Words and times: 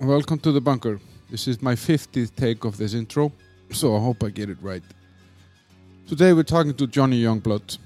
Welcome 0.00 0.40
to 0.40 0.50
the 0.50 0.60
bunker. 0.60 0.98
This 1.30 1.46
is 1.46 1.62
my 1.62 1.76
50th 1.76 2.34
take 2.34 2.64
of 2.64 2.76
this 2.76 2.94
intro, 2.94 3.30
so 3.70 3.96
I 3.96 4.00
hope 4.00 4.24
I 4.24 4.30
get 4.30 4.50
it 4.50 4.58
right. 4.60 4.82
Today 6.08 6.32
we're 6.32 6.42
talking 6.42 6.74
to 6.74 6.88
Johnny 6.88 7.22
Youngblood. 7.22 7.78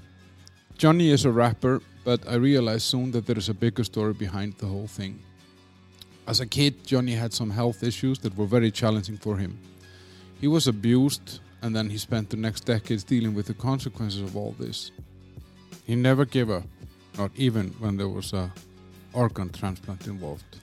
Johnny 0.75 1.11
is 1.11 1.25
a 1.25 1.31
rapper, 1.31 1.83
but 2.03 2.27
I 2.27 2.33
realized 2.35 2.85
soon 2.85 3.11
that 3.11 3.27
there 3.27 3.37
is 3.37 3.47
a 3.47 3.53
bigger 3.53 3.83
story 3.83 4.13
behind 4.13 4.55
the 4.57 4.65
whole 4.65 4.87
thing. 4.87 5.19
As 6.27 6.39
a 6.39 6.47
kid, 6.47 6.83
Johnny 6.83 7.13
had 7.13 7.31
some 7.31 7.51
health 7.51 7.83
issues 7.83 8.17
that 8.19 8.35
were 8.35 8.47
very 8.47 8.71
challenging 8.71 9.17
for 9.17 9.37
him. 9.37 9.59
He 10.41 10.47
was 10.47 10.67
abused, 10.67 11.41
and 11.61 11.75
then 11.75 11.91
he 11.91 11.99
spent 11.99 12.31
the 12.31 12.37
next 12.37 12.61
decades 12.61 13.03
dealing 13.03 13.35
with 13.35 13.45
the 13.45 13.53
consequences 13.53 14.21
of 14.21 14.35
all 14.35 14.55
this. 14.57 14.91
He 15.85 15.95
never 15.95 16.25
gave 16.25 16.49
up, 16.49 16.63
not 17.19 17.29
even 17.35 17.67
when 17.77 17.97
there 17.97 18.09
was 18.09 18.33
a 18.33 18.51
organ 19.13 19.49
transplant 19.49 20.07
involved. 20.07 20.57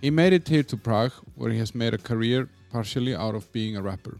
He 0.00 0.10
made 0.10 0.32
it 0.32 0.48
here 0.48 0.62
to 0.62 0.76
Prague, 0.76 1.12
where 1.34 1.50
he 1.50 1.58
has 1.58 1.74
made 1.74 1.92
a 1.92 1.98
career 1.98 2.48
partially 2.70 3.14
out 3.14 3.34
of 3.34 3.52
being 3.52 3.76
a 3.76 3.82
rapper. 3.82 4.18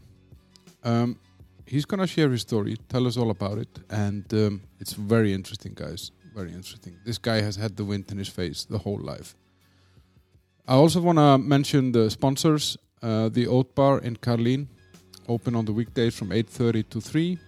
Um, 0.83 1.19
he's 1.65 1.85
gonna 1.85 2.07
share 2.07 2.29
his 2.29 2.41
story, 2.41 2.77
tell 2.87 3.07
us 3.07 3.17
all 3.17 3.31
about 3.31 3.57
it, 3.57 3.79
and 3.89 4.31
um, 4.33 4.61
it's 4.79 4.93
very 4.93 5.33
interesting, 5.33 5.73
guys. 5.73 6.11
Very 6.35 6.53
interesting. 6.53 6.97
This 7.03 7.17
guy 7.17 7.41
has 7.41 7.55
had 7.55 7.75
the 7.77 7.83
wind 7.83 8.11
in 8.11 8.17
his 8.17 8.29
face 8.29 8.63
the 8.63 8.77
whole 8.77 8.99
life. 8.99 9.35
I 10.67 10.75
also 10.75 11.01
want 11.01 11.17
to 11.17 11.37
mention 11.37 11.91
the 11.91 12.09
sponsors. 12.09 12.77
Uh, 13.01 13.29
the 13.29 13.47
Oat 13.47 13.73
Bar 13.73 13.99
in 13.99 14.15
Karlín, 14.15 14.67
open 15.27 15.55
on 15.55 15.65
the 15.65 15.73
weekdays 15.73 16.15
from 16.15 16.29
8.30 16.29 16.87
to 16.89 17.01
3, 17.01 17.39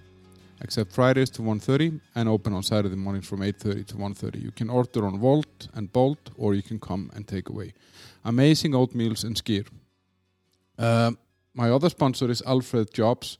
except 0.61 0.91
Fridays 0.91 1.29
to 1.31 1.41
1.30, 1.41 1.99
and 2.15 2.29
open 2.29 2.53
on 2.53 2.63
Saturday 2.63 2.95
mornings 2.95 3.27
from 3.27 3.41
8.30 3.41 3.87
to 3.87 3.95
1.30. 3.95 4.41
You 4.41 4.51
can 4.51 4.69
order 4.69 5.05
on 5.05 5.19
Wolt 5.19 5.67
and 5.73 5.91
Bolt, 5.91 6.29
or 6.37 6.53
you 6.53 6.63
can 6.63 6.79
come 6.79 7.11
and 7.13 7.27
take 7.27 7.49
away. 7.49 7.73
Amazing 8.23 8.71
oatmeals 8.73 9.23
and 9.23 9.35
skyr. 9.35 9.67
Uh, 10.77 11.11
my 11.53 11.69
other 11.69 11.89
sponsor 11.89 12.29
is 12.29 12.41
Alfred 12.45 12.93
Jobs. 12.93 13.37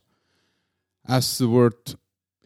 As 1.06 1.38
the 1.38 1.48
word 1.48 1.96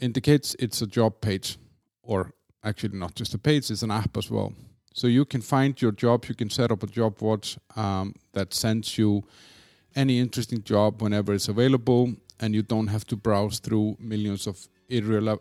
indicates, 0.01 0.57
it's 0.59 0.83
a 0.83 0.87
job 0.87 1.21
page, 1.21 1.59
or 2.03 2.33
actually 2.65 2.97
not 2.97 3.15
just 3.15 3.35
a 3.35 3.39
page, 3.39 3.71
it's 3.71 3.83
an 3.83 3.91
app 3.91 4.17
as 4.17 4.31
well. 4.31 4.53
So 4.95 5.07
you 5.07 5.25
can 5.25 5.43
find 5.43 5.81
your 5.81 5.93
job, 5.93 6.25
you 6.27 6.35
can 6.35 6.51
set 6.51 6.73
up 6.73 6.83
a 6.83 6.87
job 6.87 7.21
watch 7.21 7.59
um, 7.77 8.15
that 8.33 8.53
sends 8.55 8.99
you 8.99 9.25
any 9.95 10.19
interesting 10.19 10.63
job 10.63 11.03
whenever 11.03 11.33
it's 11.35 11.49
available, 11.49 12.15
and 12.41 12.55
you 12.55 12.63
don't 12.63 12.89
have 12.89 13.07
to 13.07 13.17
browse 13.17 13.59
through 13.59 13.97
millions 13.99 14.47
of 14.47 14.69
irrele- 14.91 15.41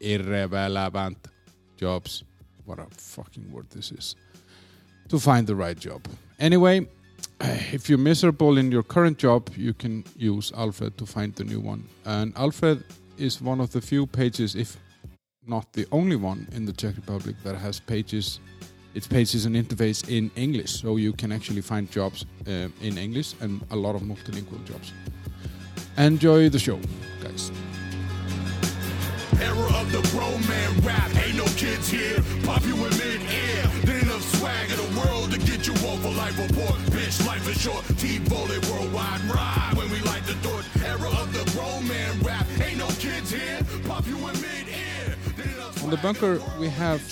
irrelevant, 0.00 1.28
jobs. 1.76 2.24
What 2.64 2.78
a 2.78 2.86
fucking 2.90 3.50
word 3.50 3.70
this 3.70 3.92
is. 3.92 4.16
To 5.08 5.18
find 5.18 5.46
the 5.46 5.56
right 5.56 5.78
job. 5.78 6.06
Anyway, 6.38 6.86
if 7.72 7.88
you're 7.88 7.98
miserable 7.98 8.58
in 8.58 8.70
your 8.70 8.82
current 8.82 9.18
job, 9.18 9.50
you 9.56 9.74
can 9.74 10.04
use 10.16 10.52
Alfred 10.56 10.98
to 10.98 11.06
find 11.06 11.34
the 11.34 11.44
new 11.44 11.60
one. 11.60 11.88
And 12.04 12.32
Alfred 12.36 12.84
is 13.16 13.40
one 13.40 13.60
of 13.60 13.72
the 13.72 13.80
few 13.80 14.06
pages, 14.06 14.54
if 14.54 14.76
not 15.46 15.72
the 15.72 15.86
only 15.90 16.16
one 16.16 16.46
in 16.52 16.66
the 16.66 16.72
Czech 16.72 16.96
Republic 16.96 17.36
that 17.44 17.56
has 17.56 17.80
pages. 17.80 18.40
Its 18.94 19.06
pages 19.06 19.44
and 19.46 19.54
interface 19.54 20.08
in 20.08 20.30
English, 20.34 20.72
so 20.80 20.96
you 20.96 21.12
can 21.12 21.30
actually 21.30 21.60
find 21.60 21.90
jobs 21.90 22.24
uh, 22.48 22.68
in 22.82 22.98
English 22.98 23.34
and 23.40 23.64
a 23.70 23.76
lot 23.76 23.94
of 23.94 24.02
multilingual 24.02 24.64
jobs. 24.64 24.92
Enjoy 25.98 26.48
the 26.48 26.60
show, 26.60 26.78
guys. 27.20 27.50
Era 29.40 29.66
of 29.80 29.90
the 29.90 30.00
bro 30.14 30.30
man 30.46 30.80
rap. 30.82 31.10
Ain't 31.26 31.36
no 31.36 31.44
kids 31.56 31.88
here. 31.88 32.22
Pop 32.44 32.64
you 32.64 32.76
in 32.76 32.90
mid-air. 32.96 33.66
There 33.82 33.98
enough 33.98 34.22
swag 34.36 34.70
in 34.70 34.76
the 34.76 35.00
world 35.00 35.32
to 35.32 35.38
get 35.38 35.66
you 35.66 35.72
off 35.72 36.04
a 36.04 36.08
life 36.10 36.38
report. 36.38 36.78
Bitch, 36.94 37.26
life 37.26 37.48
is 37.48 37.60
short. 37.60 37.84
T-Volley 37.98 38.60
worldwide 38.70 39.22
ride 39.22 39.72
when 39.74 39.90
we 39.90 39.98
light 40.02 40.22
the 40.24 40.34
door. 40.34 40.62
Era 40.84 41.08
of 41.20 41.32
the 41.32 41.50
bro 41.50 41.80
man 41.80 42.20
rap. 42.20 42.46
Ain't 42.62 42.78
no 42.78 42.86
kids 43.00 43.32
here. 43.32 43.58
Pop 43.88 44.06
you 44.06 44.16
in 44.18 44.40
mid-air. 44.40 45.16
On 45.82 45.90
the 45.90 45.96
bunker, 45.96 46.40
we 46.60 46.68
have 46.68 47.02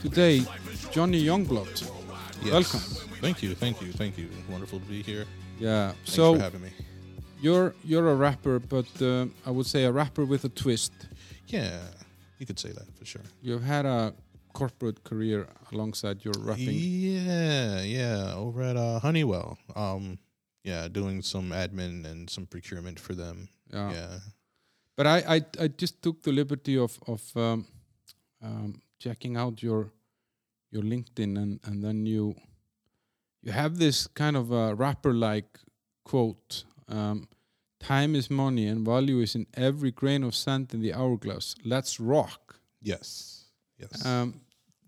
today 0.00 0.44
Johnny 0.92 1.24
Youngblood. 1.24 1.90
Yes. 2.40 2.52
Welcome. 2.52 2.80
Thank 3.20 3.42
you, 3.42 3.56
thank 3.56 3.82
you, 3.82 3.90
thank 3.90 4.16
you. 4.16 4.28
Wonderful 4.48 4.78
to 4.78 4.86
be 4.86 5.02
here. 5.02 5.24
Yeah. 5.58 5.90
Thanks 5.90 6.12
so 6.12 6.36
for 6.36 6.40
having 6.40 6.62
me. 6.62 6.70
You're 7.44 7.74
you're 7.84 8.08
a 8.10 8.14
rapper, 8.14 8.58
but 8.58 8.90
uh, 9.02 9.26
I 9.46 9.50
would 9.50 9.66
say 9.66 9.84
a 9.84 9.92
rapper 9.92 10.24
with 10.24 10.44
a 10.44 10.48
twist. 10.48 10.92
Yeah, 11.48 11.78
you 12.38 12.46
could 12.46 12.58
say 12.58 12.70
that 12.72 12.86
for 12.98 13.04
sure. 13.04 13.22
You've 13.42 13.62
had 13.64 13.84
a 13.86 14.14
corporate 14.52 15.04
career 15.04 15.46
alongside 15.72 16.24
your 16.24 16.34
rapping. 16.40 16.74
Yeah, 16.74 17.82
yeah. 17.82 18.34
Over 18.34 18.62
at 18.62 18.76
uh, 18.76 18.98
Honeywell, 19.00 19.58
um, 19.76 20.18
yeah, 20.62 20.88
doing 20.88 21.22
some 21.22 21.50
admin 21.50 22.04
and 22.10 22.30
some 22.30 22.46
procurement 22.46 22.98
for 23.00 23.14
them. 23.14 23.48
Yeah. 23.72 23.92
Yeah, 23.92 24.18
But 24.96 25.06
I, 25.06 25.18
I 25.36 25.40
I 25.64 25.68
just 25.82 26.02
took 26.02 26.22
the 26.22 26.32
liberty 26.32 26.78
of 26.78 26.98
of 27.06 27.22
um, 27.36 27.66
um, 28.42 28.80
checking 28.98 29.36
out 29.36 29.62
your 29.62 29.90
your 30.70 30.82
LinkedIn 30.82 31.36
and 31.42 31.60
and 31.64 31.82
then 31.82 32.06
you 32.06 32.34
you 33.42 33.52
have 33.52 33.76
this 33.78 34.06
kind 34.14 34.36
of 34.36 34.50
a 34.50 34.74
rapper 34.74 35.12
like 35.12 35.58
quote. 36.04 36.64
Um, 36.88 37.28
Time 37.84 38.14
is 38.14 38.30
money 38.30 38.66
and 38.66 38.82
value 38.82 39.20
is 39.20 39.34
in 39.34 39.46
every 39.52 39.90
grain 39.90 40.22
of 40.24 40.34
sand 40.34 40.72
in 40.72 40.80
the 40.80 40.94
hourglass. 40.94 41.54
Let's 41.66 42.00
rock. 42.00 42.56
yes, 42.80 43.44
yes. 43.78 44.06
Um, 44.06 44.40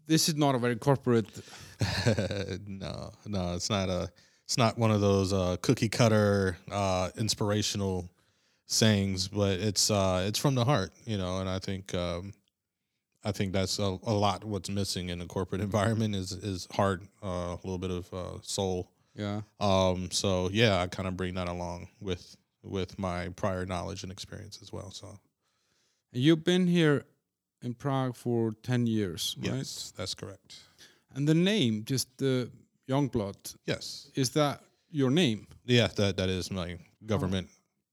this 0.06 0.30
is 0.30 0.34
not 0.34 0.54
a 0.54 0.58
very 0.58 0.76
corporate. 0.76 1.26
no, 2.66 3.12
no, 3.26 3.54
it's 3.54 3.68
not 3.68 3.90
a. 3.90 4.10
It's 4.44 4.56
not 4.56 4.78
one 4.78 4.90
of 4.90 5.02
those 5.02 5.34
uh, 5.34 5.56
cookie 5.60 5.90
cutter 5.90 6.56
uh, 6.70 7.10
inspirational 7.18 8.08
sayings, 8.64 9.28
but 9.28 9.60
it's 9.60 9.90
uh, 9.90 10.24
it's 10.26 10.38
from 10.38 10.54
the 10.54 10.64
heart, 10.64 10.92
you 11.04 11.18
know. 11.18 11.40
And 11.40 11.50
I 11.50 11.58
think 11.58 11.94
um, 11.94 12.32
I 13.22 13.32
think 13.32 13.52
that's 13.52 13.78
a, 13.78 13.98
a 14.04 14.14
lot 14.14 14.42
what's 14.42 14.70
missing 14.70 15.10
in 15.10 15.18
the 15.18 15.26
corporate 15.26 15.60
environment 15.60 16.14
is 16.14 16.32
is 16.32 16.66
heart, 16.70 17.02
uh, 17.22 17.56
a 17.56 17.60
little 17.62 17.78
bit 17.78 17.90
of 17.90 18.14
uh, 18.14 18.40
soul. 18.40 18.90
Yeah. 19.14 19.42
Um, 19.60 20.10
so 20.10 20.48
yeah, 20.50 20.80
I 20.80 20.86
kind 20.86 21.06
of 21.06 21.14
bring 21.14 21.34
that 21.34 21.48
along 21.48 21.88
with 22.00 22.36
with 22.66 22.98
my 22.98 23.28
prior 23.30 23.64
knowledge 23.66 24.02
and 24.02 24.12
experience 24.12 24.58
as 24.62 24.72
well. 24.72 24.90
So 24.90 25.18
You've 26.12 26.44
been 26.44 26.66
here 26.66 27.04
in 27.62 27.74
Prague 27.74 28.14
for 28.16 28.54
10 28.62 28.86
years, 28.86 29.36
right? 29.38 29.56
yes, 29.58 29.92
that's 29.96 30.14
correct. 30.14 30.56
And 31.14 31.26
the 31.28 31.34
name, 31.34 31.82
just 31.84 32.08
the 32.18 32.50
Youngblood, 32.88 33.56
Yes, 33.66 34.10
is 34.14 34.30
that 34.30 34.60
your 34.90 35.10
name? 35.10 35.46
yeah, 35.64 35.88
that 35.96 36.16
that 36.16 36.28
is 36.28 36.50
my 36.50 36.78
government 37.04 37.48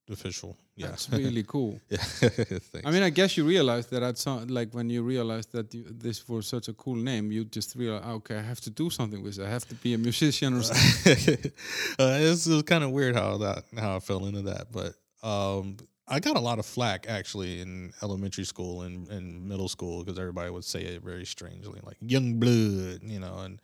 official. 0.09 0.58
Yeah, 0.75 0.88
That's 0.88 1.09
really 1.09 1.44
cool. 1.47 1.80
yeah. 1.90 2.03
I 2.86 2.91
mean, 2.91 3.03
I 3.03 3.09
guess 3.09 3.38
you 3.38 3.46
realized 3.46 3.90
that 3.91 4.03
at 4.03 4.18
some, 4.18 4.47
like 4.47 4.74
when 4.74 4.90
you 4.90 5.03
realized 5.03 5.52
that 5.52 5.74
you, 5.74 5.86
this 5.90 6.28
was 6.28 6.47
such 6.47 6.68
a 6.68 6.74
cool 6.74 6.96
name, 6.96 7.31
you 7.31 7.46
just 7.46 7.75
realized, 7.75 8.06
okay, 8.06 8.38
I 8.38 8.41
have 8.41 8.62
to 8.62 8.69
do 8.69 8.90
something 8.90 9.22
with 9.22 9.40
it. 9.40 9.46
I 9.46 9.50
have 9.50 9.68
to 9.68 9.75
be 9.75 9.94
a 9.94 9.97
musician 9.97 10.56
or 10.56 10.64
something. 10.64 11.52
uh, 12.00 12.18
it's, 12.19 12.47
it 12.47 12.53
was 12.53 12.64
kind 12.64 12.84
of 12.84 12.91
weird 12.91 13.16
how 13.16 13.38
that 13.38 13.64
how 13.78 13.96
I 13.96 14.00
fell 14.00 14.25
into 14.25 14.41
that, 14.44 14.68
but 14.72 14.96
um, 15.28 15.78
I 16.08 16.20
got 16.20 16.35
a 16.35 16.41
lot 16.41 16.59
of 16.59 16.66
flack 16.66 17.06
actually 17.08 17.62
in 17.62 17.94
elementary 18.02 18.44
school 18.44 18.81
and, 18.81 19.08
and 19.09 19.47
middle 19.47 19.70
school 19.70 20.03
because 20.03 20.20
everybody 20.20 20.50
would 20.50 20.66
say 20.66 20.81
it 20.81 21.02
very 21.02 21.25
strangely, 21.25 21.80
like 21.84 21.97
young 22.02 22.40
blood, 22.40 23.00
you 23.03 23.20
know, 23.20 23.40
and 23.40 23.62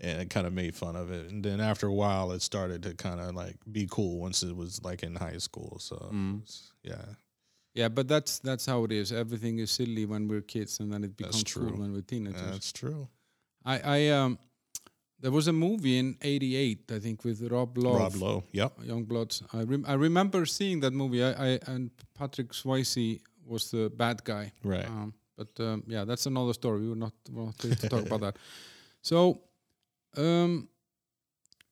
and 0.00 0.20
it 0.20 0.30
kind 0.30 0.46
of 0.46 0.52
made 0.52 0.74
fun 0.74 0.96
of 0.96 1.10
it. 1.10 1.30
And 1.30 1.42
then 1.44 1.60
after 1.60 1.86
a 1.86 1.92
while, 1.94 2.32
it 2.32 2.42
started 2.42 2.82
to 2.82 2.94
kind 2.94 3.20
of 3.20 3.34
like 3.34 3.56
be 3.70 3.86
cool 3.90 4.18
once 4.18 4.42
it 4.42 4.54
was 4.56 4.82
like 4.84 5.02
in 5.02 5.16
high 5.16 5.38
school. 5.38 5.78
So 5.80 5.96
Mm. 6.12 6.40
yeah, 6.82 7.04
Yeah, 7.74 7.88
but 7.88 8.06
that's 8.08 8.38
that's 8.40 8.66
how 8.66 8.84
it 8.84 8.92
is. 8.92 9.12
Everything 9.12 9.58
is 9.58 9.70
silly 9.70 10.04
when 10.06 10.28
we're 10.28 10.42
kids, 10.42 10.80
and 10.80 10.92
then 10.92 11.04
it 11.04 11.16
becomes 11.16 11.44
cool 11.44 11.76
when 11.80 11.92
we're 11.92 12.02
teenagers. 12.02 12.50
that's 12.50 12.72
true. 12.72 13.08
I, 13.64 13.78
I 13.96 14.08
um, 14.08 14.38
there 15.20 15.30
was 15.32 15.48
a 15.48 15.52
movie 15.52 15.98
in 15.98 16.16
'88, 16.22 16.92
I 16.92 16.98
think, 17.00 17.24
with 17.24 17.40
Rob 17.50 17.76
Lowe. 17.78 17.98
Rob 17.98 18.14
Lowe, 18.16 18.44
yep. 18.52 18.78
Youngbloods. 18.80 19.42
I 19.52 19.62
rem- 19.64 19.84
I 19.88 19.94
remember 19.94 20.46
seeing 20.46 20.80
that 20.80 20.92
movie. 20.92 21.22
I, 21.24 21.32
I 21.54 21.58
and 21.66 21.90
Patrick 22.14 22.52
Swayze 22.52 23.20
was 23.46 23.70
the 23.70 23.90
bad 23.90 24.22
guy. 24.24 24.52
Right. 24.62 24.86
Um, 24.86 25.14
but 25.36 25.48
um, 25.60 25.82
yeah, 25.86 26.04
that's 26.04 26.26
another 26.26 26.52
story. 26.54 26.80
We 26.80 26.88
were 26.90 26.96
not 27.06 27.12
we're 27.30 27.44
not 27.46 27.58
to 27.58 27.88
talk 27.88 28.06
about 28.06 28.20
that. 28.26 28.36
So, 29.02 29.40
um, 30.16 30.68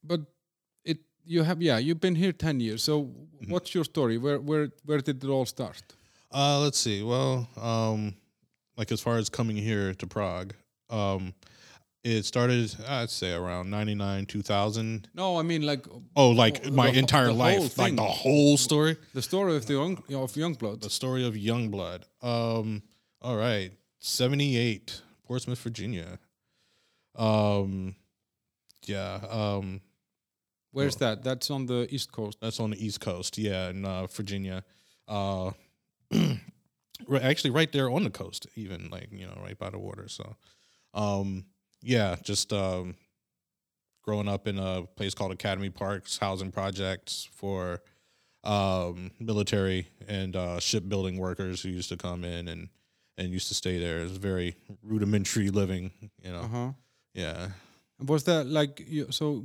but 0.02 0.20
it 0.84 0.98
you 1.25 1.42
have 1.42 1.60
yeah 1.62 1.78
you've 1.78 2.00
been 2.00 2.14
here 2.14 2.32
ten 2.32 2.60
years. 2.60 2.82
So 2.82 3.10
Mm-hmm. 3.34 3.52
what's 3.52 3.75
your 3.75 3.84
story? 3.84 4.16
Where 4.16 4.38
where 4.40 4.69
where 4.86 5.00
did 5.00 5.22
it 5.22 5.28
all 5.28 5.44
start? 5.44 5.82
Uh, 6.32 6.60
let's 6.60 6.78
see. 6.78 7.02
Well, 7.02 7.46
um, 7.60 8.14
like 8.78 8.90
as 8.92 9.00
far 9.00 9.19
as 9.19 9.28
coming 9.28 9.56
here 9.56 9.92
to 9.94 10.06
Prague, 10.06 10.54
um, 10.88 11.34
it 12.02 12.25
started, 12.25 12.75
I'd 12.88 13.10
say, 13.10 13.32
around 13.34 13.69
ninety 13.70 13.94
nine, 13.94 14.25
two 14.25 14.40
thousand. 14.40 15.08
No, 15.14 15.37
I 15.38 15.42
mean 15.42 15.62
like 15.62 15.87
Oh, 16.16 16.30
like 16.30 16.70
my 16.72 16.87
whole- 16.88 16.96
entire 16.96 17.26
the 17.26 17.32
life, 17.34 17.76
like 17.76 17.96
the 17.96 18.02
whole 18.02 18.56
story, 18.56 18.96
the 19.12 19.20
story 19.22 19.56
of 19.56 19.66
the 19.66 19.75
young 19.75 20.02
of 20.14 20.32
the 20.80 20.90
story 20.90 21.26
of 21.26 21.34
Youngblood. 21.34 22.04
Um, 22.22 22.82
all 23.20 23.37
right, 23.37 23.72
seventy 24.00 24.56
eight, 24.56 25.02
Portsmouth, 25.26 25.60
Virginia. 25.60 26.19
Um, 27.16 27.94
yeah. 28.88 29.20
Um, 29.28 29.81
Where's 30.75 30.96
that? 30.96 31.22
That's 31.22 31.50
on 31.50 31.66
the 31.66 31.86
east 31.90 32.10
coast. 32.10 32.38
That's 32.40 32.58
on 32.58 32.70
the 32.70 32.84
East 32.84 33.00
Coast, 33.00 33.38
yeah, 33.38 33.70
in 33.70 33.84
uh, 33.84 34.08
Virginia. 34.08 34.64
Uh, 35.06 35.52
actually, 37.22 37.50
right 37.50 37.70
there 37.70 37.88
on 37.88 38.02
the 38.02 38.10
coast, 38.10 38.48
even 38.56 38.88
like 38.90 39.08
you 39.12 39.25
know, 39.26 39.38
right 39.40 39.56
by 39.56 39.70
the 39.70 39.78
water. 39.78 40.08
So, 40.08 40.34
um, 40.92 41.44
yeah, 41.81 42.16
just 42.22 42.52
um, 42.52 42.96
growing 44.02 44.28
up 44.28 44.48
in 44.48 44.58
a 44.58 44.82
place 44.82 45.14
called 45.14 45.30
Academy 45.30 45.70
Parks, 45.70 46.19
housing 46.19 46.50
projects 46.50 47.28
for 47.32 47.80
um, 48.42 49.12
military 49.20 49.87
and 50.08 50.34
uh, 50.34 50.58
shipbuilding 50.58 51.19
workers 51.19 51.62
who 51.62 51.69
used 51.69 51.88
to 51.90 51.96
come 51.96 52.25
in 52.25 52.48
and 52.48 52.69
and 53.16 53.32
used 53.32 53.46
to 53.46 53.54
stay 53.54 53.78
there. 53.78 54.00
It 54.00 54.04
was 54.04 54.16
very 54.16 54.56
rudimentary 54.82 55.50
living, 55.50 55.92
you 56.20 56.32
know. 56.32 56.40
Uh 56.40 56.48
huh. 56.48 56.72
Yeah, 57.14 57.48
Was 58.00 58.25
that 58.25 58.46
like 58.46 58.85
you? 58.88 59.06
So, 59.11 59.44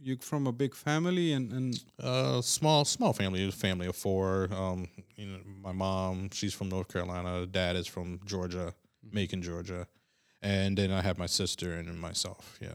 you 0.00 0.16
from 0.20 0.46
a 0.46 0.52
big 0.52 0.74
family 0.74 1.32
and 1.32 1.52
and 1.52 1.84
Uh, 2.02 2.40
small 2.42 2.84
small 2.84 3.12
family, 3.12 3.48
a 3.48 3.52
family 3.52 3.86
of 3.86 3.96
four. 3.96 4.48
Um, 4.52 4.88
you 5.16 5.26
know, 5.26 5.38
my 5.62 5.72
mom, 5.72 6.30
she's 6.32 6.54
from 6.54 6.68
North 6.68 6.88
Carolina. 6.88 7.46
Dad 7.46 7.76
is 7.76 7.86
from 7.86 8.20
Georgia, 8.24 8.74
Macon, 9.12 9.42
Georgia, 9.42 9.86
and 10.42 10.76
then 10.78 10.90
I 10.90 11.02
have 11.02 11.18
my 11.18 11.26
sister 11.26 11.74
and 11.74 12.00
myself. 12.00 12.58
Yeah. 12.60 12.74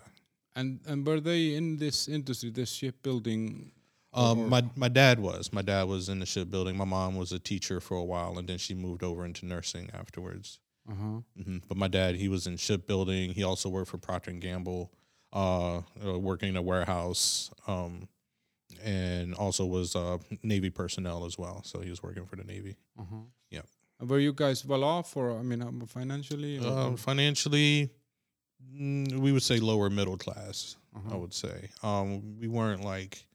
and 0.56 0.79
and 0.86 1.06
were 1.07 1.19
they 1.21 1.56
in 1.56 1.77
this 1.77 2.07
industry, 2.07 2.51
this 2.51 2.71
shipbuilding? 2.71 3.71
Um, 4.15 4.50
my 4.50 4.63
my 4.75 4.89
dad 4.89 5.19
was. 5.19 5.51
My 5.51 5.63
dad 5.63 5.88
was 5.88 6.09
in 6.09 6.19
the 6.19 6.25
shipbuilding. 6.25 6.77
My 6.77 6.86
mom 6.86 7.15
was 7.15 7.31
a 7.31 7.39
teacher 7.39 7.79
for 7.79 7.95
a 7.97 8.03
while, 8.03 8.38
and 8.38 8.47
then 8.47 8.57
she 8.59 8.74
moved 8.75 9.03
over 9.03 9.25
into 9.25 9.45
nursing 9.45 9.89
afterwards. 9.94 10.59
Uh 10.89 10.94
huh. 10.95 11.19
hmm 11.44 11.57
But 11.68 11.77
my 11.77 11.88
dad, 11.88 12.15
he 12.15 12.27
was 12.27 12.45
in 12.47 12.57
shipbuilding. 12.57 13.33
He 13.33 13.44
also 13.44 13.69
worked 13.69 13.89
for 13.89 13.97
Procter 13.97 14.31
and 14.31 14.41
Gamble, 14.41 14.91
uh, 15.31 15.77
uh, 16.06 16.19
working 16.19 16.50
in 16.50 16.57
a 16.57 16.62
warehouse, 16.62 17.50
um, 17.68 18.07
and 18.83 19.33
also 19.35 19.65
was 19.65 19.95
uh, 19.95 20.18
Navy 20.44 20.69
personnel 20.69 21.25
as 21.25 21.38
well. 21.38 21.62
So 21.63 21.80
he 21.80 21.89
was 21.89 22.03
working 22.03 22.25
for 22.25 22.35
the 22.35 22.44
Navy. 22.44 22.75
Uh 23.00 23.03
huh. 23.09 23.15
Yeah. 23.50 23.62
Were 24.01 24.19
you 24.19 24.33
guys 24.33 24.65
well 24.65 24.83
off, 24.83 25.15
or 25.15 25.38
I 25.39 25.41
mean, 25.44 25.62
um, 25.62 25.85
financially? 25.88 26.59
Um, 26.59 26.97
financially, 26.97 27.89
mm, 28.75 29.13
we 29.13 29.31
would 29.31 29.44
say 29.44 29.59
lower 29.59 29.89
middle 29.89 30.18
class. 30.18 30.75
I 30.94 31.00
Uh-huh. 31.00 31.18
would 31.19 31.33
say 31.33 31.69
um, 31.81 32.38
we 32.39 32.47
weren't 32.47 32.83
like 32.83 33.25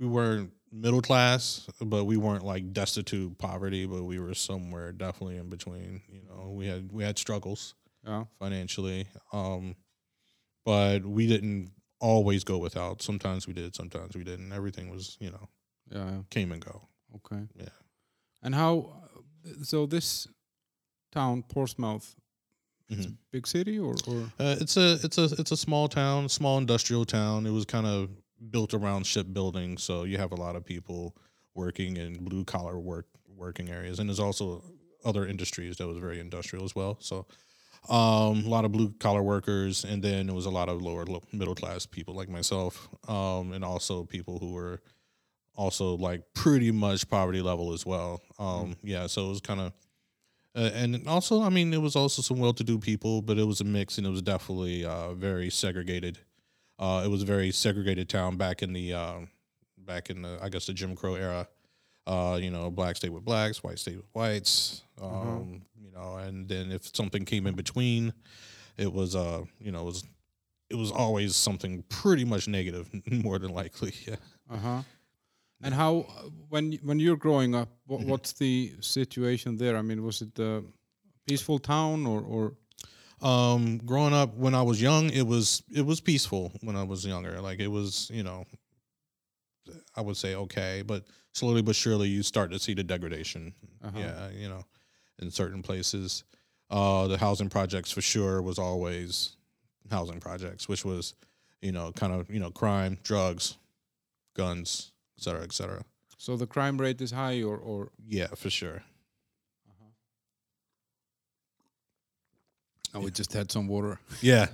we 0.00 0.06
weren't 0.06 0.50
middle 0.72 1.02
class, 1.02 1.68
but 1.80 2.04
we 2.04 2.16
weren't 2.16 2.44
like 2.44 2.72
destitute 2.72 3.36
poverty. 3.38 3.86
But 3.86 4.04
we 4.04 4.18
were 4.18 4.34
somewhere 4.34 4.92
definitely 4.92 5.36
in 5.36 5.48
between. 5.48 6.02
You 6.08 6.22
know, 6.28 6.50
we 6.50 6.66
had 6.66 6.90
we 6.90 7.04
had 7.04 7.18
struggles 7.18 7.74
yeah. 8.06 8.24
financially, 8.38 9.06
um, 9.32 9.76
but 10.64 11.04
we 11.04 11.26
didn't 11.26 11.70
always 12.00 12.44
go 12.44 12.58
without. 12.58 13.02
Sometimes 13.02 13.46
we 13.46 13.52
did, 13.52 13.74
sometimes 13.74 14.16
we 14.16 14.24
didn't. 14.24 14.52
Everything 14.52 14.90
was 14.90 15.16
you 15.20 15.30
know 15.30 15.48
Yeah. 15.90 16.10
yeah. 16.10 16.22
came 16.30 16.52
and 16.52 16.64
go. 16.64 16.88
Okay. 17.16 17.42
Yeah. 17.54 17.68
And 18.42 18.54
how? 18.54 18.92
So 19.62 19.86
this 19.86 20.26
town, 21.12 21.42
Portsmouth, 21.42 22.14
it's 22.88 23.06
a 23.06 23.08
Mhm. 23.08 23.16
big 23.30 23.46
city, 23.46 23.78
or 23.78 23.94
or 24.06 24.32
Uh, 24.38 24.56
it's 24.60 24.76
a 24.76 24.98
it's 25.04 25.18
a 25.18 25.24
it's 25.38 25.52
a 25.52 25.56
small 25.56 25.88
town, 25.88 26.28
small 26.28 26.58
industrial 26.58 27.04
town. 27.04 27.46
It 27.46 27.50
was 27.50 27.64
kind 27.64 27.86
of 27.86 28.10
built 28.50 28.74
around 28.74 29.06
shipbuilding, 29.06 29.78
so 29.78 30.04
you 30.04 30.18
have 30.18 30.32
a 30.32 30.36
lot 30.36 30.56
of 30.56 30.64
people 30.64 31.16
working 31.54 31.96
in 31.96 32.24
blue 32.24 32.44
collar 32.44 32.78
work 32.78 33.06
working 33.36 33.70
areas, 33.70 33.98
and 33.98 34.08
there's 34.08 34.20
also 34.20 34.62
other 35.04 35.26
industries 35.26 35.76
that 35.76 35.86
was 35.86 35.98
very 35.98 36.20
industrial 36.20 36.64
as 36.64 36.74
well. 36.74 36.96
So 37.00 37.26
um, 37.88 38.44
a 38.44 38.48
lot 38.48 38.64
of 38.64 38.72
blue 38.72 38.92
collar 39.00 39.22
workers, 39.22 39.84
and 39.84 40.02
then 40.02 40.26
there 40.26 40.34
was 40.34 40.46
a 40.46 40.50
lot 40.50 40.68
of 40.68 40.80
lower 40.80 41.04
lo- 41.04 41.22
middle 41.32 41.54
class 41.54 41.86
people 41.86 42.14
like 42.14 42.28
myself, 42.28 42.88
um, 43.08 43.52
and 43.52 43.64
also 43.64 44.04
people 44.04 44.38
who 44.38 44.52
were 44.52 44.80
also 45.54 45.96
like 45.96 46.22
pretty 46.34 46.70
much 46.70 47.08
poverty 47.08 47.42
level 47.42 47.72
as 47.72 47.84
well. 47.84 48.22
Um, 48.38 48.76
Yeah, 48.82 49.06
so 49.06 49.26
it 49.26 49.28
was 49.28 49.40
kind 49.40 49.60
of 49.60 49.72
uh, 50.54 50.70
and 50.74 51.08
also, 51.08 51.40
I 51.40 51.48
mean, 51.48 51.72
it 51.72 51.80
was 51.80 51.96
also 51.96 52.20
some 52.20 52.38
well-to-do 52.38 52.78
people, 52.78 53.22
but 53.22 53.38
it 53.38 53.44
was 53.44 53.62
a 53.62 53.64
mix, 53.64 53.96
and 53.96 54.06
it 54.06 54.10
was 54.10 54.20
definitely 54.20 54.84
uh, 54.84 55.14
very 55.14 55.48
segregated. 55.48 56.18
Uh, 56.82 57.02
it 57.04 57.08
was 57.08 57.22
a 57.22 57.26
very 57.26 57.50
segregated 57.52 58.08
town 58.08 58.36
back 58.36 58.62
in 58.62 58.72
the 58.72 58.92
uh, 58.92 59.18
back 59.78 60.10
in 60.10 60.22
the 60.22 60.38
I 60.42 60.48
guess 60.48 60.66
the 60.66 60.74
Jim 60.74 60.96
Crow 60.96 61.14
era. 61.14 61.46
Uh, 62.06 62.36
you 62.42 62.50
know, 62.50 62.68
black 62.70 62.96
stayed 62.96 63.10
with 63.16 63.24
blacks, 63.24 63.62
white 63.62 63.78
stayed 63.78 63.96
with 63.98 64.10
whites. 64.12 64.82
Um, 65.00 65.62
You 65.84 65.92
know, 65.92 66.16
and 66.16 66.48
then 66.48 66.72
if 66.72 66.82
something 66.96 67.24
came 67.24 67.46
in 67.46 67.54
between, 67.54 68.12
it 68.76 68.92
was 68.92 69.14
uh, 69.14 69.42
you 69.60 69.70
know, 69.72 69.82
it 69.82 69.84
was 69.92 70.04
it 70.70 70.76
was 70.76 70.90
always 70.90 71.36
something 71.36 71.84
pretty 71.88 72.24
much 72.24 72.48
negative, 72.48 72.90
more 73.26 73.38
than 73.38 73.52
likely. 73.62 73.92
Yeah. 74.08 74.16
uh 74.50 74.58
huh. 74.58 74.82
And 75.64 75.72
how 75.74 75.92
when 76.48 76.72
when 76.82 76.98
you're 76.98 77.16
growing 77.26 77.54
up, 77.54 77.68
what, 77.86 78.00
Mhm. 78.00 78.06
what's 78.10 78.32
the 78.32 78.72
situation 78.80 79.56
there? 79.56 79.76
I 79.76 79.82
mean, 79.82 80.02
was 80.02 80.20
it 80.22 80.36
a 80.40 80.64
peaceful 81.28 81.58
town, 81.60 82.06
or 82.06 82.20
or 82.34 82.54
Um, 83.22 83.78
growing 83.78 84.12
up 84.12 84.34
when 84.36 84.54
I 84.54 84.62
was 84.62 84.82
young, 84.82 85.10
it 85.10 85.22
was 85.26 85.62
it 85.74 85.86
was 85.86 86.00
peaceful 86.00 86.52
when 86.62 86.76
I 86.76 86.82
was 86.82 87.06
younger. 87.06 87.40
Like 87.40 87.60
it 87.60 87.68
was, 87.68 88.10
you 88.12 88.22
know, 88.22 88.44
I 89.96 90.00
would 90.00 90.16
say 90.16 90.34
okay, 90.34 90.82
but 90.84 91.04
slowly 91.32 91.62
but 91.62 91.76
surely 91.76 92.08
you 92.08 92.22
start 92.22 92.50
to 92.52 92.58
see 92.58 92.74
the 92.74 92.82
degradation. 92.82 93.54
Uh-huh. 93.82 93.98
Yeah, 93.98 94.28
you 94.30 94.48
know, 94.48 94.64
in 95.20 95.30
certain 95.30 95.62
places, 95.62 96.24
uh, 96.70 97.06
the 97.06 97.16
housing 97.18 97.48
projects 97.48 97.92
for 97.92 98.00
sure 98.00 98.42
was 98.42 98.58
always 98.58 99.36
housing 99.90 100.20
projects, 100.20 100.68
which 100.68 100.84
was, 100.84 101.14
you 101.60 101.70
know, 101.72 101.92
kind 101.92 102.12
of 102.12 102.28
you 102.28 102.40
know 102.40 102.50
crime, 102.50 102.98
drugs, 103.04 103.56
guns, 104.34 104.92
et 105.18 105.22
cetera, 105.24 105.42
et 105.44 105.52
cetera. 105.52 105.84
so 106.18 106.36
the 106.36 106.46
crime 106.46 106.76
rate 106.80 107.00
is 107.00 107.12
high, 107.12 107.42
or 107.42 107.56
or 107.56 107.90
Yeah, 108.04 108.28
for 108.34 108.50
sure. 108.50 108.82
Oh, 112.94 113.00
we 113.00 113.10
just 113.10 113.32
had 113.32 113.50
some 113.50 113.68
water. 113.68 113.98
Yeah, 114.20 114.46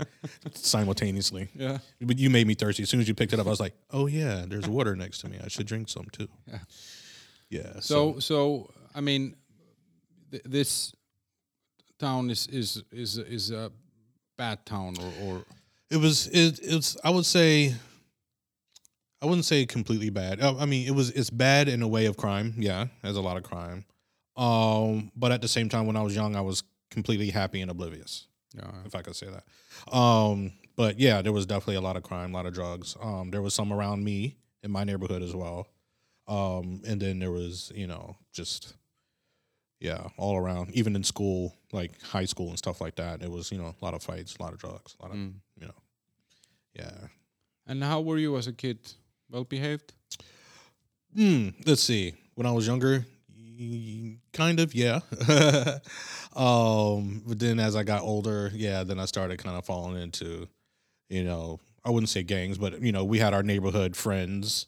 simultaneously. 0.55 1.49
Yeah. 1.55 1.79
But 2.00 2.19
you 2.19 2.31
made 2.31 2.46
me 2.46 2.55
thirsty. 2.55 2.82
As 2.82 2.90
soon 2.90 3.00
as 3.00 3.08
you 3.08 3.14
picked 3.14 3.32
it 3.32 3.40
up, 3.40 3.46
I 3.46 3.50
was 3.50 3.61
like, 3.61 3.75
"Oh 3.90 4.06
yeah, 4.06 4.44
there's 4.46 4.69
water 4.69 4.96
next 4.96 5.19
to 5.20 5.29
me. 5.29 5.38
I 5.43 5.49
should 5.49 5.67
drink 5.67 5.88
some 5.88 6.06
too." 6.12 6.29
Yeah. 6.46 6.58
Yeah. 7.50 7.81
So 7.81 8.19
so 8.19 8.70
I 8.94 9.00
mean, 9.00 9.37
th- 10.31 10.43
this 10.44 10.93
town 11.99 12.31
is 12.31 12.46
is 12.49 12.82
is 12.93 13.19
is 13.19 13.50
a 13.50 13.70
bad 14.36 14.65
town, 14.65 14.94
or 15.01 15.12
or 15.24 15.44
it 15.91 15.96
was. 15.96 16.29
It, 16.29 16.60
it's. 16.62 16.96
I 17.05 17.10
would 17.10 17.27
say. 17.27 17.74
I 19.20 19.27
wouldn't 19.27 19.46
say 19.46 19.67
completely 19.67 20.10
bad. 20.10 20.41
Uh, 20.41 20.55
I 20.58 20.67
mean, 20.67 20.86
it 20.86 20.93
was. 20.93 21.10
It's 21.10 21.31
bad 21.31 21.69
in 21.69 21.82
a 21.82 21.89
way 21.89 22.06
of 22.06 22.17
crime. 22.17 22.55
Yeah, 22.56 22.86
there's 23.03 23.17
a 23.17 23.20
lot 23.20 23.36
of 23.36 23.43
crime. 23.43 23.84
Um, 24.36 25.10
but 25.17 25.32
at 25.32 25.43
the 25.43 25.48
same 25.48 25.69
time, 25.69 25.86
when 25.89 25.96
I 25.96 26.03
was 26.03 26.15
young, 26.15 26.36
I 26.36 26.41
was 26.41 26.62
completely 26.91 27.31
happy 27.31 27.60
and 27.60 27.70
oblivious. 27.70 28.28
Yeah. 28.55 28.70
if 28.84 28.94
I 28.94 29.02
could 29.02 29.17
say 29.17 29.26
that. 29.28 29.94
Um, 29.96 30.52
but 30.76 30.98
yeah, 30.98 31.22
there 31.22 31.32
was 31.32 31.46
definitely 31.46 31.76
a 31.76 31.81
lot 31.81 31.96
of 31.96 32.02
crime, 32.02 32.32
a 32.32 32.36
lot 32.36 32.46
of 32.46 32.55
drugs. 32.55 32.96
Um, 33.00 33.31
there 33.31 33.43
was 33.43 33.55
some 33.55 33.72
around 33.72 34.05
me 34.05 34.36
in 34.62 34.70
my 34.70 34.84
neighborhood 34.84 35.22
as 35.22 35.34
well. 35.34 35.67
Um, 36.26 36.82
and 36.86 37.00
then 37.00 37.19
there 37.19 37.31
was, 37.31 37.72
you 37.74 37.86
know, 37.86 38.17
just 38.32 38.74
yeah, 39.81 40.08
all 40.17 40.36
around, 40.36 40.72
even 40.72 40.96
in 40.96 41.05
school, 41.05 41.55
like 41.72 42.00
high 42.02 42.24
school 42.24 42.48
and 42.48 42.58
stuff 42.58 42.81
like 42.81 42.96
that. 42.96 43.22
It 43.22 43.31
was, 43.31 43.52
you 43.52 43.58
know, 43.58 43.74
a 43.81 43.84
lot 43.84 43.94
of 43.94 44.02
fights, 44.02 44.36
a 44.36 44.43
lot 44.43 44.52
of 44.52 44.58
drugs, 44.58 44.96
a 44.98 45.02
lot 45.05 45.12
of, 45.12 45.19
Mm. 45.19 45.34
you 45.60 45.67
know, 45.67 45.74
yeah. 46.74 47.06
And 47.67 47.82
how 47.84 48.00
were 48.00 48.19
you 48.19 48.36
as 48.36 48.46
a 48.48 48.52
kid? 48.52 48.78
Well 49.31 49.44
behaved. 49.44 49.93
Hmm. 51.14 51.50
Let's 51.64 51.82
see. 51.82 52.14
When 52.34 52.46
I 52.46 52.50
was 52.52 52.67
younger, 52.67 53.05
kind 54.32 54.60
of, 54.60 54.74
yeah. 54.74 55.00
um, 56.36 57.22
but 57.27 57.38
then 57.38 57.58
as 57.60 57.77
I 57.77 57.82
got 57.82 58.03
older, 58.03 58.50
yeah, 58.55 58.84
then 58.84 58.98
I 58.98 59.05
started 59.06 59.38
kind 59.38 59.56
of 59.56 59.65
falling 59.65 60.00
into, 60.00 60.48
you 61.08 61.24
know, 61.24 61.60
I 61.84 61.91
wouldn't 61.91 62.10
say 62.10 62.22
gangs, 62.22 62.58
but 62.58 62.81
you 62.82 62.93
know, 62.93 63.05
we 63.05 63.19
had 63.19 63.34
our 63.34 63.43
neighborhood 63.43 63.96
friends, 63.96 64.67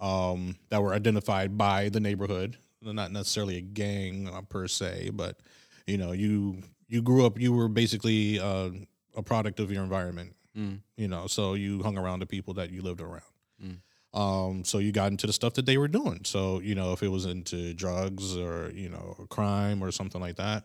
um, 0.00 0.56
that 0.70 0.82
were 0.82 0.94
identified 0.94 1.56
by 1.58 1.88
the 1.88 2.00
neighborhood. 2.00 2.56
They're 2.82 2.94
not 2.94 3.10
necessarily 3.10 3.56
a 3.56 3.60
gang 3.62 4.28
uh, 4.28 4.42
per 4.42 4.68
se, 4.68 5.10
but 5.14 5.38
you 5.86 5.98
know, 5.98 6.12
you 6.12 6.62
you 6.88 7.02
grew 7.02 7.26
up, 7.26 7.38
you 7.38 7.52
were 7.52 7.68
basically 7.68 8.38
uh, 8.38 8.70
a 9.16 9.22
product 9.22 9.60
of 9.60 9.70
your 9.70 9.82
environment 9.82 10.34
Mm. 10.56 10.80
you 10.96 11.06
know 11.06 11.26
so 11.28 11.54
you 11.54 11.82
hung 11.82 11.96
around 11.98 12.18
the 12.18 12.26
people 12.26 12.54
that 12.54 12.70
you 12.70 12.80
lived 12.82 13.00
around 13.00 13.22
Mm. 13.62 13.76
Um 14.14 14.64
so 14.64 14.78
you 14.78 14.90
got 14.92 15.10
into 15.10 15.26
the 15.26 15.32
stuff 15.32 15.54
that 15.54 15.66
they 15.66 15.78
were 15.78 15.88
doing. 15.88 16.20
So 16.24 16.60
you 16.60 16.74
know 16.74 16.92
if 16.92 17.02
it 17.02 17.08
was 17.08 17.26
into 17.26 17.74
drugs 17.74 18.36
or 18.36 18.70
you 18.74 18.88
know 18.88 19.26
crime 19.30 19.82
or 19.82 19.90
something 19.90 20.20
like 20.20 20.36
that. 20.36 20.64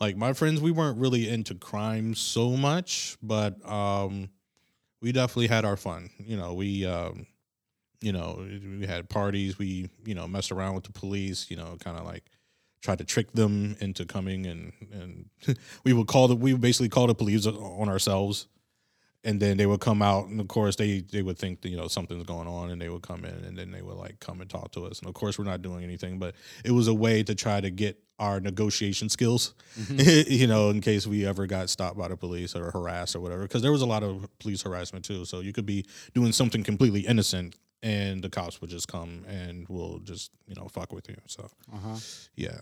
Like 0.00 0.16
my 0.16 0.32
friends 0.32 0.60
we 0.60 0.70
weren't 0.70 0.98
really 0.98 1.28
into 1.28 1.54
crime 1.54 2.14
so 2.14 2.50
much 2.50 3.16
but 3.22 3.64
um 3.68 4.30
we 5.00 5.12
definitely 5.12 5.48
had 5.48 5.64
our 5.64 5.76
fun. 5.76 6.10
You 6.18 6.36
know 6.36 6.54
we 6.54 6.86
um 6.86 7.26
you 8.00 8.12
know 8.12 8.46
we 8.80 8.86
had 8.86 9.08
parties. 9.08 9.58
We 9.58 9.90
you 10.04 10.14
know 10.14 10.28
messed 10.28 10.52
around 10.52 10.74
with 10.74 10.84
the 10.84 10.92
police 10.92 11.50
you 11.50 11.56
know 11.56 11.76
kind 11.80 11.98
of 11.98 12.04
like 12.04 12.30
tried 12.80 12.98
to 12.98 13.04
trick 13.04 13.32
them 13.32 13.76
into 13.80 14.04
coming 14.04 14.46
and 14.46 14.72
and 14.92 15.28
we 15.84 15.92
would 15.92 16.06
call 16.06 16.28
the 16.28 16.36
we 16.36 16.52
would 16.52 16.62
basically 16.62 16.88
call 16.88 17.06
the 17.06 17.14
police 17.14 17.46
on 17.46 17.88
ourselves 17.88 18.46
and 19.24 19.40
then 19.40 19.56
they 19.56 19.66
would 19.66 19.80
come 19.80 20.00
out, 20.02 20.26
and 20.28 20.40
of 20.40 20.48
course 20.48 20.76
they 20.76 21.00
they 21.00 21.22
would 21.22 21.38
think 21.38 21.60
that, 21.62 21.68
you 21.70 21.76
know 21.76 21.88
something's 21.88 22.24
going 22.24 22.48
on, 22.48 22.70
and 22.70 22.80
they 22.80 22.88
would 22.88 23.02
come 23.02 23.24
in, 23.24 23.34
and 23.44 23.56
then 23.58 23.70
they 23.72 23.82
would 23.82 23.96
like 23.96 24.20
come 24.20 24.40
and 24.40 24.48
talk 24.50 24.70
to 24.72 24.84
us. 24.86 24.98
And 25.00 25.08
of 25.08 25.14
course, 25.14 25.38
we're 25.38 25.44
not 25.44 25.62
doing 25.62 25.82
anything, 25.84 26.18
but 26.18 26.34
it 26.64 26.70
was 26.70 26.88
a 26.88 26.94
way 26.94 27.22
to 27.24 27.34
try 27.34 27.60
to 27.60 27.70
get 27.70 27.98
our 28.20 28.40
negotiation 28.40 29.08
skills, 29.08 29.54
you 29.88 30.46
know, 30.48 30.70
in 30.70 30.80
case 30.80 31.06
we 31.06 31.24
ever 31.24 31.46
got 31.46 31.68
stopped 31.70 31.96
by 31.96 32.08
the 32.08 32.16
police 32.16 32.56
or 32.56 32.70
harassed 32.72 33.14
or 33.14 33.20
whatever. 33.20 33.42
Because 33.42 33.62
there 33.62 33.70
was 33.72 33.82
a 33.82 33.86
lot 33.86 34.02
of 34.02 34.26
police 34.40 34.62
harassment 34.62 35.04
too. 35.04 35.24
So 35.24 35.38
you 35.40 35.52
could 35.52 35.66
be 35.66 35.84
doing 36.14 36.32
something 36.32 36.62
completely 36.64 37.00
innocent, 37.00 37.54
and 37.82 38.22
the 38.22 38.28
cops 38.30 38.60
would 38.60 38.70
just 38.70 38.88
come 38.88 39.24
and 39.28 39.68
will 39.68 39.98
just 40.00 40.32
you 40.46 40.54
know 40.54 40.68
fuck 40.68 40.92
with 40.92 41.08
you. 41.08 41.16
So 41.26 41.48
Uh-huh. 41.72 41.96
yeah. 42.36 42.60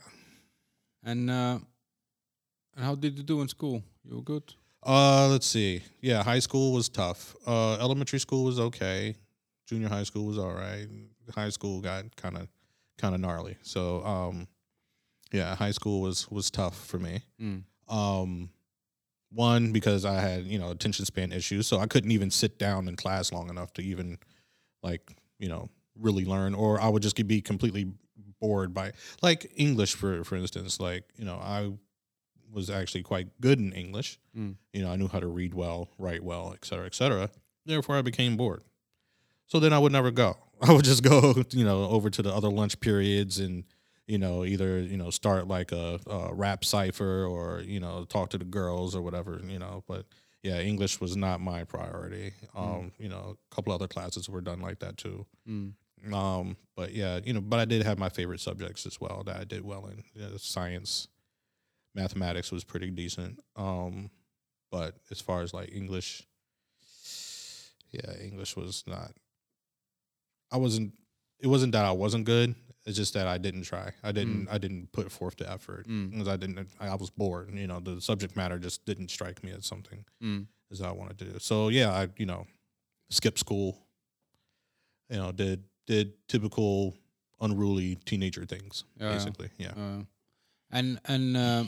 And 1.04 1.30
uh, 1.30 1.58
and 2.74 2.84
how 2.84 2.94
did 2.94 3.16
you 3.16 3.22
do 3.24 3.40
in 3.40 3.48
school? 3.48 3.82
You 4.04 4.16
were 4.16 4.22
good. 4.22 4.54
Uh, 4.86 5.26
let's 5.28 5.46
see. 5.46 5.82
Yeah, 6.00 6.22
high 6.22 6.38
school 6.38 6.72
was 6.72 6.88
tough. 6.88 7.34
Uh, 7.44 7.74
elementary 7.74 8.20
school 8.20 8.44
was 8.44 8.60
okay. 8.60 9.16
Junior 9.66 9.88
high 9.88 10.04
school 10.04 10.24
was 10.26 10.38
all 10.38 10.52
right. 10.52 10.86
High 11.34 11.48
school 11.48 11.80
got 11.80 12.14
kind 12.14 12.36
of 12.36 12.48
kind 12.96 13.12
of 13.14 13.20
gnarly. 13.20 13.56
So, 13.62 14.04
um, 14.04 14.46
yeah, 15.32 15.56
high 15.56 15.72
school 15.72 16.00
was 16.00 16.30
was 16.30 16.52
tough 16.52 16.86
for 16.86 16.98
me. 16.98 17.22
Mm. 17.42 17.64
Um, 17.88 18.50
one 19.32 19.72
because 19.72 20.04
I 20.04 20.20
had 20.20 20.44
you 20.44 20.58
know 20.60 20.70
attention 20.70 21.04
span 21.04 21.32
issues, 21.32 21.66
so 21.66 21.78
I 21.78 21.86
couldn't 21.86 22.12
even 22.12 22.30
sit 22.30 22.56
down 22.56 22.86
in 22.86 22.94
class 22.94 23.32
long 23.32 23.50
enough 23.50 23.72
to 23.74 23.82
even 23.82 24.18
like 24.84 25.02
you 25.40 25.48
know 25.48 25.68
really 25.98 26.24
learn, 26.24 26.54
or 26.54 26.80
I 26.80 26.88
would 26.88 27.02
just 27.02 27.16
be 27.26 27.40
completely 27.40 27.92
bored 28.40 28.72
by 28.72 28.92
like 29.20 29.50
English 29.56 29.94
for 29.96 30.22
for 30.22 30.36
instance. 30.36 30.78
Like 30.78 31.02
you 31.16 31.24
know 31.24 31.40
I 31.42 31.72
was 32.56 32.70
actually 32.70 33.02
quite 33.02 33.28
good 33.40 33.60
in 33.60 33.72
English. 33.72 34.18
Mm. 34.36 34.56
You 34.72 34.82
know 34.82 34.90
I 34.90 34.96
knew 34.96 35.06
how 35.06 35.20
to 35.20 35.28
read 35.28 35.54
well, 35.54 35.90
write 35.98 36.24
well, 36.24 36.52
et 36.54 36.64
cetera, 36.64 36.86
et 36.86 36.94
cetera. 36.94 37.30
Therefore, 37.66 37.96
I 37.96 38.02
became 38.02 38.36
bored. 38.36 38.62
So 39.46 39.60
then 39.60 39.72
I 39.72 39.78
would 39.78 39.92
never 39.92 40.10
go. 40.10 40.36
I 40.62 40.72
would 40.72 40.84
just 40.84 41.02
go, 41.02 41.34
you 41.50 41.64
know, 41.64 41.84
over 41.84 42.08
to 42.10 42.22
the 42.22 42.34
other 42.34 42.48
lunch 42.48 42.80
periods 42.80 43.38
and, 43.38 43.64
you 44.06 44.18
know, 44.18 44.44
either, 44.44 44.80
you 44.80 44.96
know, 44.96 45.10
start 45.10 45.46
like 45.46 45.70
a, 45.70 46.00
a 46.06 46.34
rap 46.34 46.64
cipher 46.64 47.26
or, 47.26 47.60
you 47.60 47.78
know, 47.78 48.04
talk 48.04 48.30
to 48.30 48.38
the 48.38 48.44
girls 48.44 48.96
or 48.96 49.02
whatever, 49.02 49.40
you 49.46 49.58
know. 49.58 49.84
But 49.86 50.06
yeah, 50.42 50.60
English 50.60 51.00
was 51.00 51.16
not 51.16 51.40
my 51.40 51.64
priority. 51.64 52.32
Um, 52.54 52.92
you 52.98 53.08
know, 53.08 53.36
a 53.36 53.54
couple 53.54 53.72
other 53.72 53.88
classes 53.88 54.28
were 54.28 54.40
done 54.40 54.60
like 54.60 54.78
that 54.78 54.96
too. 54.96 55.26
Mm. 55.48 55.72
Um, 56.12 56.56
but 56.76 56.92
yeah, 56.92 57.20
you 57.24 57.32
know, 57.32 57.40
but 57.40 57.58
I 57.58 57.64
did 57.64 57.82
have 57.82 57.98
my 57.98 58.08
favorite 58.08 58.40
subjects 58.40 58.86
as 58.86 59.00
well 59.00 59.22
that 59.26 59.36
I 59.36 59.44
did 59.44 59.64
well 59.64 59.86
in. 59.86 60.04
You 60.14 60.30
know, 60.30 60.36
science, 60.36 61.08
mathematics 61.96 62.52
was 62.52 62.62
pretty 62.62 62.90
decent. 62.90 63.40
Um, 63.56 64.10
but 64.70 64.94
as 65.10 65.20
far 65.20 65.42
as 65.42 65.52
like 65.54 65.74
English, 65.74 66.22
yeah, 67.90 68.12
English 68.22 68.56
was 68.56 68.84
not. 68.86 69.12
I 70.52 70.58
wasn't. 70.58 70.92
It 71.40 71.48
wasn't 71.48 71.72
that 71.72 71.84
I 71.84 71.92
wasn't 71.92 72.24
good. 72.24 72.54
It's 72.84 72.96
just 72.96 73.14
that 73.14 73.26
I 73.26 73.38
didn't 73.38 73.62
try. 73.64 73.90
I 74.04 74.12
didn't. 74.12 74.48
I 74.50 74.58
didn't 74.58 74.92
put 74.92 75.10
forth 75.10 75.36
the 75.36 75.50
effort 75.50 75.86
Mm. 75.88 76.10
because 76.12 76.28
I 76.28 76.36
didn't. 76.36 76.68
I 76.78 76.94
was 76.94 77.10
bored. 77.10 77.52
You 77.52 77.66
know, 77.66 77.80
the 77.80 78.00
subject 78.00 78.36
matter 78.36 78.58
just 78.58 78.84
didn't 78.86 79.10
strike 79.10 79.42
me 79.42 79.50
as 79.52 79.66
something 79.66 80.04
Mm. 80.22 80.46
as 80.70 80.80
I 80.80 80.92
wanted 80.92 81.18
to 81.18 81.24
do. 81.24 81.38
So 81.40 81.68
yeah, 81.68 81.90
I 81.92 82.08
you 82.16 82.26
know, 82.26 82.46
skipped 83.10 83.38
school. 83.38 83.76
You 85.10 85.16
know, 85.18 85.32
did 85.32 85.64
did 85.86 86.12
typical 86.28 86.94
unruly 87.40 87.96
teenager 88.04 88.44
things 88.44 88.84
yeah. 89.00 89.12
basically. 89.12 89.50
Yeah. 89.58 89.72
Uh, 89.76 90.02
and 90.70 91.00
and 91.06 91.36
uh, 91.36 91.64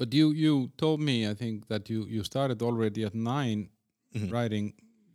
but 0.00 0.14
you 0.14 0.32
you 0.44 0.70
told 0.76 0.98
me 1.00 1.16
I 1.30 1.34
think 1.34 1.66
that 1.68 1.88
you 1.90 2.06
you 2.14 2.24
started 2.24 2.62
already 2.62 3.04
at 3.04 3.14
9 3.14 3.68
Mhm. 4.14 4.32
writing 4.32 4.72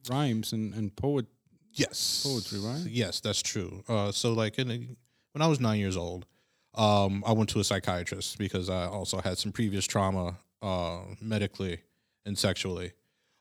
rhymes 0.10 0.54
and 0.54 0.74
and 0.78 0.96
poet. 0.96 1.26
Yes. 1.74 2.24
Poetry, 2.24 2.60
right? 2.70 2.86
Yes, 3.04 3.20
that's 3.20 3.42
true. 3.42 3.84
Uh, 3.90 4.12
so 4.12 4.28
like 4.44 4.62
in 4.62 4.68
when 5.34 5.42
I 5.42 5.48
was 5.48 5.60
nine 5.60 5.80
years 5.80 5.98
old, 5.98 6.26
um, 6.76 7.24
I 7.30 7.32
went 7.38 7.50
to 7.54 7.60
a 7.60 7.64
psychiatrist 7.64 8.38
because 8.38 8.70
I 8.70 8.84
also 8.98 9.18
had 9.22 9.38
some 9.38 9.52
previous 9.52 9.86
trauma, 9.94 10.38
uh, 10.62 11.00
medically 11.20 11.76
and 12.26 12.38
sexually, 12.38 12.90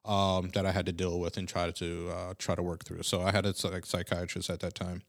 um, 0.04 0.50
that 0.54 0.64
I 0.66 0.72
had 0.72 0.86
to 0.86 0.92
deal 0.92 1.16
with 1.20 1.36
and 1.38 1.46
try 1.48 1.70
to 1.70 1.88
uh, 2.16 2.34
try 2.44 2.54
to 2.56 2.62
work 2.62 2.84
through. 2.86 3.02
So 3.04 3.16
I 3.28 3.30
had 3.36 3.46
a 3.46 3.52
psych- 3.54 3.86
psychiatrist 3.86 4.50
at 4.50 4.60
that 4.60 4.74
time. 4.74 5.02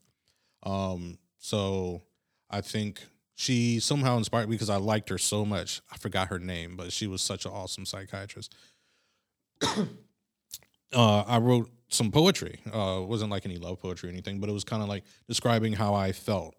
Um, 0.62 1.18
so 1.38 2.02
I 2.58 2.60
think 2.60 2.92
she 3.36 3.80
somehow 3.80 4.16
inspired 4.16 4.48
me 4.48 4.54
because 4.54 4.70
I 4.70 4.76
liked 4.76 5.10
her 5.10 5.18
so 5.18 5.44
much. 5.44 5.82
I 5.92 5.98
forgot 5.98 6.28
her 6.28 6.38
name, 6.38 6.74
but 6.74 6.90
she 6.90 7.06
was 7.06 7.20
such 7.20 7.44
an 7.44 7.52
awesome 7.52 7.84
psychiatrist. 7.84 8.54
uh, 9.62 9.86
I 10.94 11.36
wrote 11.36 11.70
some 11.88 12.10
poetry. 12.10 12.60
Uh, 12.74 13.02
it 13.02 13.08
wasn't 13.08 13.30
like 13.30 13.44
any 13.44 13.58
love 13.58 13.78
poetry 13.78 14.08
or 14.08 14.12
anything, 14.12 14.40
but 14.40 14.48
it 14.48 14.54
was 14.54 14.64
kind 14.64 14.82
of 14.82 14.88
like 14.88 15.04
describing 15.28 15.74
how 15.74 15.92
I 15.94 16.12
felt 16.12 16.56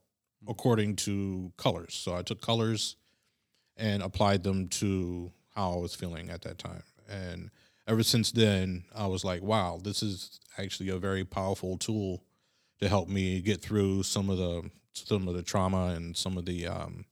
according 0.47 0.97
to 0.97 1.51
colors. 1.57 1.95
So 1.95 2.15
I 2.15 2.21
took 2.21 2.41
colors 2.41 2.95
and 3.75 4.03
applied 4.03 4.43
them 4.43 4.67
to 4.67 5.31
how 5.55 5.73
I 5.73 5.77
was 5.77 5.95
feeling 5.95 6.29
at 6.29 6.43
that 6.43 6.59
time. 6.59 6.83
And 7.09 7.49
ever 7.87 8.03
since 8.03 8.31
then, 8.31 8.83
I 8.95 9.07
was 9.07 9.25
like, 9.25 9.41
wow, 9.41 9.79
this 9.83 10.03
is 10.03 10.39
actually 10.59 10.89
a 10.89 10.99
very 10.99 11.25
powerful 11.25 11.75
tool 11.75 12.23
to 12.81 12.87
help 12.87 13.09
me 13.09 13.41
get 13.41 13.63
through 13.63 14.03
some 14.03 14.29
of 14.29 14.37
the 14.37 14.69
some 15.05 15.27
of 15.27 15.35
the 15.35 15.43
trauma 15.43 15.87
and 15.95 16.15
some 16.15 16.37
of 16.37 16.45
the 16.45 16.67
um, 16.67 17.05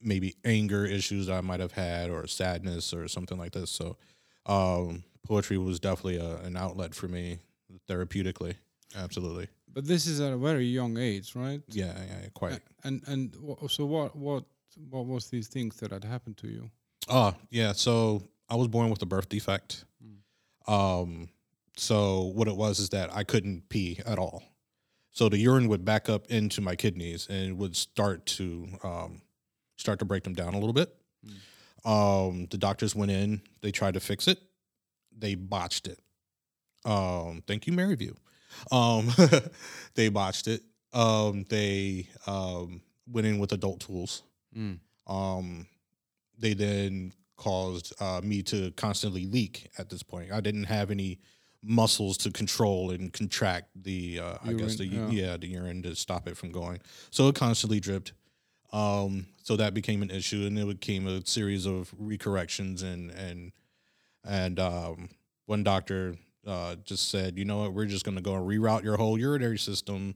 maybe 0.00 0.34
anger 0.44 0.84
issues 0.84 1.26
that 1.26 1.34
I 1.34 1.40
might 1.40 1.60
have 1.60 1.72
had 1.72 2.10
or 2.10 2.26
sadness 2.26 2.92
or 2.92 3.08
something 3.08 3.38
like 3.38 3.52
this. 3.52 3.70
So 3.70 3.96
um, 4.46 5.04
poetry 5.26 5.58
was 5.58 5.80
definitely 5.80 6.18
a, 6.18 6.36
an 6.38 6.56
outlet 6.56 6.94
for 6.94 7.08
me 7.08 7.38
therapeutically. 7.88 8.54
Absolutely. 8.96 9.48
But 9.72 9.86
this 9.86 10.06
is 10.06 10.20
at 10.20 10.32
a 10.32 10.36
very 10.36 10.64
young 10.64 10.96
age, 10.96 11.34
right? 11.34 11.60
Yeah, 11.68 11.92
yeah, 11.96 12.28
quite. 12.32 12.60
And 12.84 13.02
and 13.06 13.34
so 13.68 13.84
what 13.84 14.16
what 14.16 14.44
what 14.88 15.06
was 15.06 15.28
these 15.28 15.48
things 15.48 15.76
that 15.76 15.90
had 15.90 16.04
happened 16.04 16.36
to 16.38 16.48
you? 16.48 16.70
Oh, 17.08 17.34
yeah. 17.50 17.72
So 17.72 18.22
I 18.48 18.56
was 18.56 18.68
born 18.68 18.90
with 18.90 19.02
a 19.02 19.06
birth 19.06 19.28
defect. 19.28 19.84
Um, 20.66 21.28
so 21.76 22.32
what 22.34 22.48
it 22.48 22.56
was 22.56 22.78
is 22.78 22.88
that 22.90 23.14
I 23.14 23.22
couldn't 23.22 23.68
pee 23.68 24.00
at 24.06 24.18
all. 24.18 24.42
So 25.16 25.30
the 25.30 25.38
urine 25.38 25.68
would 25.68 25.82
back 25.82 26.10
up 26.10 26.26
into 26.26 26.60
my 26.60 26.76
kidneys 26.76 27.26
and 27.30 27.56
would 27.56 27.74
start 27.74 28.26
to 28.26 28.68
um, 28.84 29.22
start 29.78 29.98
to 30.00 30.04
break 30.04 30.24
them 30.24 30.34
down 30.34 30.52
a 30.52 30.58
little 30.58 30.74
bit. 30.74 30.94
Um, 31.86 32.48
the 32.50 32.58
doctors 32.58 32.94
went 32.94 33.10
in, 33.10 33.40
they 33.62 33.70
tried 33.70 33.94
to 33.94 34.00
fix 34.00 34.28
it, 34.28 34.38
they 35.16 35.34
botched 35.34 35.88
it. 35.88 35.98
Um, 36.84 37.42
thank 37.46 37.66
you, 37.66 37.72
Maryview. 37.72 38.14
Um, 38.70 39.10
they 39.94 40.10
botched 40.10 40.48
it. 40.48 40.60
Um, 40.92 41.46
they 41.48 42.08
um, 42.26 42.82
went 43.10 43.26
in 43.26 43.38
with 43.38 43.52
adult 43.52 43.80
tools. 43.80 44.22
Mm. 44.54 44.80
Um, 45.06 45.66
they 46.38 46.52
then 46.52 47.14
caused 47.38 47.94
uh, 48.02 48.20
me 48.22 48.42
to 48.42 48.70
constantly 48.72 49.24
leak 49.24 49.70
at 49.78 49.88
this 49.88 50.02
point. 50.02 50.30
I 50.30 50.42
didn't 50.42 50.64
have 50.64 50.90
any 50.90 51.20
muscles 51.66 52.16
to 52.18 52.30
control 52.30 52.90
and 52.90 53.12
contract 53.12 53.68
the, 53.74 54.20
uh, 54.20 54.38
I 54.44 54.52
guess 54.52 54.76
the 54.76 54.86
Urine, 54.86 55.12
yeah. 55.12 55.36
the 55.36 55.48
urine 55.48 55.82
to 55.82 55.96
stop 55.96 56.28
it 56.28 56.36
from 56.36 56.52
going. 56.52 56.80
So 57.10 57.28
it 57.28 57.34
constantly 57.34 57.80
dripped. 57.80 58.12
Um, 58.72 59.26
so 59.42 59.56
that 59.56 59.74
became 59.74 60.02
an 60.02 60.10
issue, 60.10 60.44
and 60.46 60.58
it 60.58 60.66
became 60.66 61.06
a 61.06 61.24
series 61.26 61.66
of 61.66 61.94
recorrections 62.00 62.82
and 62.82 63.10
and 63.10 63.52
and 64.24 64.58
um, 64.58 65.08
one 65.46 65.62
doctor 65.62 66.16
uh, 66.46 66.76
just 66.84 67.08
said, 67.10 67.38
you 67.38 67.44
know 67.44 67.58
what, 67.58 67.72
we're 67.72 67.86
just 67.86 68.04
going 68.04 68.16
to 68.16 68.22
go 68.22 68.34
and 68.34 68.46
reroute 68.46 68.82
your 68.82 68.96
whole 68.96 69.18
urinary 69.18 69.58
system. 69.58 70.14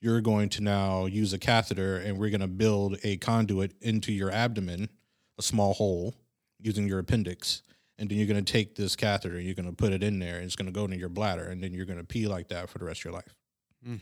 You're 0.00 0.20
going 0.22 0.48
to 0.50 0.62
now 0.62 1.06
use 1.06 1.32
a 1.32 1.38
catheter, 1.38 1.98
and 1.98 2.18
we're 2.18 2.30
going 2.30 2.40
to 2.40 2.48
build 2.48 2.98
a 3.04 3.18
conduit 3.18 3.74
into 3.82 4.12
your 4.12 4.30
abdomen, 4.30 4.88
a 5.38 5.42
small 5.42 5.74
hole, 5.74 6.14
using 6.58 6.86
your 6.86 6.98
appendix. 6.98 7.62
And 8.00 8.08
then 8.08 8.18
you're 8.18 8.26
going 8.26 8.42
to 8.42 8.52
take 8.52 8.74
this 8.74 8.96
catheter, 8.96 9.36
and 9.36 9.44
you're 9.44 9.54
going 9.54 9.68
to 9.68 9.76
put 9.76 9.92
it 9.92 10.02
in 10.02 10.18
there, 10.18 10.36
and 10.36 10.44
it's 10.46 10.56
going 10.56 10.66
to 10.66 10.72
go 10.72 10.84
into 10.84 10.96
your 10.96 11.10
bladder, 11.10 11.44
and 11.44 11.62
then 11.62 11.72
you're 11.72 11.84
going 11.84 11.98
to 11.98 12.04
pee 12.04 12.26
like 12.26 12.48
that 12.48 12.68
for 12.68 12.78
the 12.78 12.84
rest 12.86 13.02
of 13.02 13.04
your 13.04 13.12
life. 13.12 13.34
Mm. 13.86 14.00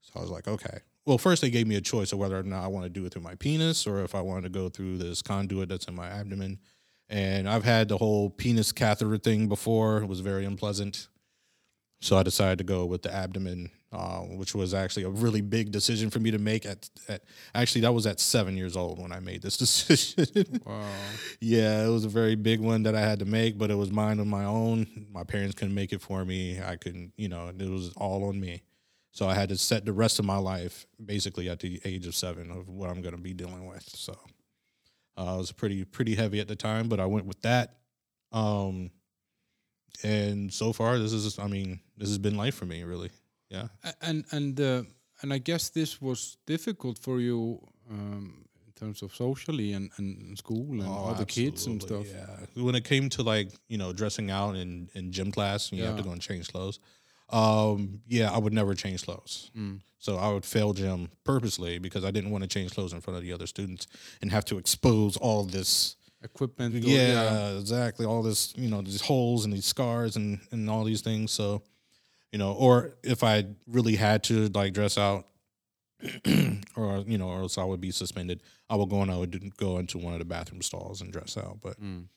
So 0.00 0.12
I 0.16 0.20
was 0.20 0.30
like, 0.30 0.48
okay. 0.48 0.78
Well, 1.06 1.18
first 1.18 1.42
they 1.42 1.50
gave 1.50 1.66
me 1.66 1.76
a 1.76 1.80
choice 1.80 2.12
of 2.12 2.18
whether 2.18 2.38
or 2.38 2.42
not 2.42 2.64
I 2.64 2.68
want 2.68 2.84
to 2.84 2.90
do 2.90 3.04
it 3.04 3.12
through 3.12 3.22
my 3.22 3.34
penis 3.34 3.86
or 3.86 4.02
if 4.02 4.14
I 4.14 4.22
wanted 4.22 4.44
to 4.44 4.48
go 4.48 4.70
through 4.70 4.96
this 4.96 5.20
conduit 5.20 5.68
that's 5.68 5.86
in 5.86 5.94
my 5.94 6.08
abdomen. 6.08 6.58
And 7.10 7.46
I've 7.46 7.64
had 7.64 7.88
the 7.88 7.98
whole 7.98 8.30
penis 8.30 8.72
catheter 8.72 9.18
thing 9.18 9.46
before. 9.46 9.98
It 9.98 10.06
was 10.06 10.20
very 10.20 10.46
unpleasant. 10.46 11.08
So 12.00 12.16
I 12.16 12.22
decided 12.22 12.58
to 12.58 12.64
go 12.64 12.86
with 12.86 13.02
the 13.02 13.14
abdomen, 13.14 13.70
uh, 13.94 14.18
which 14.18 14.56
was 14.56 14.74
actually 14.74 15.04
a 15.04 15.08
really 15.08 15.40
big 15.40 15.70
decision 15.70 16.10
for 16.10 16.18
me 16.18 16.32
to 16.32 16.38
make. 16.38 16.66
At, 16.66 16.90
at 17.06 17.22
actually, 17.54 17.82
that 17.82 17.94
was 17.94 18.06
at 18.06 18.18
seven 18.18 18.56
years 18.56 18.76
old 18.76 18.98
when 18.98 19.12
I 19.12 19.20
made 19.20 19.40
this 19.40 19.56
decision. 19.64 20.60
Wow. 20.66 20.84
yeah, 21.40 21.86
it 21.86 21.88
was 21.88 22.04
a 22.04 22.08
very 22.08 22.34
big 22.34 22.58
one 22.58 22.82
that 22.82 22.96
I 22.96 23.00
had 23.00 23.20
to 23.20 23.24
make, 23.24 23.56
but 23.56 23.70
it 23.70 23.76
was 23.76 23.92
mine 23.92 24.18
on 24.18 24.26
my 24.26 24.44
own. 24.44 25.06
My 25.12 25.22
parents 25.22 25.54
couldn't 25.54 25.76
make 25.76 25.92
it 25.92 26.00
for 26.00 26.24
me. 26.24 26.60
I 26.60 26.74
couldn't, 26.74 27.12
you 27.16 27.28
know, 27.28 27.52
it 27.56 27.70
was 27.70 27.92
all 27.92 28.24
on 28.24 28.40
me. 28.40 28.62
So 29.12 29.28
I 29.28 29.34
had 29.34 29.50
to 29.50 29.56
set 29.56 29.84
the 29.84 29.92
rest 29.92 30.18
of 30.18 30.24
my 30.24 30.38
life 30.38 30.86
basically 31.04 31.48
at 31.48 31.60
the 31.60 31.80
age 31.84 32.08
of 32.08 32.16
seven 32.16 32.50
of 32.50 32.68
what 32.68 32.90
I'm 32.90 33.00
going 33.00 33.14
to 33.14 33.20
be 33.20 33.32
dealing 33.32 33.68
with. 33.68 33.88
So 33.94 34.18
uh, 35.16 35.34
it 35.34 35.38
was 35.38 35.52
pretty 35.52 35.84
pretty 35.84 36.16
heavy 36.16 36.40
at 36.40 36.48
the 36.48 36.56
time, 36.56 36.88
but 36.88 36.98
I 36.98 37.06
went 37.06 37.26
with 37.26 37.40
that. 37.42 37.76
Um, 38.32 38.90
and 40.02 40.52
so 40.52 40.72
far, 40.72 40.98
this 40.98 41.12
is 41.12 41.38
I 41.38 41.46
mean, 41.46 41.78
this 41.96 42.08
has 42.08 42.18
been 42.18 42.36
life 42.36 42.56
for 42.56 42.66
me, 42.66 42.82
really. 42.82 43.10
Yeah. 43.50 43.68
And 44.00 44.24
and 44.32 44.60
uh, 44.60 44.82
and 45.22 45.32
I 45.32 45.38
guess 45.38 45.70
this 45.70 46.00
was 46.00 46.36
difficult 46.46 46.98
for 46.98 47.20
you 47.20 47.58
um, 47.90 48.44
in 48.66 48.72
terms 48.72 49.02
of 49.02 49.14
socially 49.14 49.72
and, 49.74 49.90
and 49.98 50.36
school 50.38 50.80
and 50.80 50.82
Oh, 50.82 51.10
other 51.14 51.24
kids 51.24 51.66
and 51.66 51.80
stuff. 51.82 52.06
Yeah. 52.08 52.62
When 52.62 52.74
it 52.74 52.84
came 52.84 53.08
to 53.10 53.22
like 53.22 53.48
you 53.68 53.78
know 53.78 53.92
dressing 53.92 54.30
out 54.30 54.56
in 54.56 54.88
in 54.94 55.12
gym 55.12 55.30
class, 55.32 55.70
and 55.70 55.78
you 55.78 55.84
have 55.86 55.96
to 55.96 56.02
go 56.02 56.10
and 56.12 56.20
change 56.22 56.48
clothes. 56.52 56.78
Um, 57.30 58.00
yeah, 58.06 58.30
I 58.30 58.38
would 58.38 58.52
never 58.52 58.74
change 58.74 59.04
clothes. 59.04 59.50
Mm. 59.56 59.80
So 59.98 60.16
I 60.16 60.30
would 60.32 60.44
fail 60.44 60.72
gym 60.74 61.08
purposely 61.24 61.78
because 61.78 62.04
I 62.04 62.10
didn't 62.10 62.30
want 62.30 62.42
to 62.44 62.48
change 62.48 62.72
clothes 62.74 62.92
in 62.92 63.00
front 63.00 63.16
of 63.16 63.22
the 63.22 63.32
other 63.32 63.46
students 63.46 63.86
and 64.20 64.30
have 64.30 64.44
to 64.46 64.58
expose 64.58 65.16
all 65.16 65.44
this. 65.44 65.96
Equipment. 66.22 66.74
or- 66.74 66.78
Yeah, 66.88 67.58
exactly. 67.58 68.04
All 68.06 68.22
this, 68.22 68.52
you 68.56 68.68
know, 68.68 68.82
these 68.82 69.00
holes 69.00 69.44
and 69.44 69.52
these 69.54 69.66
scars 69.66 70.16
and 70.16 70.40
and 70.52 70.68
all 70.70 70.84
these 70.84 71.00
things. 71.02 71.32
So, 71.32 71.62
you 72.34 72.38
know, 72.38 72.50
or 72.52 72.96
if 73.04 73.22
I 73.22 73.44
really 73.68 73.94
had 73.94 74.24
to 74.24 74.48
like 74.48 74.72
dress 74.72 74.98
out, 74.98 75.28
or 76.76 77.04
you 77.06 77.16
know, 77.16 77.28
or 77.28 77.42
else 77.42 77.58
I 77.58 77.62
would 77.62 77.80
be 77.80 77.92
suspended. 77.92 78.42
I 78.68 78.74
would 78.74 78.90
go 78.90 79.02
and 79.02 79.10
I 79.10 79.16
would 79.16 79.56
go 79.56 79.78
into 79.78 79.98
one 79.98 80.14
of 80.14 80.18
the 80.18 80.24
bathroom 80.24 80.60
stalls 80.60 81.00
and 81.00 81.12
dress 81.12 81.36
out. 81.38 81.60
But 81.62 81.80
Mm. 81.80 82.08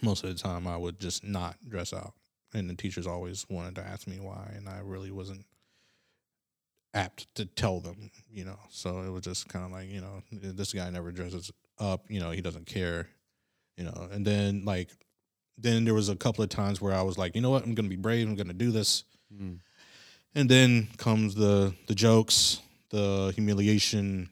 most 0.00 0.22
of 0.22 0.30
the 0.30 0.40
time, 0.40 0.68
I 0.68 0.76
would 0.76 1.00
just 1.00 1.24
not 1.24 1.56
dress 1.68 1.92
out, 1.92 2.14
and 2.54 2.70
the 2.70 2.76
teachers 2.76 3.04
always 3.04 3.44
wanted 3.48 3.74
to 3.74 3.80
ask 3.84 4.06
me 4.06 4.20
why, 4.20 4.52
and 4.54 4.68
I 4.68 4.78
really 4.78 5.10
wasn't 5.10 5.44
apt 6.94 7.34
to 7.34 7.46
tell 7.46 7.80
them. 7.80 8.12
You 8.30 8.44
know, 8.44 8.60
so 8.70 9.00
it 9.02 9.10
was 9.10 9.22
just 9.24 9.48
kind 9.48 9.64
of 9.64 9.72
like, 9.72 9.90
you 9.90 10.02
know, 10.02 10.22
this 10.30 10.72
guy 10.72 10.88
never 10.90 11.10
dresses 11.10 11.50
up. 11.80 12.04
You 12.08 12.20
know, 12.20 12.30
he 12.30 12.42
doesn't 12.42 12.66
care. 12.66 13.08
You 13.76 13.86
know, 13.86 14.08
and 14.12 14.24
then 14.24 14.64
like, 14.64 14.90
then 15.58 15.84
there 15.84 15.94
was 15.94 16.10
a 16.10 16.16
couple 16.16 16.44
of 16.44 16.48
times 16.48 16.80
where 16.80 16.94
I 16.94 17.02
was 17.02 17.18
like, 17.18 17.34
you 17.34 17.40
know 17.42 17.50
what, 17.50 17.64
I'm 17.64 17.74
gonna 17.74 17.88
be 17.88 17.96
brave. 17.96 18.28
I'm 18.28 18.36
gonna 18.36 18.52
do 18.54 18.70
this. 18.70 19.02
Mm. 19.32 19.58
And 20.34 20.48
then 20.50 20.88
comes 20.98 21.34
the 21.34 21.74
the 21.86 21.94
jokes, 21.94 22.60
the 22.90 23.32
humiliation, 23.34 24.28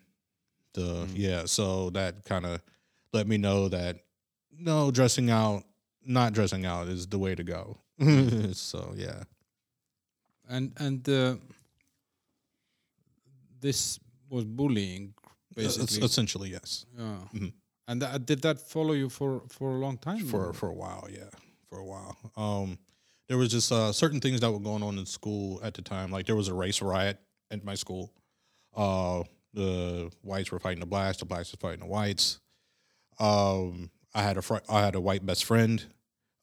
the 0.75 1.07
yeah. 1.15 1.47
So 1.47 1.91
that 1.91 2.25
kind 2.25 2.45
of 2.47 2.61
let 3.13 3.27
me 3.27 3.37
know 3.39 3.69
that 3.69 3.97
no 4.59 4.91
dressing 4.91 5.31
out, 5.31 5.65
not 6.05 6.33
dressing 6.33 6.67
out 6.67 6.89
is 6.89 7.07
the 7.07 7.19
way 7.19 7.35
to 7.35 7.43
go. 7.43 7.79
so 8.53 8.93
yeah, 8.97 9.25
And 10.49 10.73
and 10.77 11.09
uh, 11.09 11.37
this 13.61 13.99
was 14.29 14.45
bullying, 14.45 15.15
basically. 15.57 16.03
essentially 16.05 16.51
yes. 16.51 16.87
yeah. 16.97 17.19
Mhm. 17.35 17.53
And 17.87 18.01
that, 18.01 18.25
did 18.27 18.41
that 18.43 18.59
follow 18.61 18.95
you 18.95 19.09
for 19.11 19.43
for 19.49 19.77
a 19.77 19.79
long 19.79 19.99
time? 19.99 20.25
for 20.27 20.49
or- 20.49 20.53
for 20.55 20.69
a 20.69 20.75
while. 20.75 21.07
Yeah, 21.11 21.31
for 21.69 21.79
a 21.79 21.85
while. 21.85 22.17
Um, 22.37 22.79
there 23.29 23.39
was 23.39 23.51
just 23.51 23.73
uh, 23.73 23.93
certain 23.93 24.21
things 24.21 24.41
that 24.41 24.51
were 24.51 24.59
going 24.59 24.83
on 24.83 24.99
in 24.99 25.07
school 25.07 25.61
at 25.63 25.75
the 25.75 25.83
time. 25.83 26.11
Like 26.11 26.27
there 26.27 26.37
was 26.37 26.49
a 26.49 26.55
race 26.55 26.83
riot 26.83 27.19
at 27.51 27.65
my 27.65 27.75
school. 27.75 28.13
Uh, 28.77 29.23
the 29.53 30.11
whites 30.23 30.51
were 30.51 30.59
fighting 30.59 30.81
the 30.81 30.87
blacks. 30.87 31.19
The 31.19 31.25
blacks 31.25 31.53
were 31.53 31.59
fighting 31.59 31.81
the 31.81 31.87
whites. 31.87 32.41
Um, 33.19 33.91
I 34.15 34.23
had 34.23 34.37
a 34.37 34.43
fr- 34.43 34.57
I 34.69 34.83
had 34.83 34.95
a 34.95 35.01
white 35.01 35.25
best 35.25 35.45
friend, 35.45 35.85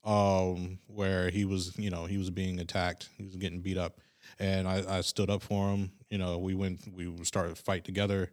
um, 0.04 0.80
where 0.88 1.30
he 1.30 1.46
was 1.46 1.78
you 1.78 1.90
know 1.90 2.06
he 2.06 2.18
was 2.18 2.30
being 2.30 2.60
attacked. 2.60 3.10
He 3.18 3.24
was 3.24 3.36
getting 3.36 3.62
beat 3.62 3.78
up, 3.78 4.00
and 4.40 4.68
I, 4.68 4.84
I 4.98 5.02
stood 5.02 5.30
up 5.30 5.44
for 5.44 5.72
him. 5.72 5.92
You 6.10 6.18
know, 6.18 6.38
we 6.38 6.54
went 6.54 6.82
we 6.94 7.12
started 7.24 7.56
to 7.56 7.62
fight 7.62 7.84
together 7.84 8.32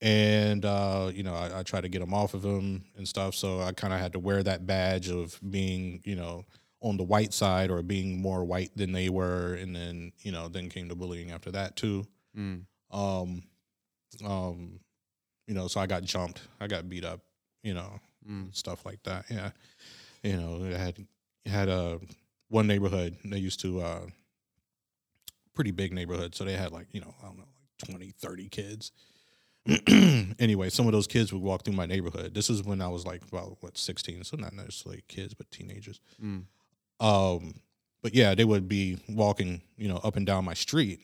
and 0.00 0.64
uh, 0.64 1.10
you 1.12 1.22
know 1.22 1.34
I, 1.34 1.60
I 1.60 1.62
tried 1.62 1.82
to 1.82 1.88
get 1.88 2.02
him 2.02 2.14
off 2.14 2.34
of 2.34 2.44
him 2.44 2.84
and 2.96 3.06
stuff. 3.06 3.34
So 3.34 3.60
I 3.60 3.72
kind 3.72 3.92
of 3.92 4.00
had 4.00 4.12
to 4.12 4.18
wear 4.18 4.42
that 4.42 4.66
badge 4.66 5.08
of 5.08 5.38
being 5.48 6.00
you 6.04 6.16
know 6.16 6.44
on 6.80 6.96
the 6.96 7.02
white 7.02 7.32
side 7.34 7.70
or 7.70 7.82
being 7.82 8.20
more 8.20 8.44
white 8.44 8.70
than 8.76 8.92
they 8.92 9.08
were, 9.08 9.54
and 9.54 9.74
then 9.74 10.12
you 10.22 10.32
know 10.32 10.48
then 10.48 10.68
came 10.68 10.88
the 10.88 10.94
bullying 10.94 11.30
after 11.30 11.50
that 11.50 11.76
too. 11.76 12.06
Mm. 12.36 12.62
Um, 12.90 13.42
um, 14.24 14.80
you 15.46 15.54
know, 15.54 15.66
so 15.68 15.80
I 15.80 15.86
got 15.86 16.02
jumped, 16.04 16.42
I 16.60 16.66
got 16.66 16.88
beat 16.88 17.04
up, 17.04 17.20
you 17.62 17.74
know, 17.74 18.00
Mm. 18.28 18.54
stuff 18.54 18.84
like 18.84 19.02
that. 19.04 19.24
Yeah, 19.30 19.50
you 20.22 20.36
know, 20.36 20.64
it 20.64 20.76
had 20.76 20.98
it 21.44 21.50
had 21.50 21.68
a 21.68 21.98
one 22.48 22.66
neighborhood 22.66 23.16
they 23.24 23.38
used 23.38 23.60
to 23.60 23.80
uh 23.80 24.06
pretty 25.54 25.70
big 25.70 25.92
neighborhood, 25.92 26.34
so 26.34 26.44
they 26.44 26.52
had 26.54 26.72
like 26.72 26.86
you 26.92 27.00
know 27.00 27.14
I 27.22 27.26
don't 27.26 27.38
know 27.38 27.44
like 27.88 27.90
20, 27.90 28.10
30 28.10 28.48
kids. 28.48 28.92
anyway, 30.38 30.70
some 30.70 30.86
of 30.86 30.92
those 30.92 31.06
kids 31.06 31.32
would 31.32 31.42
walk 31.42 31.64
through 31.64 31.74
my 31.74 31.84
neighborhood. 31.86 32.34
This 32.34 32.48
is 32.48 32.62
when 32.62 32.80
I 32.80 32.88
was 32.88 33.04
like 33.04 33.22
about 33.30 33.58
what 33.60 33.76
sixteen, 33.76 34.24
so 34.24 34.36
not 34.36 34.54
necessarily 34.54 35.02
kids, 35.08 35.34
but 35.34 35.50
teenagers. 35.50 36.00
Mm. 36.22 36.44
Um, 37.00 37.54
but 38.02 38.14
yeah, 38.14 38.34
they 38.34 38.44
would 38.44 38.68
be 38.68 38.98
walking, 39.08 39.62
you 39.76 39.88
know, 39.88 39.96
up 39.98 40.16
and 40.16 40.26
down 40.26 40.44
my 40.44 40.54
street, 40.54 41.00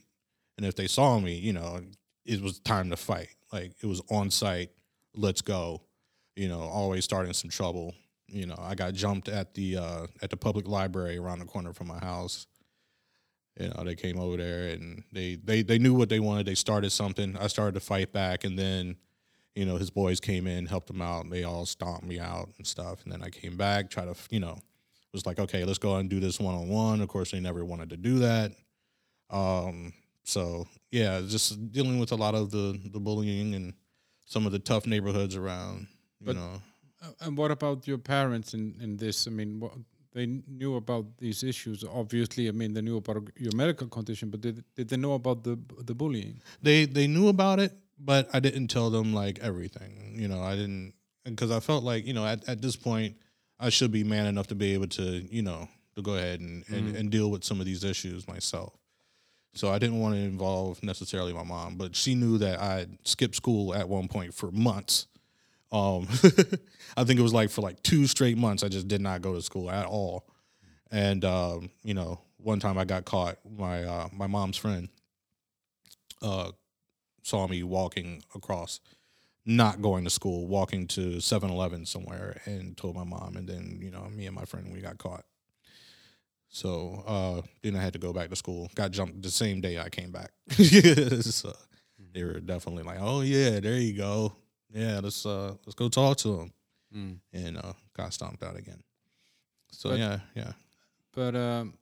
and 0.56 0.66
if 0.66 0.76
they 0.76 0.86
saw 0.86 1.18
me, 1.18 1.34
you 1.34 1.52
know, 1.52 1.80
it 2.24 2.40
was 2.40 2.60
time 2.60 2.90
to 2.90 2.96
fight. 2.96 3.28
Like 3.52 3.72
it 3.82 3.86
was 3.86 4.00
on 4.10 4.30
site. 4.30 4.70
Let's 5.16 5.42
go. 5.42 5.82
You 6.36 6.48
know, 6.48 6.60
always 6.60 7.04
starting 7.04 7.32
some 7.32 7.50
trouble. 7.50 7.94
You 8.26 8.46
know, 8.46 8.56
I 8.58 8.74
got 8.74 8.94
jumped 8.94 9.28
at 9.28 9.54
the 9.54 9.76
uh, 9.76 10.06
at 10.22 10.30
the 10.30 10.36
public 10.36 10.66
library 10.66 11.18
around 11.18 11.40
the 11.40 11.44
corner 11.44 11.72
from 11.72 11.88
my 11.88 11.98
house. 11.98 12.46
You 13.58 13.68
know, 13.68 13.84
they 13.84 13.94
came 13.94 14.18
over 14.18 14.36
there 14.36 14.70
and 14.70 15.04
they 15.12 15.36
they 15.36 15.62
they 15.62 15.78
knew 15.78 15.94
what 15.94 16.08
they 16.08 16.18
wanted. 16.20 16.46
They 16.46 16.56
started 16.56 16.90
something. 16.90 17.36
I 17.36 17.46
started 17.46 17.74
to 17.74 17.80
fight 17.80 18.12
back, 18.12 18.42
and 18.42 18.58
then, 18.58 18.96
you 19.54 19.64
know, 19.64 19.76
his 19.76 19.90
boys 19.90 20.18
came 20.18 20.48
in, 20.48 20.66
helped 20.66 20.90
him 20.90 21.02
out. 21.02 21.30
They 21.30 21.44
all 21.44 21.66
stomped 21.66 22.04
me 22.04 22.18
out 22.18 22.48
and 22.56 22.66
stuff. 22.66 23.04
And 23.04 23.12
then 23.12 23.22
I 23.22 23.30
came 23.30 23.56
back, 23.56 23.90
try 23.90 24.04
to, 24.04 24.14
you 24.30 24.40
know, 24.40 24.58
was 25.14 25.24
like, 25.26 25.38
okay, 25.38 25.64
let's 25.64 25.78
go 25.78 25.96
and 25.96 26.10
do 26.10 26.20
this 26.20 26.38
one 26.38 26.54
on 26.54 26.68
one. 26.68 27.00
Of 27.00 27.08
course, 27.08 27.30
they 27.30 27.40
never 27.40 27.64
wanted 27.64 27.88
to 27.90 27.96
do 27.96 28.18
that. 28.18 28.52
Um, 29.30 29.92
so 30.24 30.66
yeah, 30.90 31.20
just 31.26 31.70
dealing 31.72 31.98
with 31.98 32.12
a 32.12 32.16
lot 32.16 32.34
of 32.34 32.50
the 32.50 32.78
the 32.92 33.00
bullying 33.00 33.54
and 33.54 33.74
some 34.26 34.46
of 34.46 34.52
the 34.52 34.58
tough 34.58 34.86
neighborhoods 34.86 35.36
around. 35.36 35.86
You 36.20 36.26
But- 36.26 36.36
know, 36.36 36.62
Uh, 37.02 37.12
And 37.26 37.36
what 37.36 37.50
about 37.50 37.86
your 37.86 37.98
parents 37.98 38.54
in, 38.54 38.74
in 38.80 38.96
this? 38.96 39.26
I 39.26 39.30
mean, 39.30 39.60
what, 39.60 39.72
they 40.12 40.26
knew 40.60 40.76
about 40.76 41.04
these 41.18 41.42
issues. 41.42 41.84
Obviously, 41.84 42.48
I 42.48 42.52
mean, 42.52 42.72
they 42.72 42.80
knew 42.80 42.96
about 42.96 43.28
your 43.36 43.52
medical 43.54 43.88
condition, 43.88 44.30
but 44.30 44.40
did, 44.40 44.64
did 44.76 44.88
they 44.88 44.96
know 44.96 45.12
about 45.14 45.42
the 45.44 45.54
the 45.84 45.94
bullying? 45.94 46.40
they 46.62 46.86
they 46.86 47.06
knew 47.06 47.28
about 47.28 47.58
it, 47.60 47.72
but 47.98 48.22
I 48.32 48.40
didn't 48.40 48.68
tell 48.68 48.88
them 48.90 49.12
like 49.12 49.38
everything. 49.40 49.92
You 50.22 50.28
know, 50.28 50.40
I 50.40 50.54
didn't 50.56 50.94
because 51.24 51.50
I 51.50 51.60
felt 51.60 51.84
like 51.84 52.06
you 52.08 52.14
know 52.14 52.24
at, 52.26 52.40
at 52.48 52.62
this 52.62 52.76
point 52.76 53.16
I 53.58 53.68
should 53.68 53.92
be 53.92 54.04
man 54.04 54.26
enough 54.26 54.48
to 54.48 54.54
be 54.54 54.74
able 54.74 54.88
to 54.88 55.02
you 55.02 55.42
know 55.42 55.68
to 55.96 56.02
go 56.02 56.14
ahead 56.14 56.40
and 56.40 56.64
and, 56.68 56.96
and 56.96 57.10
deal 57.10 57.30
with 57.30 57.44
some 57.44 57.60
of 57.60 57.66
these 57.66 57.84
issues 57.84 58.26
myself. 58.26 58.76
So 59.54 59.70
I 59.70 59.78
didn't 59.78 60.00
want 60.00 60.16
to 60.16 60.20
involve 60.20 60.82
necessarily 60.82 61.32
my 61.32 61.44
mom, 61.44 61.76
but 61.76 61.94
she 61.94 62.16
knew 62.16 62.38
that 62.38 62.60
I 62.60 62.86
skipped 63.04 63.36
school 63.36 63.72
at 63.72 63.88
one 63.88 64.08
point 64.08 64.34
for 64.34 64.50
months. 64.50 65.06
Um, 65.70 66.08
I 66.96 67.04
think 67.04 67.20
it 67.20 67.22
was 67.22 67.32
like 67.32 67.50
for 67.50 67.60
like 67.60 67.80
two 67.84 68.08
straight 68.08 68.36
months, 68.36 68.64
I 68.64 68.68
just 68.68 68.88
did 68.88 69.00
not 69.00 69.22
go 69.22 69.34
to 69.34 69.42
school 69.42 69.70
at 69.70 69.86
all. 69.86 70.26
And 70.90 71.24
um, 71.24 71.70
you 71.84 71.94
know, 71.94 72.20
one 72.38 72.60
time 72.60 72.78
I 72.78 72.84
got 72.84 73.04
caught. 73.04 73.38
My 73.56 73.84
uh, 73.84 74.08
my 74.12 74.26
mom's 74.26 74.56
friend 74.56 74.88
uh, 76.22 76.50
saw 77.22 77.46
me 77.48 77.62
walking 77.62 78.22
across, 78.34 78.80
not 79.46 79.82
going 79.82 80.04
to 80.04 80.10
school, 80.10 80.46
walking 80.46 80.86
to 80.88 81.16
7-Eleven 81.16 81.86
somewhere, 81.86 82.40
and 82.46 82.76
told 82.76 82.96
my 82.96 83.04
mom. 83.04 83.36
And 83.36 83.48
then 83.48 83.78
you 83.82 83.90
know, 83.90 84.08
me 84.08 84.26
and 84.26 84.34
my 84.34 84.44
friend 84.44 84.72
we 84.72 84.80
got 84.80 84.98
caught. 84.98 85.24
So 86.48 87.02
uh, 87.06 87.42
then 87.62 87.74
I 87.76 87.82
had 87.82 87.94
to 87.94 87.98
go 87.98 88.12
back 88.12 88.30
to 88.30 88.36
school. 88.36 88.70
Got 88.74 88.92
jumped 88.92 89.22
the 89.22 89.30
same 89.30 89.60
day 89.60 89.78
I 89.78 89.88
came 89.88 90.12
back. 90.12 90.30
so 90.50 91.52
they 92.12 92.22
were 92.22 92.38
definitely 92.38 92.84
like, 92.84 92.98
"Oh 93.00 93.22
yeah, 93.22 93.58
there 93.58 93.76
you 93.76 93.92
go. 93.96 94.36
Yeah, 94.72 95.00
let's 95.02 95.26
uh, 95.26 95.54
let's 95.66 95.74
go 95.74 95.88
talk 95.88 96.16
to 96.18 96.40
him." 96.40 96.52
Mm. 96.94 97.18
And 97.32 97.58
uh, 97.58 97.72
got 97.96 98.12
stomped 98.12 98.44
out 98.44 98.56
again. 98.56 98.82
So 99.72 99.90
But- 99.90 99.98
yeah, 99.98 100.18
yeah. 100.36 100.52
But 101.12 101.34
um, 101.36 101.74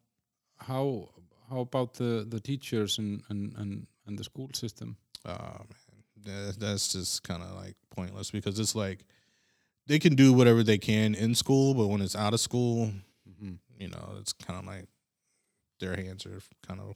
how 0.59 1.09
how 1.51 1.61
about 1.61 1.95
the, 1.95 2.25
the 2.29 2.41
teachers 2.41 2.99
and, 2.99 3.23
and, 3.29 3.55
and, 3.57 3.87
and 4.07 4.19
the 4.19 4.25
school 4.25 4.49
system? 4.55 4.97
Oh 5.27 5.33
man, 5.33 5.67
that, 6.25 6.57
that's 6.59 6.93
just 6.93 7.23
kind 7.23 7.43
of 7.43 7.55
like 7.55 7.77
pointless 7.91 8.31
because 8.31 8.59
it's 8.59 8.75
like 8.75 9.05
they 9.87 9.99
can 9.99 10.15
do 10.15 10.33
whatever 10.33 10.63
they 10.63 10.79
can 10.79 11.15
in 11.15 11.35
school, 11.35 11.75
but 11.75 11.89
when 11.89 12.01
it's 12.01 12.17
out 12.17 12.35
of 12.35 12.41
school, 12.41 12.93
Mhm. 13.29 13.59
you 13.79 13.89
know, 13.89 14.15
it's 14.21 14.33
kind 14.33 14.59
of 14.59 14.65
like 14.67 14.87
their 15.81 15.97
hands 15.97 16.25
are 16.27 16.41
kind 16.67 16.81
of 16.81 16.95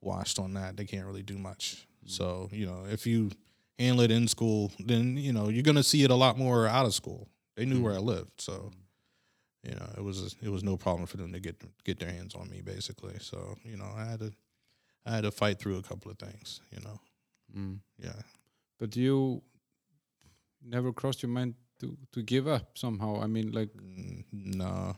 washed 0.00 0.38
on 0.38 0.54
that. 0.54 0.76
They 0.76 0.84
can't 0.84 1.06
really 1.06 1.22
do 1.22 1.38
much. 1.38 1.86
So 2.06 2.48
you 2.52 2.66
know, 2.66 2.84
if 2.90 3.06
you 3.06 3.30
handle 3.78 4.04
it 4.04 4.10
in 4.10 4.28
school, 4.28 4.72
then 4.78 5.16
you 5.16 5.32
know 5.32 5.48
you're 5.48 5.62
gonna 5.62 5.82
see 5.82 6.02
it 6.04 6.10
a 6.10 6.14
lot 6.16 6.36
more 6.36 6.66
out 6.66 6.84
of 6.86 6.94
school. 6.94 7.28
They 7.54 7.64
knew 7.64 7.80
where 7.82 7.94
I 7.94 7.98
lived, 7.98 8.40
so 8.40 8.72
you 9.62 9.74
know 9.74 9.88
it 9.96 10.02
was 10.02 10.34
it 10.42 10.48
was 10.48 10.62
no 10.64 10.76
problem 10.76 11.06
for 11.06 11.16
them 11.16 11.32
to 11.32 11.40
get 11.40 11.56
get 11.84 11.98
their 12.00 12.10
hands 12.10 12.34
on 12.34 12.50
me 12.50 12.60
basically. 12.60 13.18
So 13.20 13.56
you 13.64 13.76
know, 13.76 13.88
I 13.96 14.04
had 14.04 14.18
to 14.20 14.32
I 15.06 15.14
had 15.14 15.22
to 15.24 15.30
fight 15.30 15.58
through 15.58 15.78
a 15.78 15.82
couple 15.82 16.10
of 16.10 16.18
things. 16.18 16.60
You 16.72 16.80
know, 16.84 17.00
Mm. 17.56 17.80
yeah. 17.98 18.20
But 18.82 18.96
you 18.96 19.42
never 20.60 20.92
crossed 20.92 21.22
your 21.22 21.30
mind 21.30 21.54
to, 21.78 21.96
to 22.14 22.20
give 22.20 22.48
up 22.48 22.76
somehow? 22.76 23.22
I 23.22 23.28
mean, 23.28 23.52
like, 23.52 23.68
Mm, 23.76 24.24
No, 24.32 24.96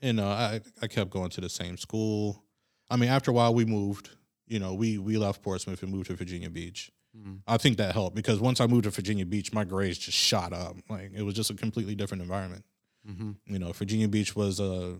you 0.00 0.14
know, 0.14 0.26
I 0.26 0.60
I 0.82 0.88
kept 0.88 1.10
going 1.10 1.30
to 1.30 1.40
the 1.40 1.48
same 1.48 1.76
school. 1.76 2.42
I 2.90 2.96
mean, 2.96 3.08
after 3.08 3.30
a 3.30 3.34
while, 3.34 3.54
we 3.54 3.64
moved. 3.64 4.10
You 4.48 4.58
know, 4.58 4.74
we 4.74 4.98
we 4.98 5.16
left 5.16 5.42
Portsmouth 5.42 5.80
and 5.84 5.92
moved 5.92 6.08
to 6.08 6.16
Virginia 6.16 6.50
Beach. 6.50 6.90
Mm-hmm. 7.16 7.34
I 7.46 7.56
think 7.56 7.76
that 7.76 7.94
helped 7.94 8.16
because 8.16 8.40
once 8.40 8.60
I 8.60 8.66
moved 8.66 8.82
to 8.84 8.90
Virginia 8.90 9.24
Beach, 9.26 9.52
my 9.52 9.62
grades 9.62 9.98
just 9.98 10.18
shot 10.18 10.52
up. 10.52 10.74
Like 10.88 11.12
it 11.14 11.22
was 11.22 11.34
just 11.34 11.50
a 11.50 11.54
completely 11.54 11.94
different 11.94 12.22
environment. 12.22 12.64
Mm-hmm. 13.08 13.30
You 13.46 13.58
know, 13.60 13.70
Virginia 13.70 14.08
Beach 14.08 14.34
was 14.34 14.58
a, 14.58 14.96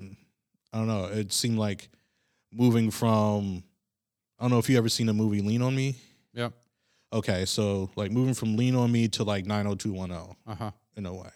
I 0.72 0.78
don't 0.78 0.86
know. 0.86 1.06
It 1.06 1.32
seemed 1.32 1.58
like 1.58 1.88
moving 2.52 2.92
from, 2.92 3.64
I 4.38 4.44
don't 4.44 4.52
know 4.52 4.58
if 4.58 4.70
you 4.70 4.78
ever 4.78 4.88
seen 4.88 5.06
the 5.06 5.14
movie 5.14 5.40
Lean 5.40 5.62
on 5.62 5.74
Me. 5.74 5.96
Yeah. 6.32 6.50
Okay, 7.12 7.44
so 7.44 7.90
like 7.96 8.10
moving 8.12 8.34
from 8.34 8.56
Lean 8.56 8.74
on 8.76 8.92
Me 8.92 9.08
to 9.08 9.24
like 9.24 9.44
90210 9.46 10.36
Uh 10.46 10.54
huh. 10.54 10.70
in 10.96 11.06
a 11.06 11.12
way. 11.14 11.30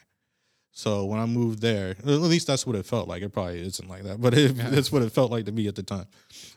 So 0.76 1.04
when 1.04 1.20
I 1.20 1.26
moved 1.26 1.60
there, 1.60 1.90
at 1.90 2.04
least 2.06 2.46
that's 2.48 2.66
what 2.66 2.74
it 2.76 2.84
felt 2.84 3.06
like. 3.08 3.22
It 3.22 3.32
probably 3.32 3.60
isn't 3.64 3.88
like 3.88 4.02
that, 4.04 4.20
but 4.20 4.34
it, 4.34 4.56
Yeah. 4.56 4.70
that's 4.70 4.90
what 4.90 5.02
it 5.02 5.12
felt 5.12 5.30
like 5.30 5.44
to 5.46 5.52
me 5.52 5.68
at 5.68 5.74
the 5.76 5.82
time. 5.84 6.06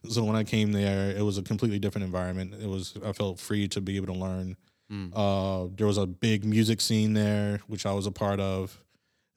So 0.09 0.23
when 0.23 0.35
I 0.35 0.43
came 0.43 0.71
there, 0.71 1.11
it 1.11 1.21
was 1.23 1.37
a 1.37 1.43
completely 1.43 1.77
different 1.79 2.05
environment. 2.05 2.53
It 2.55 2.67
was 2.67 2.95
I 3.05 3.11
felt 3.13 3.39
free 3.39 3.67
to 3.69 3.81
be 3.81 3.95
able 3.95 4.13
to 4.13 4.19
learn. 4.19 4.55
Mm. 4.91 5.11
Uh, 5.13 5.69
there 5.75 5.85
was 5.87 5.97
a 5.97 6.07
big 6.07 6.45
music 6.45 6.79
scene 6.81 7.13
there, 7.13 7.59
which 7.67 7.85
I 7.85 7.91
was 7.93 8.05
a 8.07 8.11
part 8.11 8.39
of 8.39 8.79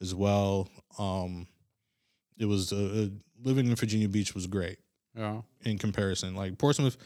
as 0.00 0.14
well. 0.14 0.68
Um, 0.98 1.46
it 2.38 2.46
was 2.46 2.72
uh, 2.72 2.76
uh, 3.10 3.14
living 3.42 3.66
in 3.66 3.74
Virginia 3.76 4.08
Beach 4.08 4.34
was 4.34 4.46
great 4.46 4.78
Yeah. 5.16 5.42
in 5.64 5.76
comparison. 5.76 6.34
Like 6.34 6.56
Portsmouth, 6.56 6.96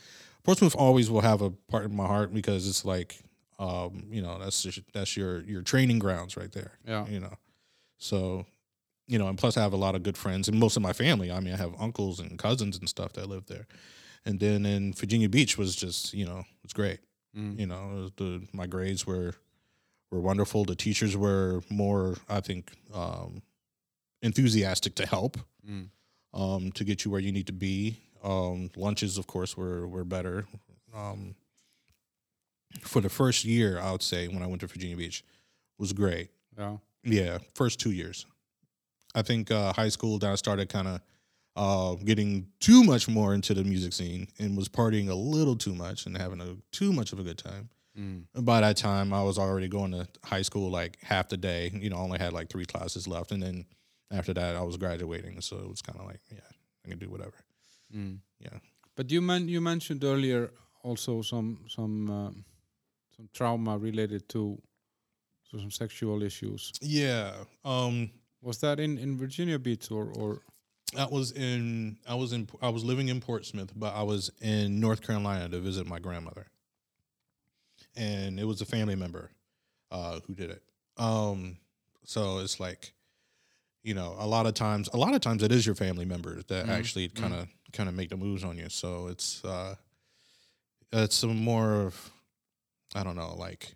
Portsmouth 0.44 0.76
always 0.76 1.10
will 1.10 1.22
have 1.22 1.40
a 1.42 1.50
part 1.50 1.84
in 1.86 1.96
my 1.96 2.06
heart 2.06 2.32
because 2.32 2.68
it's 2.68 2.84
like, 2.84 3.18
um, 3.58 4.04
you 4.10 4.20
know, 4.22 4.38
that's 4.38 4.62
just, 4.62 4.80
that's 4.92 5.16
your 5.16 5.40
your 5.42 5.62
training 5.62 5.98
grounds 5.98 6.36
right 6.36 6.52
there. 6.52 6.72
Yeah. 6.86 7.06
You 7.08 7.20
know, 7.20 7.34
so 7.98 8.46
you 9.06 9.18
know, 9.18 9.28
and 9.28 9.36
plus 9.38 9.56
I 9.56 9.62
have 9.62 9.72
a 9.72 9.76
lot 9.78 9.94
of 9.94 10.02
good 10.02 10.16
friends 10.16 10.48
and 10.48 10.58
most 10.58 10.76
of 10.76 10.82
my 10.82 10.92
family. 10.92 11.30
I 11.30 11.40
mean, 11.40 11.54
I 11.54 11.56
have 11.58 11.74
uncles 11.80 12.20
and 12.20 12.38
cousins 12.38 12.78
and 12.78 12.88
stuff 12.88 13.12
that 13.14 13.28
live 13.28 13.46
there. 13.46 13.66
And 14.26 14.40
then 14.40 14.64
in 14.64 14.92
Virginia 14.94 15.28
Beach 15.28 15.58
was 15.58 15.74
just 15.76 16.14
you 16.14 16.24
know 16.24 16.44
it's 16.62 16.72
great. 16.72 17.00
Mm. 17.36 17.58
You 17.58 17.66
know, 17.66 18.10
the 18.16 18.46
my 18.52 18.66
grades 18.66 19.06
were 19.06 19.34
were 20.10 20.20
wonderful. 20.20 20.64
The 20.64 20.76
teachers 20.76 21.16
were 21.16 21.62
more, 21.70 22.16
I 22.28 22.40
think, 22.40 22.70
um, 22.92 23.42
enthusiastic 24.22 24.94
to 24.96 25.06
help 25.06 25.38
Mm. 25.68 25.88
um, 26.34 26.72
to 26.72 26.84
get 26.84 27.04
you 27.06 27.10
where 27.10 27.20
you 27.20 27.32
need 27.32 27.46
to 27.46 27.52
be. 27.54 27.96
Um, 28.24 28.70
lunches, 28.76 29.18
of 29.18 29.26
course, 29.26 29.56
were 29.56 29.86
were 29.86 30.04
better. 30.04 30.46
Um, 30.94 31.34
for 32.80 33.00
the 33.00 33.08
first 33.08 33.44
year, 33.44 33.78
I 33.78 33.92
would 33.92 34.02
say 34.02 34.26
when 34.28 34.42
I 34.42 34.46
went 34.46 34.60
to 34.62 34.66
Virginia 34.66 34.96
Beach, 34.96 35.22
was 35.78 35.92
great. 35.92 36.30
Yeah. 36.58 36.76
Yeah, 37.04 37.38
first 37.54 37.78
two 37.78 37.92
years. 37.92 38.26
I 39.14 39.22
think 39.22 39.50
uh, 39.50 39.72
high 39.72 39.90
school, 39.90 40.18
then 40.18 40.30
I 40.30 40.34
started 40.36 40.68
kind 40.68 40.88
of 40.88 41.00
uh, 41.56 41.94
getting 42.04 42.46
too 42.60 42.82
much 42.82 43.08
more 43.08 43.34
into 43.34 43.54
the 43.54 43.62
music 43.62 43.92
scene 43.92 44.26
and 44.38 44.56
was 44.56 44.68
partying 44.68 45.08
a 45.08 45.14
little 45.14 45.54
too 45.54 45.74
much 45.74 46.06
and 46.06 46.16
having 46.16 46.40
a 46.40 46.56
too 46.72 46.92
much 46.92 47.12
of 47.12 47.20
a 47.20 47.22
good 47.22 47.38
time. 47.38 47.68
Mm. 47.98 48.24
By 48.44 48.60
that 48.60 48.76
time, 48.76 49.12
I 49.12 49.22
was 49.22 49.38
already 49.38 49.68
going 49.68 49.92
to 49.92 50.08
high 50.24 50.42
school 50.42 50.70
like 50.70 50.98
half 51.02 51.28
the 51.28 51.36
day. 51.36 51.70
You 51.72 51.90
know, 51.90 51.96
I 51.96 52.00
only 52.00 52.18
had 52.18 52.32
like 52.32 52.48
three 52.48 52.64
classes 52.64 53.06
left, 53.06 53.30
and 53.30 53.42
then 53.42 53.66
after 54.10 54.34
that, 54.34 54.56
I 54.56 54.62
was 54.62 54.76
graduating. 54.76 55.40
So 55.42 55.58
it 55.58 55.68
was 55.68 55.80
kind 55.80 56.00
of 56.00 56.06
like, 56.06 56.20
yeah, 56.32 56.40
I 56.84 56.88
can 56.88 56.98
do 56.98 57.08
whatever. 57.08 57.34
Mm. 57.94 58.18
Yeah. 58.40 58.58
But 58.96 59.10
you 59.10 59.22
men- 59.22 59.48
you 59.48 59.60
mentioned 59.60 60.04
earlier 60.04 60.50
also 60.82 61.22
some 61.22 61.58
some 61.68 62.10
uh, 62.10 62.30
some 63.16 63.28
trauma 63.32 63.78
related 63.78 64.28
to 64.30 64.60
to 65.50 65.58
some 65.58 65.70
sexual 65.70 66.22
issues. 66.22 66.72
Yeah. 66.80 67.32
Um, 67.64 68.10
Was 68.42 68.58
that 68.58 68.78
in 68.78 68.98
in 68.98 69.16
Virginia 69.16 69.58
Beach 69.58 69.90
or 69.90 70.04
or 70.16 70.42
I 70.96 71.06
was 71.06 71.32
in 71.32 71.96
I 72.06 72.14
was 72.14 72.32
in 72.32 72.48
I 72.60 72.68
was 72.68 72.84
living 72.84 73.08
in 73.08 73.20
Portsmouth, 73.20 73.72
but 73.74 73.94
I 73.94 74.02
was 74.02 74.30
in 74.40 74.80
North 74.80 75.00
Carolina 75.00 75.48
to 75.48 75.60
visit 75.60 75.86
my 75.86 75.98
grandmother, 75.98 76.46
and 77.96 78.38
it 78.38 78.44
was 78.44 78.60
a 78.60 78.64
family 78.66 78.94
member 78.96 79.30
uh, 79.90 80.20
who 80.26 80.34
did 80.34 80.50
it. 80.50 80.62
Um, 80.96 81.56
so 82.04 82.38
it's 82.38 82.60
like, 82.60 82.92
you 83.84 83.94
know, 83.94 84.16
a 84.18 84.26
lot 84.26 84.46
of 84.46 84.54
times, 84.54 84.88
a 84.92 84.96
lot 84.96 85.14
of 85.14 85.20
times 85.20 85.42
it 85.44 85.52
is 85.52 85.64
your 85.64 85.74
family 85.76 86.04
members 86.06 86.44
that 86.46 86.66
Mhm, 86.66 86.70
actually 86.70 87.08
kind 87.10 87.34
of 87.34 87.46
kind 87.72 87.88
of 87.88 87.94
make 87.94 88.08
the 88.08 88.16
moves 88.16 88.42
on 88.42 88.56
you. 88.58 88.68
So 88.68 89.06
it's 89.08 89.44
uh, 89.44 89.76
it's 90.92 91.14
some 91.16 91.36
more 91.36 91.74
of 91.82 92.10
I 92.94 93.04
don't 93.04 93.16
know, 93.16 93.34
like 93.36 93.74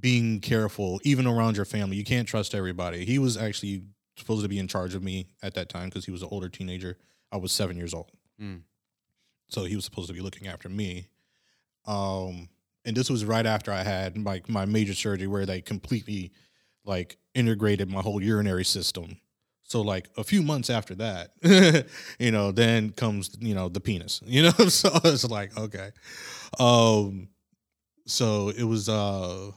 being 0.00 0.40
careful 0.40 1.00
even 1.04 1.26
around 1.26 1.56
your 1.56 1.64
family. 1.64 1.96
You 1.96 2.04
can't 2.04 2.26
trust 2.28 2.54
everybody. 2.54 3.04
He 3.04 3.18
was 3.18 3.36
actually 3.36 3.82
supposed 4.16 4.42
to 4.42 4.48
be 4.48 4.58
in 4.58 4.68
charge 4.68 4.94
of 4.94 5.02
me 5.02 5.28
at 5.42 5.54
that 5.54 5.68
time 5.68 5.88
because 5.88 6.04
he 6.04 6.10
was 6.12 6.22
an 6.22 6.28
older 6.30 6.48
teenager. 6.48 6.98
I 7.32 7.36
was 7.36 7.50
seven 7.52 7.76
years 7.76 7.94
old, 7.94 8.10
Mm. 8.40 8.62
so 9.48 9.64
he 9.64 9.74
was 9.76 9.84
supposed 9.84 10.08
to 10.08 10.14
be 10.14 10.20
looking 10.20 10.46
after 10.48 10.68
me. 10.68 11.08
Um, 11.86 12.48
and 12.84 12.96
this 12.96 13.08
was 13.10 13.24
right 13.24 13.46
after 13.46 13.72
I 13.72 13.82
had 13.82 14.16
my 14.16 14.42
my 14.48 14.64
major 14.66 14.94
surgery 14.94 15.26
where 15.26 15.46
they 15.46 15.60
completely 15.60 16.32
like 16.84 17.16
integrated 17.34 17.90
my 17.90 18.00
whole 18.00 18.22
urinary 18.22 18.64
system. 18.64 19.16
So 19.66 19.80
like 19.80 20.08
a 20.16 20.24
few 20.24 20.42
months 20.42 20.70
after 20.70 20.94
that, 20.96 21.32
you 22.18 22.30
know, 22.30 22.52
then 22.52 22.90
comes 22.90 23.30
you 23.40 23.54
know 23.54 23.68
the 23.68 23.80
penis. 23.80 24.20
You 24.26 24.42
know, 24.44 24.68
so 24.68 24.90
it's 25.04 25.28
like 25.28 25.56
okay, 25.58 25.90
um, 26.58 27.28
so 28.06 28.50
it 28.50 28.64
was 28.64 28.88
uh, 28.88 29.50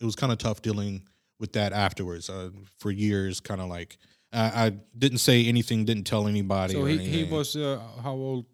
it 0.00 0.04
was 0.04 0.14
kind 0.16 0.32
of 0.32 0.38
tough 0.38 0.62
dealing 0.62 1.02
with 1.40 1.52
that 1.54 1.72
afterwards. 1.72 2.30
Uh, 2.30 2.50
for 2.78 2.90
years, 2.90 3.40
kind 3.40 3.60
of 3.60 3.68
like 3.68 3.98
I, 4.32 4.66
I 4.66 4.72
didn't 4.96 5.18
say 5.18 5.46
anything, 5.46 5.84
didn't 5.84 6.04
tell 6.04 6.28
anybody. 6.28 6.74
so 6.74 6.84
he, 6.84 6.98
he 6.98 7.24
was 7.24 7.56
uh, 7.56 7.80
how 8.02 8.12
old 8.12 8.46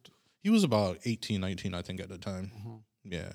he 0.42 0.51
was 0.51 0.62
about 0.64 0.99
18, 1.05 1.40
19, 1.40 1.75
I 1.75 1.83
think 1.83 2.01
at 2.01 2.09
the 2.09 2.18
time. 2.18 2.51
Uh-huh. 2.57 2.77
Yeah. 3.05 3.33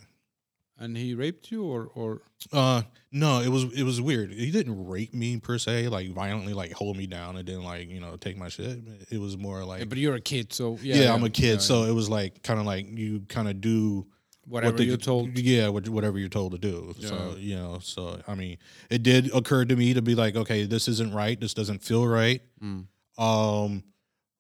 And 0.80 0.96
he 0.98 1.14
raped 1.14 1.52
you 1.52 1.64
or 1.64 1.90
or 1.96 2.22
Uh 2.54 2.82
no, 3.12 3.42
it 3.42 3.50
was 3.50 3.66
it 3.74 3.84
was 3.84 4.00
weird. 4.02 4.32
He 4.32 4.52
didn't 4.52 4.88
rape 4.88 5.14
me 5.14 5.38
per 5.40 5.58
se, 5.58 5.88
like 5.90 6.10
violently, 6.12 6.54
like 6.54 6.72
hold 6.72 6.96
me 6.98 7.08
down 7.08 7.38
and 7.38 7.48
then 7.48 7.64
like 7.64 7.90
you 7.90 8.00
know 8.00 8.16
take 8.16 8.38
my 8.38 8.50
shit. 8.50 8.80
It 9.12 9.20
was 9.20 9.38
more 9.38 9.64
like 9.66 9.80
Yeah, 9.80 9.86
but 9.86 9.98
you're 9.98 10.16
a 10.16 10.22
kid 10.22 10.54
so 10.54 10.78
yeah, 10.82 10.96
yeah, 11.04 11.14
I'm 11.14 11.24
a 11.24 11.30
kid, 11.30 11.54
yeah, 11.54 11.58
so 11.58 11.84
yeah. 11.84 11.90
it 11.90 11.94
was 11.94 12.10
like 12.10 12.42
kind 12.44 12.60
of 12.60 12.66
like 12.66 12.86
you 12.98 13.22
kind 13.28 13.48
of 13.50 13.62
do 13.62 14.06
whatever 14.48 14.78
the- 14.78 14.86
you 14.86 14.98
told 14.98 15.38
yeah, 15.38 15.68
what- 15.70 15.88
whatever 15.90 16.18
you're 16.18 16.30
told 16.30 16.54
to 16.54 16.58
do. 16.58 16.96
So 17.00 17.36
you 17.38 17.56
know, 17.56 17.80
so 17.82 18.22
I 18.28 18.36
mean, 18.36 18.58
it 18.90 19.04
did 19.04 19.32
occur 19.34 19.66
to 19.66 19.76
me 19.76 19.94
to 19.94 20.02
be 20.02 20.16
like, 20.16 20.36
okay, 20.36 20.66
this 20.66 20.88
isn't 20.88 21.14
right. 21.14 21.40
This 21.40 21.54
doesn't 21.54 21.84
feel 21.84 22.08
right. 22.08 22.42
Mm. 22.64 22.86
Um, 23.18 23.84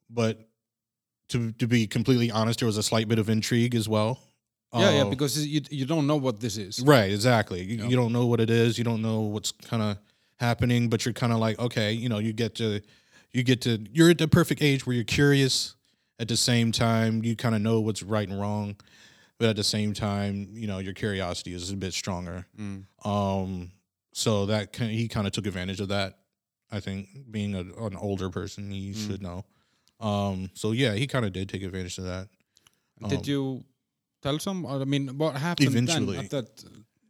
but 0.09 0.47
to 1.29 1.51
to 1.53 1.67
be 1.67 1.85
completely 1.87 2.31
honest, 2.31 2.59
there 2.59 2.65
was 2.67 2.77
a 2.77 2.83
slight 2.83 3.07
bit 3.07 3.19
of 3.19 3.29
intrigue 3.29 3.75
as 3.75 3.87
well. 3.89 4.19
Yeah 4.73 4.91
yeah 4.91 5.03
because 5.05 5.45
you 5.47 5.61
you 5.69 5.85
don't 5.85 6.05
know 6.07 6.15
what 6.17 6.39
this 6.39 6.57
is 6.57 6.79
Right, 6.81 7.11
exactly. 7.11 7.63
You, 7.63 7.87
you 7.87 7.95
don't 7.95 8.13
know 8.13 8.25
what 8.27 8.39
it 8.39 8.49
is. 8.49 8.77
You 8.77 8.83
don't 8.83 9.01
know 9.01 9.21
what's 9.21 9.51
kind 9.51 9.81
of 9.81 9.97
happening, 10.37 10.89
but 10.89 11.05
you're 11.05 11.13
kind 11.13 11.33
of 11.33 11.39
like, 11.39 11.57
okay, 11.59 11.91
you 11.91 12.07
know, 12.09 12.19
you 12.19 12.33
get 12.33 12.55
to, 12.55 12.79
you 13.31 13.43
get 13.43 13.61
to, 13.61 13.79
you're 13.91 14.09
at 14.11 14.17
the 14.17 14.27
perfect 14.27 14.61
age 14.61 14.85
where 14.85 14.95
you're 14.95 15.03
curious. 15.03 15.75
At 16.19 16.27
the 16.27 16.37
same 16.37 16.71
time, 16.73 17.23
you 17.23 17.35
kind 17.35 17.55
of 17.55 17.61
know 17.61 17.79
what's 17.79 18.03
right 18.03 18.27
and 18.27 18.39
wrong, 18.39 18.75
but 19.37 19.47
at 19.49 19.55
the 19.55 19.63
same 19.63 19.93
time, 19.93 20.49
you 20.51 20.67
know, 20.67 20.79
your 20.79 20.93
curiosity 20.93 21.53
is 21.53 21.71
a 21.71 21.77
bit 21.77 21.93
stronger. 21.93 22.45
Mm. 22.59 22.83
Um, 23.05 23.71
so 24.11 24.45
that 24.47 24.75
he 24.75 25.07
kind 25.07 25.25
of 25.27 25.31
took 25.33 25.47
advantage 25.47 25.79
of 25.79 25.87
that. 25.89 26.17
I 26.71 26.79
think 26.81 27.07
being 27.31 27.55
a, 27.55 27.61
an 27.85 27.95
older 27.95 28.29
person, 28.29 28.69
he 28.69 28.91
Mm. 28.91 29.07
should 29.07 29.21
know. 29.21 29.45
Um, 30.01 30.49
so 30.53 30.71
yeah, 30.73 30.93
he 30.93 31.07
kind 31.07 31.25
of 31.25 31.31
did 31.33 31.47
take 31.49 31.63
advantage 31.63 31.97
of 31.97 32.03
that. 32.05 32.27
did 33.07 33.19
Um, 33.19 33.23
you 33.25 33.63
tell 34.21 34.39
some 34.39 34.65
I 34.65 34.83
mean 34.85 35.17
what 35.17 35.35
happened 35.35 35.69
Eventually. 35.69 36.15
then 36.15 36.25
at 36.25 36.31
that 36.31 36.63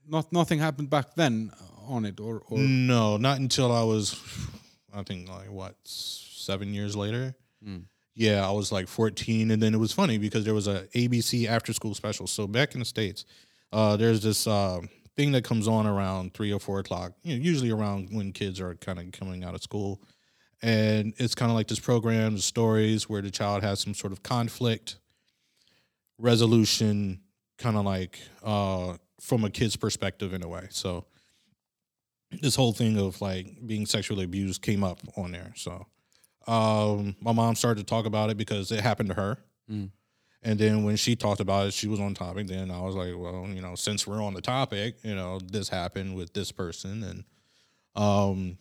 not 0.08 0.32
nothing 0.34 0.60
happened 0.60 0.90
back 0.90 1.16
then 1.16 1.52
on 1.88 2.06
it 2.06 2.20
or 2.20 2.44
or 2.50 2.58
No, 2.60 3.18
not 3.18 3.40
until 3.40 3.72
I 3.72 3.84
was, 3.84 4.16
I 4.94 5.04
think 5.04 5.30
like 5.30 5.52
what 5.52 5.76
seven 5.84 6.74
years 6.74 6.96
later. 6.96 7.36
Mm. 7.66 7.86
Yeah, 8.16 8.46
I 8.48 8.52
was 8.52 8.72
like 8.72 8.88
14, 8.88 9.50
and 9.52 9.62
then 9.62 9.74
it 9.74 9.78
was 9.78 9.94
funny 9.94 10.18
because 10.18 10.44
there 10.44 10.54
was 10.54 10.68
a 10.68 10.88
ABC 10.94 11.48
after 11.48 11.72
school 11.72 11.96
special. 11.96 12.28
So 12.28 12.48
back 12.48 12.74
in 12.74 12.80
the 12.80 12.86
states, 12.86 13.24
uh, 13.72 13.96
there's 13.96 14.22
this 14.22 14.46
uh, 14.46 14.82
thing 15.16 15.32
that 15.32 15.46
comes 15.46 15.68
on 15.70 15.88
around 15.88 16.34
three 16.34 16.52
or 16.52 16.60
four 16.60 16.80
o'clock. 16.80 17.14
You 17.24 17.38
know, 17.38 17.42
usually 17.44 17.72
around 17.72 18.10
when 18.12 18.34
kids 18.34 18.60
are 18.60 18.76
kind 18.76 19.00
of 19.00 19.12
coming 19.14 19.44
out 19.44 19.56
of 19.56 19.64
school, 19.64 20.02
and 20.62 21.14
it's 21.18 21.34
kind 21.34 21.50
of 21.50 21.56
like 21.56 21.68
this 21.68 21.80
program, 21.80 22.36
the 22.36 22.42
stories 22.42 23.08
where 23.08 23.22
the 23.22 23.32
child 23.32 23.64
has 23.64 23.80
some 23.80 23.94
sort 23.94 24.12
of 24.12 24.22
conflict 24.22 24.98
resolution, 26.20 27.22
kind 27.58 27.78
of 27.78 27.86
like 27.86 28.20
uh, 28.44 28.98
from 29.20 29.44
a 29.44 29.50
kid's 29.50 29.76
perspective 29.76 30.34
in 30.34 30.44
a 30.44 30.48
way. 30.48 30.68
So 30.70 31.06
this 32.42 32.56
whole 32.56 32.74
thing 32.74 33.00
of 33.00 33.20
like 33.22 33.48
being 33.66 33.86
sexually 33.86 34.26
abused 34.26 34.62
came 34.62 34.84
up 34.84 35.00
on 35.18 35.32
there. 35.32 35.54
So 35.56 35.88
um, 36.48 37.16
my 37.22 37.32
mom 37.32 37.56
started 37.56 37.82
to 37.82 37.86
talk 37.86 38.06
about 38.06 38.30
it 38.30 38.38
because 38.38 38.72
it 38.72 38.82
happened 38.82 39.10
to 39.10 39.16
her. 39.16 39.38
Mm. 39.70 39.92
And 40.42 40.58
then 40.58 40.84
when 40.84 40.96
she 40.96 41.16
talked 41.16 41.42
about 41.42 41.68
it, 41.68 41.74
she 41.74 41.88
was 41.88 42.00
on 42.00 42.14
topic. 42.14 42.48
Then 42.48 42.72
I 42.72 42.82
was 42.82 42.96
like, 42.96 43.14
well, 43.18 43.46
you 43.50 43.62
know, 43.62 43.76
since 43.76 44.08
we're 44.08 44.24
on 44.24 44.34
the 44.34 44.42
topic, 44.42 44.96
you 45.04 45.14
know, 45.14 45.40
this 45.40 45.68
happened 45.68 46.16
with 46.16 46.34
this 46.34 46.52
person, 46.52 47.04
and 47.04 47.24
um, 47.96 48.58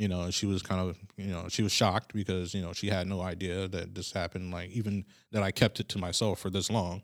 you 0.00 0.08
know, 0.08 0.30
she 0.30 0.46
was 0.46 0.62
kind 0.62 0.80
of, 0.80 0.96
you 1.18 1.30
know, 1.30 1.44
she 1.50 1.62
was 1.62 1.72
shocked 1.72 2.14
because 2.14 2.54
you 2.54 2.62
know 2.62 2.72
she 2.72 2.86
had 2.86 3.06
no 3.06 3.20
idea 3.20 3.68
that 3.68 3.94
this 3.94 4.12
happened. 4.12 4.50
Like 4.50 4.70
even 4.70 5.04
that 5.30 5.42
I 5.42 5.50
kept 5.50 5.78
it 5.78 5.90
to 5.90 5.98
myself 5.98 6.38
for 6.40 6.48
this 6.48 6.70
long. 6.70 7.02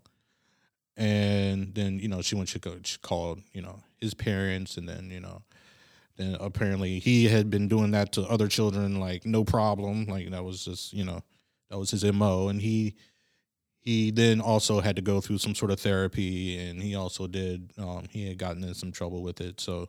And 0.97 1.75
then 1.75 1.99
you 1.99 2.09
know 2.09 2.23
she 2.23 2.37
went 2.37 2.49
she, 2.49 2.59
she 2.85 2.97
called 3.03 3.43
you 3.53 3.61
know 3.61 3.81
his 4.01 4.15
parents 4.15 4.79
and 4.79 4.89
then 4.89 5.11
you 5.11 5.21
know 5.21 5.43
then 6.17 6.39
apparently 6.41 6.99
he 6.99 7.27
had 7.29 7.51
been 7.51 7.69
doing 7.69 7.91
that 7.91 8.13
to 8.13 8.23
other 8.23 8.49
children 8.49 8.99
like 8.99 9.27
no 9.27 9.45
problem 9.45 10.07
like 10.07 10.31
that 10.31 10.43
was 10.43 10.65
just 10.65 10.95
you 10.95 11.05
know 11.05 11.21
that 11.69 11.79
was 11.79 11.91
his 11.91 12.03
mo 12.15 12.49
and 12.49 12.63
he 12.63 12.95
he 13.79 14.11
then 14.11 14.41
also 14.41 14.81
had 14.81 14.97
to 14.97 15.03
go 15.03 15.21
through 15.21 15.37
some 15.37 15.55
sort 15.55 15.71
of 15.71 15.79
therapy 15.79 16.59
and 16.59 16.83
he 16.83 16.95
also 16.95 17.27
did 17.27 17.71
um, 17.77 18.05
he 18.09 18.27
had 18.27 18.39
gotten 18.39 18.65
in 18.65 18.73
some 18.73 18.91
trouble 18.91 19.23
with 19.23 19.43
it 19.43 19.61
so 19.61 19.87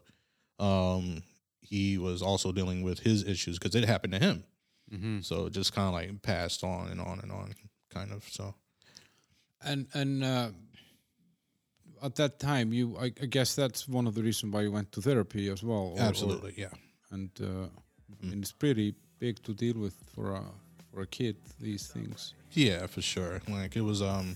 um, 0.59 1.21
he 1.69 1.97
was 1.97 2.21
also 2.21 2.51
dealing 2.51 2.81
with 2.83 2.99
his 2.99 3.23
issues 3.23 3.57
because 3.59 3.75
it 3.75 3.85
happened 3.87 4.13
to 4.13 4.19
him 4.19 4.43
Mm-hmm. 4.93 5.19
so 5.21 5.47
it 5.47 5.53
just 5.53 5.73
kind 5.75 5.87
of 5.89 5.93
like 5.93 6.21
passed 6.21 6.63
on 6.63 6.87
and 6.87 7.01
on 7.01 7.19
and 7.19 7.29
on 7.31 7.53
kind 7.93 8.11
of 8.13 8.23
so 8.31 8.55
And 9.71 9.87
and 9.93 10.23
uh, 10.23 10.49
at 12.03 12.15
that 12.15 12.39
time, 12.39 12.71
you 12.73 12.95
I, 12.97 13.05
I 13.21 13.25
guess 13.25 13.55
that's 13.55 13.87
one 13.87 14.07
of 14.07 14.13
the 14.15 14.23
reasons 14.23 14.53
why 14.53 14.61
you 14.61 14.71
went 14.71 14.91
to 14.93 15.01
therapy 15.01 15.49
as 15.49 15.61
well. 15.63 15.93
or- 15.93 15.99
or- 15.99 16.01
absolutely 16.09 16.53
yeah 16.57 16.73
and 17.11 17.29
uh, 17.41 17.67
I 18.21 18.25
mean, 18.25 18.39
it's 18.41 18.51
pretty 18.53 18.93
big 19.19 19.41
to 19.43 19.53
deal 19.53 19.77
with 19.77 19.95
for 20.15 20.35
a 20.35 20.43
for 20.91 21.01
a 21.01 21.07
kid. 21.07 21.35
These 21.59 21.87
things. 21.87 22.33
Yeah, 22.51 22.87
for 22.87 23.01
sure. 23.01 23.41
Like 23.49 23.75
it 23.75 23.81
was 23.81 24.01
um 24.01 24.35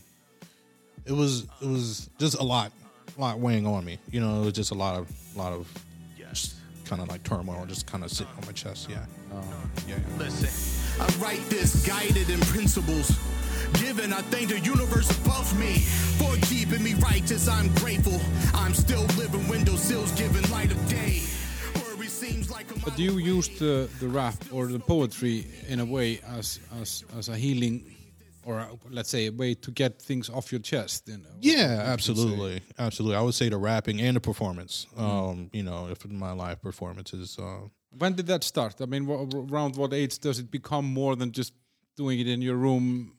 it 1.06 1.14
was 1.14 1.44
it 1.62 1.68
was 1.68 2.10
just 2.20 2.36
a 2.40 2.44
lot 2.44 2.72
a 3.18 3.22
lot 3.22 3.40
weighing 3.40 3.66
on 3.68 3.84
me. 3.86 3.98
You 4.12 4.20
know, 4.22 4.42
it 4.42 4.46
was 4.46 4.54
just 4.54 4.72
a 4.72 4.76
lot 4.86 4.96
of 5.00 5.10
a 5.36 5.38
lot 5.38 5.54
of 5.54 5.68
just 6.18 6.56
kind 6.92 7.02
of 7.02 7.08
like 7.08 7.24
turmoil 7.24 7.66
just 7.66 7.88
kind 7.88 8.04
of 8.04 8.12
sitting 8.12 8.34
on 8.38 8.46
my 8.46 8.52
chest. 8.52 8.90
Yeah. 8.90 8.98
Uh-huh. 9.32 9.42
yeah. 9.88 9.96
yeah. 9.96 10.18
Listen, 10.18 10.52
I 11.00 11.08
write 11.24 11.44
this 11.50 11.88
guided 11.88 12.30
in 12.30 12.42
principles. 12.42 13.18
Given, 13.80 14.12
I 14.12 14.22
thank 14.24 14.50
the 14.50 14.60
universe 14.60 15.10
above 15.22 15.58
me 15.58 15.80
for 16.20 16.36
keeping 16.48 16.84
me 16.84 16.96
righteous. 16.96 17.48
I'm 17.48 17.74
grateful. 17.76 18.20
I'm 18.54 18.74
still 18.74 19.06
living 19.16 19.48
windowsills, 19.48 20.12
giving 20.20 20.46
light 20.52 20.70
of 20.70 20.80
day. 20.90 21.24
Worry 21.82 22.08
seems 22.08 22.52
like 22.52 22.70
a 22.72 22.80
But 22.80 22.98
do 22.98 23.04
you 23.04 23.18
use 23.36 23.48
the 23.48 23.88
the 24.02 24.10
rap 24.10 24.36
or 24.52 24.68
the 24.68 24.80
poetry 24.80 25.48
in 25.70 25.80
a 25.80 25.86
way 25.86 26.20
as 26.38 26.60
as 26.82 27.06
as 27.18 27.30
a 27.30 27.38
healing, 27.38 27.86
or 28.44 28.68
let's 28.90 29.10
say 29.10 29.28
a 29.28 29.32
way 29.32 29.54
to 29.56 29.72
get 29.72 30.02
things 30.02 30.30
off 30.30 30.52
your 30.52 30.62
chest? 30.62 31.10
In, 31.10 31.26
Yeah, 31.40 31.84
absolutely, 31.86 32.62
absolutely. 32.80 33.18
I 33.18 33.22
would 33.22 33.34
say 33.36 33.50
the 33.50 33.58
rapping 33.58 34.02
and 34.02 34.16
the 34.16 34.22
performance. 34.22 34.88
Um, 34.98 35.50
you 35.54 35.64
know, 35.64 35.88
if 35.90 36.06
my 36.10 36.32
live 36.32 36.62
performances. 36.62 37.38
Uh, 37.40 37.68
When 37.98 38.14
did 38.16 38.28
that 38.28 38.44
start? 38.44 38.76
I 38.82 38.86
mean, 38.86 39.06
wha- 39.06 39.28
around 39.52 39.76
what 39.76 39.94
age 39.94 40.20
does 40.20 40.40
it 40.40 40.50
become 40.52 40.86
more 40.86 41.16
than 41.16 41.32
just 41.32 41.54
doing 41.98 42.20
it 42.20 42.28
in 42.28 42.42
your 42.42 42.56
room, 42.56 43.14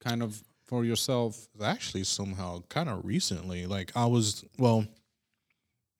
kind 0.00 0.22
of 0.22 0.42
for 0.64 0.84
yourself? 0.84 1.48
actually 1.62 2.04
somehow 2.04 2.60
kind 2.68 2.88
of 2.88 3.04
recently. 3.04 3.66
Like 3.66 3.92
I 3.94 4.06
was 4.06 4.44
well, 4.58 4.84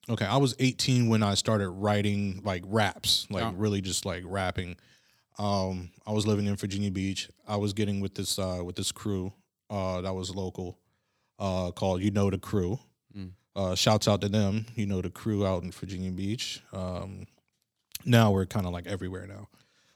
okay, 0.09 0.25
I 0.25 0.37
was 0.37 0.55
18 0.59 1.09
when 1.09 1.23
I 1.23 1.35
started 1.35 1.69
writing 1.69 2.41
like 2.43 2.63
raps, 2.65 3.27
like 3.29 3.43
Yeah. 3.43 3.53
really 3.55 3.81
just 3.81 4.05
like 4.05 4.23
rapping. 4.25 4.75
Um, 5.39 5.91
I 6.05 6.11
was 6.11 6.25
living 6.25 6.47
in 6.47 6.55
Virginia 6.55 6.91
Beach. 6.91 7.29
I 7.47 7.57
was 7.57 7.73
getting 7.73 7.99
with 7.99 8.15
this 8.15 8.39
uh, 8.39 8.61
with 8.63 8.75
this 8.75 8.91
crew 8.91 9.33
uh, 9.69 10.01
that 10.01 10.13
was 10.13 10.35
local 10.35 10.77
uh, 11.39 11.71
called 11.71 12.01
You 12.01 12.11
Know 12.11 12.29
the 12.29 12.37
Crew. 12.37 12.79
Uh, 13.55 13.75
shouts 13.75 14.07
out 14.07 14.21
to 14.21 14.29
them. 14.29 14.65
You 14.75 14.85
know 14.85 15.01
the 15.01 15.09
crew 15.09 15.45
out 15.45 15.63
in 15.63 15.71
Virginia 15.71 16.11
Beach. 16.11 16.61
Um, 16.73 17.25
now 18.05 18.31
we're 18.31 18.45
kind 18.45 18.65
of 18.65 18.71
like 18.71 18.87
everywhere 18.87 19.27
now, 19.27 19.49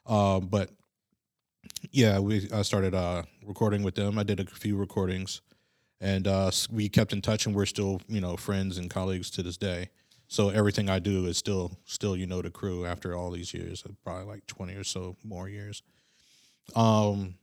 uh, 0.06 0.40
but 0.40 0.70
yeah, 1.92 2.20
we 2.20 2.50
I 2.54 2.62
started 2.64 2.94
uh, 2.96 3.24
recording 3.46 3.84
with 3.84 3.96
them. 3.96 4.18
I 4.18 4.24
did 4.24 4.40
a 4.40 4.46
few 4.46 4.78
recordings, 4.78 5.42
and 6.00 6.28
uh, 6.28 6.52
we 6.72 6.90
kept 6.90 7.14
in 7.14 7.22
touch, 7.22 7.46
and 7.46 7.56
we're 7.56 7.66
still 7.66 8.02
you 8.08 8.22
know 8.22 8.36
friends 8.38 8.78
and 8.78 8.90
colleagues 8.90 9.30
to 9.32 9.44
this 9.44 9.58
day. 9.58 9.90
So 10.32 10.48
everything 10.48 10.90
I 10.90 11.00
do 11.00 11.26
is 11.26 11.38
still 11.38 11.78
still 11.84 12.16
you 12.16 12.26
know 12.26 12.42
the 12.42 12.50
crew 12.50 12.86
after 12.86 13.18
all 13.18 13.32
these 13.32 13.54
years, 13.54 13.84
uh, 13.86 13.92
probably 14.02 14.24
like 14.24 14.48
twenty 14.48 14.76
or 14.76 14.86
so 14.86 15.18
more 15.26 15.50
years. 15.50 15.84
Um, 16.74 17.36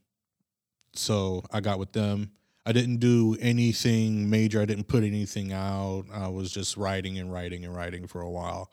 so 0.94 1.44
I 1.52 1.60
got 1.60 1.78
with 1.78 1.92
them. 1.92 2.30
I 2.64 2.72
didn't 2.72 2.96
do 2.96 3.36
anything 3.42 4.30
major. 4.30 4.62
I 4.62 4.64
didn't 4.64 4.88
put 4.88 5.04
anything 5.04 5.52
out. 5.52 6.04
I 6.10 6.28
was 6.28 6.50
just 6.50 6.78
writing 6.78 7.18
and 7.18 7.30
writing 7.30 7.62
and 7.66 7.76
writing 7.76 8.06
for 8.06 8.22
a 8.22 8.30
while. 8.30 8.72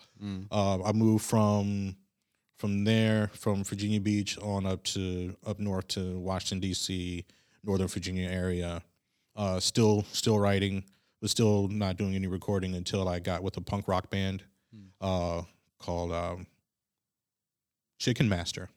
Uh, 0.49 0.81
I 0.83 0.93
moved 0.93 1.25
from 1.25 1.97
from 2.55 2.85
there 2.85 3.31
from 3.33 3.65
Virginia 3.65 3.99
Beach 3.99 4.37
on 4.37 4.65
up 4.65 4.81
to 4.85 5.35
up 5.45 5.59
north 5.59 5.89
to 5.89 6.17
Washington 6.17 6.61
D.C., 6.61 7.25
Northern 7.65 7.89
Virginia 7.89 8.29
area. 8.29 8.81
Uh, 9.35 9.59
still 9.59 10.05
still 10.13 10.39
writing, 10.39 10.85
but 11.25 11.31
still 11.31 11.67
not 11.69 11.97
doing 11.97 12.13
any 12.13 12.27
recording 12.27 12.75
until 12.75 13.09
I 13.09 13.17
got 13.17 13.41
with 13.41 13.57
a 13.57 13.61
punk 13.61 13.87
rock 13.87 14.11
band 14.11 14.43
uh, 15.01 15.41
called 15.79 16.11
um, 16.11 16.45
Chicken 17.97 18.29
Master. 18.29 18.69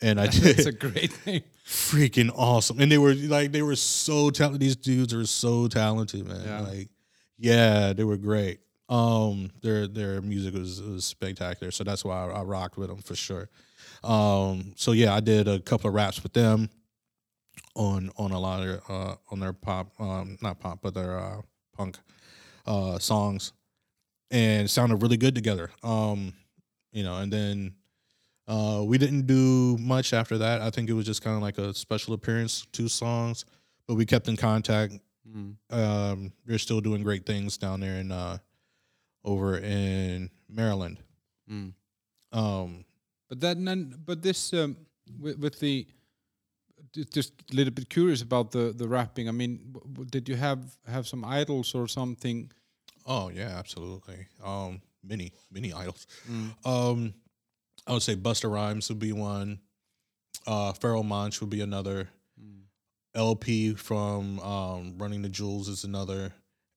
And 0.00 0.18
I 0.18 0.28
did 0.28 0.46
It's 0.58 0.64
a 0.66 0.72
great 0.72 1.12
name. 1.26 1.42
freaking 1.66 2.30
awesome. 2.34 2.80
And 2.80 2.90
they 2.90 2.96
were 2.96 3.12
like 3.12 3.52
they 3.52 3.60
were 3.60 3.76
so 3.76 4.30
talented. 4.30 4.62
These 4.62 4.76
dudes 4.76 5.12
are 5.12 5.26
so 5.26 5.68
talented, 5.68 6.26
man. 6.26 6.40
Yeah. 6.46 6.60
Like, 6.60 6.88
yeah, 7.36 7.92
they 7.92 8.04
were 8.04 8.16
great. 8.16 8.60
Um, 8.88 9.50
their 9.60 9.86
their 9.86 10.22
music 10.22 10.54
was, 10.54 10.80
was 10.80 11.04
spectacular. 11.04 11.72
So 11.72 11.84
that's 11.84 12.06
why 12.06 12.24
I, 12.24 12.40
I 12.40 12.42
rocked 12.42 12.78
with 12.78 12.88
them 12.88 13.02
for 13.02 13.14
sure. 13.14 13.50
Um, 14.02 14.72
so 14.76 14.92
yeah, 14.92 15.14
I 15.14 15.20
did 15.20 15.46
a 15.46 15.60
couple 15.60 15.88
of 15.88 15.94
raps 15.94 16.22
with 16.22 16.32
them 16.32 16.70
on 17.74 18.10
on 18.16 18.30
a 18.32 18.38
lot 18.38 18.60
of 18.60 18.66
their, 18.66 18.80
uh 18.88 19.14
on 19.30 19.40
their 19.40 19.52
pop 19.52 19.92
um 20.00 20.36
not 20.42 20.60
pop 20.60 20.78
but 20.82 20.94
their 20.94 21.18
uh 21.18 21.40
punk 21.76 21.98
uh 22.66 22.98
songs 22.98 23.52
and 24.30 24.68
sounded 24.70 24.96
really 25.02 25.16
good 25.16 25.34
together. 25.34 25.70
Um, 25.82 26.32
you 26.92 27.04
know, 27.04 27.18
and 27.18 27.32
then 27.32 27.74
uh, 28.48 28.82
we 28.84 28.98
didn't 28.98 29.26
do 29.26 29.76
much 29.78 30.12
after 30.12 30.38
that. 30.38 30.60
I 30.60 30.70
think 30.70 30.88
it 30.88 30.92
was 30.92 31.06
just 31.06 31.22
kind 31.22 31.36
of 31.36 31.42
like 31.42 31.58
a 31.58 31.72
special 31.74 32.14
appearance, 32.14 32.66
two 32.72 32.88
songs, 32.88 33.44
but 33.86 33.94
we 33.94 34.04
kept 34.06 34.26
in 34.28 34.36
contact. 34.36 34.94
Um, 35.70 36.32
they're 36.46 36.58
still 36.58 36.80
doing 36.80 37.02
great 37.02 37.26
things 37.26 37.56
down 37.58 37.80
there 37.80 37.96
in 37.96 38.10
uh, 38.10 38.38
over 39.24 39.58
in 39.58 40.30
Maryland. 40.48 40.98
Um, 42.32 42.84
But 43.28 43.40
that 43.40 43.56
none, 43.58 43.94
but 44.04 44.22
this 44.22 44.52
um, 44.52 44.76
with, 45.20 45.38
with 45.38 45.60
the 45.60 45.86
just 47.10 47.32
a 47.52 47.56
little 47.56 47.72
bit 47.72 47.88
curious 47.88 48.22
about 48.22 48.50
the 48.50 48.72
the 48.76 48.88
rapping. 48.88 49.28
I 49.28 49.32
mean, 49.32 49.74
did 50.10 50.28
you 50.28 50.36
have 50.36 50.60
have 50.86 51.06
some 51.06 51.24
idols 51.24 51.74
or 51.74 51.88
something? 51.88 52.50
oh 53.06 53.28
yeah, 53.28 53.58
absolutely. 53.58 54.26
Um, 54.42 54.80
many 55.02 55.32
many 55.50 55.72
idols. 55.72 56.06
Um, 56.64 57.14
I 57.86 57.92
would 57.92 58.02
say 58.02 58.16
Busta 58.16 58.50
Rhymes 58.50 58.88
would 58.88 58.98
be 58.98 59.12
one. 59.12 59.60
Uh, 60.46 60.72
Pharoah 60.72 61.04
Monch 61.04 61.40
would 61.40 61.50
be 61.50 61.60
another. 61.60 62.08
El-P 63.16 63.74
from 63.74 64.40
um, 64.40 64.94
Running 64.98 65.22
the 65.22 65.28
Jewels 65.28 65.68
is 65.68 65.84
another. 65.84 66.32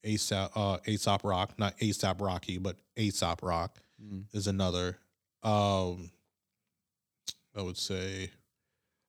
ASAP, 0.05 0.51
uh, 0.55 0.77
Aesop 0.85 1.23
Rock, 1.23 1.57
not 1.57 1.75
ASAP 1.79 2.21
Rocky, 2.21 2.59
but 2.59 2.77
Aesop 2.95 3.41
Rock 3.41 3.79
is 4.33 4.45
another. 4.47 4.99
Um, 5.41 6.11
I 7.55 7.61
would 7.63 7.77
say 7.77 8.29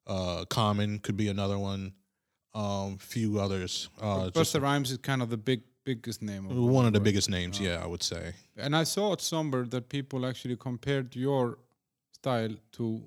uh, 0.09 0.45
Common 0.49 0.99
could 0.99 1.17
be 1.17 1.29
another 1.29 1.59
one. 1.59 1.93
Um, 2.55 2.99
few 2.99 3.39
others. 3.39 3.89
Uh, 4.01 4.31
Rhymes 4.61 4.91
is 4.91 4.99
kind 4.99 5.23
of 5.23 5.29
the 5.31 5.37
big 5.37 5.63
biggest 5.85 6.23
name. 6.23 6.47
Of 6.51 6.57
one 6.57 6.87
of 6.87 6.93
the 6.93 7.01
biggest 7.01 7.31
names, 7.31 7.61
yeah, 7.61 7.83
I 7.85 7.87
would 7.87 8.03
say. 8.03 8.33
And 8.57 8.75
I 8.75 8.85
saw 8.85 9.13
it 9.13 9.21
somewhere 9.21 9.65
that 9.65 9.89
people 9.89 10.27
actually 10.27 10.57
compared 10.57 11.15
your 11.15 11.59
style 12.13 12.55
to 12.73 13.03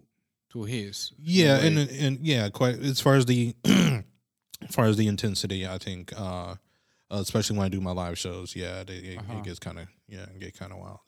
to 0.51 0.63
his. 0.63 1.11
Yeah, 1.19 1.57
and 1.65 1.77
and 1.77 2.19
yeah, 2.21 2.49
quite 2.49 2.79
as 2.79 3.01
far 3.01 3.15
as 3.15 3.25
the 3.25 3.55
as 3.65 4.03
far 4.75 4.85
as 4.85 4.95
the 4.97 5.07
intensity, 5.07 5.67
I 5.67 5.77
think, 5.77 6.13
uh, 6.17 6.55
uh, 7.11 7.19
especially 7.19 7.57
when 7.57 7.65
I 7.65 7.69
do 7.69 7.81
my 7.81 7.91
live 7.91 8.17
shows, 8.17 8.55
yeah, 8.55 8.83
they, 8.83 8.93
it, 8.95 9.17
Uh-huh. 9.19 9.37
it 9.37 9.43
gets 9.43 9.59
kind 9.59 9.79
of 9.79 9.87
yeah, 10.07 10.25
it 10.35 10.39
get 10.39 10.57
kind 10.59 10.71
of 10.71 10.77
wild. 10.79 10.99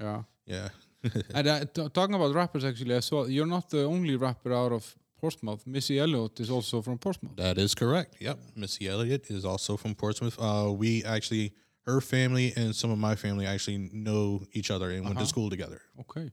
yeah. 0.00 0.22
Yeah, 0.44 0.68
And 1.34 1.46
uh, 1.46 1.64
t- 1.66 1.88
talking 1.90 2.14
about 2.16 2.34
rappers, 2.34 2.64
actually, 2.64 2.96
I 2.96 3.00
saw 3.00 3.26
you're 3.26 3.46
not 3.46 3.70
the 3.70 3.84
only 3.84 4.16
rapper 4.16 4.52
out 4.52 4.72
of 4.72 4.96
Portsmouth. 5.22 5.62
Missy 5.66 5.96
Elliott 6.04 6.40
is 6.40 6.50
also 6.50 6.82
from 6.82 6.98
Portsmouth. 6.98 7.36
that 7.36 7.56
is 7.58 7.74
correct. 7.74 8.16
Yep, 8.20 8.38
Missy 8.56 8.88
Elliott 8.88 9.30
is 9.30 9.44
also 9.44 9.76
from 9.76 9.94
Portsmouth. 9.94 10.36
Uh, 10.48 10.72
we 10.82 11.04
actually, 11.04 11.52
her 11.86 12.00
family 12.00 12.52
and 12.56 12.74
some 12.74 12.90
of 12.90 12.98
my 12.98 13.14
family 13.14 13.46
actually 13.46 13.78
know 14.06 14.42
each 14.58 14.70
other 14.74 14.90
and 14.90 15.04
went 15.04 15.18
to 15.20 15.26
school 15.26 15.48
together. 15.48 15.80
Okay. 16.00 16.30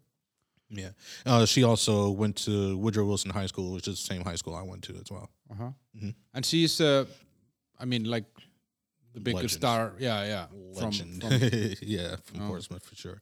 Yeah, 0.71 0.91
uh, 1.25 1.45
she 1.45 1.63
also 1.63 1.95
went 2.21 2.35
to 2.45 2.77
Woodrow 2.77 3.05
Wilson 3.05 3.31
High 3.31 3.47
School, 3.47 3.73
which 3.75 3.87
is 3.87 3.95
the 4.01 4.05
same 4.13 4.23
high 4.23 4.37
school 4.41 4.53
I 4.55 4.63
went 4.71 4.83
to 4.87 4.93
as 5.03 5.09
well. 5.11 5.27
Uh 5.51 5.55
huh. 5.61 5.71
Mm-hmm. 5.95 6.09
And 6.35 6.45
she's, 6.45 6.79
uh, 6.81 7.05
I 7.79 7.85
mean, 7.85 8.03
like 8.15 8.25
the 9.13 9.19
biggest 9.19 9.43
Legend. 9.43 9.61
star. 9.61 9.93
Yeah, 9.99 10.19
yeah. 10.33 10.45
From, 10.77 10.89
Legend, 10.91 11.21
from 11.23 11.31
yeah, 11.95 12.15
from 12.23 12.41
Oh. 12.41 12.47
Portsmouth 12.49 12.85
for 12.85 12.95
sure. 12.95 13.19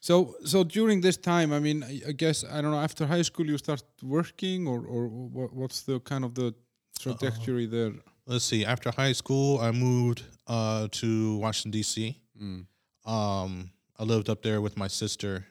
So, 0.00 0.36
so 0.44 0.64
during 0.64 1.02
this 1.02 1.18
time, 1.18 1.52
I 1.52 1.60
mean, 1.60 1.84
I, 1.84 2.00
I 2.08 2.12
guess 2.12 2.42
I 2.42 2.62
don't 2.62 2.70
know. 2.70 2.80
After 2.80 3.06
high 3.06 3.22
school, 3.22 3.46
you 3.46 3.58
start 3.58 3.82
working, 4.02 4.66
or 4.66 4.78
or 4.86 5.08
what, 5.08 5.52
what's 5.52 5.82
the 5.82 6.00
kind 6.00 6.24
of 6.24 6.34
the 6.34 6.54
trajectory 6.98 7.66
there? 7.66 7.92
Let's 8.26 8.44
see. 8.44 8.64
After 8.64 8.90
high 8.90 9.12
school, 9.12 9.60
I 9.60 9.72
moved 9.72 10.22
uh, 10.46 10.88
to 10.92 11.36
Washington 11.36 11.70
D.C. 11.72 12.18
Mm. 12.40 12.66
Um, 13.04 13.70
I 13.98 14.04
lived 14.04 14.30
up 14.30 14.42
there 14.42 14.62
with 14.62 14.78
my 14.78 14.88
sister, 14.88 15.44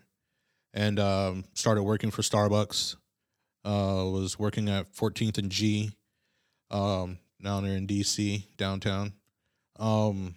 and 0.74 1.00
um, 1.00 1.46
started 1.54 1.84
working 1.84 2.10
for 2.10 2.24
Starbucks. 2.24 2.96
Uh, 3.64 4.06
was 4.10 4.40
working 4.40 4.70
at 4.70 4.92
14th 4.96 5.38
and 5.38 5.52
G, 5.52 5.92
um, 6.72 7.20
down 7.44 7.66
there 7.66 7.76
in 7.76 7.86
DC 7.86 8.46
downtown. 8.58 9.14
Um, 9.78 10.36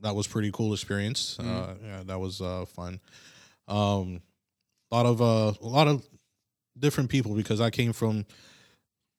that 0.00 0.16
was 0.16 0.26
pretty 0.26 0.50
cool 0.50 0.72
experience. 0.72 1.38
Uh, 1.38 1.74
yeah, 1.84 2.02
that 2.06 2.18
was 2.18 2.40
uh, 2.40 2.64
fun. 2.64 2.98
Um, 3.68 4.20
a 4.90 4.94
lot 4.96 5.06
of 5.06 5.22
uh, 5.22 5.52
a 5.60 5.66
lot 5.66 5.88
of 5.88 6.06
different 6.78 7.10
people 7.10 7.34
because 7.34 7.60
I 7.60 7.70
came 7.70 7.92
from 7.92 8.26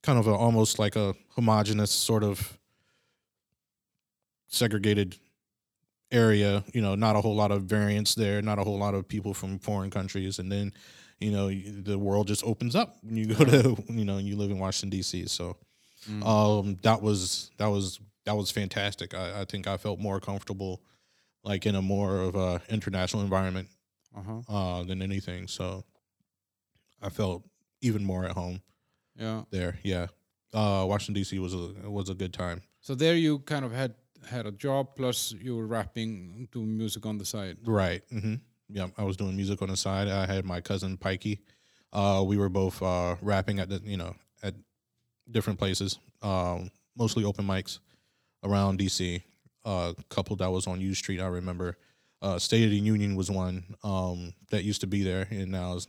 kind 0.04 0.20
of 0.20 0.28
a, 0.28 0.32
almost 0.34 0.80
like 0.80 0.96
a 0.96 1.16
homogenous 1.30 1.92
sort 1.92 2.24
of 2.24 2.58
segregated 4.48 5.18
area. 6.12 6.64
You 6.74 6.82
know, 6.82 6.96
not 6.96 7.16
a 7.16 7.22
whole 7.22 7.36
lot 7.36 7.52
of 7.52 7.64
variance 7.64 8.16
there, 8.16 8.42
not 8.42 8.60
a 8.60 8.64
whole 8.64 8.78
lot 8.78 8.94
of 8.94 9.08
people 9.08 9.34
from 9.34 9.60
foreign 9.60 9.90
countries, 9.90 10.40
and 10.40 10.52
then 10.52 10.74
you 11.20 11.32
know 11.32 11.50
the 11.50 11.98
world 11.98 12.28
just 12.28 12.44
opens 12.44 12.76
up 12.76 12.98
when 13.02 13.16
you 13.18 13.26
go 13.34 13.44
to 13.46 13.76
you 13.90 14.06
know 14.06 14.18
you 14.18 14.36
live 14.36 14.52
in 14.52 14.60
Washington 14.60 14.90
D.C. 14.98 15.28
So 15.28 15.58
Mm. 16.10 16.28
um, 16.28 16.78
that 16.82 17.02
was 17.02 17.50
that 17.60 17.68
was 17.68 17.98
that 18.26 18.36
was 18.36 18.52
fantastic. 18.52 19.14
I, 19.14 19.40
I 19.40 19.46
think 19.46 19.68
I 19.68 19.78
felt 19.78 20.02
more 20.02 20.20
comfortable, 20.20 20.82
like 21.46 21.66
in 21.66 21.76
a 21.76 21.82
more 21.82 22.18
of 22.20 22.36
a 22.36 22.62
international 22.68 23.24
environment 23.24 23.70
Uh-huh. 24.16 24.42
uh, 24.48 24.84
than 24.84 25.02
anything. 25.02 25.48
So 25.48 25.84
I 27.02 27.10
felt 27.10 27.44
even 27.82 28.04
more 28.04 28.26
at 28.26 28.32
home 28.32 28.62
Yeah. 29.16 29.44
there. 29.52 29.80
Yeah, 29.84 30.08
uh, 30.54 30.86
Washington 30.88 31.16
D.C. 31.16 31.40
was 31.40 31.54
a 31.54 31.74
was 31.90 32.10
a 32.10 32.14
good 32.16 32.34
time. 32.34 32.62
So 32.82 32.96
there 32.96 33.16
you 33.16 33.40
kind 33.40 33.66
of 33.66 33.72
had 33.72 33.96
had 34.30 34.46
a 34.46 34.52
job 34.52 34.96
plus 34.96 35.34
you 35.42 35.56
were 35.58 35.68
rapping, 35.68 36.48
doing 36.52 36.78
music 36.78 37.06
on 37.06 37.18
the 37.18 37.26
side. 37.26 37.58
Right. 37.66 38.04
Mm-hmm. 38.12 38.36
Yeah, 38.70 38.88
I 38.98 39.04
was 39.04 39.18
doing 39.18 39.36
music 39.36 39.62
on 39.62 39.70
the 39.70 39.78
side. 39.78 40.08
I 40.08 40.26
had 40.26 40.46
my 40.46 40.62
cousin 40.62 40.98
Pikey. 40.98 41.40
Uh, 41.92 42.24
we 42.26 42.38
were 42.38 42.50
both 42.50 42.82
uh, 42.82 43.16
rapping 43.22 43.60
at 43.60 43.70
the 43.70 43.82
you 43.84 43.98
know 43.98 44.16
at 44.42 44.56
different 45.30 45.60
places, 45.60 46.00
um, 46.22 46.72
mostly 46.98 47.24
open 47.24 47.46
mics 47.46 47.80
around 48.44 48.80
DC. 48.80 49.22
A 49.66 49.70
uh, 49.70 49.94
couple 50.10 50.36
that 50.38 50.52
was 50.52 50.68
on 50.68 50.82
U 50.82 50.94
Street, 50.94 51.22
I 51.22 51.28
remember. 51.28 51.78
Uh, 52.24 52.40
State 52.40 52.64
of 52.64 52.70
the 52.72 52.78
Union 52.78 53.16
was 53.16 53.30
one 53.30 53.76
um, 53.84 54.34
that 54.50 54.64
used 54.64 54.80
to 54.82 54.88
be 54.88 55.04
there, 55.04 55.28
and 55.30 55.52
now 55.52 55.76
is 55.76 55.88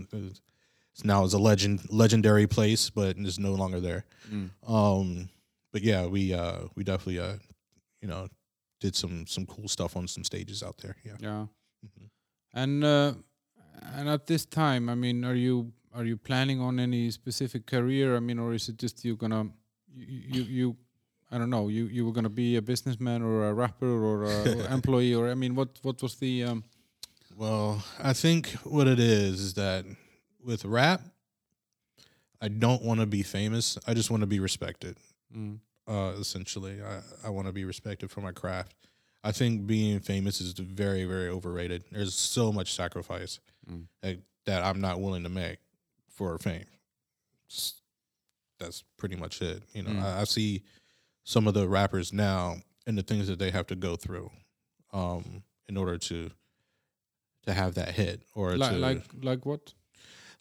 it's 0.92 1.04
now 1.04 1.24
is 1.24 1.32
a 1.32 1.38
legend 1.38 1.80
legendary 1.90 2.46
place, 2.48 2.90
but 2.90 3.16
it's 3.16 3.38
no 3.38 3.52
longer 3.52 3.80
there. 3.80 4.04
Mm. 4.28 4.50
Um, 4.66 5.28
but 5.72 5.82
yeah, 5.82 6.06
we 6.06 6.34
uh, 6.34 6.62
we 6.74 6.82
definitely 6.82 7.20
uh, 7.20 7.34
you 8.02 8.08
know 8.08 8.28
did 8.80 8.96
some 8.96 9.26
some 9.26 9.46
cool 9.46 9.68
stuff 9.68 9.96
on 9.96 10.08
some 10.08 10.24
stages 10.24 10.62
out 10.62 10.78
there. 10.78 10.96
Yeah. 11.04 11.16
Yeah. 11.20 11.46
Mhm. 11.86 12.10
And 12.52 12.84
uh, 12.84 13.12
and 13.94 14.08
at 14.08 14.26
this 14.26 14.44
time, 14.44 14.88
I 14.88 14.96
mean, 14.96 15.24
are 15.24 15.36
you 15.36 15.72
are 15.94 16.04
you 16.04 16.16
planning 16.16 16.60
on 16.60 16.80
any 16.80 17.10
specific 17.12 17.66
career? 17.66 18.16
I 18.16 18.20
mean, 18.20 18.40
or 18.40 18.54
is 18.54 18.68
it 18.68 18.76
just 18.76 19.04
you 19.04 19.16
gonna 19.16 19.50
you 19.94 20.06
you, 20.34 20.42
you 20.42 20.76
I 21.34 21.38
don't 21.38 21.50
know, 21.50 21.68
you 21.68 21.86
you 21.86 22.06
were 22.06 22.12
gonna 22.12 22.28
be 22.44 22.56
a 22.56 22.62
businessman 22.62 23.22
or 23.22 23.48
a 23.48 23.52
rapper 23.54 23.86
or 24.10 24.24
a 24.24 24.72
employee 24.78 25.14
or 25.14 25.30
I 25.30 25.34
mean, 25.34 25.54
what 25.56 25.68
what 25.82 26.00
was 26.02 26.14
the 26.14 26.44
um 26.44 26.62
Well, 27.36 27.82
I 27.98 28.12
think 28.14 28.48
what 28.64 28.86
it 28.86 28.98
is 29.00 29.40
is 29.40 29.54
that 29.54 29.84
with 30.44 30.64
rap, 30.64 31.00
I 32.40 32.48
don't 32.48 32.82
want 32.82 33.00
to 33.00 33.06
be 33.06 33.22
famous. 33.22 33.78
I 33.86 33.94
just 33.94 34.10
want 34.10 34.20
to 34.22 34.26
be 34.28 34.38
respected. 34.40 34.96
mm, 35.36 35.58
Uh, 35.88 36.12
essentially, 36.20 36.80
I, 36.82 37.00
I 37.26 37.30
want 37.30 37.46
to 37.46 37.52
be 37.52 37.64
respected 37.64 38.10
for 38.10 38.20
my 38.22 38.32
craft. 38.32 38.74
I 39.24 39.32
think 39.32 39.66
being 39.66 40.00
famous 40.00 40.40
is 40.40 40.52
very, 40.52 41.04
very 41.06 41.28
overrated. 41.28 41.82
There's 41.90 42.14
so 42.14 42.52
much 42.52 42.68
sacrifice 42.74 43.40
Mm. 43.70 43.86
that, 44.02 44.18
that 44.44 44.62
I'm 44.62 44.80
not 44.80 45.00
willing 45.00 45.22
to 45.24 45.30
make 45.30 45.58
for 46.08 46.38
fame. 46.38 46.66
That's 48.58 48.84
pretty 48.96 49.16
much 49.16 49.40
it. 49.42 49.62
You 49.72 49.82
know, 49.82 49.90
Mm. 49.90 50.02
I, 50.02 50.20
I 50.20 50.24
see 50.24 50.62
some 51.24 51.48
of 51.48 51.54
the 51.54 51.66
rappers 51.68 52.12
now 52.12 52.56
and 52.86 52.96
the 52.96 53.02
things 53.02 53.26
that 53.28 53.38
they 53.38 53.50
have 53.50 53.66
to 53.66 53.74
go 53.74 53.96
through 53.96 54.30
um, 54.92 55.42
in 55.68 55.76
order 55.76 55.98
to 55.98 56.30
to 57.46 57.52
have 57.52 57.74
that 57.74 57.90
hit 57.90 58.22
or 58.34 58.56
like 58.56 58.72
to 58.72 58.78
like 58.78 59.02
like 59.22 59.44
what? 59.46 59.74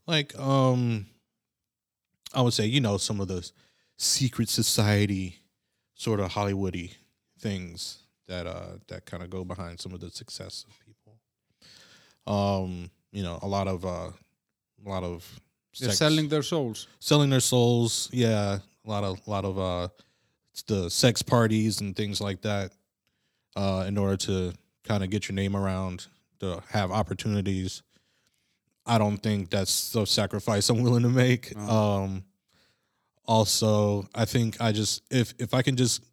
like 0.07 0.37
um 0.39 1.05
I 2.33 2.41
would 2.41 2.53
say, 2.53 2.65
you 2.65 2.81
know, 2.81 2.97
some 2.97 3.19
of 3.19 3.27
those 3.27 3.53
secret 3.97 4.49
society 4.49 5.39
sort 5.93 6.19
of 6.19 6.31
Hollywoody 6.31 6.95
things 7.39 7.99
that 8.27 8.47
uh 8.47 8.77
that 8.87 9.05
kind 9.05 9.21
of 9.23 9.29
go 9.29 9.43
behind 9.43 9.79
some 9.79 9.93
of 9.93 9.99
the 9.99 10.09
success 10.09 10.65
of 10.67 10.73
people. 10.85 11.13
Um, 12.25 12.89
you 13.11 13.21
know, 13.23 13.37
a 13.41 13.47
lot 13.47 13.67
of 13.67 13.85
uh 13.85 14.11
a 14.85 14.89
lot 14.89 15.03
of 15.03 15.39
They're 15.79 15.91
selling 15.91 16.29
their 16.29 16.43
souls. 16.43 16.87
selling 16.99 17.29
their 17.29 17.41
souls, 17.41 18.09
yeah, 18.13 18.59
a 18.85 18.89
lot 18.89 19.03
of 19.03 19.19
a 19.27 19.29
lot 19.29 19.45
of 19.45 19.59
uh 19.59 19.87
the 20.61 20.89
sex 20.89 21.21
parties 21.23 21.81
and 21.81 21.95
things 21.95 22.21
like 22.21 22.41
that 22.43 22.71
uh 23.55 23.85
in 23.87 23.97
order 23.97 24.15
to 24.15 24.53
kind 24.83 25.03
of 25.03 25.09
get 25.09 25.27
your 25.27 25.35
name 25.35 25.55
around 25.55 26.07
to 26.39 26.61
have 26.69 26.91
opportunities. 26.91 27.81
I 28.85 28.97
don't 28.97 29.17
think 29.17 29.49
that's 29.49 29.91
the 29.91 30.05
sacrifice 30.05 30.69
i'm 30.69 30.83
willing 30.83 31.03
to 31.03 31.09
make. 31.09 31.55
No. 31.55 31.61
um 31.69 32.23
also 33.25 34.05
i 34.13 34.25
think 34.25 34.59
i 34.59 34.71
just 34.71 35.01
if 35.09 35.33
if 35.39 35.53
i 35.53 35.61
can 35.61 35.77
just 35.77 36.03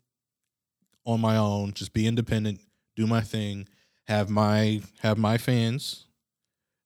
on 1.04 1.20
my 1.20 1.36
own 1.36 1.72
just 1.72 1.92
be 1.92 2.06
independent 2.06 2.60
do 2.94 3.06
my 3.06 3.20
thing 3.20 3.66
have 4.06 4.30
my 4.30 4.80
have 5.00 5.18
my 5.18 5.36
fans 5.36 6.06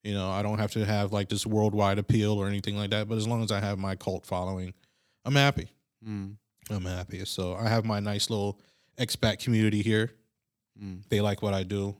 you 0.03 0.15
know 0.15 0.31
i 0.31 0.41
don't 0.43 0.59
have 0.59 0.71
to 0.71 0.83
have 0.85 1.13
like 1.13 1.29
this 1.29 1.47
worldwide 1.47 1.99
appeal 1.99 2.33
or 2.33 2.49
anything 2.49 2.75
like 2.75 2.89
that 2.89 3.07
but 3.07 3.19
as 3.19 3.29
long 3.29 3.43
as 3.43 3.53
i 3.53 3.61
have 3.61 3.79
my 3.79 3.95
cult 3.95 4.25
following 4.25 4.73
i'm 5.27 5.35
happy. 5.35 5.69
Mm, 6.07 6.37
i'm 6.71 6.85
happy 6.85 7.25
so 7.25 7.55
i 7.57 7.69
have 7.69 7.85
my 7.85 8.01
nice 8.01 8.31
little 8.31 8.59
expat 8.99 9.39
community 9.45 9.83
here 9.83 10.11
mm, 10.81 11.01
they 11.09 11.21
like 11.21 11.43
what 11.43 11.55
i 11.55 11.63
do 11.63 11.95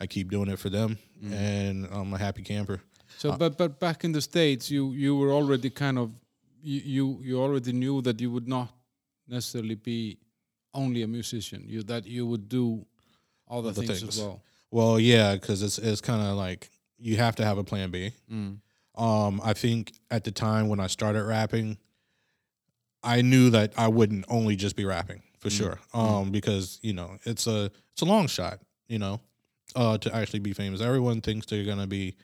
i 0.00 0.06
keep 0.06 0.30
doing 0.30 0.48
it 0.48 0.58
for 0.58 0.70
them 0.70 0.96
mm. 1.22 1.32
and 1.32 1.86
i'm 1.92 2.12
a 2.14 2.18
happy 2.18 2.42
camper 2.42 2.80
So, 3.18 3.30
Uh, 3.30 3.36
but 3.36 3.58
but 3.58 3.78
back 3.78 4.04
in 4.04 4.12
the 4.12 4.20
states, 4.22 4.70
you 4.70 4.92
you 4.94 5.12
were 5.20 5.32
already 5.32 5.70
kind 5.70 5.98
of 5.98 6.10
you 6.62 6.80
you, 6.96 7.04
you 7.28 7.34
already 7.42 7.72
knew 7.72 8.00
that 8.02 8.20
you 8.20 8.30
would 8.32 8.48
not 8.48 8.68
necessarily 9.28 9.74
be 9.76 10.16
only 10.72 11.02
a 11.02 11.06
musician. 11.06 11.60
You 11.68 11.82
that 11.84 12.06
you 12.06 12.26
would 12.26 12.48
do 12.48 12.86
other 13.48 13.68
Other 13.68 13.82
things, 13.86 14.00
things. 14.00 14.16
as 14.16 14.22
well. 14.22 14.40
well 14.70 14.98
yeah 15.00 15.34
because 15.36 15.62
it's, 15.66 15.78
it's 15.78 16.00
kind 16.00 16.22
of 16.22 16.36
like 16.46 16.70
you 16.98 17.16
have 17.18 17.34
to 17.36 17.44
have 17.44 17.58
a 17.60 17.64
plan 17.64 17.90
b 17.90 18.12
Mm. 18.30 18.56
Um, 18.94 19.40
I 19.44 19.52
think 19.54 19.92
at 20.10 20.22
the 20.24 20.30
time 20.32 20.64
when 20.70 20.80
I 20.80 20.88
started 20.88 21.22
rapping, 21.24 21.76
I 23.02 23.22
knew 23.22 23.50
that 23.50 23.72
I 23.76 23.88
wouldn't 23.88 24.24
only 24.28 24.56
just 24.56 24.76
be 24.76 24.84
rapping 24.84 25.22
for 25.40 25.48
Mm. 25.48 25.52
sure. 25.56 25.78
Um, 25.92 26.30
because 26.30 26.78
you 26.82 26.92
know 26.92 27.18
it's 27.24 27.46
a 27.46 27.70
it's 27.92 28.02
a 28.02 28.04
long 28.04 28.26
shot, 28.26 28.60
you 28.88 28.98
know, 28.98 29.20
uh, 29.74 29.98
to 29.98 30.14
actually 30.14 30.40
be 30.40 30.52
famous. 30.52 30.80
Everyone 30.80 31.20
thinks 31.20 31.46
they're 31.46 31.64
gonna 31.64 31.86
be, 31.86 32.14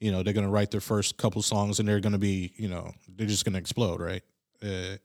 you 0.00 0.12
know, 0.12 0.22
they're 0.22 0.34
gonna 0.34 0.50
write 0.50 0.70
their 0.70 0.80
first 0.80 1.16
couple 1.16 1.42
songs 1.42 1.78
and 1.80 1.88
they're 1.88 2.00
gonna 2.00 2.18
be, 2.18 2.52
you 2.56 2.68
know, 2.68 2.92
they're 3.08 3.26
just 3.26 3.44
gonna 3.44 3.58
explode, 3.58 4.00
right? 4.00 4.22
Uh, 4.62 4.96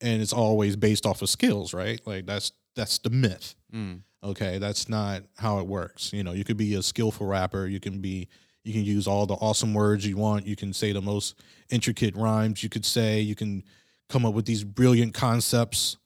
and 0.00 0.20
it's 0.20 0.32
always 0.32 0.76
based 0.76 1.06
off 1.06 1.22
of 1.22 1.28
skills, 1.30 1.72
right? 1.72 2.00
Like 2.06 2.26
that's 2.26 2.52
that's 2.74 2.98
the 2.98 3.10
myth. 3.10 3.54
Mm. 3.72 4.00
Okay, 4.22 4.58
that's 4.58 4.88
not 4.88 5.22
how 5.38 5.58
it 5.60 5.66
works. 5.66 6.12
You 6.12 6.24
know, 6.24 6.32
you 6.32 6.44
could 6.44 6.56
be 6.56 6.74
a 6.74 6.82
skillful 6.82 7.26
rapper. 7.26 7.66
You 7.66 7.78
can 7.78 8.00
be, 8.00 8.28
you 8.64 8.72
can 8.72 8.82
use 8.82 9.06
all 9.06 9.26
the 9.26 9.34
awesome 9.34 9.74
words 9.74 10.06
you 10.06 10.16
want. 10.16 10.46
You 10.46 10.56
can 10.56 10.72
say 10.72 10.92
the 10.92 11.02
most 11.02 11.34
intricate 11.70 12.16
rhymes 12.16 12.62
you 12.62 12.68
could 12.70 12.86
say. 12.86 13.20
You 13.20 13.34
can 13.34 13.62
come 14.08 14.26
up 14.26 14.34
with 14.34 14.46
these 14.46 14.64
brilliant 14.64 15.14
concepts 15.14 15.96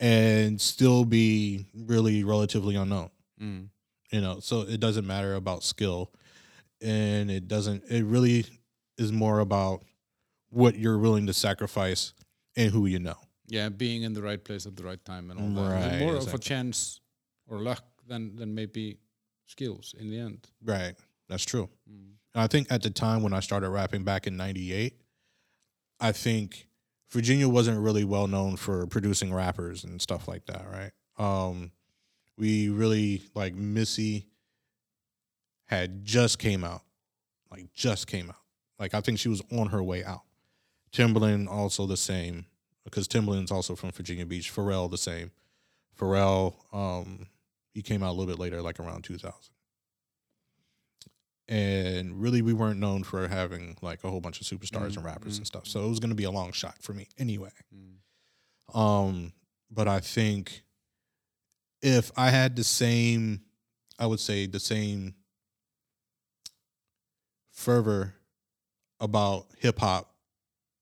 and 0.00 0.60
still 0.60 1.04
be 1.04 1.66
really 1.74 2.24
relatively 2.24 2.76
unknown. 2.76 3.10
Mm. 3.40 3.68
You 4.12 4.20
know, 4.20 4.40
so 4.40 4.62
it 4.62 4.80
doesn't 4.80 5.06
matter 5.06 5.34
about 5.34 5.64
skill, 5.64 6.12
and 6.80 7.30
it 7.30 7.48
doesn't. 7.48 7.84
It 7.90 8.04
really 8.04 8.46
is 8.98 9.12
more 9.12 9.40
about 9.40 9.82
what 10.50 10.76
you're 10.76 10.98
willing 10.98 11.26
to 11.26 11.34
sacrifice 11.34 12.14
and 12.56 12.70
who 12.70 12.86
you 12.86 12.98
know. 12.98 13.16
Yeah, 13.48 13.68
being 13.68 14.02
in 14.02 14.12
the 14.12 14.22
right 14.22 14.42
place 14.42 14.66
at 14.66 14.76
the 14.76 14.84
right 14.84 15.04
time 15.04 15.30
and 15.30 15.40
all 15.40 15.64
that. 15.64 15.72
Right, 15.72 15.82
And 15.82 16.00
more 16.00 16.16
of 16.16 16.32
a 16.32 16.38
chance 16.38 17.00
or 17.48 17.58
luck 17.58 17.84
than 18.06 18.36
than 18.36 18.54
maybe 18.54 18.98
skills 19.46 19.94
in 19.98 20.10
the 20.10 20.18
end. 20.18 20.46
Right. 20.62 20.94
That's 21.28 21.44
true. 21.44 21.68
Mm. 21.90 22.12
I 22.34 22.46
think 22.46 22.68
at 22.70 22.82
the 22.82 22.90
time 22.90 23.22
when 23.22 23.32
I 23.32 23.40
started 23.40 23.70
rapping 23.70 24.04
back 24.04 24.26
in 24.26 24.36
'98, 24.36 24.94
I 26.00 26.12
think 26.12 26.65
Virginia 27.10 27.48
wasn't 27.48 27.78
really 27.80 28.04
well 28.04 28.26
known 28.26 28.56
for 28.56 28.86
producing 28.86 29.32
rappers 29.32 29.84
and 29.84 30.00
stuff 30.00 30.26
like 30.26 30.46
that, 30.46 30.66
right? 30.70 30.92
Um, 31.18 31.70
we 32.36 32.68
really 32.68 33.22
like 33.34 33.54
Missy 33.54 34.26
had 35.66 36.04
just 36.04 36.38
came 36.38 36.64
out, 36.64 36.82
like 37.50 37.72
just 37.72 38.06
came 38.06 38.28
out. 38.28 38.36
Like 38.78 38.94
I 38.94 39.00
think 39.00 39.18
she 39.18 39.28
was 39.28 39.42
on 39.52 39.68
her 39.68 39.82
way 39.82 40.04
out. 40.04 40.22
Timbaland 40.92 41.48
also 41.48 41.86
the 41.86 41.96
same 41.96 42.46
because 42.84 43.08
Timbaland's 43.08 43.50
also 43.50 43.74
from 43.74 43.90
Virginia 43.90 44.26
Beach. 44.26 44.54
Pharrell 44.54 44.90
the 44.90 44.98
same. 44.98 45.30
Pharrell, 45.98 46.54
um, 46.72 47.26
he 47.72 47.82
came 47.82 48.02
out 48.02 48.10
a 48.10 48.12
little 48.12 48.26
bit 48.26 48.38
later, 48.38 48.62
like 48.62 48.78
around 48.80 49.02
2000. 49.02 49.32
And 51.48 52.20
really, 52.20 52.42
we 52.42 52.52
weren't 52.52 52.80
known 52.80 53.04
for 53.04 53.28
having 53.28 53.76
like 53.80 54.02
a 54.02 54.10
whole 54.10 54.20
bunch 54.20 54.40
of 54.40 54.46
superstars 54.46 54.92
Mm, 54.92 54.96
and 54.96 55.04
rappers 55.04 55.34
mm, 55.34 55.38
and 55.38 55.46
stuff. 55.46 55.66
So 55.66 55.84
it 55.84 55.88
was 55.88 56.00
going 56.00 56.10
to 56.10 56.16
be 56.16 56.24
a 56.24 56.30
long 56.30 56.50
shot 56.52 56.76
for 56.80 56.92
me 56.92 57.06
anyway. 57.18 57.50
Mm. 57.74 58.78
Um, 58.78 59.32
but 59.70 59.86
I 59.86 60.00
think 60.00 60.64
if 61.82 62.10
I 62.16 62.30
had 62.30 62.56
the 62.56 62.64
same, 62.64 63.42
I 63.98 64.06
would 64.06 64.18
say 64.18 64.46
the 64.46 64.58
same 64.58 65.14
fervor 67.52 68.14
about 68.98 69.46
hip 69.58 69.78
hop 69.78 70.12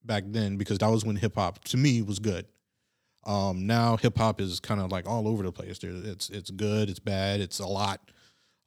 back 0.03 0.25
then, 0.27 0.57
because 0.57 0.79
that 0.79 0.89
was 0.89 1.05
when 1.05 1.17
hip 1.17 1.35
hop 1.35 1.63
to 1.65 1.77
me 1.77 2.01
was 2.01 2.19
good. 2.19 2.47
Um, 3.27 3.67
now 3.67 3.97
hip 3.97 4.17
hop 4.19 4.41
is 4.41 4.61
kind 4.61 4.81
of 4.81 4.91
like 4.91 5.09
all 5.09 5.29
over 5.29 5.43
the 5.43 5.53
place. 5.53 5.79
There, 5.79 5.93
it's 5.93 6.31
it's 6.31 6.51
good, 6.51 6.89
it's 6.91 6.99
bad, 6.99 7.41
it's 7.41 7.59
a 7.59 7.67
lot. 7.67 8.11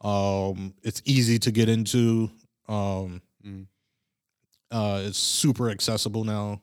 Um, 0.01 0.73
it's 0.83 1.01
easy 1.05 1.39
to 1.39 1.51
get 1.51 1.69
into. 1.69 2.29
Um, 2.67 3.21
Mm. 3.45 3.67
uh, 4.71 5.01
it's 5.05 5.17
super 5.17 5.69
accessible 5.69 6.23
now. 6.23 6.61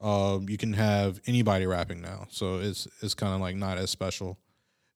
Um, 0.00 0.48
you 0.48 0.58
can 0.58 0.72
have 0.74 1.20
anybody 1.26 1.66
rapping 1.66 2.00
now, 2.02 2.26
so 2.30 2.56
it's 2.58 2.86
it's 3.00 3.14
kind 3.14 3.32
of 3.34 3.40
like 3.40 3.56
not 3.56 3.78
as 3.78 3.90
special. 3.90 4.38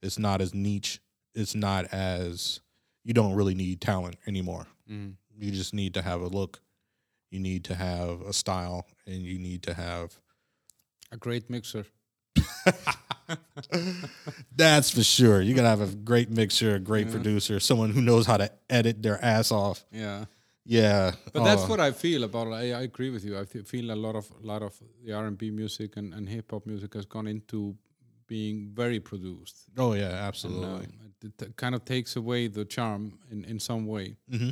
It's 0.03 0.19
not 0.19 0.41
as 0.41 0.53
niche. 0.55 1.01
It's 1.35 1.55
not 1.55 1.87
as 1.93 2.61
you 3.05 3.15
don't 3.15 3.35
really 3.35 3.55
need 3.55 3.81
talent 3.81 4.17
anymore. 4.27 4.67
Mm. 4.91 5.15
You 5.39 5.51
just 5.53 5.73
need 5.73 5.95
to 5.95 6.03
have 6.03 6.21
a 6.21 6.27
look. 6.27 6.61
You 7.31 7.39
need 7.41 7.65
to 7.65 7.75
have 7.77 8.21
a 8.23 8.33
style, 8.33 8.87
and 9.07 9.23
you 9.23 9.39
need 9.39 9.63
to 9.63 9.75
have. 9.75 10.19
A 11.13 11.17
great 11.17 11.49
mixer. 11.49 11.87
That's 14.55 14.91
for 14.91 15.03
sure. 15.03 15.41
You're 15.41 15.57
gonna 15.57 15.69
have 15.69 15.81
a 15.81 15.87
great 15.95 16.31
mixer, 16.31 16.75
a 16.75 16.79
great 16.81 17.07
Yeah. 17.07 17.13
producer, 17.13 17.61
someone 17.61 17.91
who 17.91 18.01
knows 18.03 18.27
how 18.27 18.37
to 18.37 18.51
edit 18.69 19.03
their 19.03 19.23
ass 19.25 19.51
off. 19.53 19.85
Yeah. 19.93 20.25
Yeah, 20.67 21.13
But 21.33 21.43
that's 21.45 21.65
uh, 21.65 21.67
what 21.69 21.81
I 21.81 21.91
feel 21.91 22.23
about 22.23 22.47
it. 22.49 22.53
I, 22.53 22.65
I 22.79 22.83
agree 22.83 23.11
with 23.11 23.25
you. 23.25 23.37
I 23.39 23.45
feel 23.45 23.91
a 23.91 23.97
lot 23.97 24.15
of 24.15 24.31
a 24.43 24.47
lot 24.47 24.63
of 24.63 24.75
the 25.05 25.13
R 25.15 25.27
and 25.27 25.37
B 25.37 25.51
music 25.51 25.97
and, 25.97 26.13
and 26.15 26.29
hip 26.29 26.51
hop 26.51 26.67
music 26.67 26.95
has 26.95 27.07
gone 27.07 27.27
into 27.27 27.75
being 28.29 28.71
very 28.75 29.01
produced. 29.01 29.57
Oh 29.79 29.95
yeah, 29.95 30.09
And, 30.11 30.17
absolutely. 30.29 30.87
um, 30.87 31.13
it, 31.25 31.43
it 31.43 31.57
kind 31.57 31.75
of 31.75 31.85
takes 31.85 32.15
away 32.15 32.47
the 32.49 32.65
charm 32.67 33.19
in, 33.33 33.45
in 33.47 33.59
some 33.59 33.87
way. 33.87 34.17
hmm 34.31 34.51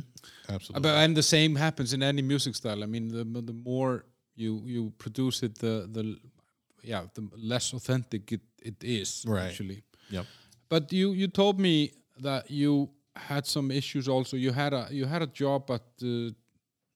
Absolutely. 0.49 0.81
But 0.81 0.95
and 1.03 1.15
the 1.15 1.23
same 1.23 1.55
happens 1.55 1.93
in 1.93 2.01
any 2.03 2.21
music 2.23 2.55
style. 2.55 2.83
I 2.83 2.87
mean, 2.87 3.07
the 3.09 3.23
the 3.41 3.53
more 3.53 4.03
you 4.35 4.61
you 4.65 4.91
produce 4.97 5.43
it, 5.43 5.59
the 5.59 5.87
the 5.91 6.17
yeah, 6.83 7.05
the 7.13 7.27
less 7.37 7.73
authentic 7.73 8.31
it, 8.31 8.41
it 8.61 8.83
is 8.83 9.23
Right. 9.27 9.47
actually. 9.49 9.83
Yep. 10.09 10.25
But 10.69 10.91
you 10.93 11.13
you 11.13 11.27
told 11.27 11.59
me 11.59 11.91
that 12.23 12.49
you 12.51 12.89
had 13.15 13.45
some 13.45 13.71
issues 13.73 14.07
also. 14.07 14.37
You 14.37 14.51
had 14.53 14.73
a 14.73 14.87
you 14.91 15.05
had 15.07 15.21
a 15.21 15.27
job 15.27 15.69
at 15.71 15.81
uh, 16.03 16.31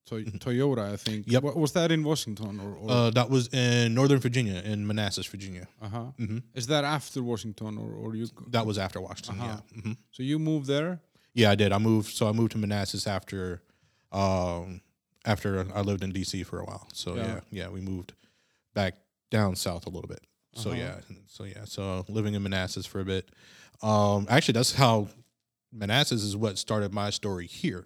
Toy- 0.05 0.23
Toyota, 0.45 0.93
I 0.93 0.97
think. 0.97 1.25
Yep. 1.31 1.43
Wa- 1.43 1.53
Was 1.61 1.71
that 1.71 1.91
in 1.91 2.03
Washington 2.03 2.59
or? 2.59 2.73
or 2.75 2.91
Uh, 2.91 3.09
that 3.11 3.29
was 3.29 3.47
in 3.53 3.93
Northern 3.93 4.19
Virginia, 4.19 4.61
in 4.65 4.85
Manassas, 4.85 5.25
Virginia. 5.27 5.65
uh-huh. 5.81 6.11
hmm 6.17 6.39
Is 6.53 6.65
that 6.67 6.83
after 6.83 7.21
Washington 7.23 7.77
or 7.77 7.91
or 7.93 8.15
you? 8.15 8.27
That 8.51 8.65
was 8.65 8.77
after 8.77 8.99
Washington. 9.01 9.39
Uh-huh. 9.39 9.59
Yeah. 9.75 9.81
hmm 9.81 9.93
So 10.11 10.23
you 10.23 10.39
moved 10.39 10.67
there. 10.67 10.99
Yeah, 11.33 11.51
I 11.53 11.55
did. 11.55 11.71
I 11.71 11.79
moved. 11.79 12.09
So 12.17 12.27
I 12.29 12.31
moved 12.31 12.51
to 12.51 12.57
Manassas 12.59 13.07
after, 13.07 13.61
um, 14.11 14.81
after 15.25 15.65
I 15.73 15.81
lived 15.81 16.03
in 16.03 16.11
DC 16.11 16.43
for 16.45 16.59
a 16.59 16.65
while. 16.65 16.87
So 16.93 17.15
Yeah. 17.15 17.25
yeah, 17.25 17.39
yeah, 17.59 17.69
we 17.73 17.81
moved 17.81 18.13
back 18.73 18.93
down 19.33 19.55
south 19.55 19.85
a 19.85 19.89
little 19.89 20.07
bit. 20.15 20.23
So 20.55 20.69
Uh-huh. 20.69 20.79
yeah, 20.83 20.95
so 21.27 21.43
yeah, 21.45 21.65
so 21.65 22.05
living 22.07 22.33
in 22.35 22.41
Manassas 22.43 22.85
for 22.85 22.99
a 23.01 23.05
bit. 23.05 23.25
Um, 23.81 24.27
actually, 24.29 24.53
that's 24.59 24.73
how 24.73 25.07
Manassas 25.71 26.21
is 26.23 26.35
what 26.37 26.57
started 26.57 26.93
my 26.93 27.09
story 27.11 27.47
here. 27.47 27.83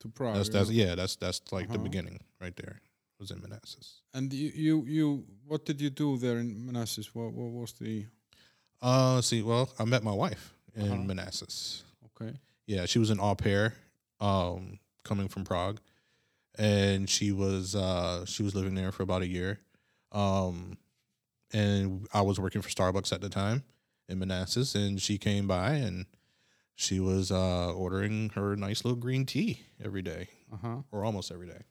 To 0.00 0.08
Prague. 0.08 0.34
That's 0.36 0.48
that's 0.48 0.70
yeah, 0.70 0.94
that's 0.96 1.16
that's 1.16 1.40
like 1.56 1.68
the 1.68 1.74
Uh-huh. 1.74 1.82
beginning 1.88 2.18
right 2.40 2.56
there. 2.56 2.76
Was 3.20 3.30
in 3.32 3.40
Manassas. 3.40 4.02
And 4.14 4.32
you, 4.32 4.50
you 4.66 4.84
you 4.96 5.24
what 5.48 5.64
did 5.66 5.80
you 5.80 5.90
do 5.90 6.18
there 6.18 6.38
in 6.38 6.48
Manassas? 6.66 7.06
What 7.14 7.32
what 7.32 7.50
was 7.60 7.72
the 7.72 8.06
Uh, 8.80 9.20
see. 9.22 9.42
Well, 9.42 9.66
I 9.78 9.84
met 9.84 10.02
my 10.04 10.12
wife 10.24 10.54
in 10.74 10.82
Uh-huh. 10.82 11.02
Manassas. 11.12 11.82
okay? 12.08 12.32
Yeah, 12.66 12.86
she 12.86 12.98
was 13.00 13.10
an 13.10 13.18
au 13.20 13.34
pair, 13.34 13.74
um, 14.20 14.78
coming 15.02 15.28
from 15.28 15.42
Prague, 15.44 15.80
and 16.58 17.08
she 17.10 17.32
was 17.32 17.74
uh, 17.74 18.24
she 18.26 18.42
was 18.44 18.54
living 18.54 18.74
there 18.76 18.92
for 18.92 19.02
about 19.02 19.22
a 19.22 19.26
year, 19.26 19.58
um, 20.12 20.78
and 21.52 22.06
I 22.12 22.20
was 22.22 22.38
working 22.40 22.62
for 22.62 22.68
Starbucks 22.68 23.12
at 23.12 23.20
the 23.20 23.28
time 23.28 23.64
in 24.08 24.18
Manassas, 24.18 24.74
and 24.74 25.00
she 25.00 25.18
came 25.18 25.46
by 25.46 25.72
and 25.72 26.06
she 26.74 27.00
was 27.00 27.30
uh, 27.32 27.72
ordering 27.72 28.30
her 28.34 28.54
nice 28.56 28.84
little 28.84 28.98
green 28.98 29.26
tea 29.26 29.60
every 29.84 30.02
day, 30.02 30.28
Uh 30.52 30.56
huh. 30.62 30.76
or 30.92 31.04
almost 31.04 31.30
every 31.32 31.46
day. 31.48 31.62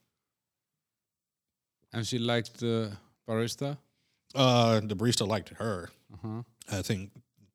And 1.94 2.06
she 2.06 2.20
liked 2.20 2.60
the 2.60 2.92
barista. 3.28 3.78
Uh, 4.36 4.82
the 4.82 4.96
barista 4.96 5.28
liked 5.28 5.50
her, 5.58 5.90
Uh 6.14 6.18
huh. 6.22 6.44
I 6.78 6.82
think, 6.82 7.12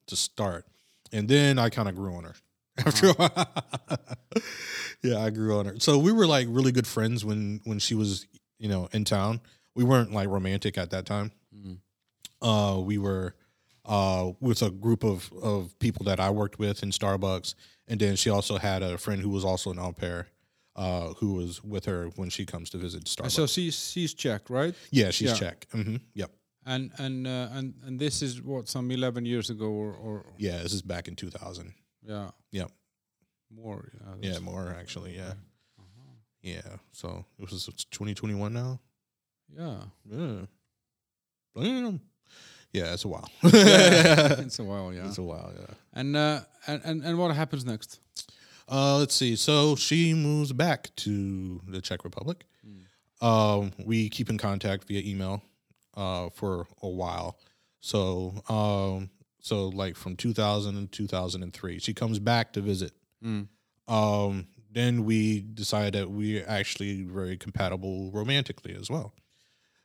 to 0.07 0.17
start, 0.17 0.65
and 1.13 1.29
then 1.29 1.59
I 1.59 1.69
kind 1.69 1.89
of 1.89 1.95
grew 1.97 2.15
on 2.15 2.25
her. 2.25 2.35
After 2.79 3.09
a 3.09 3.13
while. 3.13 3.53
yeah, 5.03 5.19
I 5.23 5.29
grew 5.29 5.59
on 5.59 5.67
her. 5.67 5.75
So 5.79 5.99
we 5.99 6.11
were 6.11 6.27
like 6.27 6.47
really 6.51 6.73
good 6.73 6.87
friends 6.87 7.23
when 7.23 7.61
when 7.65 7.79
she 7.79 7.95
was, 7.95 8.27
you 8.59 8.69
know, 8.69 8.89
in 8.93 9.05
town. 9.05 9.41
We 9.75 9.85
weren't 9.85 10.13
like 10.13 10.29
romantic 10.29 10.79
at 10.79 10.91
that 10.91 11.05
time. 11.07 11.33
Mm. 11.55 11.79
Uh, 12.43 12.79
we 12.81 12.99
were 12.99 13.35
uh 13.85 14.33
with 14.41 14.63
a 14.63 14.71
group 14.71 15.05
of 15.05 15.33
of 15.43 15.79
people 15.79 16.05
that 16.05 16.21
I 16.21 16.31
worked 16.31 16.59
with 16.59 16.83
in 16.83 16.91
Starbucks, 16.91 17.55
and 17.89 17.99
then 18.01 18.17
she 18.17 18.31
also 18.31 18.59
had 18.59 18.83
a 18.83 18.99
friend 18.99 19.21
who 19.23 19.31
was 19.31 19.45
also 19.45 19.71
an 19.71 19.79
au 19.79 19.93
pair, 19.93 20.27
uh, 20.77 21.15
who 21.19 21.35
was 21.35 21.63
with 21.65 21.85
her 21.87 22.11
when 22.17 22.31
she 22.31 22.45
comes 22.47 22.71
to 22.71 22.79
visit 22.79 23.05
Starbucks. 23.05 23.33
So 23.33 23.47
she's 23.47 23.75
she's 23.93 24.15
Czech, 24.15 24.51
right? 24.51 24.75
yeah, 24.91 25.11
she's 25.11 25.31
yeah. 25.31 25.37
Czech. 25.37 25.67
hmm 25.73 25.97
Yep. 26.15 26.31
And 26.65 26.91
and 26.99 27.27
uh, 27.27 27.49
and 27.59 27.75
and 27.85 27.99
this 27.99 28.23
is 28.23 28.41
what 28.41 28.69
some 28.69 28.91
eleven 28.95 29.25
years 29.27 29.51
ago 29.51 29.67
or 29.67 29.93
or 29.95 30.25
Yeah, 30.39 30.63
this 30.63 30.73
is 30.73 30.83
back 30.83 31.09
in 31.09 31.17
2000. 31.17 31.75
yeah 32.07 32.31
Yep. 32.53 32.71
more 33.51 33.91
yeah 34.23 34.33
Yeah, 34.33 34.39
more 34.41 34.77
actually. 34.81 35.17
Yeah. 35.17 35.35
Uh-huh. 35.79 36.15
Yeah. 36.43 36.79
So 36.93 37.25
it 37.39 37.51
was 37.51 37.69
it's 37.69 37.85
2021 37.87 38.53
now. 38.53 38.79
yeah 39.49 39.87
Yeah. 40.05 40.47
Damn. 41.57 42.01
Yeah, 42.73 42.93
it's 42.95 43.05
a 43.05 43.09
while. 43.09 43.29
it's 43.43 44.59
a 44.59 44.65
while 44.65 44.93
yeah 44.93 45.07
It's 45.07 45.19
a 45.19 45.23
while, 45.23 45.53
yeah. 45.59 45.75
and 45.93 46.17
uh 46.17 46.41
and, 46.67 47.03
and 47.05 47.19
what 47.19 47.35
happens 47.35 47.65
next 47.65 48.01
Uh, 48.69 48.97
let's 48.99 49.15
see. 49.15 49.37
So 49.37 49.77
she 49.77 50.15
moves 50.15 50.53
back 50.53 50.95
to 50.97 51.61
the 51.69 51.81
Czech 51.81 52.05
Republic. 52.05 52.45
Um, 53.21 53.73
we 53.85 54.09
keep 54.09 54.31
in 54.31 54.39
contact 54.39 54.85
via 54.89 55.01
email 55.09 55.43
uh, 55.97 56.31
for 56.31 56.67
a 56.83 56.89
while. 56.89 57.39
So, 57.81 58.43
um, 58.49 59.11
so 59.41 59.69
like 59.69 59.97
from 59.97 60.17
2000 60.17 60.77
and 60.77 60.91
2003, 60.91 61.79
she 61.79 61.95
comes 61.95 62.19
back 62.19 62.53
to 62.55 62.61
visit. 62.61 62.93
Mm. 63.25 63.47
Um, 63.87 64.47
then 64.73 65.05
we 65.05 65.41
decide 65.41 65.93
that 65.93 66.11
we're 66.11 66.45
actually 66.49 67.03
very 67.05 67.37
compatible 67.37 68.11
romantically 68.13 68.75
as 68.75 68.91
well. 68.91 69.13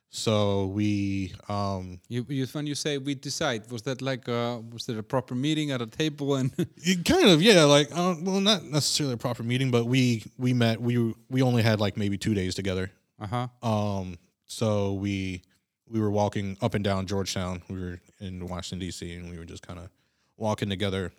So 0.09 0.67
we 0.67 1.33
um, 1.49 1.99
you, 2.07 2.25
you 2.29 2.45
when 2.47 2.65
you 2.65 2.75
say 2.75 2.97
we 2.97 3.13
decide 3.13 3.69
was 3.69 3.81
that 3.83 4.01
like 4.01 4.29
uh 4.29 4.59
was 4.71 4.85
there 4.85 4.97
a 4.99 5.03
proper 5.03 5.35
meeting 5.35 5.71
at 5.71 5.81
a 5.81 5.85
table 5.85 6.35
and 6.35 6.51
It 6.77 7.03
kind 7.03 7.27
of 7.29 7.41
yeah 7.41 7.65
like 7.65 7.89
uh, 7.91 8.15
well 8.21 8.39
not 8.39 8.63
necessarily 8.63 9.15
a 9.15 9.17
proper 9.17 9.43
meeting 9.43 9.69
but 9.69 9.85
we 9.85 10.23
we 10.37 10.53
met 10.53 10.79
we 10.81 11.13
we 11.29 11.41
only 11.41 11.61
had 11.61 11.79
like 11.81 11.97
maybe 11.97 12.17
two 12.17 12.33
days 12.33 12.55
together. 12.55 12.89
Uh-huh. 13.19 13.47
Um 13.61 14.17
so 14.45 14.93
we 14.93 15.41
we 15.89 15.99
were 15.99 16.11
walking 16.11 16.57
up 16.61 16.73
and 16.73 16.83
down 16.83 17.05
georgetown. 17.05 17.61
We 17.69 17.79
were 17.79 17.99
in 18.21 18.47
washington 18.47 18.87
dc 18.87 19.01
and 19.17 19.29
we 19.29 19.37
were 19.37 19.45
just 19.45 19.65
kind 19.67 19.77
of 19.77 19.89
walking 20.37 20.69
together 20.69 21.11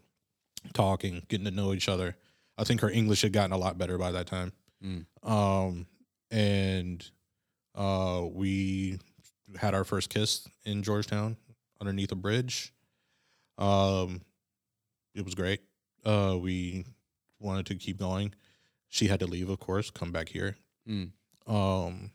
talking 0.72 1.22
getting 1.28 1.44
to 1.44 1.50
know 1.50 1.74
each 1.74 1.88
other. 1.90 2.16
I 2.56 2.64
think 2.64 2.80
her 2.80 2.90
english 2.90 3.20
had 3.20 3.32
gotten 3.34 3.52
a 3.52 3.58
lot 3.58 3.76
better 3.76 3.98
by 3.98 4.12
that 4.12 4.26
time. 4.26 4.52
Mm. 4.82 5.04
um 5.22 5.86
and 6.30 7.08
uh 7.78 8.22
we 8.30 8.98
had 9.56 9.72
our 9.74 9.84
first 9.84 10.10
kiss 10.10 10.46
in 10.66 10.82
georgetown 10.82 11.36
underneath 11.80 12.12
a 12.12 12.16
bridge 12.16 12.72
um 13.56 14.20
it 15.14 15.24
was 15.24 15.34
great 15.34 15.60
uh 16.04 16.36
we 16.38 16.84
wanted 17.40 17.64
to 17.66 17.74
keep 17.76 17.98
going 17.98 18.34
she 18.88 19.06
had 19.08 19.20
to 19.20 19.26
leave 19.26 19.48
of 19.48 19.58
course 19.60 19.90
come 19.90 20.12
back 20.12 20.28
here 20.28 20.56
Mm. 20.88 21.10
um 21.46 22.10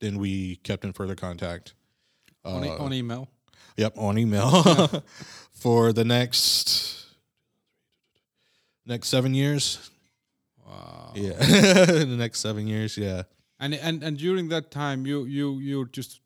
then 0.00 0.18
we 0.18 0.56
kept 0.56 0.84
in 0.84 0.92
further 0.92 1.14
contact 1.14 1.74
on, 2.44 2.64
e- 2.64 2.68
Uh, 2.70 2.76
on 2.78 2.92
email 2.92 3.28
Yep, 3.76 3.94
on 3.96 4.18
email 4.18 4.50
for 5.52 5.92
the 5.92 6.04
next 6.04 7.06
next 8.84 9.08
seven 9.08 9.32
years. 9.34 9.90
Wow. 10.66 11.12
Yeah, 11.14 11.32
in 11.40 12.10
the 12.10 12.16
next 12.18 12.40
seven 12.40 12.66
years. 12.66 12.96
Yeah, 12.98 13.22
And 13.62 13.74
and 13.74 14.02
and 14.02 14.18
during 14.18 14.48
that 14.48 14.70
time, 14.72 15.06
you 15.06 15.24
you 15.24 15.58
you're 15.60 15.86
just 15.86 16.20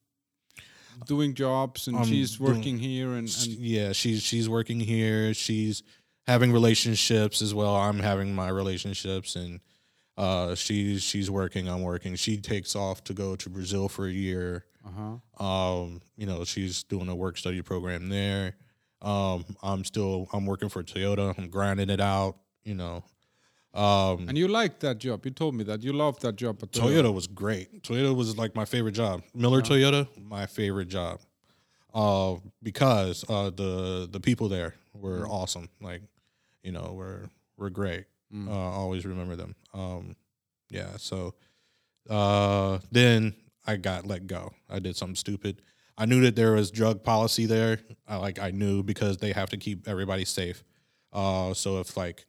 doing 1.06 1.34
jobs, 1.34 1.86
and 1.86 1.96
I'm 1.98 2.04
she's 2.06 2.38
doing- 2.38 2.56
working 2.56 2.78
here, 2.78 3.08
and, 3.12 3.28
and 3.28 3.46
yeah. 3.46 3.92
She's 3.92 4.22
she's 4.22 4.48
working 4.48 4.80
here. 4.80 5.34
She's 5.34 5.82
having 6.26 6.50
relationships 6.50 7.42
as 7.42 7.54
well. 7.54 7.76
I'm 7.76 7.98
having 7.98 8.34
my 8.34 8.48
relationships, 8.48 9.36
and 9.36 9.60
uh, 10.16 10.54
she's 10.54 11.02
she's 11.02 11.30
working. 11.30 11.68
I'm 11.68 11.82
working. 11.82 12.14
She 12.16 12.38
takes 12.38 12.74
off 12.74 13.04
to 13.04 13.12
go 13.12 13.36
to 13.36 13.50
Brazil 13.50 13.88
for 13.90 14.06
a 14.06 14.12
year. 14.12 14.64
uh-huh. 14.86 15.44
Um, 15.46 16.00
you 16.16 16.24
know, 16.26 16.44
she's 16.44 16.84
doing 16.84 17.08
a 17.10 17.14
work 17.14 17.36
study 17.36 17.60
program 17.60 18.08
there. 18.08 18.56
Um, 19.02 19.44
I'm 19.62 19.84
still 19.84 20.26
I'm 20.32 20.46
working 20.46 20.70
for 20.70 20.82
Toyota. 20.82 21.36
I'm 21.36 21.50
grinding 21.50 21.90
it 21.90 22.00
out. 22.00 22.36
You 22.64 22.76
know, 22.76 23.04
um, 23.76 24.28
and 24.28 24.38
you 24.38 24.48
liked 24.48 24.80
that 24.80 24.98
job. 24.98 25.24
You 25.24 25.30
told 25.30 25.54
me 25.54 25.64
that 25.64 25.82
you 25.82 25.92
loved 25.92 26.22
that 26.22 26.36
job. 26.36 26.58
At 26.62 26.72
Toyota 26.72 27.12
was 27.12 27.26
great. 27.26 27.82
Toyota 27.82 28.14
was 28.14 28.36
like 28.36 28.54
my 28.54 28.64
favorite 28.64 28.92
job. 28.92 29.22
Miller 29.34 29.60
Toyota, 29.60 30.08
my 30.18 30.46
favorite 30.46 30.88
job. 30.88 31.20
Uh, 31.94 32.36
because 32.62 33.24
uh, 33.28 33.50
the 33.50 34.08
the 34.10 34.20
people 34.20 34.48
there 34.48 34.74
were 34.94 35.26
awesome. 35.28 35.68
Like, 35.80 36.02
you 36.62 36.72
know, 36.72 36.92
were 36.92 37.28
were 37.56 37.70
great. 37.70 38.04
Uh, 38.34 38.50
always 38.50 39.06
remember 39.06 39.36
them. 39.36 39.54
Um, 39.72 40.16
yeah. 40.68 40.96
So, 40.98 41.34
uh, 42.10 42.80
then 42.90 43.34
I 43.66 43.76
got 43.76 44.06
let 44.06 44.26
go. 44.26 44.52
I 44.68 44.78
did 44.78 44.96
something 44.96 45.16
stupid. 45.16 45.62
I 45.96 46.04
knew 46.04 46.20
that 46.22 46.36
there 46.36 46.52
was 46.52 46.70
drug 46.70 47.02
policy 47.02 47.46
there. 47.46 47.78
I 48.06 48.16
like 48.16 48.38
I 48.38 48.50
knew 48.50 48.82
because 48.82 49.18
they 49.18 49.32
have 49.32 49.48
to 49.50 49.56
keep 49.56 49.88
everybody 49.88 50.24
safe. 50.24 50.64
Uh, 51.12 51.54
so 51.54 51.80
if 51.80 51.96
like 51.96 52.26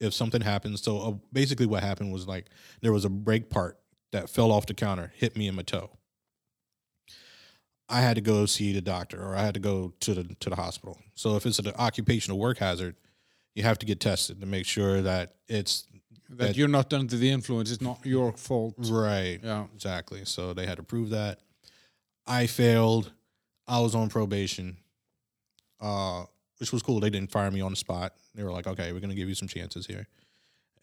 if 0.00 0.14
something 0.14 0.40
happens, 0.40 0.82
so 0.82 0.98
uh, 1.00 1.12
basically 1.32 1.66
what 1.66 1.82
happened 1.82 2.12
was 2.12 2.26
like 2.26 2.46
there 2.80 2.92
was 2.92 3.04
a 3.04 3.10
brake 3.10 3.50
part 3.50 3.78
that 4.12 4.28
fell 4.30 4.50
off 4.50 4.66
the 4.66 4.74
counter, 4.74 5.12
hit 5.16 5.36
me 5.36 5.46
in 5.46 5.54
my 5.54 5.62
toe. 5.62 5.90
I 7.88 8.00
had 8.00 8.14
to 8.14 8.20
go 8.20 8.46
see 8.46 8.72
the 8.72 8.80
doctor, 8.80 9.20
or 9.22 9.34
I 9.34 9.42
had 9.42 9.54
to 9.54 9.60
go 9.60 9.92
to 10.00 10.14
the 10.14 10.24
to 10.40 10.50
the 10.50 10.56
hospital. 10.56 10.98
So 11.14 11.36
if 11.36 11.44
it's 11.44 11.58
an 11.58 11.72
occupational 11.78 12.38
work 12.38 12.58
hazard, 12.58 12.96
you 13.54 13.62
have 13.64 13.78
to 13.80 13.86
get 13.86 13.98
tested 14.00 14.40
to 14.40 14.46
make 14.46 14.64
sure 14.66 15.02
that 15.02 15.34
it's 15.48 15.86
that, 16.28 16.38
that- 16.38 16.56
you're 16.56 16.68
not 16.68 16.92
under 16.92 17.16
the 17.16 17.30
influence. 17.30 17.70
It's 17.72 17.82
not 17.82 18.04
your 18.06 18.32
fault. 18.32 18.74
Right. 18.78 19.40
Yeah. 19.42 19.66
Exactly. 19.74 20.24
So 20.24 20.54
they 20.54 20.66
had 20.66 20.76
to 20.76 20.84
prove 20.84 21.10
that. 21.10 21.40
I 22.26 22.46
failed. 22.46 23.12
I 23.66 23.80
was 23.80 23.94
on 23.96 24.08
probation, 24.08 24.76
uh, 25.80 26.24
which 26.60 26.72
was 26.72 26.82
cool. 26.82 27.00
They 27.00 27.10
didn't 27.10 27.32
fire 27.32 27.50
me 27.50 27.62
on 27.62 27.72
the 27.72 27.76
spot. 27.76 28.12
They 28.34 28.44
were 28.44 28.52
like, 28.52 28.66
okay, 28.66 28.92
we're 28.92 29.00
to 29.00 29.14
give 29.14 29.28
you 29.28 29.34
some 29.34 29.48
chances 29.48 29.86
here. 29.86 30.06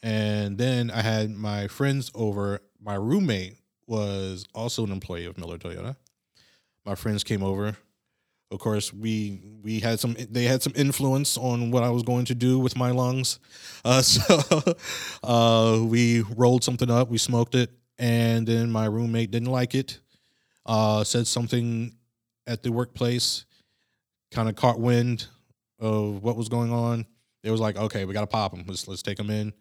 And 0.01 0.57
then 0.57 0.89
I 0.89 1.01
had 1.01 1.29
my 1.29 1.67
friends 1.67 2.11
over. 2.15 2.61
My 2.81 2.95
roommate 2.95 3.57
was 3.85 4.45
also 4.53 4.83
an 4.83 4.91
employee 4.91 5.25
of 5.25 5.37
Miller 5.37 5.57
Toyota. 5.57 5.95
My 6.83 6.95
friends 6.95 7.23
came 7.23 7.43
over. 7.43 7.77
Of 8.49 8.59
course, 8.59 8.93
we 8.93 9.41
we 9.61 9.79
had 9.79 9.99
some. 9.99 10.15
They 10.29 10.45
had 10.45 10.63
some 10.63 10.73
influence 10.75 11.37
on 11.37 11.69
what 11.69 11.83
I 11.83 11.89
was 11.89 12.03
going 12.03 12.25
to 12.25 12.35
do 12.35 12.59
with 12.59 12.77
my 12.77 12.91
lungs. 12.91 13.39
Uh, 13.83 14.01
so 14.01 14.75
uh, 15.23 15.83
we 15.83 16.21
rolled 16.21 16.63
something 16.63 16.89
up. 16.89 17.09
We 17.09 17.17
smoked 17.17 17.55
it, 17.55 17.71
and 17.99 18.47
then 18.47 18.71
my 18.71 18.85
roommate 18.85 19.31
didn't 19.31 19.51
like 19.51 19.75
it. 19.75 19.99
Uh, 20.65 21.03
said 21.03 21.27
something 21.27 21.95
at 22.45 22.63
the 22.63 22.71
workplace. 22.71 23.45
Kind 24.31 24.47
of 24.47 24.55
caught 24.55 24.79
wind 24.79 25.27
of 25.79 26.23
what 26.23 26.35
was 26.35 26.49
going 26.49 26.71
on. 26.71 27.05
It 27.43 27.51
was 27.51 27.59
like, 27.59 27.77
okay, 27.77 28.05
we 28.05 28.13
got 28.13 28.21
to 28.21 28.27
pop 28.27 28.53
him. 28.53 28.65
Let's 28.67 28.87
let's 28.87 29.01
take 29.01 29.19
him 29.19 29.29
in. 29.29 29.53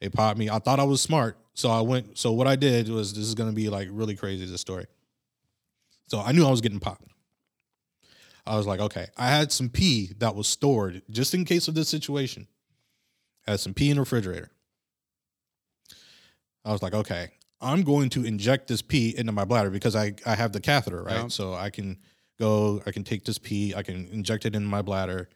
They 0.00 0.08
popped 0.08 0.38
me. 0.38 0.48
I 0.48 0.58
thought 0.58 0.80
I 0.80 0.84
was 0.84 1.02
smart, 1.02 1.38
so 1.54 1.70
I 1.70 1.82
went. 1.82 2.18
So 2.18 2.32
what 2.32 2.46
I 2.46 2.56
did 2.56 2.88
was 2.88 3.12
this 3.12 3.24
is 3.24 3.34
gonna 3.34 3.52
be 3.52 3.68
like 3.68 3.88
really 3.90 4.16
crazy. 4.16 4.46
This 4.46 4.60
story. 4.60 4.86
So 6.08 6.20
I 6.20 6.32
knew 6.32 6.46
I 6.46 6.50
was 6.50 6.60
getting 6.60 6.80
popped. 6.80 7.04
I 8.46 8.56
was 8.56 8.66
like, 8.66 8.80
okay, 8.80 9.06
I 9.16 9.28
had 9.28 9.52
some 9.52 9.68
pee 9.68 10.12
that 10.18 10.34
was 10.34 10.48
stored 10.48 11.02
just 11.10 11.34
in 11.34 11.44
case 11.44 11.68
of 11.68 11.74
this 11.74 11.88
situation. 11.88 12.48
I 13.46 13.52
had 13.52 13.60
some 13.60 13.74
pee 13.74 13.90
in 13.90 13.96
the 13.96 14.00
refrigerator. 14.00 14.50
I 16.64 16.72
was 16.72 16.82
like, 16.82 16.94
okay, 16.94 17.30
I'm 17.60 17.82
going 17.82 18.08
to 18.10 18.24
inject 18.24 18.68
this 18.68 18.82
pee 18.82 19.14
into 19.16 19.32
my 19.32 19.44
bladder 19.44 19.70
because 19.70 19.94
I, 19.94 20.14
I 20.26 20.34
have 20.34 20.52
the 20.52 20.60
catheter, 20.60 21.02
right? 21.02 21.14
Yeah. 21.14 21.28
So 21.28 21.54
I 21.54 21.70
can 21.70 21.98
go, 22.38 22.82
I 22.86 22.90
can 22.90 23.04
take 23.04 23.24
this 23.24 23.38
pee, 23.38 23.74
I 23.74 23.82
can 23.82 24.08
inject 24.08 24.46
it 24.46 24.54
in 24.54 24.64
my 24.64 24.82
bladder, 24.82 25.28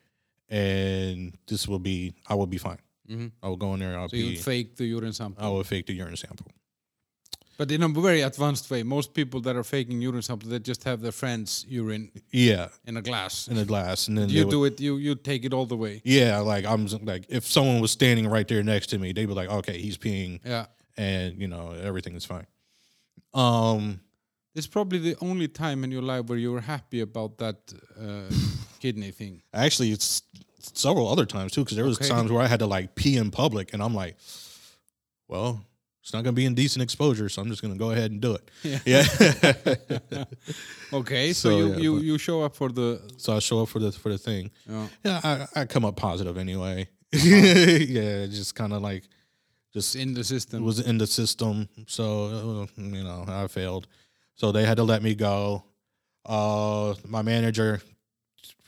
and 0.49 1.37
this 1.47 1.67
will 1.69 1.79
be, 1.79 2.15
I 2.29 2.35
will 2.35 2.47
be 2.47 2.59
fine. 2.59 2.79
Mhm. 3.11 3.33
I 3.43 3.49
will 3.49 3.57
go 3.57 3.75
in 3.75 3.81
there 3.81 3.99
I'll 3.99 4.09
So 4.09 4.17
you 4.17 4.39
fake 4.39 4.77
the 4.77 4.87
urine 4.87 5.13
sample. 5.13 5.45
I 5.45 5.49
will 5.49 5.65
fake 5.65 5.87
the 5.87 5.93
urine 5.95 6.17
sample. 6.17 6.47
But 7.57 7.71
in 7.71 7.83
a 7.85 7.89
very 7.89 8.23
advanced 8.23 8.69
way, 8.69 8.83
most 8.83 9.15
people 9.15 9.41
that 9.43 9.55
are 9.55 9.63
faking 9.63 10.01
urine 10.03 10.23
sample, 10.23 10.49
they 10.49 10.59
just 10.59 10.83
have 10.85 11.01
their 11.03 11.13
friend's 11.13 11.65
urine 11.69 12.11
Yeah, 12.33 12.69
in 12.85 12.97
a 12.97 13.03
glass. 13.03 13.47
in 13.47 13.57
a 13.59 13.65
glass, 13.65 14.09
and 14.09 14.19
then 14.19 14.29
you 14.29 14.45
would- 14.45 14.51
do 14.51 14.65
it. 14.65 14.81
You 14.81 14.97
you 14.97 15.15
take 15.15 15.45
it 15.45 15.53
all 15.53 15.67
the 15.67 15.77
way. 15.77 16.01
Yeah, 16.05 16.39
like 16.41 16.65
I'm 16.65 16.87
like 17.05 17.27
if 17.29 17.47
someone 17.47 17.81
was 17.81 17.93
standing 17.93 18.27
right 18.27 18.49
there 18.49 18.63
next 18.65 18.89
to 18.89 18.99
me, 18.99 19.13
they'd 19.13 19.27
be 19.27 19.35
like, 19.35 19.51
"Okay, 19.51 19.81
he's 19.81 19.97
peeing," 19.99 20.41
Yeah. 20.45 20.67
and 20.97 21.41
you 21.41 21.47
know 21.47 21.71
everything 21.71 22.17
is 22.17 22.25
fine. 22.25 22.47
Um, 23.35 24.01
It's 24.55 24.67
probably 24.69 24.99
the 25.01 25.17
only 25.21 25.49
time 25.49 25.83
in 25.85 25.91
your 25.91 26.03
life 26.03 26.27
where 26.27 26.39
you 26.39 26.53
were 26.53 26.61
happy 26.61 27.01
about 27.01 27.39
that 27.39 27.57
uh, 28.01 28.31
kidney 28.81 29.11
thing. 29.13 29.43
actually, 29.53 29.91
it's 29.91 30.23
several 30.75 31.09
other 31.09 31.27
times 31.27 31.53
too, 31.53 31.65
because 31.65 31.77
there 31.77 31.85
was 31.87 31.99
Okay. 31.99 32.09
times 32.09 32.31
where 32.31 32.43
I 32.43 32.47
had 32.47 32.61
to 32.61 32.67
like 32.67 32.95
pee 32.95 33.17
in 33.17 33.31
public, 33.31 33.73
and 33.75 33.83
I'm 33.83 33.95
like, 33.95 34.17
"Well, 35.29 35.61
it's 36.03 36.13
not 36.13 36.23
gonna 36.25 36.35
be 36.35 36.45
indecent 36.45 36.83
exposure, 36.83 37.29
so 37.29 37.43
I'm 37.43 37.49
just 37.49 37.63
gonna 37.63 37.77
go 37.77 37.91
ahead 37.91 38.11
and 38.13 38.21
do 38.21 38.37
it." 38.39 38.51
Yeah. 38.87 39.05
Okay, 40.93 41.33
so, 41.33 41.49
So, 41.51 41.57
you 41.59 41.69
yeah, 41.71 41.77
you, 41.83 41.99
you 42.01 42.19
show 42.19 42.43
up 42.45 42.55
for 42.55 42.69
the 42.71 43.01
so 43.17 43.37
I 43.37 43.41
show 43.41 43.63
up 43.63 43.69
for 43.69 43.81
the 43.81 43.91
for 43.93 44.11
the 44.11 44.19
thing. 44.19 44.51
yeah. 44.71 44.87
Yeah, 45.05 45.21
I, 45.25 45.61
I 45.63 45.65
come 45.67 45.85
up 45.85 45.97
positive 45.97 46.39
anyway. 46.39 46.89
Uh-huh. 47.13 47.27
yeah, 47.99 48.27
just 48.27 48.55
kind 48.55 48.73
of 48.73 48.81
like 48.83 49.09
just 49.73 49.97
in 49.97 50.15
the 50.15 50.21
it 50.21 50.27
system. 50.27 50.63
was 50.65 50.79
in 50.79 50.99
the 50.99 51.07
system. 51.07 51.69
So 51.87 52.05
uh, 52.27 52.67
you 52.81 53.03
know, 53.03 53.25
I 53.27 53.49
failed. 53.49 53.87
So 54.35 54.53
they 54.53 54.65
had 54.65 54.77
to 54.79 54.85
let 54.85 55.03
me 55.03 55.15
go. 55.15 55.65
Uh, 56.27 56.95
my 57.07 57.23
manager, 57.23 57.81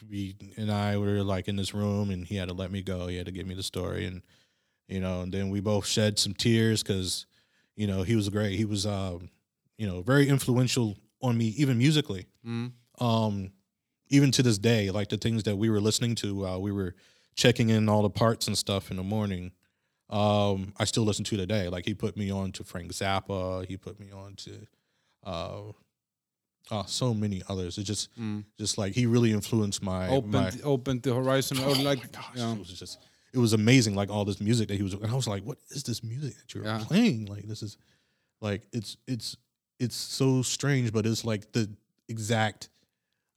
we 0.09 0.37
and 0.57 0.71
I 0.71 0.97
were 0.97 1.23
like 1.23 1.49
in 1.49 1.57
this 1.57 1.75
room, 1.75 2.11
and 2.11 2.25
he 2.25 2.37
had 2.37 2.49
to 2.49 2.55
let 2.55 2.71
me 2.71 2.83
go. 2.83 3.07
He 3.07 3.17
had 3.17 3.27
to 3.27 3.33
give 3.33 3.47
me 3.47 3.55
the 3.55 3.63
story, 3.63 4.07
and 4.07 4.23
you 4.89 5.01
know, 5.01 5.23
and 5.23 5.33
then 5.33 5.51
we 5.51 5.61
both 5.61 5.87
shed 5.87 6.19
some 6.19 6.35
tears 6.35 6.83
because 6.83 7.27
you 7.75 7.87
know 7.87 8.03
he 8.03 8.15
was 8.15 8.29
great. 8.29 8.57
He 8.57 8.65
was, 8.65 8.87
um, 8.87 9.31
you 9.79 9.87
know, 9.87 10.03
very 10.03 10.29
influential 10.29 10.97
on 11.23 11.37
me, 11.37 11.47
even 11.57 11.79
musically. 11.79 12.27
Mm. 12.47 12.73
Um, 13.01 13.53
even 14.09 14.31
to 14.33 14.43
this 14.43 14.59
day, 14.59 14.91
like 14.91 15.09
the 15.09 15.17
things 15.17 15.43
that 15.45 15.57
we 15.57 15.69
were 15.69 15.81
listening 15.81 16.15
to 16.17 16.35
while 16.37 16.63
we 16.63 16.71
were 16.71 16.95
checking 17.35 17.71
in 17.71 17.89
all 17.89 18.03
the 18.03 18.11
parts 18.11 18.47
and 18.47 18.57
stuff 18.57 18.91
in 18.91 18.97
the 18.97 19.03
morning 19.03 19.51
um, 20.09 20.73
I 20.77 20.85
still 20.85 21.03
listen 21.03 21.25
to 21.25 21.37
today. 21.37 21.69
Like 21.69 21.85
he 21.85 21.95
put 21.95 22.17
me 22.17 22.31
on 22.31 22.53
to 22.53 22.65
Frank 22.65 22.93
Zappa. 22.93 23.67
He 23.67 23.77
put 23.77 23.99
me 23.99 24.11
on 24.13 24.35
to 24.37 24.67
uh, 25.27 25.73
uh 26.71 26.85
so 26.87 27.13
many 27.13 27.43
others. 27.49 27.77
It 27.79 27.85
just 27.85 28.09
just 28.59 28.79
like 28.79 28.95
he 28.95 29.07
really 29.07 29.33
influenced 29.33 29.83
my 29.83 30.09
Opened 30.09 30.33
my 30.33 30.51
opened 30.65 31.03
the 31.03 31.15
horizon. 31.15 31.59
oh 31.61 31.73
like 31.83 31.99
my 32.03 32.09
gosh, 32.13 32.25
yeah. 32.35 32.53
it 32.53 32.59
was 32.59 32.69
just 32.79 32.99
it 33.35 33.39
was 33.39 33.53
amazing. 33.53 33.95
Like 33.95 34.09
all 34.11 34.25
this 34.25 34.41
music 34.41 34.69
that 34.69 34.77
he 34.77 34.83
was, 34.83 34.95
and 34.95 35.11
I 35.11 35.15
was 35.15 35.29
like, 35.29 35.43
"What 35.45 35.59
is 35.71 35.83
this 35.83 36.03
music 36.03 36.37
that 36.39 36.55
you're 36.55 36.65
Yeah. 36.65 36.83
playing? 36.87 37.27
Like 37.27 37.47
this 37.47 37.63
is 37.63 37.77
like 38.41 38.63
it's 38.73 38.97
it's 39.07 39.37
it's 39.79 39.97
so 39.97 40.41
strange, 40.43 40.93
but 40.93 41.05
it's 41.05 41.25
like 41.25 41.53
the 41.53 41.69
exact 42.09 42.71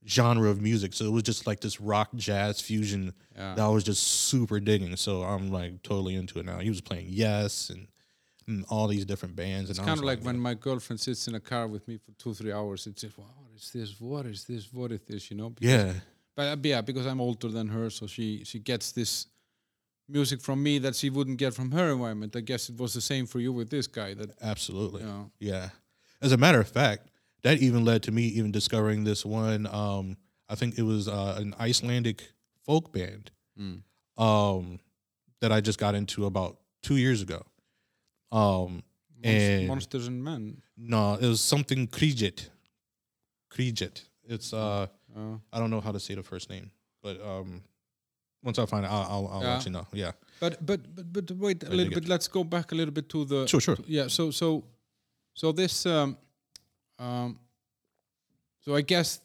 genre 0.07 0.49
of 0.49 0.61
music. 0.61 0.93
So 0.93 1.05
it 1.05 1.11
was 1.11 1.23
just 1.23 1.45
like 1.45 1.59
this 1.59 1.81
rock 1.81 2.09
jazz 2.15 2.61
fusion 2.61 3.13
Yeah. 3.35 3.55
that 3.55 3.61
I 3.65 3.67
was 3.67 3.83
just 3.83 4.03
super 4.03 4.59
digging. 4.61 4.95
So 4.95 5.23
I'm 5.23 5.51
like 5.51 5.83
totally 5.83 6.15
into 6.15 6.39
it 6.39 6.45
now. 6.45 6.59
He 6.59 6.69
was 6.69 6.79
playing 6.81 7.07
Yes 7.09 7.69
and, 7.69 7.87
and 8.49 8.65
all 8.69 8.87
these 8.87 9.05
different 9.05 9.35
bands. 9.35 9.69
It's 9.69 9.79
and 9.79 9.87
kind 9.87 9.99
of 9.99 10.03
like 10.05 10.21
when 10.23 10.37
my 10.39 10.53
girlfriend 10.55 10.99
sits 10.99 11.27
in 11.29 11.35
a 11.35 11.39
car 11.39 11.65
with 11.67 11.87
me 11.87 11.95
for 11.97 12.11
two, 12.21 12.33
three 12.33 12.51
hours. 12.51 12.85
It's 12.87 13.01
just, 13.03 13.17
what 13.17 13.27
is 13.55 13.71
this? 13.71 13.89
What 14.01 14.25
is 14.25 14.43
this? 14.45 14.73
What 14.73 14.91
is 14.91 15.01
this? 15.07 15.31
You 15.31 15.37
know? 15.37 15.49
Because- 15.51 15.69
yeah, 15.71 15.93
But 16.35 16.47
uh, 16.53 16.57
yeah, 16.63 16.81
because 16.81 17.05
I'm 17.05 17.21
older 17.21 17.49
than 17.57 17.67
her, 17.69 17.89
so 17.89 18.07
she 18.07 18.43
she 18.43 18.59
gets 18.59 18.91
this 18.91 19.27
music 20.07 20.41
from 20.41 20.61
me 20.63 20.79
that 20.79 20.95
she 20.95 21.09
wouldn't 21.09 21.37
get 21.37 21.53
from 21.53 21.71
her 21.71 21.91
environment. 21.91 22.35
I 22.35 22.41
guess 22.41 22.69
it 22.69 22.77
was 22.77 22.93
the 22.93 23.01
same 23.01 23.25
for 23.27 23.39
you 23.39 23.53
with 23.53 23.69
this 23.69 23.87
guy. 23.87 24.13
That 24.15 24.29
absolutely. 24.41 25.03
Yeah. 25.03 25.23
Yeah. 25.39 25.69
As 26.21 26.31
a 26.31 26.37
matter 26.37 26.59
of 26.59 26.67
fact, 26.67 27.09
that 27.43 27.57
even 27.61 27.85
led 27.85 28.03
to 28.03 28.11
me 28.11 28.23
even 28.23 28.51
discovering 28.51 29.03
this 29.05 29.25
one. 29.25 29.67
Um, 29.67 30.17
I 30.49 30.55
think 30.55 30.77
it 30.79 30.83
was 30.83 31.07
uh, 31.07 31.35
an 31.37 31.53
Icelandic 31.59 32.23
folk 32.65 32.91
band 32.91 33.31
Mm. 33.59 33.81
um, 34.17 34.79
that 35.41 35.51
I 35.51 35.59
just 35.61 35.79
got 35.79 35.93
into 35.93 36.25
about 36.25 36.57
two 36.81 36.95
years 36.95 37.21
ago. 37.21 37.41
Um, 38.31 38.83
Monst- 39.21 39.25
And- 39.25 39.67
monsters 39.67 40.07
and 40.07 40.23
men. 40.23 40.61
no, 40.77 41.15
it 41.15 41.27
was 41.27 41.41
something 41.41 41.87
Krijet. 41.87 42.49
Krijet. 43.51 44.03
It's 44.23 44.53
uh, 44.53 44.87
Uh, 45.15 45.37
I 45.51 45.57
don't 45.59 45.71
know 45.71 45.81
how 45.81 45.91
to 45.91 45.99
say 45.99 46.13
the 46.15 46.23
first 46.23 46.49
name, 46.49 46.69
but 47.01 47.19
um, 47.19 47.63
once 48.43 48.59
I 48.59 48.65
find 48.67 48.85
it, 48.85 48.91
I'll, 48.91 49.07
I'll, 49.13 49.27
I'll 49.27 49.41
Yeah. 49.43 49.53
let 49.55 49.65
you 49.65 49.71
know. 49.71 49.87
Yeah. 49.91 50.11
But 50.39 50.63
but 50.65 50.79
but 50.95 51.11
but 51.13 51.31
wait 51.31 51.63
a 51.63 51.69
little 51.69 51.89
get- 51.89 52.01
bit. 52.03 52.07
Let's 52.09 52.27
go 52.29 52.43
back 52.43 52.71
a 52.71 52.75
little 52.75 52.93
bit 52.93 53.09
to 53.09 53.25
the 53.25 53.47
Sure, 53.47 53.59
sure. 53.61 53.75
to- 53.77 53.83
yeah. 53.87 54.07
So 54.09 54.31
so 54.31 54.63
so 55.33 55.51
this 55.51 55.85
um 55.85 56.15
um 56.99 57.39
so 58.63 58.75
I 58.75 58.81
guess 58.81 59.19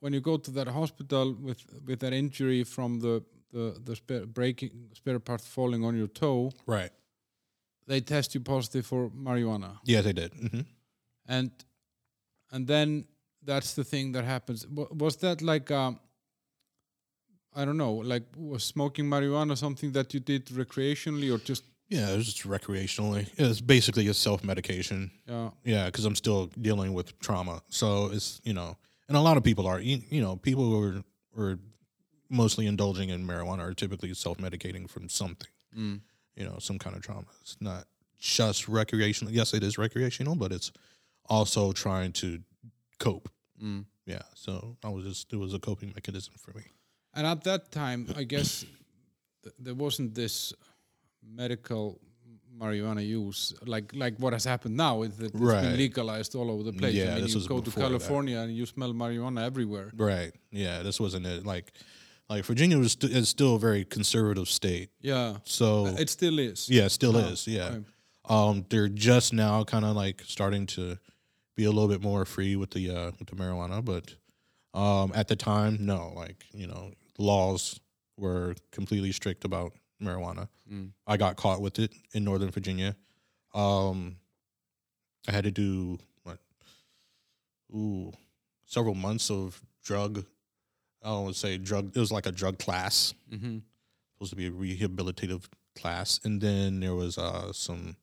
when 0.00 0.12
you 0.12 0.20
go 0.20 0.36
to 0.36 0.50
that 0.50 0.66
hospital 0.68 1.32
with 1.46 1.60
with 1.86 2.00
that 2.00 2.12
injury 2.12 2.64
from 2.64 3.00
the 3.00 3.22
the 3.52 3.80
the 3.84 3.94
spare, 3.94 4.26
breaking 4.26 4.90
spare 4.94 5.20
part 5.20 5.40
falling 5.40 5.84
on 5.84 5.96
your 5.96 6.08
toe, 6.08 6.50
Right. 6.66 6.92
They 7.86 8.00
test 8.00 8.34
you 8.34 8.40
positive 8.40 8.86
for 8.86 9.10
marijuana, 9.10 9.78
Yeah, 9.84 10.02
they 10.02 10.12
did. 10.12 10.32
hmm 10.34 10.60
and 11.26 11.50
and 12.52 12.66
then 12.66 13.04
that's 13.42 13.74
the 13.74 13.84
thing 13.84 14.12
that 14.12 14.24
happens. 14.24 14.66
Was 14.68 15.16
that 15.16 15.40
like 15.42 15.70
um 15.70 15.98
I 17.56 17.64
don't 17.64 17.76
know, 17.76 17.94
like 17.94 18.24
was 18.36 18.64
smoking 18.64 19.04
marijuana 19.06 19.56
something 19.56 19.92
that 19.92 20.12
you 20.12 20.20
did 20.20 20.46
recreationally 20.46 21.32
or 21.32 21.38
just 21.38 21.64
Yeah, 21.88 22.10
it 22.12 22.16
was 22.16 22.26
just 22.26 22.42
recreationally. 22.48 23.26
It's 23.36 23.60
basically 23.60 24.08
a 24.08 24.14
self 24.14 24.42
medication. 24.42 25.10
yeah 25.28 25.50
Yeah, 25.64 25.86
because 25.86 26.04
I'm 26.08 26.16
still 26.16 26.46
dealing 26.60 26.94
with 26.94 27.18
trauma. 27.20 27.62
So 27.68 28.10
it's 28.12 28.40
you 28.44 28.54
know, 28.54 28.76
and 29.08 29.16
a 29.16 29.20
lot 29.20 29.36
of 29.36 29.42
people 29.44 29.66
are. 29.66 29.80
You, 29.80 30.00
you 30.10 30.20
know, 30.20 30.36
people 30.36 30.64
who 30.64 30.82
are 30.82 31.02
are 31.36 31.58
mostly 32.28 32.66
indulging 32.66 33.10
in 33.10 33.26
marijuana 33.26 33.60
are 33.60 33.74
typically 33.74 34.14
self 34.14 34.38
medicating 34.38 34.88
from 34.90 35.08
something. 35.08 35.48
Mm. 35.78 36.00
You 36.36 36.44
know, 36.44 36.56
some 36.58 36.78
kind 36.78 36.96
of 36.96 37.02
trauma. 37.02 37.26
It's 37.42 37.56
not 37.60 37.84
just 38.18 38.68
recreational. 38.68 39.32
Yes, 39.32 39.54
it 39.54 39.62
is 39.62 39.78
recreational, 39.78 40.34
but 40.34 40.52
it's 40.52 40.72
also 41.26 41.72
trying 41.72 42.12
to 42.12 42.40
cope. 42.98 43.28
Mm. 43.62 43.84
Yeah. 44.06 44.22
So 44.34 44.76
I 44.84 44.88
was 44.88 45.04
just 45.04 45.32
it 45.32 45.36
was 45.36 45.54
a 45.54 45.58
coping 45.58 45.92
mechanism 45.94 46.34
for 46.38 46.52
me. 46.56 46.64
And 47.14 47.26
at 47.26 47.44
that 47.44 47.70
time, 47.70 48.08
I 48.16 48.24
guess 48.24 48.64
th- 49.42 49.54
there 49.58 49.74
wasn't 49.74 50.14
this 50.14 50.52
medical 51.22 52.00
marijuana 52.58 53.06
use 53.06 53.52
like 53.66 53.92
like 53.94 54.16
what 54.18 54.32
has 54.32 54.44
happened 54.44 54.76
now. 54.76 55.02
Is 55.02 55.16
that 55.16 55.26
it's 55.26 55.40
been 55.40 55.76
legalized 55.76 56.34
all 56.34 56.50
over 56.50 56.62
the 56.62 56.72
place. 56.72 56.94
Yeah, 56.94 57.12
I 57.12 57.14
mean, 57.14 57.22
this 57.22 57.32
you 57.32 57.38
was 57.38 57.46
go 57.46 57.58
to 57.58 57.62
before 57.62 57.82
that. 57.84 57.88
California 57.88 58.38
and 58.40 58.56
you 58.56 58.66
smell 58.66 58.92
marijuana 58.92 59.44
everywhere. 59.44 59.92
Right. 59.96 60.32
Yeah. 60.50 60.82
This 60.82 60.98
wasn't 61.00 61.26
it. 61.26 61.46
Like, 61.46 61.72
like 62.28 62.44
Virginia 62.44 62.78
was 62.78 62.92
st- 62.92 63.12
is 63.12 63.28
still 63.28 63.56
a 63.56 63.58
very 63.58 63.84
conservative 63.84 64.48
state. 64.48 64.90
Yeah, 65.00 65.36
So 65.44 65.86
it 65.86 66.08
still 66.10 66.38
is. 66.38 66.68
Yeah, 66.68 66.84
it 66.86 66.90
still 66.90 67.16
Oh, 67.16 67.20
is. 67.20 67.46
Yeah. 67.46 67.64
okay. 67.66 67.84
Um, 68.26 68.64
they're 68.70 68.88
just 68.88 69.32
now 69.34 69.64
kind 69.64 69.84
of 69.84 69.94
like 69.96 70.22
starting 70.26 70.66
to 70.68 70.96
be 71.56 71.64
a 71.64 71.70
little 71.70 71.88
bit 71.88 72.02
more 72.02 72.24
free 72.24 72.56
with 72.56 72.70
the 72.70 72.90
uh, 72.90 73.10
with 73.18 73.28
the 73.28 73.36
marijuana, 73.36 73.84
but 73.84 74.14
um, 74.78 75.12
at 75.14 75.28
the 75.28 75.36
time, 75.36 75.76
no. 75.80 76.12
Like 76.16 76.44
you 76.54 76.66
know, 76.66 76.92
laws 77.18 77.78
were 78.16 78.54
completely 78.72 79.12
strict 79.12 79.44
about 79.44 79.72
marijuana. 80.02 80.48
Mm. 80.72 80.90
I 81.06 81.16
got 81.18 81.36
caught 81.36 81.60
with 81.60 81.78
it 81.78 81.92
in 82.14 82.24
Northern 82.24 82.50
Virginia. 82.50 82.96
Um, 83.54 84.16
I 85.28 85.32
had 85.32 85.44
to 85.44 85.50
do 85.50 85.98
what? 86.22 86.38
Ooh, 87.74 88.12
several 88.64 88.94
months 88.94 89.30
of 89.30 89.60
drug. 89.84 90.24
I 91.04 91.08
don't 91.08 91.24
want 91.24 91.34
to 91.34 91.40
say 91.40 91.58
drug. 91.58 91.94
It 91.94 92.00
was 92.00 92.10
like 92.10 92.26
a 92.26 92.32
drug 92.32 92.58
class 92.58 93.14
hmm 93.30 93.58
supposed 94.14 94.30
to 94.30 94.36
be 94.36 94.46
a 94.46 94.50
rehabilitative 94.50 95.42
class, 95.76 96.20
and 96.24 96.40
then 96.40 96.80
there 96.80 96.94
was 96.94 97.18
uh, 97.18 97.52
some. 97.52 97.96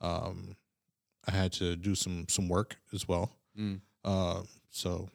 Um, 0.00 0.56
I 1.26 1.30
had 1.30 1.52
to 1.54 1.76
do 1.76 1.94
some 1.94 2.26
some 2.28 2.48
work 2.48 2.76
as 2.92 3.08
well. 3.08 3.30
Mm. 3.58 3.80
Uh, 4.04 4.42
so 4.70 5.08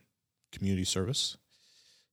community 0.51 0.85
service. 0.85 1.37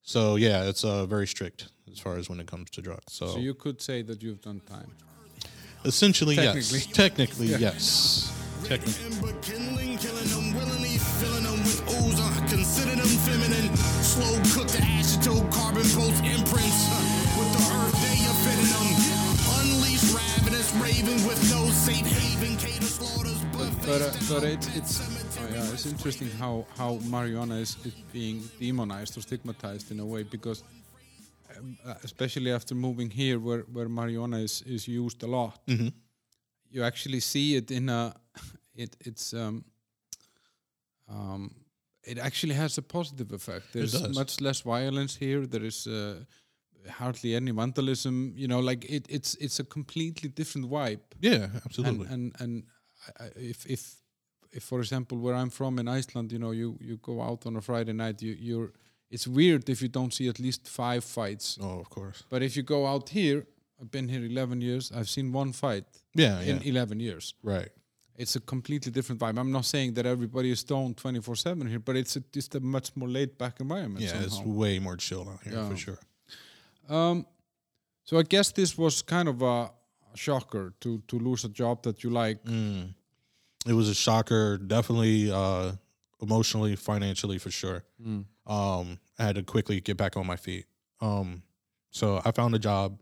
So 0.03 0.37
yeah, 0.37 0.65
it's 0.65 0.85
uh, 0.85 1.07
very 1.07 1.27
strict 1.27 1.69
as 1.91 1.99
far 1.99 2.17
as 2.17 2.29
when 2.29 2.41
it 2.41 2.47
comes 2.47 2.71
to 2.71 2.83
drugs. 2.83 3.13
So, 3.13 3.29
So 3.29 3.39
you 3.39 3.55
could 3.55 3.81
say 3.81 4.03
that 4.03 4.23
you've 4.23 4.43
done 4.43 4.61
time. 4.67 4.91
essentially, 5.85 6.35
yes. 6.35 6.71
Technically. 6.93 6.93
Technically, 6.93 7.47
yes. 7.47 8.33
Technically. 8.65 9.37
Ember 14.21 14.49
kindling, 14.49 14.57
killing 14.57 14.73
them 14.73 14.97
willingly, 14.97 15.17
filling 15.17 15.47
them 15.47 15.47
with 15.47 15.47
ooze. 15.47 15.47
Consider 15.47 15.47
them 15.47 15.47
feminine. 15.47 15.47
Slow 15.47 15.47
cooked 15.47 15.47
acetone, 15.47 15.53
carbon 15.53 15.83
post 15.83 16.25
imprints. 16.25 16.81
With 17.37 17.51
the 17.53 17.63
earth, 17.77 17.97
they 18.03 18.21
are 18.27 18.39
fitting 18.45 18.71
them. 18.73 18.89
Unleash 19.59 20.07
ravenous 20.15 20.73
raven 20.75 21.19
with 21.27 21.41
no 21.51 21.71
safe 21.71 22.07
haven. 22.07 22.57
Cater 22.57 22.85
slaughters, 22.87 23.45
buffets. 23.53 23.87
But 23.87 24.03
uh, 24.03 24.13
but 24.35 24.45
it's 24.45 24.69
it's 24.77 25.01
oh 25.41 25.49
yeah, 25.53 25.73
it's 25.73 25.87
interesting 25.87 26.31
how 26.39 26.67
how 26.77 26.97
marijuana 27.11 27.61
is, 27.61 27.77
is 27.85 27.95
being 28.13 28.43
demonized 28.61 29.17
or 29.17 29.23
stigmatized 29.23 29.91
in 29.91 30.01
a 30.01 30.05
way 30.07 30.23
because 30.23 30.63
um, 31.59 31.77
uh, 31.87 31.95
especially 32.05 32.53
after 32.53 32.75
moving 32.75 33.11
here 33.11 33.39
where 33.39 33.61
where 33.73 33.89
marijuana 33.89 34.43
is 34.43 34.63
is 34.67 34.89
used 34.89 35.23
a 35.23 35.27
lot. 35.27 35.59
Mhm. 35.67 35.93
You 36.71 36.85
actually 36.85 37.21
see 37.21 37.57
it 37.57 37.71
in 37.71 37.89
a 37.89 38.15
it 38.75 38.97
it's 39.01 39.33
um 39.33 39.65
um 41.09 41.51
it 42.07 42.19
actually 42.19 42.55
has 42.55 42.79
a 42.79 42.83
positive 42.83 43.33
effect. 43.35 43.73
There's 43.73 43.95
much 44.15 44.41
less 44.41 44.61
violence 44.63 45.17
here. 45.17 45.47
There 45.47 45.65
is 45.67 45.87
uh, 45.87 46.25
hardly 46.91 47.35
any 47.35 47.51
vandalism. 47.53 48.33
You 48.37 48.49
know, 48.49 48.61
like 48.61 48.85
it, 48.91 49.07
it's 49.09 49.35
it's 49.41 49.61
a 49.61 49.65
completely 49.65 50.29
different 50.29 50.71
vibe 50.71 51.01
Yeah, 51.21 51.49
absolutely. 51.65 52.07
and 52.07 52.33
and, 52.41 52.41
and 52.41 52.63
I- 53.21 53.33
if 53.51 53.67
if 53.67 53.97
if 54.53 54.63
for 54.65 54.79
example 54.81 55.19
where 55.19 55.35
I'm 55.35 55.51
from 55.51 55.79
in 55.79 55.89
Iceland, 55.89 56.33
you 56.33 56.39
know, 56.39 56.53
you 56.53 56.77
you 56.81 56.97
go 57.03 57.21
out 57.23 57.47
on 57.47 57.57
a 57.57 57.61
Friday 57.61 57.93
night, 57.93 58.23
you 58.23 58.37
you're 58.39 58.73
it's 59.11 59.27
weird 59.27 59.69
if 59.69 59.81
you 59.83 59.89
don't 59.89 60.13
see 60.13 60.29
at 60.29 60.39
least 60.39 60.69
five 60.69 61.01
fights. 61.05 61.59
oh, 61.61 61.79
of 61.81 61.89
course. 61.89 62.25
But 62.29 62.43
if 62.43 62.57
you 62.57 62.63
go 62.65 62.87
out 62.87 63.09
here, 63.11 63.47
I've 63.81 63.91
been 63.91 64.09
here 64.09 64.25
11 64.25 64.61
years. 64.63 64.91
I've 64.91 65.09
seen 65.09 65.33
one 65.35 65.53
fight 65.53 65.85
Yeah, 66.15 66.41
in 66.41 66.57
yeah. 66.57 66.71
11 66.83 67.01
years. 67.01 67.35
Right. 67.43 67.69
It's 68.19 68.37
a 68.37 68.41
completely 68.41 68.91
different 68.93 69.21
vibe. 69.21 69.39
I'm 69.39 69.53
not 69.53 69.65
saying 69.67 69.95
that 69.95 70.07
everybody 70.07 70.51
is 70.51 70.61
stoned 70.61 70.97
24/7 70.97 71.69
here, 71.69 71.79
but 71.79 71.97
it's 71.97 72.17
a, 72.17 72.21
just 72.33 72.55
a 72.55 72.61
much 72.61 72.97
more 72.97 73.09
laid 73.09 73.37
back 73.39 73.61
environment. 73.61 74.05
Yeah, 74.05 74.23
it's 74.23 74.41
way 74.41 74.79
more 74.79 74.97
chill 74.97 75.29
out 75.29 75.43
here 75.45 75.53
Yeah. 75.55 75.69
for 75.69 75.77
sure. 75.77 75.99
Um, 76.89 77.27
so 78.05 78.19
I 78.19 78.23
guess 78.23 78.53
this 78.53 78.79
was 78.79 79.03
kind 79.03 79.29
of 79.29 79.43
a 79.43 79.71
shocker 80.15 80.73
to 80.81 81.03
to 81.09 81.19
lose 81.19 81.45
a 81.45 81.49
job 81.49 81.83
that 81.83 82.03
you 82.03 82.11
like. 82.11 82.43
Mm. 82.45 82.95
It 83.67 83.73
was 83.75 83.89
a 83.89 83.95
shocker, 83.95 84.57
definitely 84.59 85.31
uh, 85.31 85.73
emotionally, 86.23 86.77
financially 86.77 87.39
for 87.39 87.51
sure. 87.51 87.85
Mm. 88.01 88.25
Um, 88.47 88.99
I 89.19 89.25
had 89.25 89.35
to 89.35 89.43
quickly 89.43 89.81
get 89.81 89.97
back 89.97 90.17
on 90.17 90.27
my 90.27 90.37
feet. 90.37 90.67
Um, 91.01 91.43
so 91.91 92.23
I 92.25 92.31
found 92.31 92.55
a 92.55 92.59
job 92.59 93.01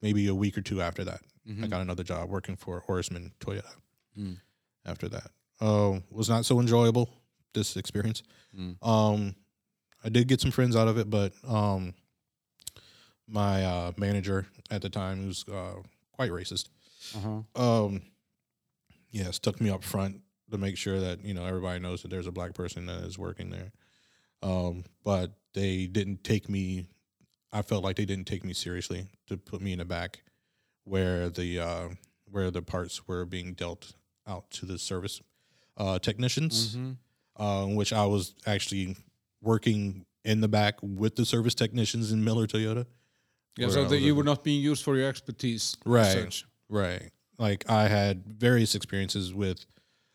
maybe 0.00 0.26
a 0.28 0.34
week 0.34 0.56
or 0.56 0.62
two 0.62 0.80
after 0.80 1.04
that. 1.04 1.20
I 1.48 1.52
Mhm. 1.52 1.70
got 1.70 1.80
another 1.80 2.04
job 2.04 2.28
working 2.28 2.56
for 2.56 2.80
Horseman 2.80 3.32
Toyota 3.40 3.74
Mm. 4.18 4.38
after 4.84 5.08
that. 5.08 5.30
Uh, 5.60 6.00
was 6.10 6.28
not 6.28 6.44
so 6.44 6.60
enjoyable, 6.60 7.08
this 7.54 7.76
experience. 7.76 8.22
Mm. 8.54 8.76
Um, 8.86 9.34
I 10.04 10.08
did 10.10 10.28
get 10.28 10.40
some 10.40 10.50
friends 10.50 10.76
out 10.76 10.88
of 10.88 10.98
it, 10.98 11.08
but 11.10 11.32
um, 11.44 11.94
my 13.26 13.64
uh, 13.64 13.92
manager 13.96 14.46
at 14.70 14.82
the 14.82 14.90
time 14.90 15.26
was 15.26 15.44
uh, 15.48 15.76
quite 16.12 16.30
racist. 16.30 16.68
Uh-huh. 17.16 17.42
Um, 17.86 18.02
yeah, 19.10 19.30
stuck 19.30 19.60
me 19.60 19.70
up 19.70 19.82
front 19.84 20.20
to 20.50 20.58
make 20.58 20.76
sure 20.76 21.00
that 21.00 21.24
you 21.24 21.34
know 21.34 21.44
everybody 21.44 21.78
knows 21.80 22.02
that 22.02 22.08
there's 22.08 22.26
a 22.26 22.32
black 22.32 22.54
person 22.54 22.86
that 22.86 23.02
is 23.04 23.18
working 23.18 23.50
there. 23.50 23.72
Um, 24.42 24.84
but 25.04 25.32
they 25.54 25.86
didn't 25.86 26.22
take 26.24 26.48
me. 26.48 26.86
I 27.52 27.62
felt 27.62 27.82
like 27.82 27.96
they 27.96 28.04
didn't 28.04 28.26
take 28.26 28.44
me 28.44 28.52
seriously 28.52 29.06
to 29.26 29.36
put 29.36 29.60
me 29.62 29.72
in 29.72 29.78
the 29.78 29.84
back 29.84 30.22
where 30.88 31.28
the 31.28 31.60
uh, 31.60 31.88
where 32.30 32.50
the 32.50 32.62
parts 32.62 33.06
were 33.06 33.24
being 33.24 33.54
dealt 33.54 33.92
out 34.26 34.50
to 34.50 34.66
the 34.66 34.78
service 34.78 35.20
uh, 35.76 35.98
technicians, 35.98 36.74
Mhm. 36.76 36.96
uh, 37.36 37.66
which 37.66 37.92
I 37.92 38.04
was 38.06 38.34
actually 38.46 38.96
working 39.40 40.04
in 40.24 40.40
the 40.40 40.48
back 40.48 40.74
with 40.82 41.16
the 41.16 41.24
service 41.24 41.54
technicians 41.54 42.10
in 42.12 42.24
Miller 42.24 42.46
Toyota. 42.46 42.86
Yeah, 43.56 43.68
so 43.70 43.84
that 43.88 43.98
you 44.00 44.14
were 44.14 44.24
not 44.24 44.44
being 44.44 44.60
used 44.62 44.82
for 44.84 44.96
your 44.96 45.08
expertise. 45.08 45.76
Right. 45.84 46.42
Right. 46.68 47.10
Like 47.38 47.68
I 47.70 47.88
had 47.88 48.24
various 48.26 48.74
experiences 48.74 49.32
with 49.32 49.64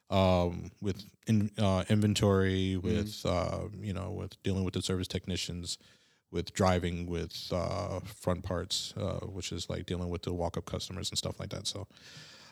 um 0.09 0.71
with 0.81 1.03
in, 1.27 1.49
uh 1.57 1.83
inventory 1.89 2.75
with 2.77 3.25
uh 3.25 3.61
you 3.81 3.93
know 3.93 4.11
with 4.11 4.41
dealing 4.43 4.63
with 4.65 4.73
the 4.73 4.81
service 4.81 5.07
technicians 5.07 5.77
with 6.33 6.53
driving 6.53 7.07
with 7.07 7.47
uh 7.51 7.99
front 8.01 8.43
parts 8.43 8.93
uh 8.97 9.25
which 9.27 9.51
is 9.51 9.69
like 9.69 9.85
dealing 9.85 10.09
with 10.09 10.23
the 10.23 10.33
walk 10.33 10.57
up 10.57 10.65
customers 10.65 11.09
and 11.09 11.17
stuff 11.17 11.39
like 11.39 11.49
that 11.49 11.67
so 11.67 11.87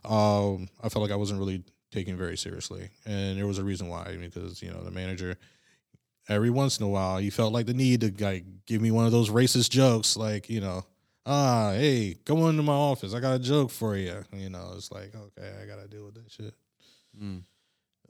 um 0.05 0.69
I 0.81 0.89
felt 0.89 1.03
like 1.03 1.11
I 1.11 1.17
wasn't 1.17 1.39
really 1.39 1.63
taken 1.91 2.15
very 2.15 2.37
seriously 2.37 2.89
and 3.05 3.37
there 3.37 3.47
was 3.47 3.57
a 3.57 3.63
reason 3.63 3.89
why 3.89 4.17
because 4.19 4.61
you 4.61 4.71
know 4.71 4.83
the 4.83 4.91
manager 4.91 5.35
every 6.29 6.49
once 6.49 6.79
in 6.79 6.85
a 6.85 6.89
while 6.89 7.17
he 7.17 7.29
felt 7.29 7.51
like 7.51 7.65
the 7.65 7.73
need 7.73 8.01
to 8.01 8.23
like 8.23 8.45
give 8.65 8.81
me 8.81 8.91
one 8.91 9.05
of 9.05 9.11
those 9.11 9.29
racist 9.29 9.71
jokes 9.71 10.15
like 10.15 10.49
you 10.49 10.61
know 10.61 10.85
ah, 11.25 11.71
hey, 11.73 12.15
come 12.25 12.39
into 12.39 12.63
my 12.63 12.73
office. 12.73 13.13
I 13.13 13.19
got 13.19 13.35
a 13.35 13.39
joke 13.39 13.71
for 13.71 13.95
you. 13.95 14.23
You 14.33 14.49
know, 14.49 14.73
it's 14.75 14.91
like, 14.91 15.13
okay, 15.15 15.51
I 15.61 15.65
gotta 15.65 15.87
deal 15.87 16.05
with 16.05 16.15
that 16.15 16.31
shit. 16.31 16.53
Mm. 17.21 17.43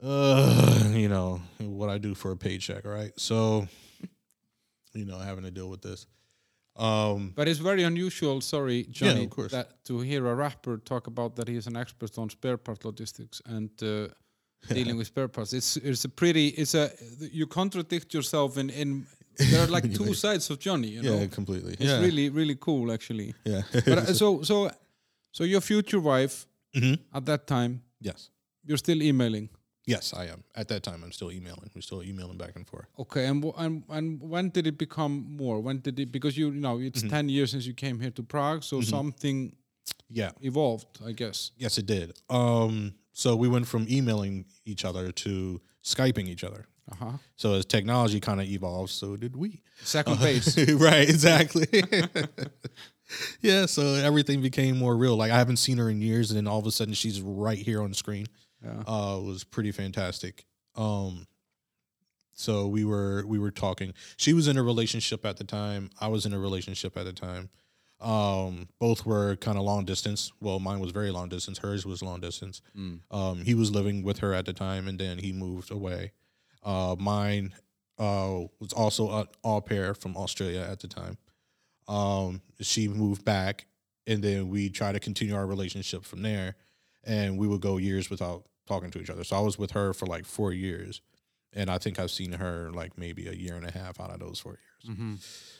Uh, 0.02 0.88
you 0.92 1.08
know, 1.08 1.40
what 1.58 1.88
I 1.88 1.98
do 1.98 2.14
for 2.14 2.32
a 2.32 2.36
paycheck, 2.36 2.84
right? 2.84 3.12
So, 3.16 3.68
you 4.94 5.04
know, 5.04 5.18
having 5.18 5.44
to 5.44 5.50
deal 5.50 5.68
with 5.70 5.82
this. 5.82 6.06
Um, 6.76 7.32
But 7.34 7.48
it's 7.48 7.60
very 7.60 7.82
unusual, 7.84 8.40
sorry, 8.40 8.84
Johnny, 8.90 9.24
of 9.24 9.30
course. 9.30 9.50
that 9.52 9.84
to 9.84 10.00
hear 10.00 10.26
a 10.26 10.34
rapper 10.34 10.78
talk 10.78 11.06
about 11.06 11.36
that 11.36 11.48
he 11.48 11.56
is 11.56 11.66
an 11.66 11.76
expert 11.76 12.16
on 12.18 12.30
spare 12.30 12.56
part 12.56 12.84
logistics 12.84 13.42
and 13.44 13.70
uh, 13.82 14.08
dealing 14.74 14.96
with 14.96 15.06
spare 15.06 15.28
parts. 15.28 15.52
It's 15.52 15.76
it's 15.76 16.04
a 16.04 16.08
pretty 16.08 16.46
it's 16.56 16.74
a 16.74 16.90
you 17.32 17.46
contradict 17.46 18.14
yourself 18.14 18.56
in 18.56 18.70
in 18.70 19.06
there 19.50 19.60
are 19.64 19.66
like 19.74 19.92
two 19.98 20.14
sides 20.14 20.50
of 20.50 20.58
Johnny. 20.58 20.88
You 20.88 21.02
know, 21.02 21.18
yeah, 21.20 21.26
completely. 21.34 21.72
it's 21.72 21.82
yeah, 21.90 22.00
really 22.00 22.30
really 22.30 22.56
cool 22.58 22.90
actually. 22.92 23.34
yeah. 23.46 23.62
But 23.72 23.98
uh, 23.98 24.14
so 24.14 24.42
so 24.42 24.70
so 25.32 25.44
your 25.44 25.60
future 25.62 26.00
wife 26.00 26.46
Mhm. 26.74 26.98
at 27.12 27.24
that 27.26 27.46
time 27.46 27.82
yes, 28.00 28.30
you're 28.64 28.78
still 28.78 29.02
emailing. 29.02 29.48
Yes, 29.86 30.14
I 30.14 30.26
am. 30.26 30.44
At 30.54 30.68
that 30.68 30.82
time, 30.82 31.02
I'm 31.04 31.12
still 31.12 31.30
emailing. 31.32 31.70
We're 31.74 31.82
still 31.82 32.02
emailing 32.02 32.38
back 32.38 32.56
and 32.56 32.66
forth. 32.66 32.86
Okay, 32.98 33.26
and 33.26 33.44
and 33.58 33.82
and 33.88 34.20
when 34.20 34.50
did 34.50 34.66
it 34.66 34.78
become 34.78 35.26
more? 35.36 35.60
When 35.60 35.78
did 35.80 35.98
it 36.00 36.10
because 36.12 36.36
you, 36.36 36.50
you 36.50 36.60
know 36.60 36.78
it's 36.78 37.00
Mm-hmm. 37.00 37.08
ten 37.10 37.28
years 37.28 37.50
since 37.50 37.66
you 37.66 37.74
came 37.74 38.00
here 38.00 38.10
to 38.12 38.22
Prague, 38.22 38.62
so 38.64 38.80
something 38.80 39.54
Yeah, 40.08 40.30
evolved, 40.40 40.86
I 41.06 41.12
guess. 41.12 41.50
yes, 41.56 41.78
it 41.78 41.86
did. 41.86 42.12
Um, 42.30 42.94
so 43.12 43.34
we 43.36 43.48
went 43.48 43.66
from 43.66 43.86
emailing 43.90 44.44
each 44.64 44.84
other 44.84 45.10
to 45.12 45.60
skyping 45.82 46.28
each 46.28 46.44
other. 46.44 46.66
Uh 46.90 46.94
huh. 47.04 47.12
So 47.36 47.54
as 47.54 47.64
technology 47.64 48.20
kind 48.20 48.40
of 48.40 48.46
evolved, 48.46 48.90
so 48.90 49.16
did 49.16 49.36
we. 49.36 49.62
Second 49.82 50.18
base. 50.20 50.56
right, 50.88 51.08
exactly. 51.08 51.66
yeah, 53.40 53.66
so 53.66 53.82
everything 53.94 54.40
became 54.42 54.78
more 54.78 54.96
real. 54.96 55.16
Like 55.16 55.30
I 55.32 55.38
haven't 55.38 55.58
seen 55.58 55.78
her 55.78 55.90
in 55.90 56.00
years, 56.00 56.30
and 56.30 56.36
then 56.38 56.46
all 56.46 56.58
of 56.58 56.66
a 56.66 56.70
sudden 56.70 56.94
she's 56.94 57.20
right 57.20 57.58
here 57.58 57.82
on 57.82 57.90
the 57.90 57.96
screen. 57.96 58.26
Yeah. 58.64 58.82
Uh, 58.86 59.18
it 59.18 59.24
was 59.24 59.44
pretty 59.44 59.72
fantastic. 59.72 60.46
Um, 60.76 61.26
so 62.34 62.66
we 62.66 62.84
were 62.84 63.24
we 63.26 63.38
were 63.38 63.50
talking. 63.50 63.92
She 64.16 64.32
was 64.32 64.48
in 64.48 64.56
a 64.56 64.62
relationship 64.62 65.24
at 65.26 65.36
the 65.36 65.44
time. 65.44 65.90
I 66.00 66.08
was 66.08 66.26
in 66.26 66.32
a 66.32 66.38
relationship 66.38 66.96
at 66.96 67.04
the 67.04 67.12
time. 67.12 67.50
Um, 68.00 68.68
both 68.80 69.06
were 69.06 69.36
kind 69.36 69.56
of 69.56 69.64
long 69.64 69.84
distance. 69.84 70.32
Well, 70.40 70.58
mine 70.58 70.80
was 70.80 70.90
very 70.90 71.10
long 71.12 71.28
distance. 71.28 71.58
Hers 71.58 71.86
was 71.86 72.02
long 72.02 72.20
distance. 72.20 72.60
Um, 73.12 73.44
he 73.44 73.54
was 73.54 73.70
living 73.70 74.02
with 74.02 74.18
her 74.18 74.34
at 74.34 74.44
the 74.46 74.52
time, 74.52 74.88
and 74.88 74.98
then 74.98 75.18
he 75.18 75.32
moved 75.32 75.70
away. 75.70 76.12
Uh, 76.64 76.96
mine 76.98 77.54
uh, 77.98 78.40
was 78.58 78.72
also 78.72 79.20
an 79.20 79.26
au 79.44 79.60
pair 79.60 79.94
from 79.94 80.16
Australia 80.16 80.66
at 80.68 80.80
the 80.80 80.88
time. 80.88 81.16
Um, 81.86 82.40
she 82.60 82.88
moved 82.88 83.24
back, 83.24 83.66
and 84.06 84.22
then 84.22 84.48
we 84.48 84.68
tried 84.68 84.92
to 84.92 85.00
continue 85.00 85.36
our 85.36 85.46
relationship 85.46 86.04
from 86.04 86.22
there. 86.22 86.56
And 87.04 87.38
we 87.38 87.46
would 87.46 87.60
go 87.60 87.76
years 87.76 88.10
without 88.10 88.46
talking 88.66 88.90
to 88.90 89.00
each 89.00 89.10
other. 89.10 89.24
So 89.24 89.36
I 89.36 89.40
was 89.40 89.58
with 89.58 89.72
her 89.72 89.92
for 89.92 90.06
like 90.06 90.24
four 90.24 90.52
years, 90.52 91.00
and 91.52 91.70
I 91.70 91.78
think 91.78 91.98
I've 91.98 92.10
seen 92.10 92.32
her 92.32 92.70
like 92.72 92.96
maybe 92.98 93.28
a 93.28 93.32
year 93.32 93.54
and 93.54 93.66
a 93.66 93.72
half 93.72 94.00
out 94.00 94.10
of 94.10 94.20
those 94.20 94.40
four 94.40 94.52
years. 94.52 94.96
Mm-hmm. 94.96 95.14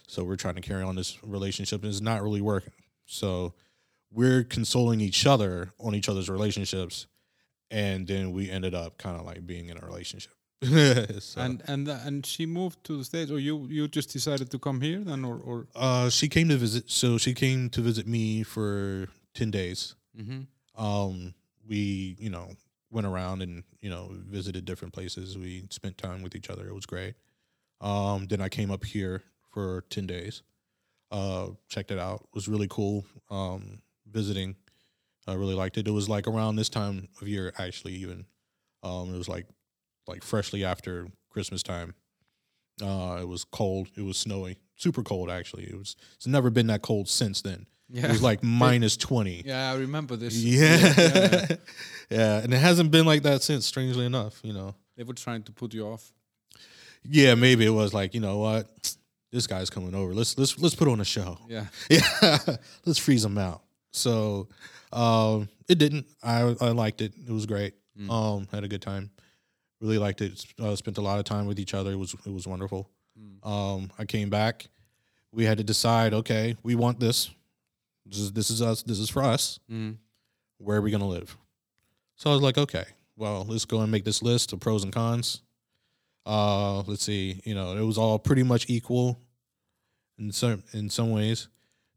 So 0.07 0.25
we're 0.25 0.37
trying 0.37 0.57
to 0.57 0.61
carry 0.61 0.83
on 0.83 0.97
this 0.97 1.23
relationship, 1.23 1.83
and 1.83 1.91
it's 1.91 2.01
not 2.01 2.23
really 2.23 2.41
working. 2.41 2.73
So 3.07 3.55
we're 4.11 4.45
consoling 4.45 5.01
each 5.01 5.27
other 5.27 5.73
on 5.81 5.95
each 5.95 6.09
other's 6.09 6.29
relationships, 6.29 7.07
and 7.71 8.07
then 8.07 8.33
we 8.33 8.51
ended 8.51 8.75
up 8.75 8.99
kind 8.99 9.19
of 9.19 9.25
like 9.25 9.47
being 9.47 9.69
in 9.69 9.79
a 9.79 9.87
relationship. 9.87 10.33
so, 10.63 11.41
And 11.41 11.63
and 11.67 11.89
uh, 11.89 11.99
and 12.05 12.25
she 12.25 12.47
moved 12.47 12.85
to 12.85 12.97
the 12.97 13.05
states, 13.05 13.31
or 13.31 13.41
you 13.41 13.67
you 13.69 13.89
just 13.89 14.13
decided 14.13 14.51
to 14.51 14.59
come 14.59 14.81
here 14.81 15.01
then, 15.01 15.25
or 15.25 15.37
or 15.39 15.67
uh, 15.75 16.09
she 16.09 16.29
came 16.29 16.49
to 16.51 16.57
visit. 16.57 16.91
So 16.91 17.19
she 17.19 17.35
came 17.35 17.69
to 17.71 17.81
visit 17.81 18.07
me 18.07 18.45
for 18.45 19.09
ten 19.35 19.51
days. 19.51 19.97
mm-hmm. 20.17 20.43
Um, 20.75 21.35
we, 21.69 22.17
you 22.19 22.31
know, 22.31 22.51
went 22.93 23.07
around 23.07 23.43
and 23.43 23.64
you 23.80 23.90
know 23.90 24.11
visited 24.12 24.64
different 24.64 24.95
places. 24.95 25.36
We 25.36 25.64
spent 25.70 25.99
time 25.99 26.22
with 26.22 26.36
each 26.36 26.51
other. 26.51 26.68
It 26.68 26.74
was 26.74 26.86
great. 26.86 27.14
Um, 27.80 28.26
then 28.28 28.40
I 28.40 28.49
came 28.49 28.70
up 28.70 28.84
here 28.84 29.22
for 29.51 29.84
ten 29.90 30.07
days. 30.07 30.43
Uh, 31.11 31.49
checked 31.68 31.90
it 31.90 31.99
out. 31.99 32.20
It 32.22 32.34
was 32.34 32.49
really 32.49 32.68
cool. 32.68 33.05
Um, 33.30 33.80
visiting. 34.11 34.57
I 35.26 35.34
really 35.34 35.55
liked 35.55 35.78
it. 35.78 35.86
It 35.86 35.93
was 35.93 36.09
like 36.09 36.26
around 36.26 36.57
this 36.57 36.68
time 36.68 37.09
of 37.20 37.28
year, 37.28 37.53
actually. 37.59 37.95
Even 37.95 38.26
um, 38.82 39.14
it 39.14 39.18
was 39.18 39.28
like 39.28 39.47
like 40.07 40.22
freshly 40.22 40.64
after 40.64 41.09
Christmas 41.30 41.62
time. 41.62 41.95
Uh, 42.82 43.18
it 43.20 43.28
was 43.28 43.45
cold. 43.45 43.88
It 43.97 44.03
was 44.03 44.16
snowy. 44.16 44.59
Super 44.76 45.03
cold, 45.03 45.30
actually. 45.30 45.64
It 45.64 45.76
was. 45.76 45.97
It's 46.14 46.26
never 46.26 46.51
been 46.51 46.66
that 46.68 46.82
cold 46.82 47.09
since 47.09 47.43
then. 47.43 47.66
Yeah, 47.93 48.07
It 48.07 48.11
was 48.11 48.22
like 48.22 48.43
minus 48.62 48.97
twenty. 48.97 49.43
yeah, 49.45 49.70
I 49.70 49.76
remember 49.76 50.16
this. 50.16 50.34
Yeah. 50.34 50.95
yeah. 50.97 51.47
yeah. 52.11 52.38
And 52.43 52.53
it 52.55 52.59
hasn't 52.59 52.90
been 52.90 53.07
like 53.07 53.22
that 53.22 53.43
since, 53.43 53.66
strangely 53.66 54.07
enough, 54.07 54.40
you 54.43 54.53
know. 54.53 54.74
They 54.97 55.05
were 55.05 55.14
trying 55.14 55.43
to 55.45 55.53
put 55.53 55.72
you 55.74 55.86
off. 55.86 56.12
Yeah, 57.05 57.34
maybe 57.34 57.64
it 57.66 57.70
was 57.70 57.93
like, 57.93 58.14
you 58.14 58.20
know 58.20 58.38
what? 58.38 58.97
This 59.30 59.47
guy's 59.47 59.70
coming 59.70 59.95
over. 59.95 60.14
Let's 60.14 60.36
let's 60.38 60.59
let's 60.59 60.74
put 60.74 60.88
on 60.88 61.01
a 61.01 61.05
show. 61.05 61.38
Yeah, 61.49 61.66
Yeah. 61.90 62.38
let's 62.86 62.99
freeze 62.99 63.24
him 63.24 63.38
out. 63.38 63.62
So 63.93 64.49
um 64.93 65.49
it 65.68 65.78
didn't. 65.78 66.07
I 66.22 66.55
I 66.61 66.70
liked 66.70 67.01
it. 67.01 67.12
It 67.26 67.32
was 67.32 67.47
great. 67.47 67.74
Um 68.11 68.47
had 68.53 68.64
a 68.64 68.68
good 68.68 68.82
time. 68.82 69.11
Really 69.80 69.99
liked 69.99 70.20
it. 70.20 70.45
Uh, 70.61 70.76
spent 70.76 70.97
a 70.99 71.03
lot 71.03 71.18
of 71.18 71.24
time 71.24 71.47
with 71.47 71.59
each 71.59 71.74
other. 71.74 71.93
It 71.93 71.99
was 71.99 72.14
it 72.26 72.32
was 72.32 72.47
wonderful. 72.47 72.88
Um 73.43 73.90
I 73.99 74.05
came 74.05 74.28
back. 74.30 74.66
We 75.32 75.45
had 75.45 75.57
to 75.59 75.64
decide, 75.64 76.12
okay, 76.14 76.57
we 76.62 76.74
want 76.74 77.01
this. 77.01 77.30
This 78.07 78.19
is 78.19 78.33
this 78.33 78.51
is 78.51 78.63
us. 78.63 78.83
This 78.83 78.99
is 78.99 79.09
for 79.09 79.23
us. 79.23 79.59
mm. 79.71 79.97
where 80.59 80.79
are 80.79 80.83
we 80.83 80.91
going 80.91 81.03
to 81.03 81.07
live? 81.07 81.37
So 82.17 82.31
I 82.31 82.35
was 82.35 82.43
like, 82.43 82.59
okay, 82.59 82.85
well, 83.17 83.45
let's 83.49 83.65
go 83.65 83.81
and 83.81 83.91
make 83.91 84.05
this 84.05 84.23
list 84.23 84.53
of 84.53 84.61
pros 84.61 84.85
and 84.85 84.93
cons. 84.93 85.43
Uh, 86.25 86.83
let's 86.83 87.03
see, 87.03 87.41
you 87.45 87.55
know, 87.55 87.77
it 87.77 87.83
was 87.85 87.99
all 87.99 88.19
pretty 88.19 88.43
much 88.45 88.67
equal 88.69 89.19
in 90.19 90.31
some 90.33 90.63
in 90.73 90.89
some 90.89 91.11
ways. 91.11 91.49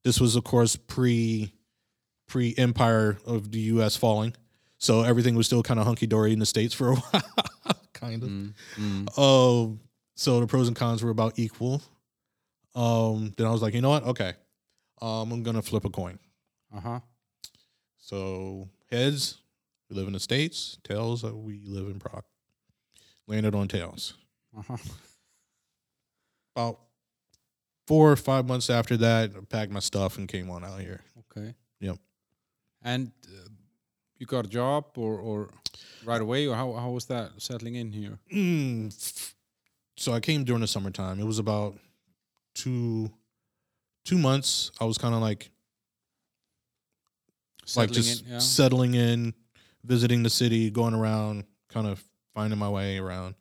This 0.03 0.19
was, 0.19 0.35
of 0.35 0.43
course, 0.43 0.75
pre 0.75 1.53
pre 2.27 2.55
empire 2.57 3.17
of 3.25 3.51
the 3.51 3.59
U.S. 3.59 3.95
falling, 3.95 4.33
so 4.77 5.03
everything 5.03 5.35
was 5.35 5.45
still 5.45 5.63
kind 5.63 5.79
of 5.79 5.85
hunky 5.85 6.07
dory 6.07 6.33
in 6.33 6.39
the 6.39 6.45
states 6.45 6.73
for 6.73 6.91
a 6.91 6.95
while, 7.11 7.23
kind 7.93 8.23
of. 8.23 8.29
Mm. 8.29 8.53
Mm. 8.77 9.19
Um, 9.19 9.79
so 10.15 10.39
the 10.39 10.47
pros 10.47 10.67
and 10.67 10.75
cons 10.75 11.03
were 11.03 11.11
about 11.11 11.37
equal. 11.37 11.81
Um, 12.73 13.31
then 13.37 13.47
I 13.47 13.51
was 13.51 13.61
like, 13.61 13.73
you 13.73 13.81
know 13.81 13.89
what? 13.89 14.03
Okay, 14.03 14.33
um, 15.01 15.31
I'm 15.31 15.43
gonna 15.43 15.61
flip 15.61 15.85
a 15.85 15.89
coin. 15.89 16.19
Uh 16.75 16.79
huh. 16.79 16.99
So 17.97 18.69
heads, 18.91 19.37
we 19.89 19.95
live 19.95 20.07
in 20.07 20.13
the 20.13 20.19
states. 20.19 20.77
Tails, 20.83 21.23
uh, 21.23 21.35
we 21.35 21.61
live 21.65 21.87
in 21.87 21.99
Prague. 21.99 22.25
Landed 23.27 23.55
on 23.55 23.67
tails. 23.67 24.13
Uh 24.57 24.61
huh. 24.67 24.77
About 26.55 26.79
four 27.87 28.11
or 28.11 28.15
five 28.15 28.47
months 28.47 28.69
after 28.69 28.95
that, 28.97 29.31
I 29.35 29.39
packed 29.41 29.71
my 29.71 29.79
stuff 29.79 30.17
and 30.17 30.27
came 30.27 30.49
on 30.49 30.63
out 30.63 30.79
here. 30.79 31.01
Okay. 31.31 31.53
Yep. 31.79 31.97
And 32.83 33.11
uh, 33.27 33.49
you 34.17 34.25
got 34.25 34.45
a 34.45 34.49
job, 34.49 34.85
or 34.95 35.19
or 35.19 35.49
right 36.05 36.21
away, 36.21 36.47
or 36.47 36.55
how 36.55 36.73
how 36.73 36.91
was 36.91 37.05
that 37.05 37.31
settling 37.37 37.75
in 37.75 37.91
here? 37.91 38.19
Mm, 38.33 39.33
so 39.97 40.13
I 40.13 40.19
came 40.19 40.43
during 40.43 40.61
the 40.61 40.67
summertime. 40.67 41.19
It 41.19 41.25
was 41.25 41.39
about 41.39 41.77
two 42.53 43.11
two 44.05 44.17
months. 44.17 44.71
I 44.79 44.85
was 44.85 44.97
kind 44.97 45.13
of 45.13 45.21
like 45.21 45.49
like 47.75 47.91
just 47.91 48.25
in, 48.25 48.33
yeah. 48.33 48.39
settling 48.39 48.93
in, 48.93 49.33
visiting 49.83 50.23
the 50.23 50.29
city, 50.29 50.69
going 50.69 50.93
around, 50.93 51.43
kind 51.69 51.87
of 51.87 52.03
finding 52.33 52.59
my 52.59 52.69
way 52.69 52.99
around. 52.99 53.35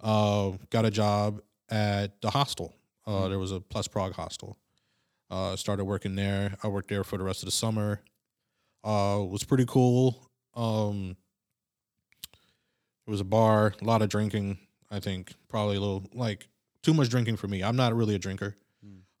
Uh, 0.00 0.52
got 0.70 0.84
a 0.84 0.90
job 0.90 1.40
at 1.70 2.20
the 2.20 2.30
hostel. 2.30 2.74
Uh, 3.06 3.28
There 3.28 3.38
was 3.38 3.52
a 3.52 3.60
Plus 3.60 3.86
Prague 3.88 4.14
hostel. 4.14 4.56
Uh, 5.30 5.54
started 5.54 5.84
working 5.84 6.16
there. 6.16 6.56
I 6.62 6.68
worked 6.68 6.88
there 6.88 7.04
for 7.04 7.16
the 7.16 7.22
rest 7.24 7.42
of 7.42 7.46
the 7.46 7.52
summer. 7.52 8.02
Uh, 8.82 9.24
was 9.28 9.44
pretty 9.44 9.64
cool. 9.66 10.28
Um, 10.54 11.16
it 13.06 13.10
was 13.10 13.20
a 13.20 13.24
bar, 13.24 13.74
a 13.80 13.84
lot 13.84 14.02
of 14.02 14.08
drinking. 14.08 14.58
I 14.90 14.98
think 14.98 15.32
probably 15.48 15.76
a 15.76 15.80
little 15.80 16.08
like 16.12 16.48
too 16.82 16.92
much 16.94 17.08
drinking 17.08 17.36
for 17.36 17.46
me. 17.46 17.62
I'm 17.62 17.76
not 17.76 17.94
really 17.94 18.16
a 18.16 18.18
drinker, 18.18 18.56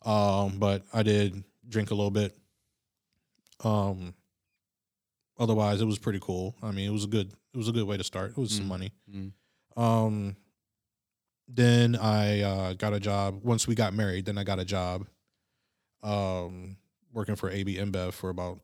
um, 0.04 0.58
but 0.58 0.82
I 0.92 1.02
did 1.02 1.42
drink 1.68 1.90
a 1.90 1.94
little 1.94 2.10
bit. 2.10 2.36
Um, 3.62 4.14
otherwise, 5.38 5.80
it 5.80 5.84
was 5.86 5.98
pretty 5.98 6.20
cool. 6.20 6.54
I 6.62 6.70
mean, 6.70 6.88
it 6.88 6.92
was 6.92 7.04
a 7.04 7.08
good 7.08 7.32
it 7.52 7.56
was 7.56 7.68
a 7.68 7.72
good 7.72 7.86
way 7.86 7.96
to 7.96 8.04
start. 8.04 8.30
It 8.30 8.36
was 8.38 8.52
some 8.54 8.66
Mm. 8.66 8.68
money. 8.68 8.92
Mm. 9.12 9.32
Um, 9.76 10.36
then 11.48 11.96
I 11.96 12.40
uh, 12.42 12.72
got 12.74 12.92
a 12.94 13.00
job. 13.00 13.40
Once 13.42 13.66
we 13.66 13.74
got 13.74 13.92
married, 13.92 14.24
then 14.26 14.38
I 14.38 14.44
got 14.44 14.60
a 14.60 14.64
job. 14.64 15.06
Um, 16.02 16.76
working 17.12 17.34
for 17.36 17.50
AB 17.50 17.76
InBev 17.76 18.12
for 18.12 18.30
about 18.30 18.60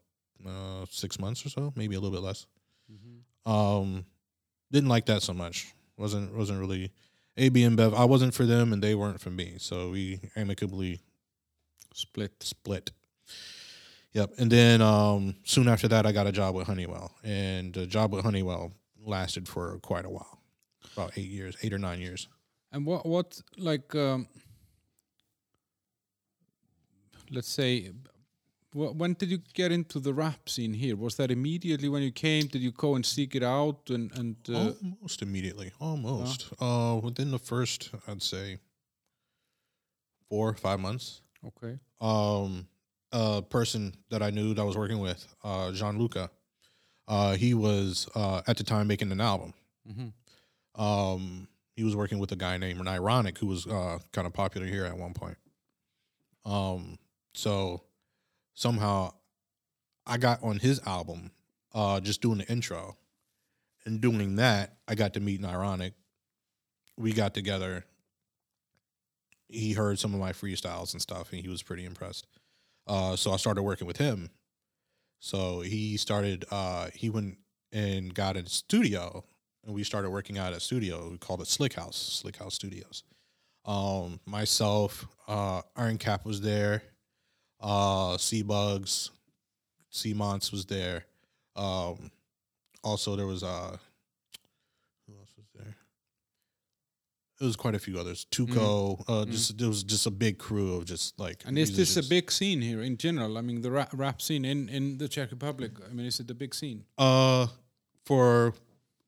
uh, 0.47 0.87
six 0.91 1.19
months 1.19 1.45
or 1.45 1.49
so, 1.49 1.73
maybe 1.75 1.97
a 1.97 2.01
little 2.01 2.17
bit 2.17 2.25
less. 2.25 2.47
Mhm. 2.91 3.51
Um, 3.51 4.07
didn't 4.71 4.89
like 4.89 5.07
that 5.07 5.23
so 5.23 5.35
much. 5.35 5.73
wasn't 5.99 6.33
wasn't 6.35 6.61
really 6.61 6.93
AB 7.37 7.61
InBev. 7.63 7.95
I 7.95 8.05
wasn't 8.05 8.35
for 8.35 8.47
them, 8.47 8.73
and 8.73 8.83
they 8.83 8.95
weren't 8.95 9.21
for 9.21 9.31
me. 9.31 9.55
So 9.59 9.91
we 9.91 10.21
amicably 10.37 11.01
Split. 11.97 12.43
split. 12.43 12.91
Yep. 14.13 14.33
And 14.39 14.51
then 14.51 14.83
um, 14.83 15.35
soon 15.45 15.69
after 15.69 15.89
that, 15.89 16.07
I 16.07 16.13
got 16.13 16.27
a 16.27 16.33
job 16.33 16.55
with 16.55 16.67
Honeywell, 16.67 17.13
and 17.23 17.73
the 17.73 17.87
job 17.87 18.13
with 18.13 18.25
Honeywell 18.25 18.73
lasted 19.05 19.49
for 19.49 19.79
quite 19.79 20.05
a 20.05 20.11
while, 20.11 20.41
about 20.97 21.13
eight 21.17 21.29
years, 21.29 21.57
eight 21.63 21.73
or 21.73 21.79
nine 21.79 22.01
years. 22.01 22.29
And 22.73 22.85
what 22.85 23.07
what 23.07 23.41
like 23.57 23.95
um, 23.95 24.29
let's 27.31 27.49
say, 27.49 27.91
when 28.73 29.15
did 29.15 29.31
you 29.31 29.39
get 29.55 29.73
into 29.73 29.99
the 29.99 30.13
rap 30.13 30.49
scene 30.49 30.75
here? 30.75 30.97
Was 30.97 31.17
that 31.17 31.31
immediately 31.31 31.89
when 31.89 32.03
you 32.03 32.13
came? 32.13 32.47
Did 32.47 32.63
you 32.63 32.73
go 32.73 32.95
and 32.95 33.05
seek 33.07 33.35
it 33.35 33.43
out 33.43 33.89
and 33.89 34.11
and 34.19 34.37
uh, 34.49 34.73
almost 34.83 35.23
immediately, 35.23 35.73
almost. 35.81 36.53
Uh, 36.61 37.01
within 37.03 37.31
the 37.31 37.39
first, 37.39 37.91
I'd 38.07 38.23
say, 38.23 38.59
four 40.29 40.55
five 40.55 40.81
months. 40.81 41.23
okay? 41.45 41.79
Um, 42.01 42.67
a 43.13 43.43
person 43.43 43.95
that 44.11 44.23
I 44.23 44.31
knew 44.31 44.55
that 44.55 44.61
I 44.61 44.65
was 44.65 44.77
working 44.77 44.99
with, 45.01 45.27
uh, 45.45 45.73
Gianluca. 45.73 46.31
Uh, 47.09 47.35
he 47.37 47.55
was 47.55 48.09
uh, 48.15 48.43
at 48.47 48.57
the 48.57 48.65
time 48.65 48.87
making 48.89 49.13
an 49.13 49.21
album. 49.21 49.55
Mhm. 49.89 50.13
Um, 50.75 51.49
he 51.75 51.85
was 51.85 51.95
working 51.95 52.19
with 52.19 52.33
a 52.33 52.37
guy 52.37 52.57
named 52.59 52.87
Ironic, 52.89 53.39
who 53.39 53.47
was 53.47 53.67
uh, 53.67 53.99
kind 54.13 54.27
of 54.27 54.33
popular 54.33 54.67
here 54.67 54.85
at 54.85 54.97
one 54.97 55.15
point. 55.15 55.37
Um, 56.45 56.99
so 57.35 57.83
somehow 58.55 59.13
I 60.07 60.17
got 60.19 60.43
on 60.43 60.59
his 60.59 60.81
album, 60.87 61.31
uh, 61.75 62.01
just 62.01 62.21
doing 62.23 62.39
the 62.39 62.49
intro, 62.51 62.97
and 63.85 64.01
doing 64.01 64.37
that, 64.37 64.77
I 64.89 64.95
got 64.95 65.15
to 65.15 65.21
meet 65.21 65.45
Ironic. 65.45 65.95
We 66.97 67.13
got 67.13 67.35
together 67.35 67.85
he 69.49 69.73
heard 69.73 69.99
some 69.99 70.15
of 70.15 70.21
my 70.21 70.33
freestyles 70.33 70.93
and 70.93 71.03
stuff, 71.03 71.33
and 71.33 71.41
he 71.41 71.49
was 71.49 71.63
pretty 71.63 71.85
impressed. 71.85 72.27
Uh, 72.87 73.17
so 73.17 73.33
I 73.33 73.37
started 73.37 73.63
working 73.63 73.87
with 73.87 73.97
him. 73.97 74.31
So 75.19 75.61
he 75.61 75.97
started. 75.97 76.45
Uh, 76.51 76.89
he 76.95 77.11
went 77.11 77.39
and 77.73 78.15
got 78.15 78.37
a 78.37 78.49
studio, 78.49 79.25
and 79.65 79.75
we 79.75 79.83
started 79.85 80.11
working 80.11 80.39
out 80.39 80.53
at 80.53 80.59
a 80.59 80.61
studio. 80.61 81.11
We 81.11 81.19
called 81.19 81.41
it 81.41 81.49
Slick 81.49 81.75
House, 81.75 81.97
Slick 81.97 82.37
House 82.37 82.55
Studios. 82.55 83.03
Um, 83.65 84.21
myself, 84.27 85.07
uh, 85.27 85.63
Iron 85.77 85.99
Cap 85.99 86.25
was 86.25 86.41
there. 86.41 86.83
Uh, 87.61 88.17
Sea 88.19 88.43
Bugs, 88.43 89.11
Sea 89.91 90.15
Monts 90.15 90.53
was 90.53 90.67
there. 90.67 91.05
Um, 91.57 92.11
also 92.85 93.17
there 93.17 93.27
was 93.27 93.43
uh, 93.43 93.77
who 95.07 95.15
else 95.19 95.33
was 95.37 95.47
there? 95.55 95.77
It 97.41 97.45
was 97.45 97.57
quite 97.57 97.75
a 97.75 97.79
few 97.79 97.99
others. 97.99 98.27
Tuco, 98.31 99.05
uh, 99.09 99.27
just 99.27 99.59
there 99.59 99.69
was 99.69 99.83
just 99.83 100.07
a 100.07 100.11
big 100.11 100.39
crew 100.39 100.75
of 100.77 100.87
just 100.87 101.19
like. 101.19 101.43
And 101.45 101.59
is 101.59 101.77
this 101.77 101.97
a 101.99 102.03
big 102.03 102.33
scene 102.33 102.63
here 102.63 102.81
in 102.81 102.97
general? 102.97 103.37
I 103.37 103.43
mean, 103.43 103.61
the 103.61 103.71
rap, 103.71 103.91
rap 103.93 104.23
scene 104.23 104.45
in 104.45 104.69
in 104.71 104.97
the 104.99 105.07
Czech 105.09 105.31
Republic. 105.31 105.73
I 105.89 105.93
mean, 105.93 106.07
is 106.07 106.19
it 106.19 106.31
a 106.31 106.35
big 106.35 106.55
scene? 106.55 106.85
Uh, 106.97 107.49
for 108.07 108.55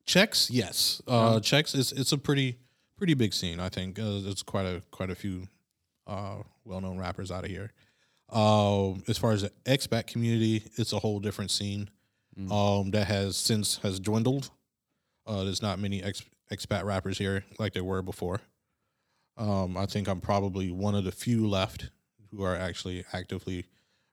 Czechs, 0.05 0.49
yes. 0.51 1.01
Uh, 1.07 1.39
Czechs 1.39 1.73
is 1.73 1.91
it's 1.91 2.11
a 2.11 2.17
pretty 2.17 2.59
pretty 2.97 3.15
big 3.15 3.33
scene. 3.33 3.59
I 3.59 3.69
think 3.69 3.97
uh, 3.97 4.19
there's 4.21 4.43
quite 4.43 4.65
a 4.65 4.83
quite 4.91 5.09
a 5.09 5.15
few 5.15 5.47
uh 6.05 6.43
well 6.65 6.81
known 6.81 6.99
rappers 6.99 7.31
out 7.31 7.45
of 7.45 7.49
here. 7.49 7.71
Um, 8.31 9.03
as 9.07 9.17
far 9.17 9.31
as 9.31 9.41
the 9.41 9.51
expat 9.65 10.05
community, 10.05 10.63
it's 10.75 10.93
a 10.93 10.99
whole 10.99 11.19
different 11.19 11.49
scene. 11.49 11.89
Um, 12.51 12.91
that 12.91 13.07
has 13.07 13.35
since 13.35 13.79
has 13.79 13.99
dwindled. 13.99 14.49
Uh, 15.27 15.43
there's 15.43 15.61
not 15.61 15.77
many 15.77 16.01
ex- 16.01 16.23
expat 16.51 16.83
rappers 16.83 17.17
here 17.17 17.43
like 17.59 17.73
there 17.73 17.83
were 17.83 18.01
before. 18.01 18.41
Um, 19.37 19.77
I 19.77 19.85
think 19.85 20.07
I'm 20.07 20.21
probably 20.21 20.71
one 20.71 20.95
of 20.95 21.03
the 21.05 21.11
few 21.11 21.47
left 21.47 21.89
who 22.31 22.43
are 22.43 22.55
actually 22.55 23.05
actively 23.13 23.65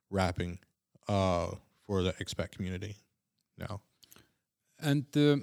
rapping 0.09 0.59
uh, 1.07 1.47
for 1.85 2.01
the 2.03 2.13
expat 2.13 2.51
community 2.51 2.95
now. 3.57 3.81
And 4.79 5.05
uh, 5.17 5.37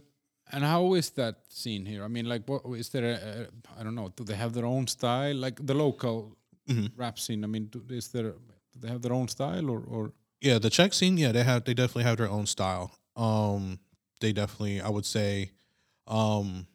and 0.53 0.65
how 0.65 0.95
is 0.95 1.11
that 1.11 1.37
scene 1.49 1.87
here? 1.87 2.05
I 2.05 2.09
mean, 2.09 2.27
like, 2.27 2.43
what 2.47 2.63
is 2.79 2.89
there? 2.91 3.49
I 3.79 3.83
don't 3.83 3.95
know. 3.95 4.11
Do 4.17 4.25
they 4.25 4.35
have 4.37 4.53
their 4.53 4.67
own 4.67 4.87
style, 4.87 5.35
like 5.37 5.65
the 5.67 5.75
local 5.75 6.37
Mm-hmm. 6.69 6.87
rap 6.97 7.19
scene? 7.19 7.45
I 7.45 7.47
mean, 7.47 7.67
do, 7.67 7.83
is 7.91 8.09
there? 8.09 8.33
Do 8.73 8.81
they 8.81 8.89
have 8.89 9.03
their 9.03 9.13
own 9.13 9.29
style, 9.29 9.69
or 9.71 9.81
or 9.81 10.13
Yeah, 10.41 10.59
the 10.59 10.71
Czech 10.71 10.93
scene, 10.95 11.17
yeah, 11.19 11.33
they 11.33 11.43
have 11.45 11.65
they 11.65 11.75
definitely 11.75 12.05
have 12.05 12.17
their 12.17 12.31
own 12.31 12.47
style. 12.47 12.91
Um, 13.17 13.79
they 14.21 14.33
definitely, 14.33 14.81
I 14.81 14.89
would 14.89 15.07
say, 15.07 15.51
um, 16.07 16.67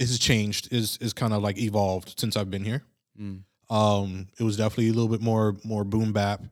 is 0.00 0.18
changed, 0.18 0.72
is 0.72 0.98
is 1.00 1.12
kind 1.12 1.32
of 1.32 1.42
like 1.42 1.58
evolved 1.58 2.18
since 2.18 2.36
I've 2.36 2.50
been 2.50 2.64
here. 2.64 2.82
Mm. 3.20 3.42
Um, 3.68 4.28
it 4.38 4.42
was 4.42 4.56
definitely 4.56 4.88
a 4.88 4.92
little 4.92 5.08
bit 5.08 5.20
more 5.20 5.56
more 5.62 5.84
boom 5.84 6.12
bap. 6.12 6.42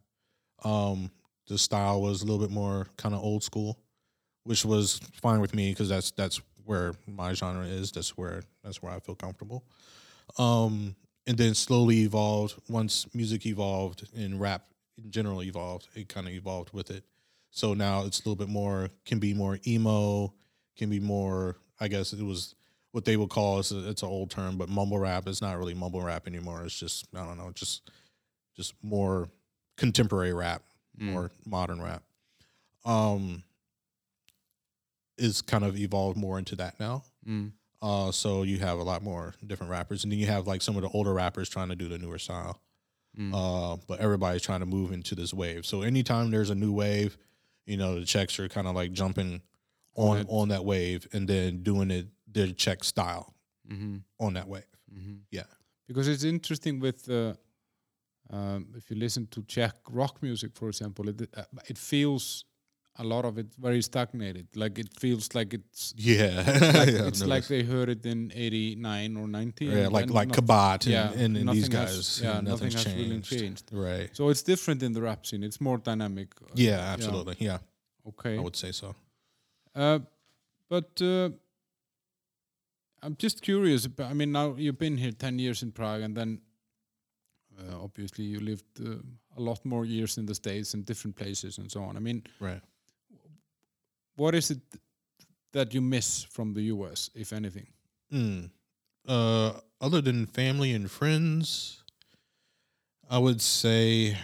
Um, 0.64 1.10
the 1.48 1.58
style 1.58 2.02
was 2.02 2.22
a 2.22 2.26
little 2.26 2.40
bit 2.40 2.50
more 2.52 2.86
kind 2.96 3.14
of 3.14 3.22
old 3.22 3.42
school, 3.42 3.78
which 4.44 4.64
was 4.64 5.00
fine 5.14 5.40
with 5.40 5.54
me 5.54 5.70
because 5.70 5.88
that's 5.88 6.10
that's 6.12 6.40
where 6.64 6.92
my 7.06 7.32
genre 7.32 7.64
is. 7.64 7.90
That's 7.90 8.16
where 8.16 8.42
that's 8.62 8.82
where 8.82 8.92
I 8.92 9.00
feel 9.00 9.14
comfortable. 9.14 9.64
Um, 10.36 10.94
and 11.26 11.36
then 11.38 11.54
slowly 11.54 12.00
evolved. 12.00 12.54
Once 12.68 13.06
music 13.14 13.46
evolved 13.46 14.08
and 14.14 14.38
rap 14.38 14.66
in 15.02 15.10
general 15.10 15.42
evolved, 15.42 15.88
it 15.94 16.08
kind 16.08 16.26
of 16.26 16.34
evolved 16.34 16.72
with 16.72 16.90
it. 16.90 17.04
So 17.50 17.72
now 17.72 18.04
it's 18.04 18.20
a 18.20 18.28
little 18.28 18.36
bit 18.36 18.52
more 18.52 18.90
can 19.06 19.18
be 19.18 19.32
more 19.32 19.58
emo, 19.66 20.34
can 20.76 20.90
be 20.90 21.00
more. 21.00 21.56
I 21.80 21.88
guess 21.88 22.12
it 22.12 22.22
was 22.22 22.54
what 22.98 23.04
they 23.04 23.16
would 23.16 23.30
call 23.30 23.60
it's, 23.60 23.70
a, 23.70 23.88
it's 23.88 24.02
an 24.02 24.08
old 24.08 24.28
term, 24.28 24.56
but 24.56 24.68
mumble 24.68 24.98
rap 24.98 25.28
is 25.28 25.40
not 25.40 25.56
really 25.56 25.72
mumble 25.72 26.02
rap 26.02 26.26
anymore. 26.26 26.64
It's 26.64 26.76
just 26.76 27.06
I 27.14 27.24
don't 27.24 27.38
know, 27.38 27.52
just 27.54 27.88
just 28.56 28.74
more 28.82 29.28
contemporary 29.76 30.32
rap, 30.32 30.62
more 30.98 31.30
modern 31.46 31.80
rap. 31.80 32.02
Um, 32.84 33.44
is 35.16 35.42
kind 35.42 35.62
of 35.62 35.78
evolved 35.78 36.18
more 36.18 36.40
into 36.40 36.56
that 36.56 36.80
now. 36.80 37.04
Mm. 37.24 37.52
Uh, 37.80 38.10
so 38.10 38.42
you 38.42 38.58
have 38.58 38.80
a 38.80 38.82
lot 38.82 39.04
more 39.04 39.34
different 39.46 39.70
rappers, 39.70 40.02
and 40.02 40.12
then 40.12 40.18
you 40.18 40.26
have 40.26 40.48
like 40.48 40.60
some 40.60 40.74
of 40.74 40.82
the 40.82 40.88
older 40.88 41.14
rappers 41.14 41.48
trying 41.48 41.68
to 41.68 41.76
do 41.76 41.86
the 41.86 41.98
newer 41.98 42.18
style. 42.18 42.60
Mm. 43.16 43.32
Uh, 43.32 43.76
but 43.86 44.00
everybody's 44.00 44.42
trying 44.42 44.60
to 44.60 44.66
move 44.66 44.90
into 44.90 45.14
this 45.14 45.32
wave. 45.32 45.64
So 45.64 45.82
anytime 45.82 46.32
there's 46.32 46.50
a 46.50 46.56
new 46.56 46.72
wave, 46.72 47.16
you 47.64 47.76
know 47.76 48.00
the 48.00 48.06
Czechs 48.06 48.40
are 48.40 48.48
kind 48.48 48.66
of 48.66 48.74
like 48.74 48.92
jumping 48.92 49.40
on 49.94 50.18
it. 50.18 50.26
on 50.28 50.48
that 50.48 50.64
wave 50.64 51.06
and 51.12 51.28
then 51.28 51.62
doing 51.62 51.92
it 51.92 52.06
their 52.32 52.52
Czech 52.54 52.84
style 52.84 53.24
hmm 53.68 53.96
on 54.18 54.34
that 54.34 54.46
wave. 54.48 54.64
hmm 54.92 55.16
Yeah. 55.30 55.46
because 55.86 56.08
it's 56.12 56.24
interesting 56.24 56.80
with 56.82 57.08
uh, 57.10 57.34
um, 58.30 58.66
if 58.76 58.90
you 58.90 58.96
listen 58.98 59.26
to 59.28 59.42
Czech 59.42 59.74
rock 59.90 60.22
music, 60.22 60.50
for 60.54 60.68
example, 60.68 61.08
it 61.08 61.20
uh, 61.36 61.42
it 61.68 61.78
feels 61.78 62.44
a 63.00 63.04
lot 63.04 63.24
of 63.24 63.38
it 63.38 63.46
very 63.58 63.80
stagnated. 63.82 64.46
Like 64.56 64.78
it 64.80 64.88
feels 65.00 65.34
like 65.34 65.54
it's 65.54 65.94
Yeah, 65.96 66.36
like, 66.74 66.92
Yeah, 66.92 67.06
it's 67.08 67.24
like 67.24 67.46
they 67.46 67.62
heard 67.62 67.88
it 67.88 68.04
in 68.06 68.32
'89 68.34 69.16
or 69.16 69.28
'90. 69.28 69.64
yeah, 69.64 69.72
and 69.84 69.92
like 69.92 70.06
then 70.06 70.14
like 70.16 70.28
not- 70.28 70.38
Kabát 70.38 70.84
and, 70.84 70.92
yeah, 70.92 71.24
and, 71.24 71.36
and 71.36 71.48
these 71.48 71.68
nothing 71.70 71.72
has- 71.72 71.96
guys. 71.96 72.20
yeah, 72.22 72.38
and 72.38 72.48
nothing 72.48 72.66
nothing's 72.68 72.84
has 72.84 72.94
really 72.94 73.08
changed. 73.20 73.38
changed. 73.40 73.70
Right. 73.72 74.10
So 74.16 74.28
it's 74.30 74.42
different 74.42 74.82
in 74.82 74.92
the 74.92 75.00
rap 75.00 75.24
scene. 75.26 75.42
It's 75.46 75.60
more 75.60 75.78
dynamic. 75.78 76.28
Uh, 76.42 76.46
Yeah, 76.54 76.92
absolutely. 76.94 77.36
Yeah, 77.38 77.58
Okay. 78.04 78.36
I 78.36 78.40
would 78.40 78.56
say 78.56 78.72
so. 78.72 78.94
Uh, 79.74 80.00
but 80.68 81.00
uh, 81.00 81.30
I'm 83.02 83.16
just 83.16 83.42
curious. 83.42 83.84
About, 83.86 84.10
I 84.10 84.14
mean, 84.14 84.32
now 84.32 84.54
you've 84.56 84.78
been 84.78 84.96
here 84.96 85.12
ten 85.12 85.38
years 85.38 85.62
in 85.62 85.72
Prague, 85.72 86.02
and 86.02 86.16
then 86.16 86.40
uh, 87.58 87.82
obviously 87.82 88.24
you 88.24 88.40
lived 88.40 88.64
uh, 88.80 88.96
a 89.36 89.40
lot 89.40 89.64
more 89.64 89.84
years 89.84 90.18
in 90.18 90.26
the 90.26 90.34
states 90.34 90.74
and 90.74 90.84
different 90.84 91.16
places 91.16 91.58
and 91.58 91.70
so 91.70 91.82
on. 91.82 91.96
I 91.96 92.00
mean, 92.00 92.22
Right. 92.40 92.60
what 94.16 94.34
is 94.34 94.50
it 94.50 94.58
that 95.52 95.72
you 95.74 95.80
miss 95.80 96.24
from 96.24 96.54
the 96.54 96.62
U.S., 96.74 97.10
if 97.14 97.32
anything? 97.32 97.66
Mm. 98.12 98.50
Uh, 99.06 99.52
other 99.80 100.00
than 100.02 100.26
family 100.26 100.72
and 100.72 100.90
friends, 100.90 101.82
I 103.08 103.18
would 103.18 103.40
say 103.40 104.16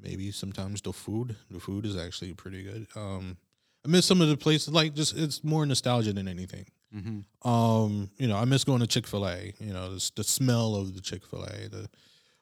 maybe 0.00 0.30
sometimes 0.30 0.80
the 0.82 0.92
food. 0.92 1.36
The 1.50 1.60
food 1.60 1.84
is 1.84 1.96
actually 1.96 2.32
pretty 2.34 2.62
good. 2.62 2.86
Um, 2.94 3.36
I 3.84 3.88
miss 3.88 4.06
some 4.06 4.20
of 4.20 4.28
the 4.28 4.36
places 4.36 4.72
like 4.72 4.94
just 4.94 5.16
it's 5.16 5.42
more 5.44 5.64
nostalgia 5.64 6.12
than 6.12 6.28
anything. 6.28 6.66
Mm-hmm. 6.94 7.48
Um, 7.48 8.10
you 8.18 8.26
know, 8.28 8.36
I 8.36 8.44
miss 8.44 8.64
going 8.64 8.80
to 8.80 8.86
Chick 8.86 9.06
Fil 9.06 9.26
A. 9.26 9.52
You 9.60 9.72
know, 9.72 9.94
the, 9.94 10.10
the 10.16 10.24
smell 10.24 10.74
of 10.74 10.94
the 10.94 11.00
Chick 11.00 11.24
Fil 11.26 11.44
A, 11.44 11.68
the 11.68 11.88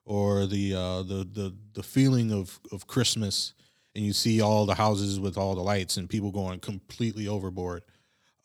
or 0.05 0.47
the 0.47 0.75
uh, 0.75 1.03
the 1.03 1.29
the 1.31 1.55
the 1.75 1.83
feeling 1.83 2.33
of 2.33 2.59
of 2.73 2.87
Christmas, 2.87 3.55
and 3.95 4.05
you 4.05 4.13
see 4.13 4.41
all 4.41 4.67
the 4.67 4.75
houses 4.75 5.19
with 5.19 5.37
all 5.37 5.55
the 5.55 5.63
lights 5.63 5.97
and 5.97 6.09
people 6.09 6.31
going 6.31 6.61
completely 6.61 7.29
overboard. 7.29 7.83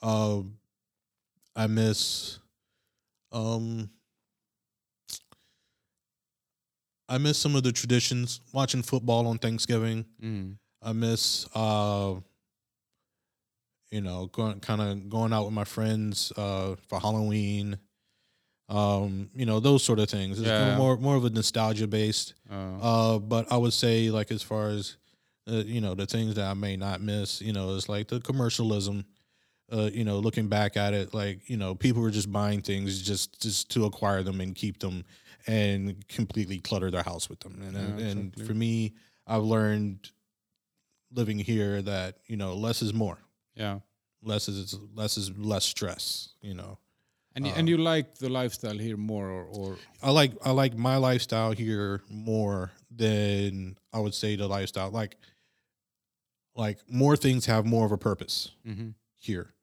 Um, 0.01 0.57
I 1.55 1.67
miss, 1.67 2.39
um, 3.31 3.89
I 7.07 7.17
miss 7.17 7.37
some 7.37 7.55
of 7.55 7.63
the 7.63 7.71
traditions. 7.71 8.41
Watching 8.53 8.81
football 8.81 9.27
on 9.27 9.37
Thanksgiving. 9.37 10.05
Mm. 10.23 10.57
I 10.81 10.93
miss, 10.93 11.47
uh, 11.53 12.15
you 13.91 14.01
know, 14.01 14.27
going 14.27 14.59
kind 14.61 14.81
of 14.81 15.09
going 15.09 15.33
out 15.33 15.45
with 15.45 15.53
my 15.53 15.65
friends 15.65 16.31
uh, 16.37 16.75
for 16.87 16.99
Halloween. 16.99 17.77
Um, 18.69 19.29
you 19.35 19.45
know, 19.45 19.59
those 19.59 19.83
sort 19.83 19.99
of 19.99 20.09
things. 20.09 20.39
It's 20.39 20.47
Yeah. 20.47 20.77
more 20.77 20.95
more 20.97 21.15
of 21.17 21.25
a 21.25 21.29
nostalgia 21.29 21.87
based. 21.87 22.33
Uh, 22.49 22.77
Uh, 22.81 23.19
but 23.19 23.51
I 23.51 23.57
would 23.57 23.73
say 23.73 24.09
like 24.09 24.31
as 24.31 24.41
far 24.41 24.69
as 24.69 24.97
uh, 25.51 25.63
you 25.65 25.81
know, 25.81 25.93
the 25.95 26.05
things 26.05 26.35
that 26.35 26.45
I 26.49 26.53
may 26.53 26.77
not 26.77 27.01
miss, 27.01 27.41
you 27.41 27.51
know, 27.51 27.71
is 27.71 27.89
like 27.89 28.07
the 28.07 28.19
commercialism. 28.21 29.05
Uh, 29.71 29.89
you 29.93 30.03
know, 30.03 30.19
looking 30.19 30.47
back 30.49 30.75
at 30.75 30.93
it, 30.93 31.13
like 31.13 31.49
you 31.49 31.55
know, 31.57 31.73
people 31.75 32.01
were 32.01 32.11
just 32.11 32.31
buying 32.31 32.61
things 32.61 33.01
just 33.01 33.41
just 33.41 33.69
to 33.71 33.85
acquire 33.85 34.21
them 34.23 34.41
and 34.41 34.53
keep 34.55 34.79
them, 34.79 35.03
and 35.47 36.05
completely 36.09 36.59
clutter 36.59 36.91
their 36.91 37.03
house 37.03 37.29
with 37.29 37.39
them. 37.39 37.61
And 37.61 37.73
Yeah, 37.75 38.05
and 38.05 38.19
exactly. 38.27 38.45
for 38.45 38.53
me, 38.53 38.93
I've 39.27 39.43
learned 39.43 40.11
living 41.13 41.39
here 41.39 41.81
that 41.81 42.17
you 42.27 42.37
know 42.37 42.53
less 42.55 42.81
is 42.81 42.93
more. 42.93 43.17
Yeah. 43.55 43.79
Less 44.23 44.47
is 44.47 44.75
less 44.95 45.17
is 45.17 45.31
less 45.37 45.65
stress. 45.65 46.29
You 46.41 46.53
know, 46.53 46.77
And 47.35 47.45
Uh, 47.45 47.53
and 47.57 47.67
you 47.69 47.77
like 47.77 48.15
the 48.19 48.29
lifestyle 48.29 48.77
here 48.77 48.97
more, 48.97 49.29
or, 49.29 49.45
or 49.45 49.77
I 50.01 50.11
like 50.11 50.33
I 50.45 50.51
like 50.51 50.75
my 50.77 50.97
lifestyle 50.97 51.51
here 51.53 52.01
more 52.09 52.71
than 52.97 53.77
I 53.93 53.99
would 53.99 54.13
say 54.13 54.35
the 54.37 54.47
lifestyle 54.47 54.91
like 54.91 55.17
like 56.55 56.79
more 56.89 57.15
things 57.17 57.45
have 57.45 57.65
more 57.65 57.85
of 57.85 57.91
a 57.91 57.97
purpose 57.97 58.51
Mhm. 58.65 58.93
here 59.17 59.53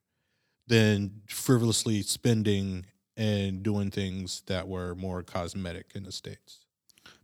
than 0.66 1.22
frivolously 1.28 2.02
spending 2.02 2.86
and 3.16 3.62
doing 3.62 3.90
things 3.90 4.42
that 4.46 4.66
were 4.68 4.94
more 4.94 5.22
cosmetic 5.22 5.92
in 5.94 6.04
the 6.04 6.12
states. 6.12 6.64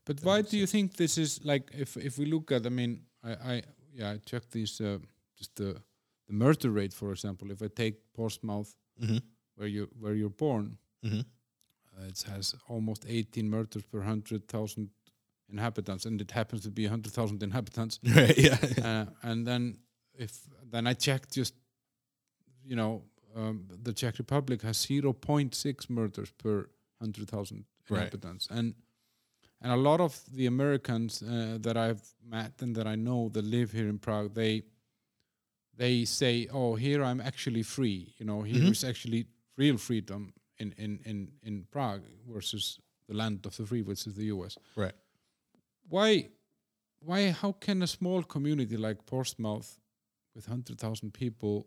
But 0.04 0.22
why 0.22 0.42
do 0.42 0.56
you 0.58 0.66
think 0.66 0.96
this 0.96 1.16
is 1.18 1.44
like? 1.44 1.70
If 1.72 1.96
if 1.96 2.18
we 2.18 2.26
look 2.26 2.52
at, 2.52 2.66
I 2.66 2.68
mean, 2.68 3.06
I, 3.22 3.32
I 3.54 3.62
yeah, 3.94 4.10
I 4.14 4.18
checked 4.18 4.50
these 4.50 4.80
uh, 4.80 4.98
just 5.38 5.54
the 5.56 5.82
the 6.26 6.32
murder 6.32 6.70
rate, 6.70 6.92
for 6.94 7.10
example. 7.12 7.50
If 7.50 7.62
I 7.62 7.68
take 7.68 7.94
Portsmouth, 8.14 8.74
Mhm. 9.00 9.22
where 9.56 9.68
you 9.68 9.88
where 10.00 10.14
you're 10.14 10.36
born, 10.36 10.78
Mhm. 11.02 11.24
uh, 11.96 12.06
it 12.08 12.22
has 12.22 12.54
almost 12.68 13.04
18 13.08 13.48
murders 13.50 13.84
per 13.84 14.00
hundred 14.02 14.48
thousand 14.48 14.90
inhabitants, 15.48 16.06
and 16.06 16.20
it 16.20 16.30
happens 16.30 16.62
to 16.62 16.70
be 16.70 16.86
hundred 16.86 17.12
thousand 17.12 17.42
inhabitants. 17.42 17.98
Right? 18.16 18.38
Yeah. 18.38 18.58
uh, 18.84 19.06
and 19.22 19.46
then 19.46 19.78
if 20.18 20.48
then 20.72 20.86
I 20.86 20.94
checked 20.94 21.32
just 21.36 21.54
you 22.64 22.76
know 22.76 23.02
um, 23.36 23.66
the 23.82 23.92
Czech 23.92 24.18
Republic 24.18 24.62
has 24.62 24.76
0.6 24.86 25.90
murders 25.90 26.30
per 26.32 26.68
100,000 27.00 27.64
Right. 27.90 27.98
inhabitants 27.98 28.46
and 28.50 28.74
and 29.60 29.72
a 29.72 29.76
lot 29.76 30.00
of 30.00 30.22
the 30.36 30.46
Americans 30.46 31.22
uh, 31.22 31.58
that 31.60 31.76
I've 31.76 32.02
met 32.22 32.62
and 32.62 32.76
that 32.76 32.86
I 32.86 32.94
know 32.96 33.28
that 33.30 33.44
live 33.44 33.72
here 33.72 33.88
in 33.88 33.98
Prague 33.98 34.34
they 34.34 34.62
they 35.76 36.04
say 36.04 36.48
oh 36.52 36.74
here 36.76 37.02
I'm 37.02 37.20
actually 37.20 37.62
free 37.62 38.14
you 38.18 38.26
know 38.26 38.42
here 38.42 38.64
is 38.70 38.82
Mhm. 38.84 38.88
actually 38.88 39.26
real 39.56 39.76
freedom 39.78 40.32
in, 40.58 40.72
in, 40.78 41.00
in, 41.04 41.28
in 41.42 41.66
Prague 41.70 42.02
versus 42.34 42.80
the 43.08 43.14
land 43.14 43.46
of 43.46 43.56
the 43.56 43.66
free 43.66 43.82
which 43.82 44.06
is 44.06 44.14
the 44.14 44.26
US 44.36 44.56
Right. 44.76 44.94
why 45.88 46.28
why 47.00 47.30
how 47.30 47.52
can 47.52 47.82
a 47.82 47.86
small 47.86 48.22
community 48.22 48.76
like 48.76 49.04
Portsmouth 49.06 49.78
with 50.34 50.48
100,000 50.48 51.12
people 51.12 51.66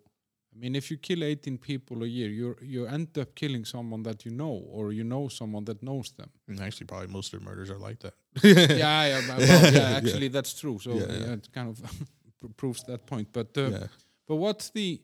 I 0.54 0.60
mean 0.60 0.76
if 0.76 0.90
you 0.92 0.98
kill 0.98 1.24
18 1.24 1.58
people 1.58 2.04
a 2.04 2.08
year 2.08 2.30
you 2.30 2.56
you 2.62 2.86
end 2.88 3.18
up 3.18 3.36
killing 3.36 3.66
someone 3.66 4.04
that 4.04 4.26
you 4.26 4.32
know 4.32 4.64
or 4.72 4.92
you 4.94 5.04
know 5.04 5.28
someone 5.28 5.66
that 5.66 5.82
knows 5.84 6.12
them 6.18 6.30
And 6.48 6.60
actually, 6.60 6.88
probably 6.88 7.08
most 7.08 7.34
of 7.34 7.40
the 7.40 7.46
murders 7.46 7.70
are 7.70 7.78
like 7.90 8.00
that. 8.00 8.14
yeah 8.44 9.06
yeah, 9.08 9.22
well, 9.28 9.74
yeah 9.74 9.98
actually 9.98 10.30
that's 10.30 10.54
true 10.60 10.80
so 10.80 10.92
Yeah, 10.94 11.08
yeah, 11.12 11.20
yeah. 11.26 11.34
it 11.34 11.50
kind 11.54 11.70
of 11.70 11.78
proves 12.58 12.84
that 12.84 13.06
point 13.06 13.28
but 13.34 13.58
uh, 13.58 13.70
yeah. 13.70 13.88
but 14.28 14.36
what's 14.36 14.70
the 14.70 15.02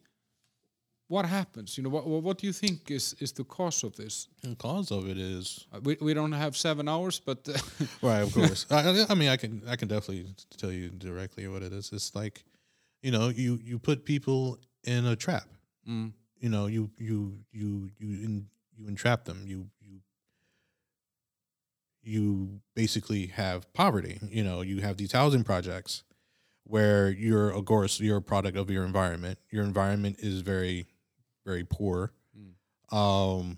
what 1.07 1.25
happens 1.25 1.77
you 1.77 1.83
know 1.83 1.89
what 1.89 2.05
what 2.07 2.37
do 2.37 2.47
you 2.47 2.53
think 2.53 2.89
is 2.91 3.15
is 3.19 3.31
the 3.33 3.43
cause 3.43 3.83
of 3.83 3.95
this 3.95 4.27
The 4.41 4.55
cause 4.55 4.91
of 4.91 5.07
it 5.09 5.17
is 5.17 5.65
Uh, 5.73 5.79
we, 5.83 5.97
we 6.01 6.13
don't 6.13 6.31
have 6.35 6.55
7 6.55 6.87
hours 6.87 7.19
but 7.25 7.47
uh, 7.49 7.57
right. 8.01 8.21
Of 8.23 8.33
course. 8.39 8.65
I, 8.71 8.79
I- 8.89 9.05
I 9.09 9.15
mean, 9.15 9.29
I 9.29 9.37
can 9.37 9.61
I 9.67 9.75
can 9.75 9.87
definitely 9.87 10.25
tell 10.57 10.71
you 10.71 10.89
directly 10.89 11.47
what 11.47 11.61
it 11.63 11.73
is. 11.73 11.91
It's 11.93 12.15
like, 12.15 12.43
you 13.01 13.11
know, 13.11 13.29
you 13.29 13.59
you 13.63 13.79
put 13.79 14.05
people 14.05 14.57
in 14.83 15.05
a 15.05 15.15
trap. 15.15 15.47
mm, 15.87 16.11
you 16.39 16.49
know 16.49 16.67
you 16.67 16.89
you 16.97 17.37
you 17.51 17.89
you 17.99 18.09
in, 18.25 18.47
you 18.77 18.87
entrap 18.87 19.23
them 19.25 19.39
you 19.47 19.59
you 19.81 19.99
you 22.03 22.59
basically 22.75 23.27
have 23.27 23.71
poverty 23.73 24.19
you 24.29 24.43
know 24.43 24.61
you 24.61 24.81
have 24.81 24.95
these 24.97 25.11
housing 25.13 25.43
projects 25.43 26.03
where 26.65 27.09
you're 27.09 27.49
of 27.49 27.65
course 27.65 27.99
you're 27.99 28.17
a 28.17 28.21
product 28.21 28.57
of 28.57 28.69
your 28.69 28.83
environment 28.85 29.37
your 29.51 29.63
environment 29.63 30.15
is 30.19 30.41
very 30.41 30.87
very 31.45 31.63
poor 31.63 32.11
Mm. 32.35 32.97
um 32.97 33.57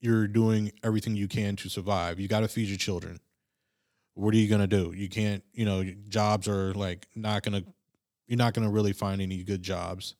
you're 0.00 0.26
doing 0.26 0.72
everything 0.82 1.14
you 1.14 1.28
can 1.28 1.54
to 1.56 1.68
survive 1.68 2.18
you 2.18 2.26
got 2.28 2.40
to 2.40 2.48
feed 2.48 2.68
your 2.68 2.76
children 2.76 3.20
what 4.14 4.34
are 4.34 4.36
you 4.38 4.48
going 4.48 4.60
to 4.60 4.66
do 4.66 4.92
you 4.96 5.08
can't 5.08 5.44
you 5.52 5.64
know 5.64 5.84
jobs 6.08 6.48
are 6.48 6.74
like 6.74 7.06
not 7.14 7.42
going 7.42 7.62
to 7.62 7.68
you're 8.26 8.36
not 8.38 8.54
going 8.54 8.66
to 8.66 8.72
really 8.72 8.92
find 8.92 9.20
any 9.20 9.42
good 9.44 9.62
jobs 9.62 10.16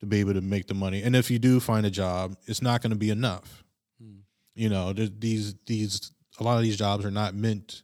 to 0.00 0.06
be 0.06 0.20
able 0.20 0.34
to 0.34 0.40
make 0.42 0.66
the 0.66 0.74
money. 0.74 1.02
And 1.02 1.16
if 1.16 1.30
you 1.30 1.38
do 1.38 1.60
find 1.60 1.86
a 1.86 1.90
job, 1.90 2.36
it's 2.46 2.60
not 2.60 2.82
going 2.82 2.90
to 2.90 2.96
be 2.98 3.10
enough. 3.10 3.64
Mm. 4.02 4.18
You 4.54 4.68
know, 4.68 4.92
these 4.92 5.54
these 5.64 6.12
a 6.38 6.44
lot 6.44 6.56
of 6.58 6.62
these 6.62 6.76
jobs 6.76 7.04
are 7.04 7.10
not 7.10 7.34
meant 7.34 7.82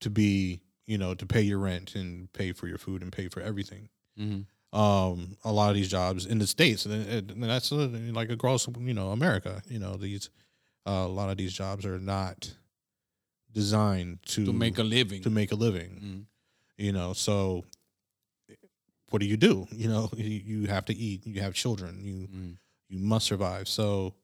to 0.00 0.10
be, 0.10 0.60
you 0.86 0.98
know, 0.98 1.14
to 1.14 1.26
pay 1.26 1.40
your 1.42 1.58
rent 1.58 1.94
and 1.94 2.32
pay 2.32 2.52
for 2.52 2.66
your 2.68 2.78
food 2.78 3.02
and 3.02 3.12
pay 3.12 3.28
for 3.28 3.40
everything. 3.40 3.88
mhm. 4.18 4.46
Um, 4.72 5.36
a 5.44 5.52
lot 5.52 5.70
of 5.70 5.76
these 5.76 5.88
jobs 5.88 6.26
in 6.26 6.38
the 6.38 6.48
states, 6.48 6.84
and, 6.84 7.30
and 7.30 7.42
that's 7.44 7.70
uh, 7.70 7.88
like 8.12 8.28
across, 8.30 8.66
you 8.80 8.92
know, 8.92 9.10
America. 9.10 9.62
You 9.68 9.78
know, 9.78 9.94
these 9.96 10.30
uh, 10.84 11.04
a 11.06 11.08
lot 11.08 11.30
of 11.30 11.36
these 11.36 11.52
jobs 11.52 11.86
are 11.86 12.00
not 12.00 12.52
designed 13.52 14.18
to 14.26 14.44
to 14.46 14.52
make 14.52 14.78
a 14.78 14.82
living 14.82 15.22
to 15.22 15.30
make 15.30 15.52
a 15.52 15.54
living 15.54 16.00
Mm. 16.02 16.26
you 16.76 16.92
know 16.92 17.12
so 17.12 17.64
what 19.10 19.20
do 19.20 19.26
you 19.26 19.36
do 19.36 19.66
you 19.72 19.88
know 19.88 20.10
you, 20.16 20.42
you 20.62 20.66
have 20.66 20.84
to 20.86 20.94
eat 20.94 21.24
you 21.26 21.40
have 21.40 21.54
children 21.54 22.00
you 22.02 22.26
Mm. 22.26 22.56
you 22.88 22.98
must 22.98 23.26
survive 23.26 23.68
so 23.68 24.14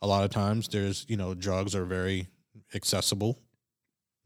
a 0.00 0.06
lot 0.06 0.24
of 0.24 0.30
times 0.30 0.68
there's 0.68 1.04
you 1.08 1.16
know 1.16 1.34
drugs 1.34 1.74
are 1.74 1.84
very 1.84 2.28
accessible 2.74 3.38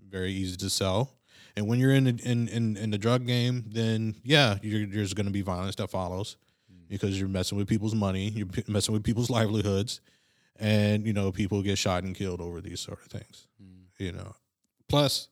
very 0.01 0.33
easy 0.33 0.57
to 0.59 0.71
sell 0.71 1.11
and 1.57 1.67
when 1.67 1.79
you're 1.79 1.93
in 1.93 2.05
the, 2.05 2.21
in, 2.25 2.49
in 2.49 2.77
in 2.77 2.91
the 2.91 2.99
drug 2.99 3.27
game 3.27 3.65
then 3.69 4.15
yeah 4.25 4.59
you're, 4.63 4.87
there's 4.87 5.15
going 5.15 5.27
to 5.27 5.33
be 5.33 5.43
violence 5.43 5.77
that 5.77 5.91
follows 5.91 6.37
because 6.89 7.19
you're 7.19 7.29
messing 7.29 7.57
with 7.59 7.69
people's 7.69 7.95
money 7.95 8.29
you're 8.31 8.47
p- 8.47 8.65
messing 8.69 8.93
with 8.93 9.03
people's 9.05 9.31
livelihoods 9.31 10.01
and 10.57 11.07
you 11.07 11.13
know 11.13 11.33
people 11.33 11.63
get 11.63 11.79
shot 11.79 12.05
and 12.05 12.15
killed 12.15 12.41
over 12.41 12.61
these 12.61 12.81
sort 12.81 12.99
of 13.05 13.07
things 13.11 13.47
Mm. 13.63 13.85
you 13.99 14.13
know 14.13 14.35
plus 14.89 15.29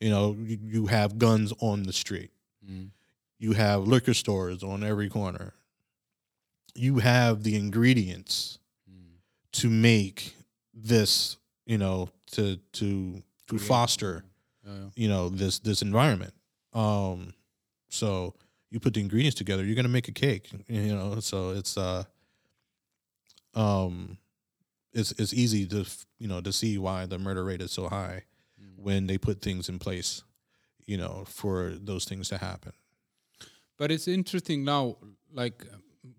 you 0.00 0.10
know 0.10 0.36
you, 0.40 0.58
you 0.62 0.86
have 0.86 1.18
guns 1.18 1.52
on 1.60 1.82
the 1.84 1.92
street 1.92 2.30
Mm. 2.68 2.90
you 3.38 3.52
have 3.52 3.86
liquor 3.86 4.14
stores 4.14 4.62
on 4.62 4.82
every 4.84 5.08
corner 5.08 5.54
you 6.74 6.98
have 6.98 7.42
the 7.42 7.56
ingredients 7.56 8.58
Mm. 8.90 9.18
to 9.52 9.68
make 9.70 10.34
this 10.74 11.36
you 11.66 11.78
know 11.78 12.08
to 12.32 12.56
to 12.72 13.22
to 13.48 13.58
foster 13.58 14.24
Yeah, 14.68 14.88
you 15.02 15.08
know 15.08 15.28
this 15.30 15.58
this 15.60 15.82
environment 15.82 16.34
um 16.74 17.32
so 17.88 18.34
you 18.70 18.78
put 18.80 18.92
the 18.94 19.00
ingredients 19.00 19.38
together 19.38 19.64
you're 19.64 19.74
gonna 19.76 19.88
make 19.98 20.08
a 20.08 20.12
cake 20.26 20.50
you 20.68 20.94
know 20.94 21.20
so 21.20 21.50
it's 21.58 21.76
uh 21.78 22.04
um 23.54 24.18
it's 24.92 25.12
it's 25.12 25.32
easy 25.32 25.66
to 25.66 25.84
you 26.18 26.28
know 26.28 26.40
to 26.40 26.52
see 26.52 26.78
why 26.78 27.06
the 27.06 27.18
murder 27.18 27.44
rate 27.44 27.62
is 27.62 27.72
so 27.72 27.88
high 27.88 28.24
Mm. 28.60 28.82
when 28.82 29.06
they 29.06 29.18
put 29.18 29.40
things 29.40 29.68
in 29.68 29.78
place 29.78 30.24
you 30.84 30.96
know 30.96 31.24
for 31.26 31.70
those 31.80 32.04
things 32.04 32.28
to 32.28 32.38
happen 32.38 32.72
But 33.78 33.90
it's 33.92 34.08
interesting 34.08 34.64
now, 34.64 34.96
like 35.32 35.64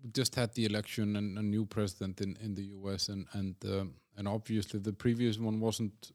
we 0.02 0.10
just 0.10 0.34
had 0.36 0.54
the 0.54 0.64
election 0.64 1.16
and 1.16 1.38
a 1.38 1.42
new 1.42 1.66
president 1.66 2.20
in, 2.22 2.36
in 2.44 2.54
the 2.54 2.64
U.S. 2.78 3.08
and 3.10 3.26
and 3.34 3.54
um, 3.64 3.94
and 4.16 4.26
obviously 4.26 4.80
the 4.80 4.92
previous 4.94 5.38
one 5.38 5.60
wasn't 5.60 6.12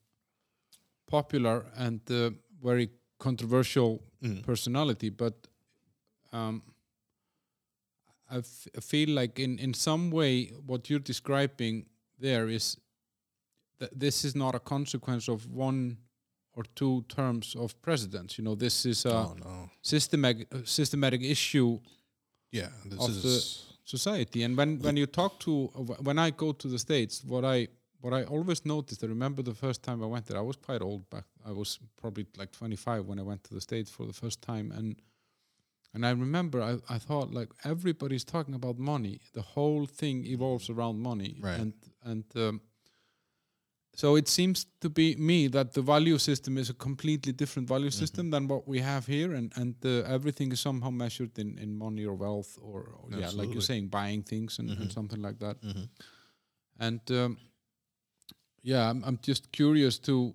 popular 1.08 1.66
and 1.78 2.00
uh, 2.12 2.32
very 2.64 2.90
controversial 3.20 4.02
Mm. 4.24 4.42
personality. 4.44 5.10
But 5.10 5.34
um, 6.34 6.64
I, 8.30 8.38
f- 8.38 8.68
I 8.78 8.80
feel 8.82 9.10
like 9.10 9.40
in 9.44 9.60
in 9.60 9.74
some 9.74 10.10
way 10.12 10.52
what 10.66 10.90
you're 10.90 11.04
describing 11.04 11.86
there 12.20 12.50
is 12.50 12.78
that 13.80 13.90
this 14.00 14.26
is 14.26 14.36
not 14.36 14.56
a 14.56 14.60
consequence 14.60 15.28
of 15.32 15.46
one 15.52 15.98
or 16.54 16.64
two 16.76 17.04
terms 17.08 17.56
of 17.56 17.80
presidents. 17.82 18.38
You 18.38 18.46
know, 18.46 18.56
this 18.56 18.86
is 18.86 19.06
a 19.06 19.10
oh 19.14 19.36
no 19.44 19.70
systematic 19.82 20.48
systematic 20.64 21.22
issue 21.22 21.80
yeah 22.52 22.70
this 22.90 23.00
Of 23.00 23.10
is 23.10 23.22
the- 23.24 23.76
society 23.84 24.44
and 24.44 24.58
when 24.58 24.80
when 24.82 24.98
you 24.98 25.06
talk 25.06 25.40
to 25.40 25.52
when 26.08 26.18
i 26.18 26.32
go 26.32 26.52
to 26.54 26.68
the 26.68 26.80
states 26.80 27.24
what 27.24 27.44
i 27.46 27.68
what 28.06 28.14
i 28.20 28.24
always 28.36 28.62
noticed 28.66 29.04
i 29.04 29.08
remember 29.08 29.42
the 29.44 29.54
first 29.66 29.82
time 29.88 30.00
i 30.04 30.10
went 30.14 30.26
there 30.26 30.38
i 30.44 30.48
was 30.52 30.58
quite 30.68 30.82
old 30.90 31.04
back 31.10 31.26
i 31.50 31.52
was 31.52 31.80
probably 32.02 32.26
like 32.38 32.52
25 32.52 33.00
when 33.10 33.20
i 33.20 33.24
went 33.32 33.44
to 33.44 33.54
the 33.54 33.62
states 33.62 33.90
for 33.92 34.06
the 34.06 34.14
first 34.14 34.42
time 34.42 34.72
and 34.78 34.96
and 35.94 36.06
i 36.06 36.12
remember 36.12 36.58
i, 36.62 36.74
I 36.96 37.00
thought 37.00 37.34
like 37.40 37.50
everybody's 37.64 38.24
talking 38.26 38.56
about 38.56 38.78
money 38.78 39.20
the 39.34 39.42
whole 39.56 39.86
thing 39.88 40.26
evolves 40.26 40.70
around 40.70 41.00
money 41.12 41.34
Right. 41.42 41.60
and 41.62 41.74
and 42.04 42.24
um, 42.36 42.62
so 43.98 44.18
it 44.18 44.28
seems 44.28 44.66
to 44.82 44.90
be 44.90 45.16
me 45.16 45.48
that 45.48 45.74
the 45.74 45.82
value 45.82 46.18
system 46.18 46.58
is 46.58 46.70
a 46.70 46.74
completely 46.74 47.32
different 47.32 47.68
value 47.70 47.88
Mm-hmm. 47.90 48.00
system 48.04 48.30
than 48.32 48.48
what 48.48 48.68
we 48.68 48.82
have 48.82 49.06
here, 49.08 49.34
and 49.38 49.54
and 49.56 49.76
uh, 49.86 50.16
everything 50.16 50.52
is 50.54 50.60
somehow 50.60 50.92
measured 50.92 51.38
in, 51.40 51.58
in 51.60 51.78
money 51.78 52.06
or 52.06 52.16
wealth, 52.18 52.58
or, 52.62 52.80
or 53.00 53.08
yeah, 53.20 53.32
like 53.40 53.54
you're 53.54 53.62
saying, 53.72 53.90
buying 53.90 54.24
things 54.24 54.60
and, 54.60 54.70
and 54.70 54.90
Mhm. 54.90 54.94
something 54.94 55.22
like 55.28 55.38
that. 55.40 55.56
Mhm. 55.62 55.88
And 56.80 57.02
um, 57.12 57.38
yeah, 58.66 58.90
I'm 58.90 59.04
I'm 59.06 59.18
just 59.28 59.52
curious 59.52 60.00
to 60.00 60.34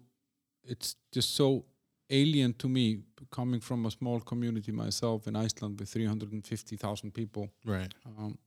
it's 0.62 0.97
just 1.16 1.35
so 1.35 1.64
alien 2.09 2.53
to 2.55 2.68
me 2.68 2.99
coming 3.31 3.61
from 3.62 3.87
a 3.87 3.91
small 3.91 4.20
community 4.20 4.72
myself 4.72 5.26
in 5.26 5.37
Iceland 5.37 5.81
with 5.81 5.89
350,000 5.93 7.12
people 7.12 7.49
Right. 7.64 7.95
um, 8.07 8.39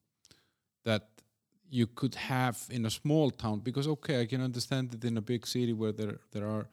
that 0.85 1.01
you 1.69 1.87
could 1.87 2.15
have 2.15 2.57
in 2.69 2.85
a 2.85 2.89
small 2.89 3.31
town 3.31 3.59
because 3.63 3.87
okay 3.89 4.21
I 4.21 4.25
can 4.27 4.41
understand 4.41 4.93
it 4.93 5.03
in 5.05 5.17
a 5.17 5.21
big 5.21 5.45
city 5.47 5.73
where 5.73 5.93
there 5.93 6.19
there 6.31 6.47
are 6.47 6.65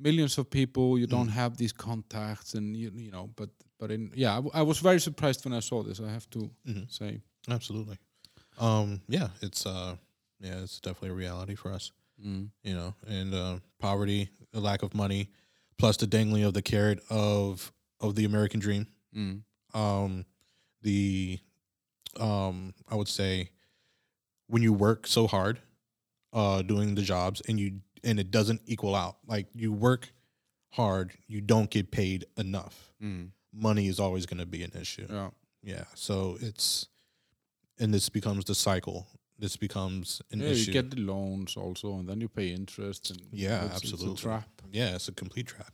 millions 0.00 0.38
of 0.38 0.46
people 0.50 0.98
you 0.98 1.06
don't 1.06 1.30
have 1.30 1.56
these 1.56 1.72
contacts 1.74 2.54
and 2.54 2.76
you, 2.76 2.90
you 2.94 3.10
know 3.10 3.28
but 3.36 3.48
but 3.78 3.90
in 3.90 4.10
yeah 4.14 4.32
I, 4.32 4.36
w- 4.42 4.52
I 4.54 4.62
was 4.62 4.78
very 4.82 5.00
surprised 5.00 5.44
when 5.44 5.54
I 5.54 5.60
saw 5.60 5.82
this 5.82 6.00
I 6.00 6.10
have 6.12 6.28
to 6.30 6.50
Mhm. 6.66 6.86
say 6.90 7.20
Absolutely. 7.48 7.96
Um, 8.58 9.00
yeah, 9.08 9.28
it's 9.40 9.66
uh, 9.66 9.96
yeah, 10.40 10.62
it's 10.62 10.80
definitely 10.80 11.10
a 11.10 11.14
reality 11.28 11.54
for 11.56 11.72
us. 11.74 11.92
Mm. 12.24 12.48
You 12.64 12.74
know, 12.74 12.94
and 13.06 13.34
uh, 13.34 13.58
poverty, 13.78 14.28
the 14.52 14.60
lack 14.60 14.82
of 14.82 14.94
money, 14.94 15.30
plus 15.78 15.96
the 15.96 16.06
dangling 16.06 16.44
of 16.44 16.54
the 16.54 16.62
carrot 16.62 17.00
of 17.10 17.72
of 18.00 18.14
the 18.14 18.24
American 18.24 18.60
dream. 18.60 18.86
Mm. 19.16 19.42
um 19.74 20.24
the 20.82 21.38
um 22.20 22.74
i 22.88 22.94
would 22.94 23.08
say 23.08 23.50
when 24.46 24.62
you 24.62 24.72
work 24.72 25.06
so 25.06 25.26
hard 25.26 25.58
uh 26.32 26.62
doing 26.62 26.94
the 26.94 27.02
jobs 27.02 27.40
and 27.48 27.58
you 27.58 27.80
and 28.04 28.20
it 28.20 28.30
doesn't 28.30 28.60
equal 28.66 28.94
out 28.94 29.16
like 29.26 29.46
you 29.54 29.72
work 29.72 30.12
hard 30.72 31.12
you 31.26 31.40
don't 31.40 31.70
get 31.70 31.90
paid 31.90 32.26
enough 32.36 32.92
Mm. 33.02 33.30
money 33.52 33.88
is 33.88 33.98
always 33.98 34.26
going 34.26 34.40
to 34.40 34.46
be 34.46 34.62
an 34.62 34.72
issue 34.78 35.06
yeah 35.08 35.30
yeah 35.62 35.84
so 35.94 36.36
it's 36.40 36.86
and 37.78 37.92
this 37.94 38.08
becomes 38.08 38.44
the 38.44 38.54
cycle 38.54 39.06
this 39.38 39.56
becomes 39.56 40.22
an 40.32 40.40
yeah, 40.40 40.48
issue 40.48 40.66
you 40.66 40.72
get 40.72 40.90
the 40.90 41.00
loans 41.00 41.56
also 41.56 41.98
and 41.98 42.08
then 42.08 42.20
you 42.20 42.28
pay 42.28 42.48
interest 42.48 43.10
and 43.10 43.20
Yeah, 43.32 43.64
it's, 43.66 43.76
absolutely. 43.76 44.12
it's 44.12 44.20
a 44.20 44.22
trap 44.24 44.48
yeah 44.72 44.94
it's 44.94 45.08
a 45.08 45.12
complete 45.12 45.46
trap 45.46 45.72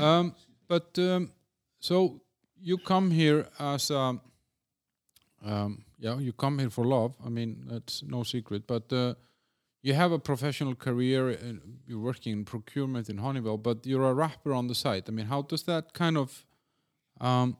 um, 0.00 0.34
but 0.68 0.98
um, 0.98 1.30
so 1.78 2.20
you 2.60 2.78
come 2.78 3.10
here 3.10 3.46
as 3.58 3.90
a, 3.90 4.20
um, 5.44 5.84
yeah, 5.98 6.18
you 6.18 6.32
come 6.32 6.58
here 6.58 6.70
for 6.70 6.84
love. 6.84 7.14
I 7.24 7.28
mean, 7.28 7.64
that's 7.66 8.02
no 8.02 8.22
secret. 8.22 8.66
But 8.66 8.92
uh, 8.92 9.14
you 9.82 9.94
have 9.94 10.12
a 10.12 10.18
professional 10.18 10.74
career. 10.74 11.30
And 11.30 11.60
you're 11.86 11.98
working 12.00 12.32
in 12.32 12.44
procurement 12.44 13.08
in 13.08 13.18
Honeywell, 13.18 13.58
but 13.58 13.86
you're 13.86 14.08
a 14.08 14.14
rapper 14.14 14.52
on 14.52 14.68
the 14.68 14.74
side. 14.74 15.04
I 15.08 15.12
mean, 15.12 15.26
how 15.26 15.42
does 15.42 15.62
that 15.64 15.92
kind 15.94 16.16
of 16.16 16.46
um, 17.20 17.56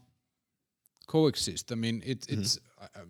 coexist? 1.06 1.72
I 1.72 1.74
mean, 1.74 2.02
it, 2.04 2.26
it's 2.28 2.58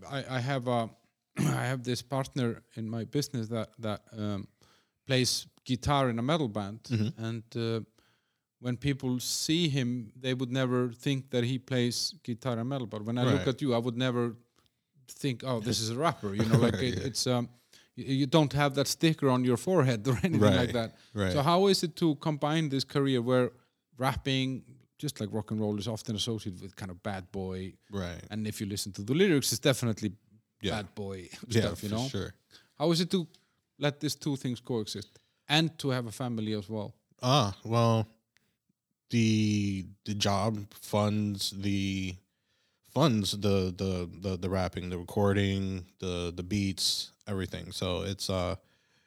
I, 0.08 0.18
I, 0.18 0.36
I 0.36 0.40
have 0.40 0.68
a 0.68 0.90
I 1.38 1.64
have 1.66 1.82
this 1.82 2.02
partner 2.02 2.62
in 2.76 2.88
my 2.88 3.04
business 3.04 3.48
that 3.48 3.68
that 3.78 4.00
um, 4.16 4.48
plays 5.06 5.46
guitar 5.64 6.10
in 6.10 6.18
a 6.18 6.22
metal 6.22 6.48
band, 6.48 6.80
and 7.18 7.44
uh, 7.56 7.80
when 8.60 8.76
people 8.76 9.18
see 9.20 9.68
him, 9.68 10.12
they 10.14 10.34
would 10.34 10.52
never 10.52 10.92
think 10.92 11.30
that 11.30 11.44
he 11.44 11.58
plays 11.58 12.14
guitar 12.22 12.58
and 12.58 12.68
metal. 12.68 12.86
But 12.86 13.04
when 13.04 13.18
I 13.18 13.24
look 13.24 13.46
at 13.46 13.62
you, 13.62 13.74
I 13.74 13.78
would 13.78 13.96
never 13.96 14.36
think, 15.08 15.42
"Oh, 15.44 15.60
this 15.60 15.80
is 15.80 15.90
a 15.90 15.96
rapper." 15.96 16.34
You 16.34 16.44
know, 16.48 16.58
like 16.58 16.74
it, 16.74 16.98
it's 16.98 17.26
um, 17.26 17.48
you 17.96 18.26
don't 18.26 18.52
have 18.52 18.74
that 18.74 18.88
sticker 18.88 19.28
on 19.28 19.44
your 19.44 19.56
forehead 19.56 20.06
or 20.08 20.18
anything 20.22 20.56
like 20.56 20.72
that. 20.72 20.96
right. 21.14 21.32
So 21.32 21.42
how 21.42 21.68
is 21.68 21.82
it 21.82 21.96
to 21.96 22.14
combine 22.16 22.68
this 22.68 22.84
career 22.84 23.20
where 23.22 23.50
rapping, 23.98 24.62
just 24.98 25.20
like 25.20 25.28
rock 25.32 25.50
and 25.50 25.60
roll, 25.60 25.78
is 25.78 25.88
often 25.88 26.16
associated 26.16 26.62
with 26.62 26.74
kind 26.76 26.90
of 26.90 27.02
bad 27.02 27.30
boy, 27.32 27.74
right 27.90 28.22
and 28.30 28.46
if 28.46 28.60
you 28.60 28.66
listen 28.66 28.92
to 28.92 29.02
the 29.02 29.14
lyrics, 29.14 29.52
it's 29.52 29.60
definitely 29.60 30.12
Yeah. 30.60 30.76
bad 30.76 30.94
boy 30.94 31.28
yeah 31.48 31.62
stuff. 31.62 31.82
You 31.82 31.88
for 31.88 31.94
know, 31.94 32.08
sure 32.08 32.34
how 32.78 32.90
is 32.92 33.00
it 33.00 33.10
to 33.10 33.26
let 33.78 34.00
these 34.00 34.14
two 34.14 34.36
things 34.36 34.60
coexist 34.60 35.18
and 35.48 35.76
to 35.78 35.90
have 35.90 36.06
a 36.06 36.12
family 36.12 36.52
as 36.54 36.68
well? 36.68 36.94
Ah, 37.22 37.54
well, 37.64 38.06
the 39.10 39.84
the 40.04 40.14
job 40.14 40.72
funds 40.74 41.50
the 41.50 42.14
funds 42.92 43.32
the 43.32 43.72
the 43.76 44.08
the, 44.20 44.36
the 44.36 44.48
rapping, 44.50 44.90
the 44.90 44.98
recording, 44.98 45.86
the 45.98 46.32
the 46.34 46.42
beats, 46.42 47.12
everything. 47.26 47.72
So 47.72 48.02
it's 48.02 48.30
uh 48.30 48.56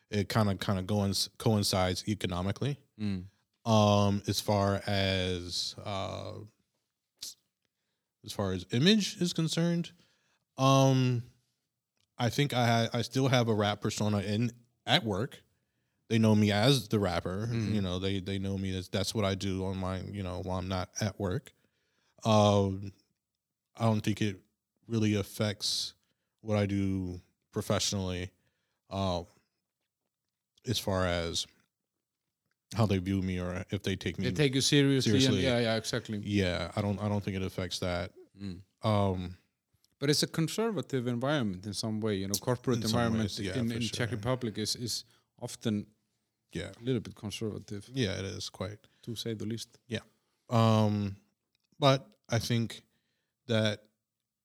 it 0.09 0.29
kind 0.29 0.49
of 0.49 0.59
kind 0.59 0.79
of 0.79 0.85
goes 0.87 1.29
coincides 1.37 2.03
economically. 2.07 2.77
Mm. 2.99 3.23
Um, 3.65 4.21
as 4.27 4.39
far 4.39 4.81
as 4.85 5.75
uh, 5.83 6.33
as 8.25 8.31
far 8.31 8.51
as 8.51 8.65
image 8.71 9.17
is 9.21 9.33
concerned, 9.33 9.91
um, 10.57 11.23
I 12.17 12.29
think 12.29 12.53
I 12.53 12.65
ha- 12.67 12.89
I 12.93 13.01
still 13.01 13.27
have 13.27 13.47
a 13.47 13.53
rap 13.53 13.81
persona 13.81 14.19
in 14.19 14.51
at 14.85 15.03
work. 15.03 15.41
They 16.09 16.19
know 16.19 16.35
me 16.35 16.51
as 16.51 16.87
the 16.89 16.99
rapper. 16.99 17.47
Mhm. 17.51 17.73
You 17.73 17.81
know, 17.81 17.97
they 17.99 18.19
they 18.19 18.37
know 18.39 18.57
me 18.57 18.75
as 18.77 18.87
that's 18.89 19.15
what 19.15 19.25
I 19.25 19.35
do 19.35 19.65
on 19.65 19.77
my 19.77 20.01
you 20.01 20.21
know 20.23 20.41
while 20.43 20.59
I'm 20.59 20.67
not 20.67 20.89
at 21.01 21.19
work. 21.19 21.51
Um, 22.25 22.93
I 23.75 23.85
don't 23.85 24.01
think 24.01 24.21
it 24.21 24.39
really 24.87 25.15
affects 25.15 25.93
what 26.41 26.57
I 26.57 26.65
do 26.65 27.19
professionally. 27.51 28.31
Um, 28.89 29.25
as 30.67 30.77
far 30.79 31.05
as 31.07 31.45
how 32.75 32.85
they 32.85 32.97
view 32.99 33.21
me 33.21 33.39
or 33.39 33.65
if 33.71 33.83
they 33.83 33.95
take 33.95 34.17
me 34.17 34.25
They 34.25 34.31
take 34.31 34.55
you 34.55 34.61
seriously, 34.61 35.11
Seriously. 35.19 35.43
yeah, 35.43 35.59
yeah, 35.59 35.75
exactly. 35.75 36.19
yeah 36.23 36.71
i 36.75 36.81
don't 36.81 36.99
i 37.03 37.07
don't 37.09 37.23
think 37.23 37.35
it 37.37 37.43
affects 37.43 37.79
that 37.79 38.11
Mm. 38.41 38.61
um 38.83 39.37
But 40.03 40.09
it's 40.09 40.21
a 40.23 40.27
conservative 40.27 41.07
environment 41.07 41.65
in 41.65 41.73
some 41.73 42.01
way. 42.01 42.15
You 42.15 42.27
know, 42.27 42.33
corporate 42.41 42.79
In 42.79 42.83
environment 42.83 43.23
ways, 43.23 43.39
yeah, 43.39 43.57
in, 43.57 43.71
in 43.71 43.79
Czech. 43.79 44.11
Republic 44.11 44.57
is 44.57 44.75
is 44.75 45.05
often 45.41 45.85
yeah 46.51 46.71
a 46.81 46.83
little 46.83 46.99
bit 46.99 47.15
conservative, 47.15 47.87
yeah 47.93 48.19
it 48.19 48.25
is 48.25 48.49
quite 48.49 48.79
to 49.03 49.15
say 49.15 49.33
the 49.33 49.45
least. 49.45 49.69
Yeah, 49.87 50.03
um 50.49 51.15
but 51.79 52.05
i 52.29 52.39
think 52.39 52.83
that 53.47 53.79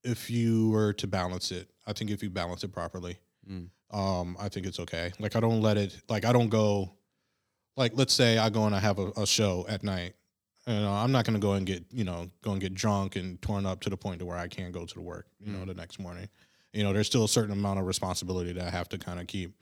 if 0.05 0.31
you 0.31 0.71
were 0.71 0.93
to 0.93 1.07
balance 1.07 1.51
it 1.53 1.69
i 1.87 1.93
think 1.93 2.11
if 2.11 2.23
you 2.23 2.31
balance 2.31 2.63
it 2.65 2.73
properly 2.73 3.17
Mm. 3.51 3.69
um 3.91 4.37
i 4.39 4.49
think 4.49 4.67
it's 4.67 4.79
okay 4.81 5.13
like 5.19 5.35
i 5.37 5.41
don't 5.41 5.63
let 5.63 5.77
it 5.77 5.93
like 6.09 6.25
i 6.29 6.33
don't 6.33 6.51
go 6.51 6.93
like 7.77 7.93
let's 7.97 8.15
say 8.15 8.37
i 8.39 8.49
go 8.51 8.65
and 8.67 8.75
i 8.75 8.81
have 8.81 8.99
a, 8.99 9.07
a 9.17 9.27
show 9.27 9.65
at 9.69 9.83
night 9.83 10.15
and 10.69 10.85
uh, 10.85 10.93
i'm 10.93 11.11
not 11.11 11.25
going 11.25 11.35
to 11.35 11.41
go 11.41 11.55
and 11.55 11.67
get 11.67 11.85
you 11.91 12.05
know 12.05 12.31
go 12.43 12.53
and 12.53 12.61
get 12.61 12.75
drunk 12.75 13.17
and 13.17 13.41
torn 13.43 13.67
up 13.67 13.81
to 13.81 13.91
the 13.91 13.97
point 13.97 14.21
to 14.21 14.27
where 14.27 14.37
i 14.37 14.47
can't 14.47 14.73
go 14.73 14.85
to 14.85 14.95
the 14.95 15.01
work 15.01 15.27
you 15.41 15.53
know 15.53 15.65
the 15.65 15.75
next 15.75 15.99
morning. 15.99 16.29
You 16.75 16.85
know 16.85 16.93
there's 16.93 17.07
still 17.07 17.25
a 17.25 17.29
certain 17.29 17.53
amount 17.53 17.81
of 17.81 17.87
responsibility 17.87 18.53
that 18.53 18.67
i 18.67 18.71
have 18.71 18.89
to 18.91 18.99
kind 18.99 19.19
of 19.19 19.27
keep. 19.27 19.55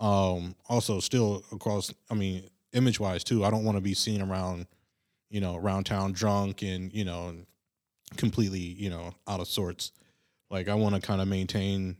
Um 0.00 0.56
also 0.68 0.98
still 0.98 1.44
across 1.52 1.92
i 2.10 2.14
mean 2.14 2.48
image 2.72 2.98
wise 2.98 3.22
too 3.22 3.44
i 3.44 3.50
don't 3.50 3.64
want 3.64 3.76
to 3.76 3.82
be 3.82 3.94
seen 3.94 4.20
around 4.22 4.66
you 5.30 5.40
know 5.40 5.54
around 5.54 5.84
town 5.84 6.12
drunk 6.12 6.62
and 6.62 6.92
you 6.92 7.04
know 7.04 7.34
completely 8.16 8.58
you 8.58 8.90
know 8.90 9.12
out 9.28 9.40
of 9.40 9.46
sorts. 9.46 9.92
Like 10.50 10.68
i 10.68 10.74
want 10.74 10.94
to 10.94 11.00
kind 11.00 11.20
of 11.20 11.28
maintain 11.28 11.96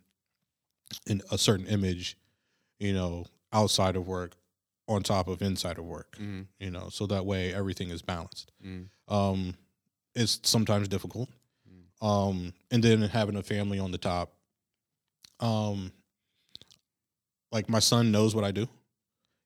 in 1.07 1.21
a 1.31 1.37
certain 1.37 1.67
image 1.67 2.17
you 2.79 2.95
know 2.95 3.27
outside 3.53 3.97
of 3.97 4.09
work 4.09 4.37
on 4.89 5.03
top 5.03 5.27
of 5.29 5.43
inside 5.43 5.79
of 5.79 5.85
work 5.85 6.17
Mm. 6.21 6.47
you 6.61 6.71
know 6.71 6.89
so 6.91 7.07
that 7.07 7.25
way 7.27 7.53
everything 7.55 7.91
is 7.91 8.03
balanced. 8.03 8.53
Mm. 8.65 8.89
um 9.09 9.55
it's 10.15 10.41
sometimes 10.45 10.89
difficult 10.89 11.29
um 12.03 12.53
and 12.71 12.83
then 12.85 13.01
having 13.03 13.37
a 13.37 13.43
family 13.43 13.79
on 13.79 13.91
the 13.91 13.99
top 13.99 14.33
um 15.41 15.91
like 17.53 17.69
my 17.69 17.79
son 17.79 18.11
knows 18.13 18.35
what 18.35 18.45
i 18.45 18.51
do. 18.51 18.69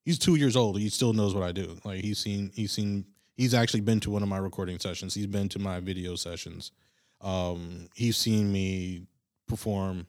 He's 0.04 0.18
two 0.18 0.34
years 0.36 0.56
old 0.56 0.78
he 0.78 0.88
still 0.88 1.12
knows 1.12 1.34
what 1.34 1.44
i 1.44 1.52
do. 1.52 1.78
Like 1.84 2.00
he's 2.02 2.18
seen 2.18 2.50
he's 2.54 2.72
seen 2.72 3.04
he's 3.36 3.54
actually 3.54 3.80
been 3.82 4.00
to 4.00 4.10
one 4.10 4.22
of 4.22 4.28
my 4.28 4.38
recording 4.38 4.78
sessions. 4.78 5.14
He's 5.14 5.26
been 5.26 5.48
to 5.50 5.58
my 5.58 5.80
video 5.80 6.16
sessions. 6.16 6.72
Um 7.20 7.88
he's 7.94 8.16
seen 8.16 8.50
me 8.52 9.06
perform 9.46 10.06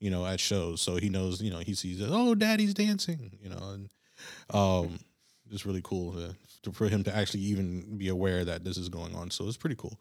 you 0.00 0.10
know 0.10 0.24
at 0.26 0.40
shows 0.40 0.80
so 0.80 0.96
he 0.96 1.08
knows 1.10 1.42
you 1.42 1.50
know 1.50 1.58
he 1.58 1.74
sees 1.74 2.00
oh 2.02 2.34
daddy's 2.34 2.72
dancing 2.74 3.38
you 3.42 3.50
know 3.50 3.70
and 3.74 3.90
um 4.50 4.98
it's 5.52 5.66
really 5.66 5.80
cool 5.82 6.12
to, 6.12 6.36
to, 6.62 6.72
for 6.72 6.88
him 6.88 7.02
to 7.04 7.14
actually 7.16 7.40
even 7.40 7.98
be 7.98 8.08
aware 8.08 8.44
that 8.44 8.62
this 8.62 8.76
is 8.76 8.88
going 8.88 9.16
on. 9.16 9.32
So 9.32 9.48
it's 9.48 9.56
pretty 9.56 9.76
cool. 9.76 9.98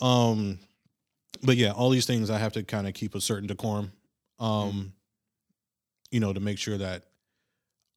Um 0.00 0.58
but 1.42 1.56
yeah 1.56 1.72
all 1.72 1.90
these 1.90 2.06
things 2.06 2.30
i 2.30 2.38
have 2.38 2.52
to 2.52 2.62
kind 2.62 2.86
of 2.86 2.94
keep 2.94 3.14
a 3.16 3.20
certain 3.20 3.48
decorum 3.48 3.90
um 4.38 4.92
you 6.12 6.20
know 6.20 6.32
to 6.32 6.38
make 6.38 6.58
sure 6.58 6.78
that 6.78 7.02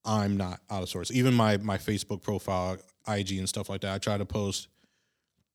i'm 0.03 0.37
not 0.37 0.59
out 0.71 0.81
of 0.81 0.89
sorts. 0.89 1.11
Even 1.11 1.33
my 1.35 1.57
my 1.57 1.77
facebook 1.77 2.21
profile 2.23 2.77
ig 3.15 3.31
and 3.37 3.47
stuff 3.47 3.69
like 3.69 3.81
that 3.81 3.93
i 3.93 3.97
try 3.99 4.17
to 4.17 4.25
post 4.25 4.67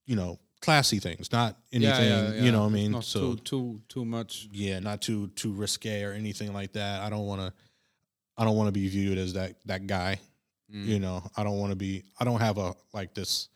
you 0.06 0.14
know 0.14 0.38
classy 0.60 1.00
things 1.00 1.32
not 1.32 1.56
anything 1.72 2.08
Yeah, 2.08 2.22
yeah, 2.22 2.34
yeah. 2.34 2.42
you 2.42 2.52
know 2.52 2.60
what 2.60 2.70
i 2.70 2.72
mean? 2.72 2.92
Not 2.92 3.04
so 3.04 3.34
too 3.34 3.36
too 3.42 3.80
too 3.88 4.04
much. 4.04 4.48
yeah 4.52 4.78
not 4.78 5.02
too 5.02 5.26
too 5.34 5.52
risque 5.52 6.04
or 6.04 6.12
anything 6.12 6.52
like 6.52 6.72
that. 6.74 7.02
I 7.02 7.10
don't 7.10 7.26
want 7.26 7.40
to 7.40 7.52
i 8.36 8.44
don't 8.44 8.56
want 8.56 8.68
to 8.68 8.72
be 8.72 8.88
viewed 8.88 9.18
as 9.18 9.32
that 9.34 9.54
that 9.66 9.86
guy 9.86 10.18
Mm. 10.72 10.86
you 10.86 10.98
know 11.00 11.22
i 11.36 11.44
don't 11.44 11.58
want 11.58 11.70
to 11.70 11.76
be 11.76 12.02
i 12.18 12.24
don't 12.24 12.40
have 12.40 12.56
a 12.56 12.74
like 12.94 13.12
this 13.12 13.50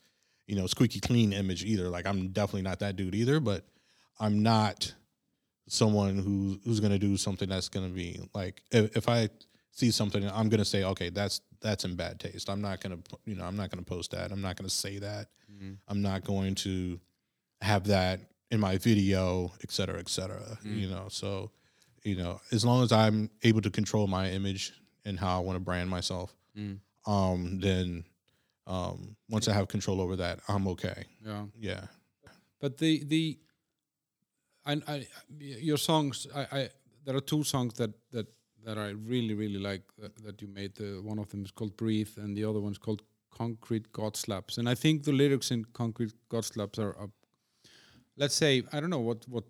you 0.46 0.54
know 0.54 0.66
squeaky 0.66 1.00
clean 1.00 1.32
image 1.32 1.64
either 1.64 1.88
like 1.88 2.04
i'm 2.06 2.28
definitely 2.28 2.60
not 2.60 2.80
that 2.80 2.94
dude 2.96 3.14
either 3.14 3.40
but 3.40 3.64
i'm 4.20 4.42
not 4.42 4.92
someone 5.68 6.18
who 6.18 6.60
who's 6.64 6.78
going 6.80 6.92
to 6.92 6.98
do 6.98 7.16
something 7.16 7.48
that's 7.48 7.68
going 7.70 7.88
to 7.88 7.94
be 7.94 8.20
like 8.34 8.60
if, 8.70 8.96
if 8.96 9.08
i 9.08 9.28
see 9.72 9.90
something, 9.90 10.26
I'm 10.30 10.48
gonna 10.48 10.64
say, 10.64 10.84
okay, 10.84 11.10
that's 11.10 11.42
that's 11.60 11.84
in 11.84 11.96
bad 11.96 12.18
taste. 12.18 12.48
I'm 12.48 12.62
not 12.62 12.80
gonna, 12.80 12.96
you 13.26 13.34
know, 13.34 13.44
I'm 13.44 13.56
not 13.56 13.68
gonna 13.70 13.82
post 13.82 14.12
that. 14.12 14.32
I'm 14.32 14.40
not 14.40 14.56
gonna 14.56 14.70
say 14.70 14.98
that. 15.00 15.28
I'm 15.86 16.00
not 16.00 16.24
going 16.24 16.54
to 16.54 16.98
have 17.60 17.84
that 17.88 18.20
in 18.50 18.58
my 18.58 18.78
video, 18.78 19.52
et 19.62 19.70
cetera, 19.70 19.98
et 19.98 20.08
cetera. 20.08 20.56
You 20.64 20.88
know, 20.88 21.08
so 21.10 21.50
you 22.06 22.14
know, 22.14 22.40
as 22.52 22.64
long 22.64 22.84
as 22.84 22.92
I'm 22.92 23.30
able 23.42 23.60
to 23.62 23.70
control 23.70 24.06
my 24.06 24.30
image 24.30 24.72
and 25.04 25.18
how 25.18 25.36
I 25.38 25.40
want 25.40 25.56
to 25.56 25.60
brand 25.60 25.90
myself, 25.90 26.36
um, 27.06 27.58
then 27.60 28.04
um, 28.66 29.16
once 29.28 29.48
I 29.48 29.52
have 29.52 29.66
control 29.66 30.00
over 30.00 30.16
that, 30.16 30.38
I'm 30.48 30.68
okay. 30.68 31.04
Yeah. 31.24 31.44
Yeah. 31.58 31.84
But 32.60 32.78
the 32.78 33.04
the 33.04 33.38
I, 34.64 34.80
I 34.88 35.06
your 35.38 35.78
songs 35.78 36.26
I, 36.34 36.46
I 36.58 36.68
there 37.04 37.16
are 37.16 37.20
two 37.20 37.42
songs 37.44 37.74
that 37.74 37.92
that 38.12 38.26
that 38.64 38.78
I 38.78 38.90
really 38.90 39.34
really 39.34 39.58
like 39.58 39.82
that, 39.98 40.16
that 40.24 40.40
you 40.40 40.48
made. 40.48 40.76
The 40.76 41.00
one 41.02 41.18
of 41.18 41.28
them 41.28 41.44
is 41.44 41.50
called 41.50 41.76
Breathe, 41.76 42.14
and 42.16 42.36
the 42.36 42.44
other 42.44 42.60
one's 42.60 42.78
called 42.78 43.02
Concrete 43.30 43.92
God 43.92 44.16
Slaps. 44.16 44.58
And 44.58 44.68
I 44.68 44.74
think 44.74 45.04
the 45.04 45.12
lyrics 45.12 45.50
in 45.50 45.64
Concrete 45.72 46.14
God 46.28 46.44
Slaps 46.44 46.78
are, 46.78 46.96
are 46.96 47.10
let's 48.16 48.34
say 48.34 48.62
I 48.72 48.80
don't 48.80 48.90
know 48.90 49.06
what 49.10 49.28
what 49.28 49.44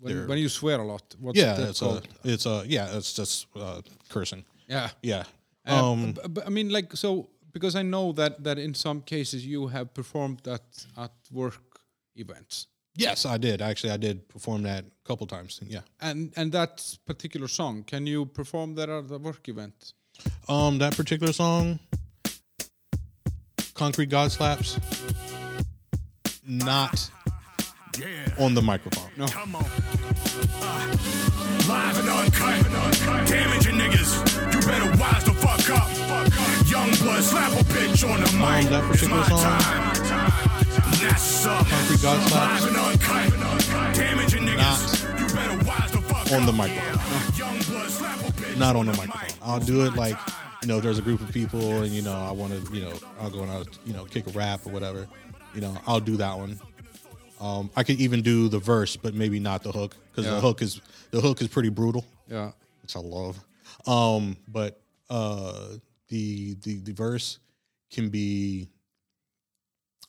when, 0.00 0.28
when 0.28 0.38
you 0.38 0.48
swear 0.48 0.80
a 0.80 0.84
lot. 0.84 1.14
What's 1.20 1.38
yeah, 1.38 1.54
that 1.54 1.68
it's 1.70 1.82
a, 1.82 2.02
it's 2.24 2.46
a, 2.46 2.64
yeah, 2.66 2.96
it's 2.96 3.12
just 3.14 3.46
uh, 3.56 3.80
cursing. 4.08 4.44
yeah. 4.68 4.90
Yeah. 5.02 5.24
Uh, 5.68 5.92
Um, 5.92 6.12
b- 6.12 6.28
b- 6.32 6.42
I 6.46 6.50
mean, 6.50 6.68
like, 6.70 6.96
so 6.96 7.28
because 7.52 7.74
I 7.74 7.82
know 7.82 8.12
that 8.12 8.44
that 8.44 8.58
in 8.58 8.74
some 8.74 9.00
cases 9.02 9.44
you 9.46 9.68
have 9.68 9.86
performed 9.94 10.46
at 10.48 10.86
at 10.96 11.12
work 11.32 11.80
events, 12.14 12.66
yes, 12.94 13.24
I 13.26 13.38
did. 13.38 13.60
Actually, 13.60 13.92
I 13.94 13.96
did 13.98 14.28
perform 14.28 14.62
that 14.62 14.84
a 14.84 15.08
couple 15.08 15.26
times. 15.26 15.60
Yeah. 15.68 15.82
and 16.00 16.32
and 16.36 16.52
that 16.52 16.98
particular 17.06 17.48
song, 17.48 17.84
can 17.84 18.06
you 18.06 18.26
perform 18.26 18.74
that 18.76 18.88
at 18.88 19.08
the 19.08 19.18
work 19.18 19.48
event? 19.48 19.94
Um, 20.48 20.78
that 20.78 20.96
particular 20.96 21.32
song, 21.32 21.78
Concrete 23.74 24.08
God 24.10 24.30
Slaps, 24.32 24.78
not 26.46 27.10
Yeah. 27.98 28.44
on 28.44 28.54
the 28.54 28.62
microphone. 28.62 29.10
No. 29.16 29.26
Come 29.26 29.56
on. 29.56 29.64
Uh, 29.64 30.96
live 31.68 31.98
and 31.98 32.08
uncut. 32.08 33.26
Damaging 33.28 33.76
niggas. 33.76 34.52
You 34.54 34.60
better 34.66 34.90
wise 35.00 35.24
the 35.24 35.32
fuck 35.34 35.70
up. 35.70 35.88
Young 36.70 36.90
blood, 37.02 37.22
slap 37.22 37.52
a 37.52 37.64
bitch 37.64 38.04
on 38.08 38.20
the 38.20 38.32
mic. 38.32 38.68
that 38.70 38.84
It's 38.90 39.00
particular 39.00 39.20
my 39.20 39.28
song? 39.28 39.60
time. 39.60 40.36
That's. 41.00 41.44
Concrete 41.46 42.02
God 42.02 42.28
Slaps, 42.28 42.62
Live 42.64 42.68
and 42.68 42.76
uncut. 42.76 43.94
Damaging 43.96 44.42
niggas. 44.44 45.20
You 45.20 45.34
better 45.34 45.64
wise 45.64 45.92
the 45.92 46.00
fuck 46.02 46.32
on 46.32 46.46
the 46.46 46.52
microphone. 46.52 47.00
Youngblood, 47.32 47.88
slap 47.88 48.18
a 48.20 48.32
bitch 48.32 48.58
Not 48.58 48.76
on 48.76 48.86
the 48.86 48.92
microphone. 48.94 49.38
I'll 49.42 49.60
do 49.60 49.84
it 49.86 49.94
like, 49.94 50.16
you 50.62 50.68
know, 50.68 50.80
there's 50.80 50.98
a 50.98 51.02
group 51.02 51.20
of 51.20 51.30
people 51.32 51.82
and, 51.82 51.92
you 51.92 52.02
know, 52.02 52.12
I 52.14 52.32
want 52.32 52.52
to, 52.52 52.74
you 52.74 52.82
know, 52.82 52.92
I'll 53.20 53.30
go 53.30 53.42
and 53.42 53.50
I'll, 53.50 53.64
you 53.84 53.92
know, 53.92 54.04
kick 54.04 54.26
a 54.26 54.30
rap 54.30 54.66
or 54.66 54.70
whatever. 54.70 55.06
You 55.54 55.60
know, 55.60 55.76
I'll 55.86 56.00
do 56.00 56.16
that 56.16 56.36
one. 56.36 56.58
Um, 57.40 57.70
I 57.76 57.82
could 57.82 58.00
even 58.00 58.22
do 58.22 58.48
the 58.48 58.58
verse, 58.58 58.96
but 58.96 59.14
maybe 59.14 59.38
not 59.40 59.62
the 59.62 59.72
hook 59.72 59.96
because 60.10 60.24
Yeah. 60.26 60.34
the 60.34 60.40
hook 60.40 60.62
is 60.62 60.80
the 61.10 61.20
hook 61.20 61.40
is 61.42 61.48
pretty 61.48 61.68
brutal. 61.68 62.04
Yeah, 62.28 62.52
which 62.82 62.96
I 62.96 63.00
love. 63.00 63.38
Um, 63.86 64.36
but 64.48 64.80
uh, 65.10 65.76
the 66.08 66.54
the 66.62 66.80
the 66.80 66.92
verse 66.92 67.38
can 67.90 68.08
be, 68.08 68.68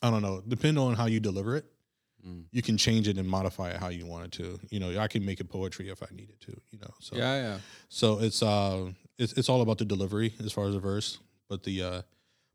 I 0.02 0.10
don't 0.10 0.22
know, 0.22 0.42
depending 0.46 0.82
on 0.82 0.94
how 0.94 1.06
you 1.06 1.20
deliver 1.20 1.56
it. 1.56 1.64
You 2.50 2.60
can 2.60 2.76
change 2.76 3.08
it 3.08 3.16
and 3.16 3.26
modify 3.26 3.70
it 3.70 3.76
how 3.76 3.88
you 3.88 4.04
want 4.04 4.26
it 4.26 4.32
to. 4.32 4.60
You 4.68 4.80
know, 4.80 5.00
I 5.00 5.08
can 5.08 5.24
make 5.24 5.40
it 5.40 5.48
poetry 5.48 5.88
if 5.88 6.02
I 6.02 6.08
needed 6.14 6.38
to. 6.42 6.60
You 6.70 6.78
know, 6.78 6.92
so 7.00 7.16
yeah, 7.16 7.34
yeah. 7.40 7.58
so 7.88 8.18
it's 8.20 8.42
uh 8.42 8.90
it's 9.18 9.32
it's 9.32 9.48
all 9.48 9.62
about 9.62 9.78
the 9.78 9.86
delivery 9.86 10.34
as 10.44 10.52
far 10.52 10.66
as 10.66 10.74
the 10.74 10.80
verse, 10.80 11.18
but 11.48 11.62
the 11.62 11.82
uh 11.82 12.02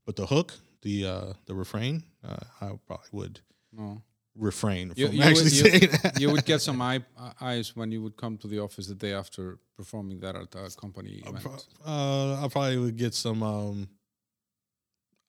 but 0.05 0.15
the 0.15 0.27
hook, 0.27 0.53
the 0.83 1.05
uh 1.07 1.33
the 1.47 1.55
refrain, 1.55 2.03
uh, 2.23 2.37
I 2.61 2.77
probably 2.85 3.07
would 3.13 3.39
No. 3.71 4.03
Refrain 4.35 4.93
You, 4.95 5.07
from 5.07 5.15
you, 5.15 5.21
actually 5.23 5.43
would, 5.43 5.81
you, 5.81 5.87
that. 5.89 6.19
you 6.21 6.31
would 6.31 6.45
get 6.45 6.61
some 6.61 6.81
eye, 6.81 7.03
uh, 7.17 7.31
eyes 7.41 7.75
when 7.75 7.91
you 7.91 8.01
would 8.01 8.17
come 8.17 8.37
to 8.39 8.47
the 8.47 8.59
office 8.59 8.87
the 8.87 8.95
day 8.95 9.13
after 9.13 9.59
performing 9.77 10.19
that 10.21 10.35
at 10.35 10.55
a 10.55 10.69
company 10.79 11.21
event. 11.25 11.67
Uh, 11.85 12.43
I 12.43 12.47
probably 12.49 12.77
would 12.77 12.97
get 12.97 13.13
some. 13.13 13.43
Um, 13.43 13.87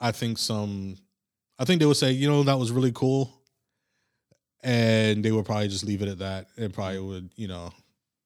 I 0.00 0.12
think 0.12 0.38
some. 0.38 0.96
I 1.58 1.64
think 1.64 1.80
they 1.80 1.86
would 1.86 1.96
say, 1.96 2.10
you 2.12 2.28
know, 2.28 2.42
that 2.44 2.58
was 2.58 2.72
really 2.72 2.92
cool, 2.92 3.32
and 4.62 5.24
they 5.24 5.30
would 5.32 5.44
probably 5.44 5.68
just 5.68 5.84
leave 5.84 6.02
it 6.02 6.08
at 6.08 6.18
that, 6.18 6.48
and 6.56 6.72
probably 6.72 6.98
would, 7.00 7.30
you 7.36 7.46
know, 7.48 7.72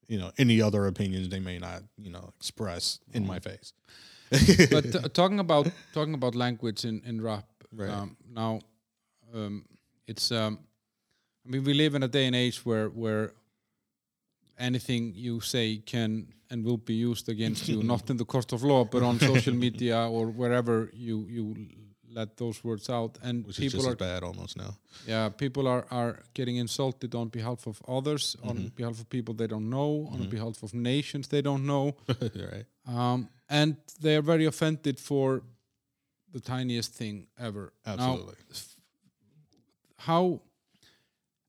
you 0.06 0.18
know, 0.18 0.30
any 0.38 0.62
other 0.62 0.86
opinions 0.86 1.28
they 1.28 1.40
may 1.40 1.58
not, 1.58 1.82
you 1.98 2.10
know, 2.10 2.30
express 2.38 3.00
in 3.12 3.26
my 3.26 3.38
face. 3.38 3.72
but 4.70 4.94
uh, 4.94 5.08
talking 5.12 5.40
about 5.40 5.68
talking 5.92 6.14
about 6.14 6.34
language 6.34 6.84
in 6.84 7.00
in 7.04 7.20
rap 7.20 7.44
Right. 7.72 7.90
um, 7.90 8.16
now 8.30 8.60
um, 9.34 9.64
it's 10.06 10.32
um, 10.32 10.58
I 11.48 11.50
mean 11.50 11.64
we 11.64 11.74
live 11.74 11.94
in 11.94 12.02
a 12.02 12.08
day 12.08 12.26
and 12.26 12.36
age 12.36 12.64
where 12.64 12.88
where 12.88 13.32
anything 14.58 15.14
you 15.14 15.40
say 15.40 15.82
can 15.86 16.28
and 16.50 16.64
will 16.64 16.76
be 16.76 16.94
used 16.94 17.28
against 17.28 17.68
you 17.68 17.82
not 17.82 18.10
in 18.10 18.16
the 18.16 18.24
court 18.24 18.52
of 18.52 18.62
law 18.62 18.84
but 18.84 19.02
on 19.02 19.18
social 19.32 19.54
media 19.54 20.08
or 20.08 20.26
wherever 20.26 20.90
you 20.92 21.26
you 21.28 21.54
let 22.10 22.36
those 22.36 22.64
words 22.64 22.88
out 22.90 23.18
and 23.22 23.46
which 23.46 23.58
people 23.58 23.86
are 23.86 23.94
bad 23.94 24.22
almost 24.22 24.56
now. 24.56 24.72
yeah 25.06 25.28
people 25.28 25.68
are 25.68 25.84
are 25.90 26.18
getting 26.34 26.56
insulted 26.56 27.14
on 27.14 27.28
behalf 27.28 27.66
of 27.66 27.80
others 27.86 28.36
on 28.42 28.72
behalf 28.74 28.98
of 29.00 29.08
people 29.08 29.34
they 29.34 29.46
don't 29.46 29.68
know 29.70 30.08
on 30.12 30.28
behalf 30.28 30.62
of 30.62 30.72
nations 30.74 31.28
they 31.28 31.42
don't 31.42 31.64
know 31.66 31.94
right. 32.52 32.66
um, 32.86 33.28
and 33.48 33.76
they 34.00 34.16
are 34.16 34.22
very 34.22 34.46
offended 34.46 34.98
for 34.98 35.42
the 36.32 36.40
tiniest 36.40 36.92
thing 36.92 37.26
ever. 37.38 37.72
Now, 37.86 37.92
Absolutely. 37.94 38.34
how, 39.96 40.40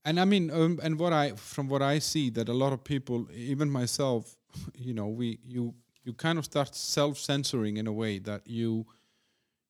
and 0.05 0.19
I 0.19 0.25
mean, 0.25 0.49
um, 0.51 0.79
and 0.81 0.99
what 0.99 1.13
I 1.13 1.31
from 1.31 1.67
what 1.67 1.81
I 1.81 1.99
see 1.99 2.29
that 2.31 2.49
a 2.49 2.53
lot 2.53 2.73
of 2.73 2.83
people, 2.83 3.27
even 3.33 3.69
myself, 3.69 4.35
you 4.75 4.93
know, 4.93 5.07
we 5.07 5.39
you 5.45 5.73
you 6.03 6.13
kind 6.13 6.37
of 6.39 6.45
start 6.45 6.75
self 6.75 7.17
censoring 7.17 7.77
in 7.77 7.87
a 7.87 7.91
way 7.91 8.19
that 8.19 8.47
you 8.47 8.85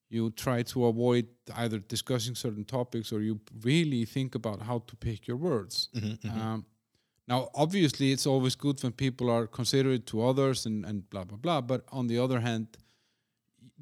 you 0.09 0.31
try 0.31 0.63
to 0.63 0.85
avoid 0.85 1.27
either 1.55 1.77
discussing 1.79 2.35
certain 2.35 2.65
topics 2.65 3.11
or 3.11 3.21
you 3.21 3.39
really 3.63 4.05
think 4.05 4.33
about 4.33 4.61
how 4.61 4.79
to 4.87 4.95
pick 4.95 5.27
your 5.27 5.37
words. 5.37 5.89
Um, 6.41 6.65
now, 7.27 7.49
obviously, 7.53 8.11
it's 8.11 8.25
always 8.25 8.55
good 8.55 8.81
when 8.81 8.91
people 8.91 9.29
are 9.29 9.45
considerate 9.45 10.07
to 10.07 10.25
others 10.25 10.65
and, 10.65 10.83
and 10.85 11.07
blah 11.09 11.25
blah 11.25 11.37
blah. 11.37 11.61
But 11.61 11.85
on 11.91 12.07
the 12.07 12.17
other 12.17 12.39
hand, 12.39 12.67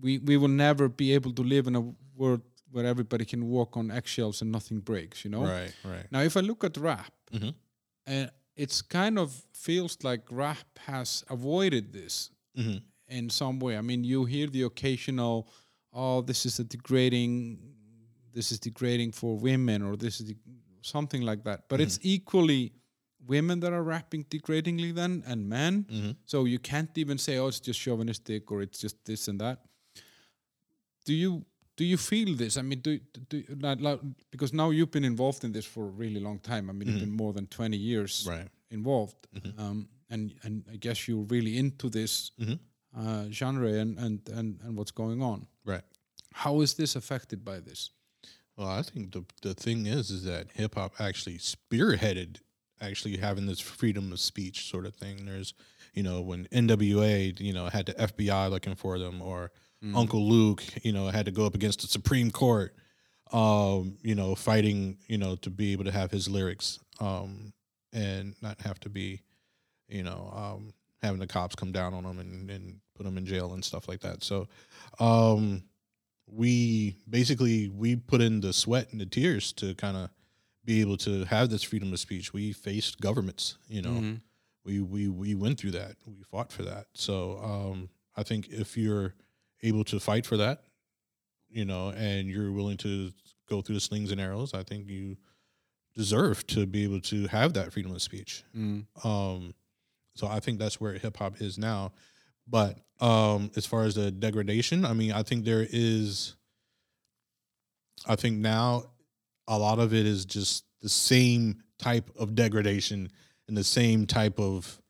we 0.02 0.18
we 0.20 0.38
will 0.38 0.50
never 0.68 0.90
be 0.90 1.14
able 1.14 1.34
to 1.34 1.44
live 1.44 1.68
in 1.68 1.76
a 1.76 1.84
world 2.16 2.42
where 2.78 2.86
everybody 2.86 3.26
can 3.26 3.42
walk 3.50 3.76
on 3.76 3.90
eggshells 3.92 4.42
and 4.42 4.52
nothing 4.52 4.80
breaks. 4.92 5.26
You 5.26 5.32
know. 5.32 5.44
Right. 5.44 5.74
Right. 5.84 6.06
Now, 6.12 6.22
if 6.22 6.38
I 6.38 6.42
look 6.50 6.64
at 6.64 6.78
rap, 6.78 7.12
Mhm. 7.32 7.54
uh, 8.08 8.28
it's 8.56 8.82
kind 8.84 9.18
of 9.20 9.30
feels 9.54 9.98
like 10.10 10.24
rap 10.32 10.70
has 10.86 11.24
avoided 11.30 11.92
this 11.92 12.32
Mhm. 12.56 12.82
in 13.08 13.30
some 13.30 13.60
way. 13.60 13.74
I 13.78 13.82
mean, 13.82 14.04
you 14.04 14.26
hear 14.26 14.48
the 14.58 14.64
occasional, 14.72 15.36
"Oh, 15.92 16.22
this 16.30 16.46
is 16.46 16.60
a 16.60 16.64
degrading, 16.64 17.58
this 18.34 18.52
is 18.52 18.60
degrading 18.60 19.12
for 19.14 19.32
women," 19.50 19.82
or 19.82 19.98
"This 19.98 20.22
is 20.22 20.26
de- 20.30 20.38
something 20.82 21.24
like 21.30 21.42
that." 21.44 21.60
But 21.70 21.80
it's 21.82 21.98
equally 22.16 22.74
women 23.36 23.60
that 23.64 23.74
are 23.74 23.84
rapping 23.84 24.24
degradingly 24.26 24.92
then, 24.94 25.24
and 25.30 25.40
men. 25.50 25.74
So 26.26 26.46
you 26.46 26.60
can't 26.60 26.96
even 26.98 27.18
say, 27.18 27.34
"Oh, 27.42 27.48
it's 27.48 27.60
just 27.70 27.80
chauvinistic," 27.86 28.52
or 28.52 28.62
"It's 28.62 28.80
just 28.86 28.98
this 29.06 29.28
and 29.28 29.40
that." 29.42 29.58
do 31.06 31.14
you 31.14 31.46
do 31.78 31.86
you 31.86 31.96
feel 31.98 32.36
this? 32.36 32.58
I 32.58 32.62
mean, 32.64 32.80
do, 32.82 33.00
do 33.30 33.44
not, 33.56 33.80
like, 33.82 34.00
because 34.32 34.52
now 34.52 34.72
you've 34.72 34.92
been 34.92 35.06
involved 35.06 35.44
in 35.44 35.52
this 35.54 35.66
for 35.66 35.84
a 35.86 35.90
really 36.04 36.20
long 36.20 36.40
time. 36.40 36.70
I 36.70 36.74
mean, 36.74 36.90
you've 36.90 37.00
been 37.00 37.16
more 37.16 37.34
than 37.34 37.48
twenty 37.48 37.78
years 37.78 38.26
Right. 38.30 38.48
involved, 38.72 39.16
um, 39.58 39.88
and 40.10 40.34
and 40.44 40.64
I 40.74 40.76
guess 40.78 41.08
you're 41.08 41.26
really 41.30 41.58
into 41.58 41.90
this 41.90 42.32
uh, 42.98 43.26
genre 43.32 43.72
and, 43.74 43.98
and 44.00 44.30
and 44.30 44.60
and 44.64 44.76
what's 44.78 44.92
going 44.92 45.22
on. 45.22 45.48
Right. 45.66 45.84
How 46.34 46.62
is 46.62 46.74
this 46.74 46.96
affected 46.96 47.46
by 47.46 47.60
this? 47.60 47.92
Well, 48.58 48.68
I 48.68 48.82
think 48.82 49.12
the 49.14 49.24
the 49.42 49.54
thing 49.54 49.86
is 49.88 50.10
is 50.10 50.24
that 50.24 50.48
hip 50.54 50.76
hop 50.76 51.00
actually 51.00 51.38
spearheaded 51.38 52.38
actually 52.82 53.18
having 53.18 53.48
this 53.48 53.60
freedom 53.60 54.12
of 54.12 54.20
speech 54.20 54.70
sort 54.70 54.86
of 54.86 54.94
thing. 54.96 55.26
There's, 55.26 55.54
you 55.96 56.04
know, 56.04 56.22
when 56.22 56.46
NWA, 56.52 57.40
you 57.40 57.52
know, 57.54 57.68
had 57.70 57.88
the 57.88 57.94
FBI 57.96 58.50
looking 58.52 58.76
for 58.76 59.00
them, 59.00 59.20
or 59.22 59.52
Uncle 59.96 60.28
Luke, 60.28 60.64
you 60.84 60.92
know, 60.92 61.08
had 61.08 61.26
to 61.26 61.32
go 61.32 61.46
up 61.46 61.56
against 61.56 61.82
the 61.82 61.88
Supreme 61.88 62.32
Court, 62.32 62.74
um, 63.32 63.98
you 64.02 64.16
know, 64.16 64.34
fighting, 64.36 64.98
you 65.08 65.18
know, 65.18 65.36
to 65.38 65.50
be 65.50 65.72
able 65.72 65.84
to 65.86 65.92
have 65.92 66.10
his 66.12 66.28
lyrics, 66.28 66.80
um, 67.00 67.54
and 67.94 68.36
not 68.42 68.60
have 68.62 68.80
to 68.82 68.90
be, 68.90 69.22
you 69.88 70.04
know, 70.04 70.32
um, 70.36 70.74
having 71.02 71.20
the 71.20 71.28
cops 71.28 71.56
come 71.56 71.72
down 71.72 71.94
on 71.94 72.04
him 72.04 72.20
and, 72.20 72.50
and 72.50 72.80
put 72.96 73.06
him 73.06 73.18
in 73.18 73.26
jail 73.26 73.54
and 73.54 73.64
stuff 73.64 73.88
like 73.88 74.00
that. 74.02 74.24
So, 74.24 74.48
um, 75.00 75.64
we 76.30 76.98
basically 77.10 77.70
we 77.70 77.96
put 77.96 78.20
in 78.22 78.42
the 78.42 78.52
sweat 78.54 78.92
and 78.92 79.00
the 79.00 79.06
tears 79.06 79.54
to 79.54 79.74
kind 79.76 79.96
of 79.96 80.10
be 80.66 80.82
able 80.82 80.98
to 80.98 81.24
have 81.26 81.50
this 81.50 81.64
freedom 81.64 81.94
of 81.94 82.00
speech. 82.00 82.34
We 82.34 82.52
faced 82.52 83.00
governments, 83.00 83.58
you 83.70 83.82
know. 83.82 83.90
We 84.66 84.82
we 84.82 85.08
we 85.08 85.36
went 85.36 85.58
through 85.60 85.72
that. 85.72 85.96
We 86.06 86.24
fought 86.24 86.52
for 86.52 86.64
that. 86.64 86.88
So 86.94 87.40
um, 87.42 87.90
I 88.18 88.24
think 88.24 88.50
if 88.50 88.76
you're 88.76 89.14
able 89.64 89.84
to 89.86 90.00
fight 90.00 90.26
for 90.26 90.38
that, 90.38 90.64
you 91.50 91.66
know, 91.66 91.90
and 91.90 92.30
you're 92.30 92.52
willing 92.52 92.78
to 92.78 93.12
go 93.50 93.62
through 93.62 93.76
the 93.76 93.82
slings 93.82 94.12
and 94.12 94.22
arrows, 94.22 94.54
I 94.54 94.64
think 94.64 94.90
you 94.90 95.18
deserve 95.96 96.46
to 96.48 96.66
be 96.66 96.84
able 96.84 97.02
to 97.02 97.28
have 97.28 97.54
that 97.54 97.74
freedom 97.74 97.92
of 97.92 98.02
speech. 98.02 98.44
Mm. 98.56 98.86
Um, 99.04 99.54
so 100.16 100.28
I 100.28 100.40
think 100.40 100.60
that's 100.60 100.80
where 100.80 100.94
hip 100.94 101.18
hop 101.18 101.42
is 101.42 101.58
now. 101.58 101.92
But 102.48 102.78
um, 103.00 103.52
as 103.56 103.66
far 103.66 103.84
as 103.84 103.96
the 103.96 104.12
degradation, 104.12 104.86
I 104.86 104.94
mean, 104.94 105.12
I 105.12 105.24
think 105.24 105.46
there 105.46 105.68
is. 105.70 106.36
I 108.06 108.16
think 108.16 108.38
now 108.38 108.84
a 109.48 109.58
lot 109.58 109.80
of 109.80 109.94
it 109.94 110.06
is 110.06 110.24
just 110.24 110.66
the 110.82 110.90
same 110.90 111.64
type 111.80 112.10
of 112.18 112.36
degradation 112.36 113.12
and 113.48 113.58
the 113.58 113.64
same 113.64 114.06
type 114.06 114.40
of. 114.40 114.82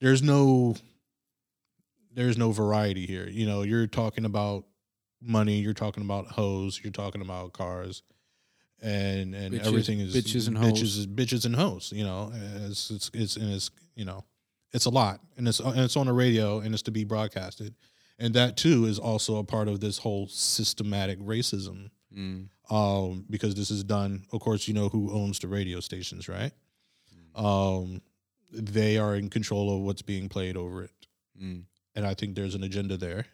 There's 0.00 0.22
no. 0.22 0.76
There's 2.14 2.36
no 2.38 2.52
variety 2.52 3.06
here. 3.06 3.28
You 3.28 3.46
know, 3.46 3.62
you're 3.62 3.86
talking 3.86 4.24
about 4.24 4.64
money. 5.20 5.58
You're 5.60 5.72
talking 5.74 6.02
about 6.04 6.26
hoes. 6.28 6.80
You're 6.82 6.92
talking 6.92 7.20
about 7.22 7.52
cars, 7.52 8.02
and 8.82 9.34
and 9.34 9.54
Bitches- 9.54 9.66
everything 9.66 10.00
is 10.00 10.14
bitches 10.14 10.48
and 10.48 10.56
bitches, 10.56 10.96
hoes. 10.96 11.06
bitches 11.06 11.44
and 11.46 11.56
hoes. 11.56 11.92
You 11.94 12.04
know, 12.04 12.32
it's 12.66 12.90
it's 12.90 13.10
it's 13.14 13.36
and 13.36 13.52
it's 13.52 13.70
you 13.94 14.04
know, 14.04 14.24
it's 14.72 14.84
a 14.86 14.90
lot, 14.90 15.20
and 15.36 15.46
it's 15.48 15.60
and 15.60 15.78
it's 15.80 15.96
on 15.96 16.06
the 16.06 16.12
radio, 16.12 16.60
and 16.60 16.74
it's 16.74 16.82
to 16.84 16.90
be 16.90 17.04
broadcasted, 17.04 17.74
and 18.18 18.34
that 18.34 18.56
too 18.56 18.84
is 18.86 18.98
also 18.98 19.36
a 19.36 19.44
part 19.44 19.68
of 19.68 19.80
this 19.80 19.98
whole 19.98 20.26
systematic 20.28 21.18
racism. 21.20 21.90
Mm. 22.16 22.48
Um, 22.70 23.24
because 23.28 23.54
this 23.54 23.70
is 23.70 23.84
done. 23.84 24.24
Of 24.32 24.40
course, 24.40 24.68
you 24.68 24.74
know 24.74 24.88
who 24.88 25.12
owns 25.12 25.38
the 25.38 25.48
radio 25.48 25.80
stations, 25.80 26.28
right? 26.28 26.52
Um, 27.34 28.02
they 28.50 28.98
are 28.98 29.16
in 29.16 29.30
control 29.30 29.74
of 29.74 29.82
what's 29.82 30.02
being 30.02 30.28
played 30.28 30.56
over 30.56 30.82
it 30.84 30.90
Mm. 31.42 31.64
And 31.94 32.06
I 32.06 32.14
think 32.14 32.34
there's 32.34 32.54
an 32.54 32.62
agenda 32.62 32.96
there, 32.96 33.26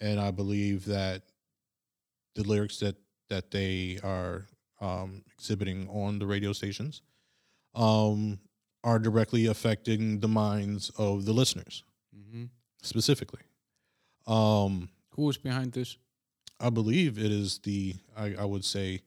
and 0.00 0.20
I 0.20 0.30
believe 0.30 0.84
that 0.86 1.22
the 2.34 2.42
lyrics 2.44 2.78
that 2.78 2.96
that 3.28 3.50
they 3.50 3.98
are 4.02 4.46
um, 4.80 5.22
exhibiting 5.36 5.88
on 5.88 6.18
the 6.18 6.26
radio 6.26 6.52
stations 6.52 7.02
um, 7.74 8.38
are 8.84 8.98
directly 8.98 9.46
affecting 9.46 10.20
the 10.20 10.28
minds 10.28 10.90
of 10.98 11.24
the 11.24 11.32
listeners 11.32 11.82
hmm 12.12 12.44
specifically. 12.82 13.40
Um, 14.26 14.88
Who 15.16 15.28
is 15.28 15.36
behind 15.36 15.72
this? 15.72 15.96
I 16.60 16.70
believe 16.70 17.18
it 17.18 17.32
is 17.32 17.58
the 17.58 17.94
I, 18.16 18.34
I 18.38 18.44
would 18.44 18.64
say 18.64 19.02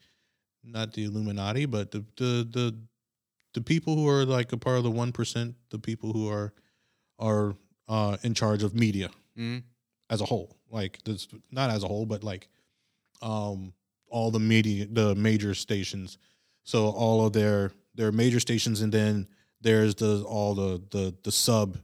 not 0.64 0.94
the 0.94 1.06
Illuminati, 1.06 1.66
but 1.66 1.92
the 1.92 2.04
the 2.18 2.48
the 2.50 2.76
the 3.54 3.62
people 3.62 3.96
who 3.96 4.08
are 4.08 4.26
like 4.26 4.52
a 4.52 4.58
part 4.58 4.78
of 4.78 4.84
the 4.84 4.92
one 4.92 5.12
percent, 5.12 5.56
the 5.70 5.80
people 5.80 6.14
who 6.14 6.30
are 6.30 6.54
are 7.20 7.56
uh, 7.88 8.18
in 8.24 8.34
charge 8.34 8.64
of 8.64 8.74
media 8.76 9.10
Mm. 9.38 9.64
as 10.10 10.22
a 10.22 10.26
whole. 10.26 10.56
Like 10.70 11.04
this, 11.04 11.28
not 11.52 11.70
as 11.70 11.84
a 11.84 11.88
whole, 11.88 12.06
but 12.06 12.24
like 12.24 12.48
um, 13.22 13.74
all 14.10 14.32
the 14.32 14.40
media, 14.40 14.86
the 14.90 15.16
major 15.16 15.54
stations. 15.54 16.18
So 16.64 16.88
all 16.90 17.26
of 17.26 17.34
their 17.34 17.72
their 17.96 18.12
major 18.12 18.40
stations, 18.40 18.82
and 18.82 18.92
then 18.94 19.28
there's 19.62 19.96
the 19.96 20.24
all 20.24 20.54
the 20.56 20.82
the 20.92 21.16
the 21.24 21.32
sub 21.32 21.78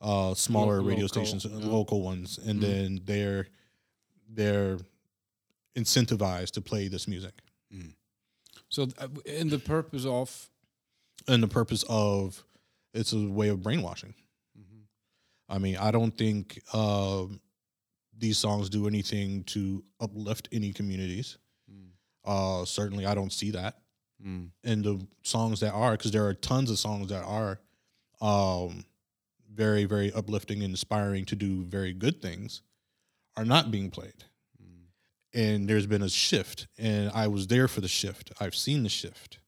uh, 0.00 0.34
smaller 0.34 0.80
Lo- 0.82 0.88
radio 0.88 1.06
stations, 1.06 1.44
uh, 1.46 1.50
yeah. 1.52 1.66
local 1.66 2.02
ones, 2.02 2.38
and 2.38 2.58
Mhm. 2.58 2.62
then 2.62 3.00
they're 3.04 3.46
they're 4.28 4.78
incentivized 5.74 6.50
to 6.52 6.60
play 6.60 6.88
this 6.88 7.06
music, 7.06 7.34
So, 8.68 8.88
uh, 8.98 9.08
in 9.24 9.48
the 9.50 9.58
purpose 9.58 10.04
of 10.04 10.50
and 11.28 11.42
the 11.42 11.48
purpose 11.48 11.84
of 11.88 12.44
it's 12.92 13.12
a 13.12 13.28
way 13.28 13.48
of 13.48 13.62
brainwashing. 13.62 14.14
I 15.48 15.58
mean, 15.58 15.76
I 15.76 15.90
don't 15.90 16.16
think 16.16 16.60
um, 16.74 17.40
these 18.16 18.38
songs 18.38 18.68
do 18.68 18.86
anything 18.86 19.44
to 19.44 19.84
uplift 20.00 20.48
any 20.52 20.72
communities. 20.72 21.38
Mm. 21.70 21.90
Uh, 22.24 22.64
certainly, 22.64 23.06
I 23.06 23.14
don't 23.14 23.32
see 23.32 23.50
that. 23.52 23.78
Mm. 24.24 24.50
And 24.64 24.84
the 24.84 25.06
songs 25.22 25.60
that 25.60 25.72
are, 25.72 25.92
because 25.92 26.10
there 26.10 26.26
are 26.26 26.34
tons 26.34 26.70
of 26.70 26.78
songs 26.78 27.10
that 27.10 27.24
are 27.24 27.60
um, 28.20 28.84
very, 29.52 29.84
very 29.84 30.12
uplifting 30.12 30.62
and 30.62 30.70
inspiring 30.70 31.24
to 31.26 31.36
do 31.36 31.64
very 31.64 31.92
good 31.92 32.20
things, 32.20 32.62
are 33.36 33.44
not 33.44 33.70
being 33.70 33.90
played. 33.90 34.24
And 35.34 35.68
there's 35.68 35.86
been 35.86 36.02
a 36.02 36.08
shift, 36.08 36.66
and 36.78 37.10
I 37.14 37.28
was 37.28 37.46
there 37.46 37.68
for 37.68 37.82
the 37.82 37.88
shift. 37.88 38.32
I've 38.40 38.54
seen 38.54 38.82
the 38.82 38.88
shift. 38.88 39.38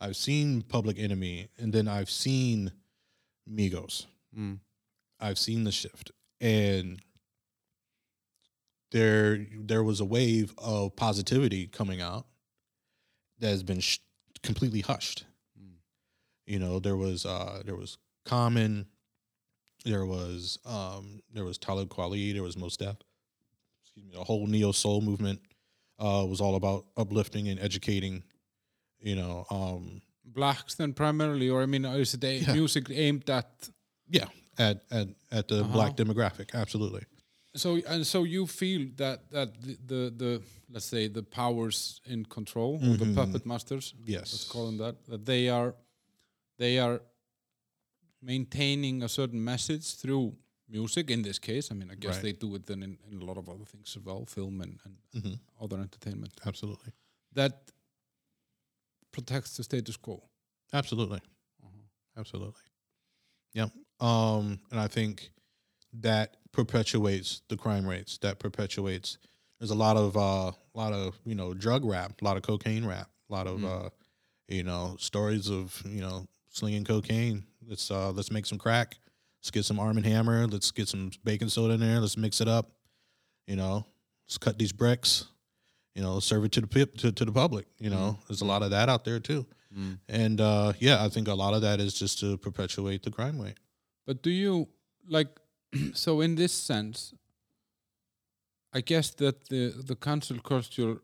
I've 0.00 0.16
seen 0.16 0.62
Public 0.62 0.98
Enemy, 0.98 1.48
and 1.56 1.72
then 1.72 1.86
I've 1.86 2.10
seen 2.10 2.72
Migos. 3.48 4.06
I've 5.20 5.38
seen 5.38 5.64
the 5.64 5.72
shift, 5.72 6.10
and 6.40 7.00
there 8.92 9.46
there 9.58 9.82
was 9.82 10.00
a 10.00 10.04
wave 10.04 10.54
of 10.58 10.94
positivity 10.96 11.66
coming 11.66 12.00
out 12.00 12.26
that 13.38 13.48
has 13.48 13.62
been 13.62 13.80
sh- 13.80 13.98
completely 14.42 14.80
hushed. 14.80 15.24
Mm. 15.60 15.74
You 16.46 16.58
know, 16.58 16.78
there 16.78 16.96
was 16.96 17.26
uh, 17.26 17.62
there 17.64 17.76
was 17.76 17.98
Common, 18.24 18.86
there 19.84 20.06
was 20.06 20.58
um, 20.64 21.20
there 21.32 21.44
was 21.44 21.58
Talib 21.58 21.88
Kweli, 21.88 22.32
there 22.32 22.42
was 22.42 22.56
Mos 22.56 22.76
Def. 22.76 22.96
Excuse 23.82 24.06
me, 24.06 24.16
the 24.16 24.24
whole 24.24 24.46
neo 24.46 24.72
soul 24.72 25.00
movement 25.00 25.40
uh, 25.98 26.24
was 26.28 26.40
all 26.40 26.54
about 26.56 26.86
uplifting 26.96 27.48
and 27.48 27.60
educating. 27.60 28.22
You 29.00 29.16
know, 29.16 29.44
um, 29.50 30.00
blacks 30.24 30.74
then 30.76 30.92
primarily, 30.94 31.50
or 31.50 31.62
I 31.62 31.66
mean, 31.66 31.84
is 31.84 32.14
it 32.14 32.24
a 32.24 32.36
Yeah. 32.38 32.52
music 32.54 32.86
aimed 32.90 33.28
at? 33.28 33.68
yeah, 34.08 34.26
at 34.58 34.82
at 34.90 35.08
at 35.30 35.48
the 35.48 35.60
Uh-huh. 35.60 35.72
black 35.72 35.96
demographic, 35.96 36.54
absolutely. 36.54 37.02
So 37.56 37.76
and 37.86 38.06
so 38.06 38.24
you 38.24 38.46
feel 38.46 38.88
that 38.96 39.30
that 39.30 39.60
the 39.62 39.76
the, 39.86 40.10
the 40.16 40.42
let's 40.70 40.86
say 40.86 41.08
the 41.08 41.22
powers 41.22 42.00
in 42.06 42.24
control, 42.24 42.80
or 42.82 42.96
the 42.96 43.14
puppet 43.14 43.46
masters, 43.46 43.94
Yes, 44.04 44.32
let's 44.32 44.44
call 44.44 44.66
them 44.66 44.78
that, 44.78 44.94
that 45.06 45.24
they 45.24 45.48
are 45.48 45.74
they 46.58 46.78
are 46.78 47.00
maintaining 48.22 49.02
a 49.02 49.08
certain 49.08 49.42
message 49.44 49.94
through 49.96 50.34
music. 50.68 51.10
In 51.10 51.22
this 51.22 51.38
case, 51.38 51.70
I 51.70 51.74
mean, 51.74 51.90
I 51.90 51.94
guess 51.94 52.14
Right. 52.16 52.22
they 52.22 52.32
do 52.32 52.54
it 52.54 52.66
then 52.66 52.82
in, 52.82 52.98
in 53.10 53.22
a 53.22 53.24
lot 53.24 53.36
of 53.38 53.48
other 53.48 53.64
things 53.66 53.96
as 53.96 54.02
well, 54.02 54.24
film 54.26 54.60
and, 54.60 54.78
and 54.84 54.96
Mhm. 55.12 55.38
other 55.60 55.78
entertainment. 55.80 56.32
absolutely. 56.46 56.92
That 57.34 57.70
protects 59.12 59.56
the 59.56 59.62
status 59.62 59.96
quo. 59.96 60.22
Absolutely. 60.72 61.20
Uh-huh. 61.62 61.86
Absolutely. 62.16 62.62
Yep. 63.52 63.70
Um, 64.04 64.58
and 64.70 64.78
I 64.80 64.86
think 64.88 65.30
that 66.00 66.36
perpetuates 66.52 67.42
the 67.48 67.56
crime 67.56 67.86
rates. 67.86 68.18
That 68.18 68.38
perpetuates. 68.38 69.18
There's 69.58 69.70
a 69.70 69.74
lot 69.74 69.96
of 69.96 70.16
uh, 70.16 70.52
a 70.52 70.76
lot 70.78 70.92
of 70.92 71.18
you 71.24 71.34
know 71.34 71.54
drug 71.54 71.84
rap, 71.84 72.20
a 72.20 72.24
lot 72.24 72.36
of 72.36 72.42
cocaine 72.42 72.84
rap, 72.86 73.08
a 73.30 73.32
lot 73.32 73.46
of 73.46 73.60
Mm. 73.60 73.86
uh, 73.86 73.90
you 74.48 74.62
know 74.62 74.96
stories 74.98 75.48
of 75.50 75.80
you 75.86 76.00
know 76.00 76.26
slinging 76.50 76.84
cocaine. 76.84 77.44
Let's 77.66 77.90
uh, 77.90 78.10
let's 78.10 78.30
make 78.30 78.46
some 78.46 78.58
crack. 78.58 78.96
Let's 79.40 79.50
get 79.50 79.64
some 79.64 79.78
Arm 79.78 79.96
and 79.96 80.06
Hammer. 80.06 80.46
Let's 80.46 80.70
get 80.70 80.88
some 80.88 81.10
baking 81.24 81.48
soda 81.50 81.74
in 81.74 81.80
there. 81.80 82.00
Let's 82.00 82.16
mix 82.16 82.40
it 82.40 82.48
up. 82.48 82.70
You 83.46 83.56
know, 83.56 83.86
let's 84.26 84.38
cut 84.38 84.58
these 84.58 84.72
bricks. 84.72 85.26
You 85.94 86.02
know, 86.02 86.18
serve 86.18 86.44
it 86.44 86.52
to 86.52 86.60
the 86.60 86.66
pip 86.66 86.96
to, 86.98 87.12
to 87.12 87.24
the 87.24 87.30
public. 87.32 87.66
You 87.78 87.88
know, 87.90 88.18
there's 88.26 88.40
a 88.40 88.44
lot 88.46 88.62
of 88.62 88.70
that 88.70 88.88
out 88.88 89.04
there 89.04 89.20
too. 89.20 89.46
Mm. 89.76 89.98
And 90.08 90.40
uh, 90.40 90.72
yeah, 90.78 91.04
I 91.04 91.08
think 91.08 91.28
a 91.28 91.34
lot 91.34 91.54
of 91.54 91.62
that 91.62 91.78
is 91.80 91.94
just 91.94 92.18
to 92.20 92.36
perpetuate 92.38 93.02
the 93.04 93.10
crime 93.12 93.40
rate. 93.40 93.58
But 94.06 94.22
do 94.22 94.30
you 94.30 94.68
like 95.08 95.28
so 95.92 96.20
in 96.20 96.34
this 96.34 96.52
sense 96.52 97.14
I 98.72 98.80
guess 98.80 99.10
that 99.14 99.48
the 99.48 99.72
the 99.90 99.96
cancel 99.96 100.38
culture 100.38 101.00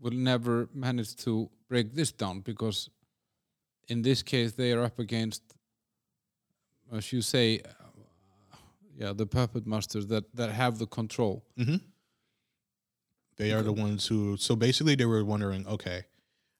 will 0.00 0.12
never 0.12 0.68
manage 0.74 1.16
to 1.24 1.50
break 1.68 1.94
this 1.94 2.12
down 2.12 2.40
because 2.40 2.90
in 3.88 4.02
this 4.02 4.22
case 4.22 4.52
they 4.52 4.72
are 4.72 4.82
up 4.84 4.98
against 4.98 5.42
as 6.92 7.12
you 7.12 7.22
say 7.22 7.60
uh, 7.60 8.56
yeah 8.98 9.12
the 9.12 9.26
puppet 9.26 9.66
masters 9.66 10.06
that 10.06 10.24
that 10.34 10.50
have 10.50 10.78
the 10.78 10.86
control 10.86 11.42
Mm-hmm. 11.58 11.76
They 13.40 13.52
are 13.52 13.62
the 13.62 13.72
ones 13.72 14.06
who. 14.06 14.36
So 14.36 14.54
basically, 14.54 14.96
they 14.96 15.06
were 15.06 15.24
wondering, 15.24 15.66
okay, 15.66 16.04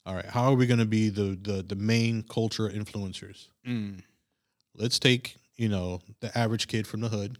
all 0.06 0.14
right, 0.14 0.24
how 0.24 0.44
are 0.44 0.54
we 0.54 0.66
going 0.66 0.80
to 0.80 0.86
be 0.86 1.10
the 1.10 1.36
the 1.40 1.62
the 1.62 1.74
main 1.74 2.22
culture 2.22 2.70
influencers? 2.70 3.48
Let's 4.74 4.98
take 4.98 5.36
you 5.60 5.68
know 5.68 6.00
the 6.20 6.36
average 6.36 6.66
kid 6.68 6.86
from 6.86 7.00
the 7.02 7.08
hood, 7.10 7.36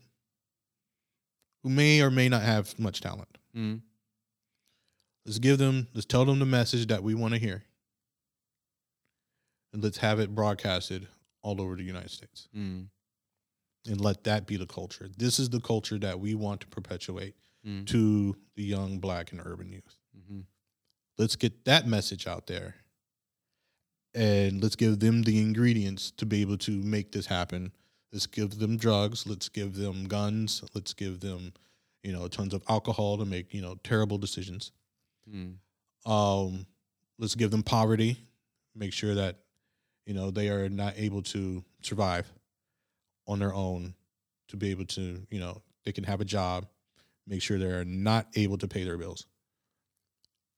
who 1.63 1.71
may 1.71 2.03
or 2.03 2.11
may 2.11 2.29
not 2.29 2.43
have 2.43 2.79
much 2.79 3.01
talent. 3.01 3.39
Mm. 3.57 3.81
Let's 5.25 5.39
give 5.39 5.57
them. 5.59 5.89
Let's 5.95 6.05
tell 6.07 6.25
them 6.27 6.39
the 6.39 6.45
message 6.47 6.87
that 6.89 7.03
we 7.03 7.15
want 7.15 7.33
to 7.35 7.41
hear, 7.41 7.63
and 9.73 9.83
let's 9.83 9.99
have 9.99 10.21
it 10.21 10.35
broadcasted 10.35 11.09
all 11.43 11.61
over 11.63 11.75
the 11.77 11.83
United 11.83 12.11
States. 12.11 12.49
Mm. 12.57 12.89
and 13.87 13.99
let 13.99 14.25
that 14.25 14.47
be 14.47 14.59
the 14.59 14.67
culture. 14.67 15.09
This 15.17 15.39
is 15.39 15.49
the 15.49 15.59
culture 15.61 15.99
that 16.01 16.21
we 16.21 16.35
want 16.35 16.61
to 16.61 16.67
perpetuate 16.67 17.35
Mm. 17.67 17.87
to 17.87 18.37
the 18.55 18.63
young 18.63 18.99
black 18.99 19.33
and 19.33 19.41
urban 19.43 19.73
youth. 19.73 19.97
Mhm. 20.15 20.45
Let's 21.17 21.35
get 21.35 21.65
that 21.65 21.87
message 21.87 22.27
out 22.27 22.47
there 22.47 22.77
and 24.13 24.63
let's 24.63 24.77
give 24.77 24.99
them 25.01 25.23
the 25.23 25.41
ingredients 25.41 26.11
to 26.19 26.27
be 26.27 26.43
able 26.43 26.59
to 26.59 26.73
make 26.83 27.13
this 27.13 27.25
happen 27.27 27.73
Let's 28.13 28.27
give 28.27 28.59
them 28.59 28.77
drugs. 28.77 29.27
Let's 29.27 29.49
give 29.49 29.77
them 29.77 30.07
guns. 30.07 30.63
Let's 30.75 30.93
give 30.93 31.21
them, 31.21 31.53
you 32.03 32.13
know, 32.13 32.27
tons 32.29 32.55
of 32.55 32.63
alcohol 32.69 33.19
to 33.19 33.25
make 33.25 33.55
you 33.55 33.63
know 33.63 33.77
terrible 33.85 34.19
decisions. 34.19 34.73
Mm. 35.33 35.57
Um, 36.07 36.67
let's 37.19 37.35
give 37.35 37.51
them 37.51 37.63
poverty. 37.63 38.17
Make 38.75 38.93
sure 38.93 39.15
that 39.15 39.37
you 40.07 40.15
know 40.15 40.31
they 40.31 40.49
are 40.49 40.69
not 40.69 40.95
able 40.97 41.23
to 41.23 41.65
survive 41.83 42.31
on 43.27 43.39
their 43.39 43.55
own 43.55 43.95
to 44.49 44.57
be 44.57 44.71
able 44.71 44.87
to 44.87 45.25
you 45.31 45.39
know 45.39 45.63
they 45.85 45.93
can 45.93 46.05
have 46.05 46.21
a 46.21 46.25
job. 46.25 46.67
Make 47.27 47.43
sure 47.43 47.59
they're 47.59 47.85
not 47.85 48.27
able 48.35 48.59
to 48.59 48.67
pay 48.67 48.83
their 48.83 48.99
bills, 48.99 49.27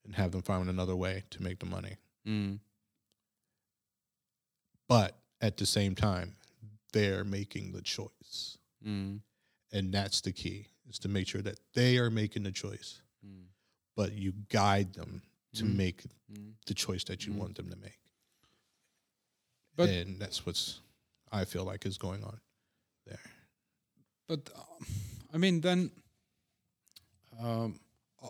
and 0.07 0.15
have 0.15 0.33
them 0.33 0.43
find 0.43 0.71
another 0.71 0.97
way 0.97 1.25
to 1.31 1.43
make 1.43 1.59
the 1.59 1.67
money. 1.67 1.97
Mm. 2.27 2.61
But 4.89 5.19
at 5.41 5.59
the 5.59 5.67
same 5.67 5.95
time, 5.95 6.37
they're 6.93 7.25
making 7.25 7.73
the 7.73 7.83
choice. 7.83 8.59
Mm. 8.85 9.21
And 9.73 9.93
that's 9.95 10.21
the 10.21 10.33
key 10.33 10.69
is 10.89 10.99
to 11.01 11.09
make 11.09 11.27
sure 11.29 11.43
that 11.43 11.59
they 11.75 11.99
are 11.99 12.11
making 12.11 12.43
the 12.43 12.53
choice, 12.53 13.01
Mm. 13.25 13.47
but 13.97 14.13
you 14.13 14.33
guide 14.49 14.93
them 14.95 15.23
to 15.55 15.65
Mm. 15.65 15.77
make 15.77 16.03
Mm. 16.31 16.55
the 16.67 16.75
choice 16.75 17.05
that 17.05 17.27
you 17.27 17.33
Mm. 17.33 17.37
want 17.37 17.57
them 17.57 17.71
to 17.71 17.77
make. 17.77 17.99
But- 19.77 19.89
and 19.89 20.19
that's 20.21 20.45
what's 20.47 20.81
I 21.31 21.47
feel 21.47 21.65
like 21.65 21.87
is 21.87 21.97
going 21.97 22.23
on 22.25 22.41
there. 23.07 23.23
But 24.29 24.51
uh, 24.55 24.85
I 25.33 25.39
mean, 25.39 25.63
then, 25.63 25.91
um, 27.39 27.81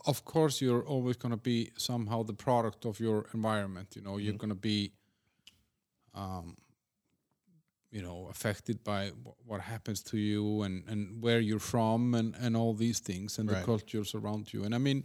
of 0.06 0.24
course, 0.24 0.60
you're 0.60 0.84
always 0.86 1.16
going 1.16 1.32
to 1.32 1.36
be 1.36 1.72
somehow 1.76 2.22
the 2.22 2.32
product 2.32 2.84
of 2.84 3.00
your 3.00 3.26
environment. 3.34 3.96
You 3.96 4.02
know, 4.02 4.18
you're 4.18 4.34
Mhm. 4.34 4.38
going 4.38 4.50
to 4.50 4.54
be, 4.60 4.92
um, 6.14 6.56
you 7.92 8.02
know, 8.02 8.26
affected 8.30 8.82
by 8.84 9.10
wh- 9.24 9.48
what 9.48 9.60
happens 9.60 10.02
to 10.02 10.16
you 10.16 10.62
and 10.64 10.84
and 10.88 11.22
where 11.22 11.40
you're 11.40 11.60
from 11.74 12.14
and 12.14 12.34
and 12.44 12.56
all 12.56 12.74
these 12.76 13.00
things 13.02 13.38
and 13.38 13.48
the 13.48 13.62
cultures 13.64 14.14
around 14.14 14.52
you. 14.52 14.64
And 14.64 14.74
I 14.74 14.78
mean, 14.78 15.04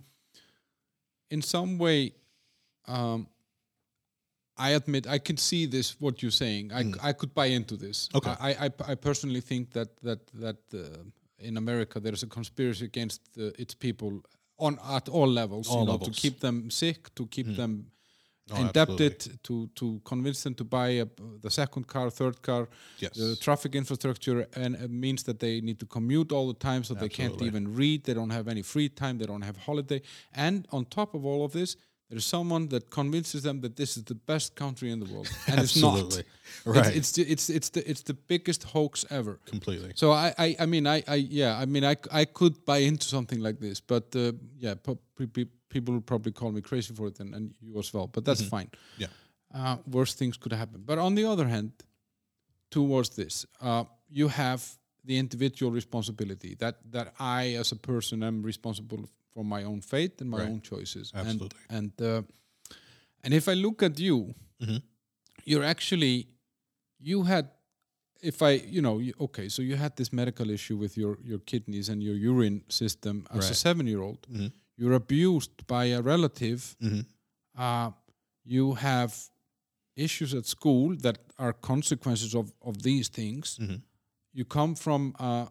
in 1.30 1.41
some 1.41 1.77
way. 1.77 2.14
Um, 2.88 3.27
I 4.59 4.72
admit 4.76 5.05
I 5.07 5.19
can 5.19 5.38
see 5.38 5.68
this 5.68 5.95
what 6.01 6.22
you're 6.22 6.31
saying. 6.31 6.72
I, 6.73 6.84
Mm. 6.84 7.09
I 7.09 7.14
could 7.14 7.34
buy 7.34 7.45
into 7.55 7.77
this. 7.77 8.09
Okay. 8.15 8.34
I 8.39 8.65
I, 8.65 8.91
I 8.91 8.95
personally 8.95 9.41
think 9.41 9.72
that 9.73 9.89
that 10.01 10.19
that 10.41 10.57
uh, 10.73 11.03
in 11.47 11.57
America 11.57 11.99
there 11.99 12.14
is 12.14 12.23
a 12.23 12.27
conspiracy 12.27 12.85
against 12.85 13.22
uh, 13.38 13.51
its 13.64 13.76
people 13.76 14.11
on 14.57 14.80
at 14.97 15.09
all 15.09 15.27
levels. 15.27 15.68
All 15.68 15.80
you 15.81 15.85
know, 15.85 15.91
levels. 15.91 16.15
to 16.15 16.22
keep 16.22 16.39
them 16.39 16.69
sick, 16.72 17.14
to 17.15 17.27
keep 17.27 17.47
Mm. 17.47 17.55
them 17.55 17.91
Oh, 18.51 18.61
indebted, 18.61 19.39
to 19.43 19.67
to 19.75 19.99
convince 20.05 20.43
them 20.43 20.53
to 20.55 20.63
buy 20.63 20.89
a, 21.01 21.05
the 21.41 21.49
second 21.49 21.85
car, 21.87 22.09
third 22.09 22.41
car. 22.41 22.67
Yes. 22.99 23.13
The 23.17 23.35
traffic 23.35 23.75
infrastructure 23.75 24.47
and 24.55 24.75
it 24.75 24.89
means 24.89 25.23
that 25.23 25.39
they 25.39 25.61
need 25.61 25.79
to 25.79 25.85
commute 25.85 26.31
all 26.31 26.47
the 26.47 26.59
time, 26.59 26.83
so 26.83 26.93
they 26.93 27.09
can't 27.09 27.41
even 27.41 27.75
read. 27.75 28.03
They 28.03 28.13
don't 28.13 28.29
have 28.31 28.47
any 28.47 28.61
free 28.63 28.89
time. 28.89 29.17
They 29.17 29.25
don't 29.25 29.43
have 29.43 29.57
holiday. 29.57 30.01
And 30.33 30.65
on 30.71 30.85
top 30.85 31.13
of 31.13 31.25
all 31.25 31.43
of 31.43 31.51
this, 31.51 31.75
there's 32.09 32.25
someone 32.25 32.69
that 32.69 32.89
convinces 32.89 33.41
them 33.43 33.59
that 33.61 33.75
this 33.75 33.97
is 33.97 34.03
the 34.05 34.15
best 34.15 34.55
country 34.55 34.91
in 34.91 34.99
the 34.99 35.13
world, 35.13 35.29
and 35.47 35.59
it's 35.59 35.75
not. 35.75 36.23
Right. 36.65 36.95
It's, 36.95 37.17
it's 37.17 37.29
it's 37.31 37.49
it's 37.49 37.69
the 37.69 37.89
it's 37.89 38.03
the 38.03 38.13
biggest 38.13 38.63
hoax 38.63 39.05
ever. 39.09 39.39
Completely. 39.45 39.91
So 39.95 40.11
I, 40.11 40.33
I, 40.37 40.55
I 40.59 40.65
mean 40.65 40.87
I, 40.87 41.03
I 41.07 41.15
yeah 41.15 41.61
I 41.61 41.65
mean 41.65 41.83
I, 41.83 41.95
I 42.11 42.25
could 42.25 42.63
buy 42.65 42.77
into 42.77 43.07
something 43.07 43.41
like 43.41 43.59
this, 43.59 43.81
but 43.81 44.15
uh, 44.15 44.31
yeah, 44.57 44.75
po- 44.75 44.99
pe- 45.17 45.27
pe- 45.27 45.51
people 45.69 45.94
will 45.94 46.02
probably 46.06 46.31
call 46.31 46.52
me 46.52 46.61
crazy 46.61 46.94
for 46.94 47.07
it, 47.07 47.19
and, 47.19 47.34
and 47.35 47.56
you 47.61 47.77
as 47.80 47.94
well. 47.94 48.07
But 48.07 48.23
that's 48.26 48.41
fine. 48.41 48.68
Mm-hmm. 48.68 49.02
Yeah. 49.03 49.07
Uh, 49.53 49.77
worse 49.85 50.14
things 50.15 50.38
could 50.38 50.53
happen. 50.53 50.84
But 50.85 50.98
on 50.98 51.15
the 51.15 51.26
other 51.26 51.48
hand, 51.48 51.72
towards 52.69 53.10
this, 53.10 53.45
uh, 53.61 53.84
you 54.10 54.27
have 54.30 54.61
the 55.06 55.18
individual 55.18 55.72
responsibility 55.72 56.56
that 56.56 56.76
that 56.91 57.14
I 57.19 57.56
as 57.60 57.72
a 57.72 57.76
person 57.76 58.23
am 58.23 58.44
responsible 58.45 59.10
for 59.34 59.44
my 59.45 59.64
own 59.65 59.81
fate 59.81 60.22
and 60.22 60.30
my 60.30 60.38
Right. 60.39 60.52
own 60.52 60.61
choices. 60.61 61.11
Absolutely. 61.15 61.60
And 61.69 61.91
and 61.99 62.02
uh, 62.02 62.22
and 63.23 63.34
if 63.34 63.48
I 63.48 63.53
look 63.56 63.84
at 63.84 63.99
you, 63.99 64.34
Mhm. 64.60 64.81
you're 65.45 65.64
actually 65.69 66.27
you 66.99 67.23
had 67.23 67.45
if 68.22 68.41
I, 68.41 68.52
you 68.73 68.81
know, 68.81 68.98
you, 68.99 69.14
okay, 69.19 69.48
so 69.49 69.61
you 69.61 69.76
had 69.77 69.95
this 69.95 70.11
medical 70.11 70.49
issue 70.49 70.76
with 70.80 70.98
your 70.98 71.18
your 71.23 71.39
kidneys 71.39 71.89
and 71.89 72.02
your 72.02 72.15
urine 72.15 72.61
system 72.69 73.26
as 73.30 73.49
a 73.52 73.53
seven-year-old. 73.53 74.27
Mhm. 74.27 74.52
You're 74.77 74.93
abused 74.95 75.65
by 75.67 75.85
a 75.85 76.01
relative. 76.01 76.75
hmm 76.79 77.01
Uh, 77.59 77.91
you 78.45 78.75
have 78.75 79.11
issues 79.95 80.33
at 80.33 80.45
school 80.45 80.95
that 81.01 81.17
are 81.37 81.53
consequences 81.53 82.35
of 82.35 82.51
of 82.61 82.75
these 82.83 83.09
things. 83.11 83.57
Mhm. 83.59 83.81
You 84.33 84.45
come 84.45 84.75
from 84.75 85.13
a 85.19 85.47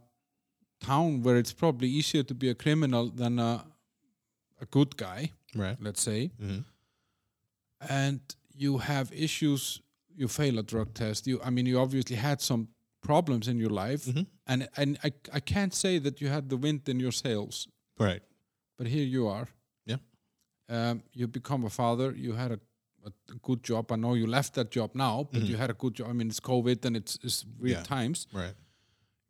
town 0.80 1.22
where 1.24 1.38
it's 1.40 1.52
probably 1.54 1.88
easier 1.88 2.22
to 2.24 2.34
be 2.34 2.48
a 2.50 2.54
criminal 2.54 3.10
than 3.10 3.38
a 3.38 3.64
a 4.60 4.66
good 4.70 4.96
guy, 4.96 5.32
Right. 5.54 5.76
let's 5.82 6.00
say, 6.02 6.30
hmm 6.38 6.60
and 7.80 8.20
you 8.54 8.78
have 8.78 9.12
issues. 9.12 9.80
You 10.14 10.28
fail 10.28 10.58
a 10.58 10.62
drug 10.62 10.94
test. 10.94 11.26
You, 11.26 11.40
I 11.42 11.50
mean, 11.50 11.66
you 11.66 11.78
obviously 11.78 12.16
had 12.16 12.40
some 12.40 12.68
problems 13.02 13.48
in 13.48 13.58
your 13.58 13.70
life, 13.86 14.06
Mhm. 14.06 14.26
and 14.46 14.68
and 14.76 14.98
I 15.04 15.12
I 15.38 15.40
can't 15.40 15.74
say 15.74 15.98
that 16.00 16.20
you 16.20 16.28
had 16.30 16.48
the 16.48 16.56
wind 16.56 16.88
in 16.88 17.00
your 17.00 17.12
sails, 17.12 17.68
Right. 17.98 18.22
But 18.76 18.86
here 18.86 19.04
you 19.04 19.28
are. 19.28 19.48
Yeah. 19.86 19.96
Um, 20.68 21.02
you 21.14 21.26
become 21.28 21.64
a 21.64 21.70
father. 21.70 22.12
You 22.12 22.32
had 22.34 22.52
a, 22.52 22.60
a 23.04 23.12
good 23.42 23.62
job. 23.62 23.92
I 23.92 23.96
know 23.96 24.14
you 24.14 24.26
left 24.26 24.54
that 24.54 24.70
job 24.70 24.90
now, 24.94 25.28
but 25.32 25.42
you 25.42 25.56
had 25.56 25.70
a 25.70 25.74
good 25.74 25.94
job. 25.94 26.08
I 26.10 26.12
mean, 26.12 26.28
it's 26.28 26.40
COVID 26.40 26.84
and 26.84 26.96
it's, 26.96 27.18
it's 27.22 27.44
weird 27.60 27.76
Mm-hmm. 27.78 27.92
Yeah. 27.92 27.96
times. 27.98 28.26
Right. 28.32 28.54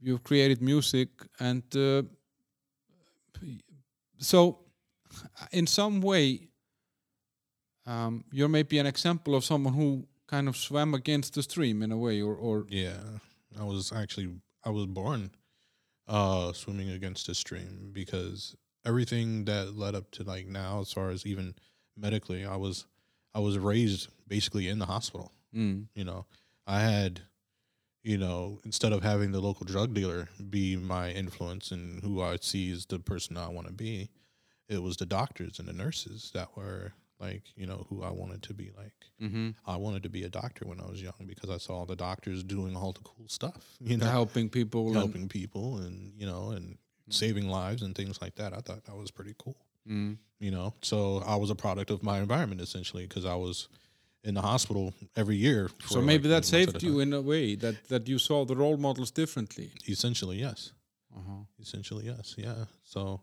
You've 0.00 0.22
created 0.22 0.60
music, 0.62 1.08
and 1.40 1.62
uh, 1.76 2.02
so 4.18 4.58
in 5.52 5.66
some 5.66 6.00
way, 6.00 6.48
um, 7.86 8.24
you're 8.32 8.48
maybe 8.48 8.78
an 8.78 8.86
example 8.86 9.34
of 9.34 9.44
someone 9.44 9.74
who 9.74 10.06
kind 10.26 10.48
of 10.48 10.56
swam 10.56 10.94
against 10.94 11.34
the 11.34 11.42
stream 11.42 11.82
in 11.82 11.92
a 11.92 11.96
way, 11.96 12.20
or, 12.20 12.34
or 12.34 12.66
Yeah, 12.68 12.98
I 13.58 13.64
was 13.64 13.92
actually 13.92 14.28
I 14.64 14.70
was 14.70 14.86
born 14.86 15.30
uh 16.08 16.52
swimming 16.52 16.90
against 16.90 17.26
the 17.26 17.34
stream 17.34 17.90
because 17.92 18.54
everything 18.86 19.44
that 19.46 19.76
led 19.76 19.94
up 19.94 20.10
to 20.12 20.22
like 20.22 20.46
now 20.46 20.80
as 20.80 20.92
far 20.92 21.10
as 21.10 21.26
even 21.26 21.54
medically 21.96 22.44
I 22.46 22.56
was 22.56 22.86
I 23.34 23.40
was 23.40 23.58
raised 23.58 24.08
basically 24.28 24.68
in 24.68 24.78
the 24.78 24.86
hospital, 24.86 25.32
Mm, 25.54 25.86
you 25.94 26.04
know. 26.04 26.26
I 26.66 26.80
had 26.80 27.20
you 28.02 28.18
know, 28.18 28.60
instead 28.64 28.92
of 28.92 29.02
having 29.02 29.32
the 29.32 29.40
local 29.40 29.66
drug 29.66 29.92
dealer 29.92 30.28
be 30.48 30.76
my 30.76 31.10
influence 31.10 31.72
and 31.72 32.00
who 32.04 32.22
I 32.22 32.36
see 32.40 32.70
as 32.70 32.86
the 32.86 33.00
person 33.00 33.36
I 33.36 33.48
want 33.48 33.66
to 33.66 33.72
be, 33.72 34.10
it 34.68 34.80
was 34.80 34.96
the 34.96 35.06
doctors 35.06 35.58
and 35.58 35.66
the 35.66 35.72
nurses 35.72 36.30
that 36.32 36.56
were 36.56 36.92
like, 37.18 37.42
you 37.56 37.66
know, 37.66 37.84
who 37.90 38.04
I 38.04 38.10
wanted 38.10 38.42
to 38.44 38.54
be 38.54 38.70
like. 38.76 38.92
mm-hmm. 39.20 39.50
I 39.66 39.76
wanted 39.76 40.04
to 40.04 40.08
be 40.08 40.22
a 40.22 40.28
doctor 40.28 40.66
when 40.68 40.80
I 40.80 40.86
was 40.88 41.02
young 41.02 41.14
because 41.26 41.50
I 41.50 41.56
saw 41.58 41.84
the 41.84 41.96
doctors 41.96 42.44
doing 42.44 42.76
all 42.76 42.92
the 42.92 43.00
cool 43.00 43.26
stuff, 43.26 43.76
you 43.80 43.96
know, 43.96 44.06
helping 44.06 44.50
people. 44.50 44.86
and- 44.88 44.96
helping 44.96 45.28
people 45.28 45.78
and 45.78 46.12
you 46.16 46.26
know 46.26 46.50
and 46.50 46.78
saving 47.08 47.48
lives 47.48 47.82
and 47.82 47.94
things 47.94 48.20
like 48.20 48.34
that. 48.36 48.52
I 48.52 48.58
thought 48.58 48.84
that 48.84 48.96
was 48.96 49.10
pretty 49.10 49.34
cool, 49.38 49.56
Mm, 49.88 50.18
you 50.40 50.50
know. 50.50 50.74
So 50.82 51.22
I 51.26 51.36
was 51.36 51.50
a 51.50 51.54
product 51.54 51.90
of 51.90 52.02
my 52.02 52.18
environment 52.18 52.60
essentially 52.60 53.06
because 53.06 53.24
I 53.24 53.34
was 53.36 53.68
in 54.24 54.34
the 54.34 54.42
hospital 54.42 54.92
every 55.14 55.36
year. 55.36 55.70
so 55.86 56.00
maybe 56.00 56.28
like, 56.28 56.42
that 56.42 56.54
eight 56.54 56.66
months 56.66 56.74
at 56.74 56.80
saved 56.80 56.82
you 56.82 57.00
in 57.00 57.12
a 57.12 57.20
way 57.20 57.54
that 57.56 57.84
that 57.88 58.08
you 58.08 58.18
saw 58.18 58.44
the 58.44 58.56
role 58.56 58.76
models 58.76 59.10
differently. 59.12 59.70
Essentially, 59.88 60.38
yes. 60.40 60.72
Uh-huh. 61.16 61.44
Essentially, 61.60 62.06
yes. 62.06 62.34
Yeah. 62.36 62.64
So, 62.84 63.20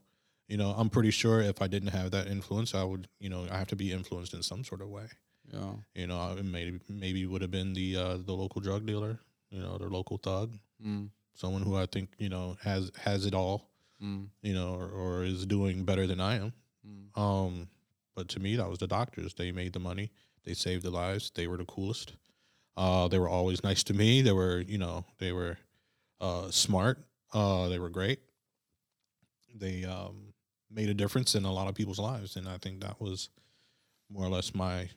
you 0.48 0.58
know, 0.58 0.74
I'm 0.78 0.90
pretty 0.90 1.12
sure 1.12 1.42
if 1.42 1.62
I 1.62 1.68
didn't 1.68 1.90
have 1.90 2.12
that 2.12 2.28
influence, 2.28 2.74
I 2.74 2.84
would, 2.84 3.08
you 3.20 3.30
know, 3.30 3.46
I 3.52 3.58
have 3.58 3.68
to 3.68 3.76
be 3.76 3.92
influenced 3.92 4.34
in 4.34 4.42
some 4.44 4.64
sort 4.64 4.82
of 4.82 4.88
way. 4.90 5.08
Yeah. 5.52 5.74
You 5.94 6.08
know, 6.08 6.18
I 6.20 6.42
maybe 6.42 6.80
maybe 6.90 7.26
would 7.26 7.42
have 7.42 7.52
been 7.52 7.74
the 7.74 7.98
uh, 7.98 8.18
the 8.26 8.34
local 8.34 8.62
drug 8.62 8.86
dealer, 8.86 9.20
you 9.52 9.62
know, 9.62 9.78
the 9.78 9.90
local 9.90 10.18
thug, 10.18 10.54
Mm, 10.84 11.10
someone 11.36 11.62
who 11.62 11.76
I 11.76 11.86
think 11.86 12.10
you 12.18 12.30
know 12.30 12.58
has 12.64 12.92
has 13.04 13.26
it 13.26 13.34
all, 13.36 13.70
mm, 14.04 14.28
you 14.42 14.54
know, 14.54 14.76
or, 14.76 14.88
or 14.88 15.24
is 15.24 15.46
doing 15.46 15.86
better 15.86 16.08
than 16.08 16.20
I 16.20 16.36
am. 16.36 16.54
mm. 16.88 17.20
Um, 17.20 17.68
but 18.16 18.28
to 18.30 18.40
me, 18.40 18.56
that 18.56 18.70
was 18.70 18.80
the 18.80 18.88
doctors. 18.88 19.34
They 19.34 19.52
made 19.52 19.74
the 19.74 19.80
money. 19.80 20.12
They 20.44 20.54
saved 20.54 20.84
the 20.84 20.92
lives. 20.92 21.32
They 21.34 21.48
were 21.48 21.58
the 21.58 21.66
coolest. 21.66 22.14
Uh, 22.76 23.08
they 23.08 23.20
were 23.20 23.30
always 23.30 23.64
nice 23.64 23.84
to 23.84 23.94
me. 23.94 24.22
They 24.22 24.32
were, 24.32 24.60
you 24.60 24.78
know, 24.78 25.06
they 25.20 25.32
were 25.32 25.58
uh, 26.20 26.52
smart. 26.52 27.00
Uh, 27.34 27.68
they 27.70 27.80
were 27.80 27.90
great. 27.90 28.20
They 29.56 29.84
um, 29.84 30.34
made 30.70 30.90
a 30.90 30.94
difference 30.94 31.36
in 31.36 31.46
a 31.46 31.52
lot 31.52 31.68
of 31.68 31.76
people's 31.76 32.00
lives, 32.00 32.36
and 32.36 32.48
I 32.48 32.58
think 32.58 32.82
that 32.82 33.00
was 33.00 33.30
more 34.10 34.26
or 34.26 34.30
less 34.30 34.54
my 34.54 34.90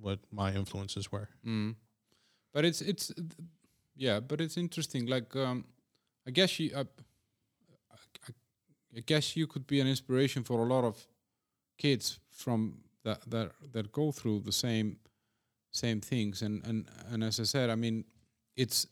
what 0.00 0.20
my 0.30 0.52
influences 0.52 1.10
were. 1.10 1.28
Mm. 1.46 1.74
But 2.52 2.64
it's 2.64 2.80
it's 2.80 3.12
yeah, 3.96 4.20
but 4.20 4.40
it's 4.40 4.56
interesting. 4.56 5.06
Like 5.06 5.34
um, 5.36 5.64
I 6.26 6.30
guess 6.30 6.58
you, 6.58 6.70
I, 6.76 6.80
I, 6.80 6.84
I 8.96 9.00
guess 9.00 9.36
you 9.36 9.46
could 9.46 9.66
be 9.66 9.80
an 9.80 9.86
inspiration 9.86 10.44
for 10.44 10.60
a 10.60 10.64
lot 10.64 10.84
of 10.84 11.06
kids 11.78 12.18
from 12.30 12.78
that 13.04 13.20
that 13.30 13.52
that 13.72 13.92
go 13.92 14.12
through 14.12 14.40
the 14.40 14.52
same 14.52 14.96
same 15.72 16.00
things. 16.00 16.42
And 16.42 16.66
and 16.66 16.86
and 17.12 17.24
as 17.24 17.40
I 17.40 17.44
said, 17.44 17.70
I 17.70 17.74
mean, 17.74 18.04
it's 18.56 18.86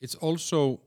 it's 0.00 0.14
also 0.14 0.80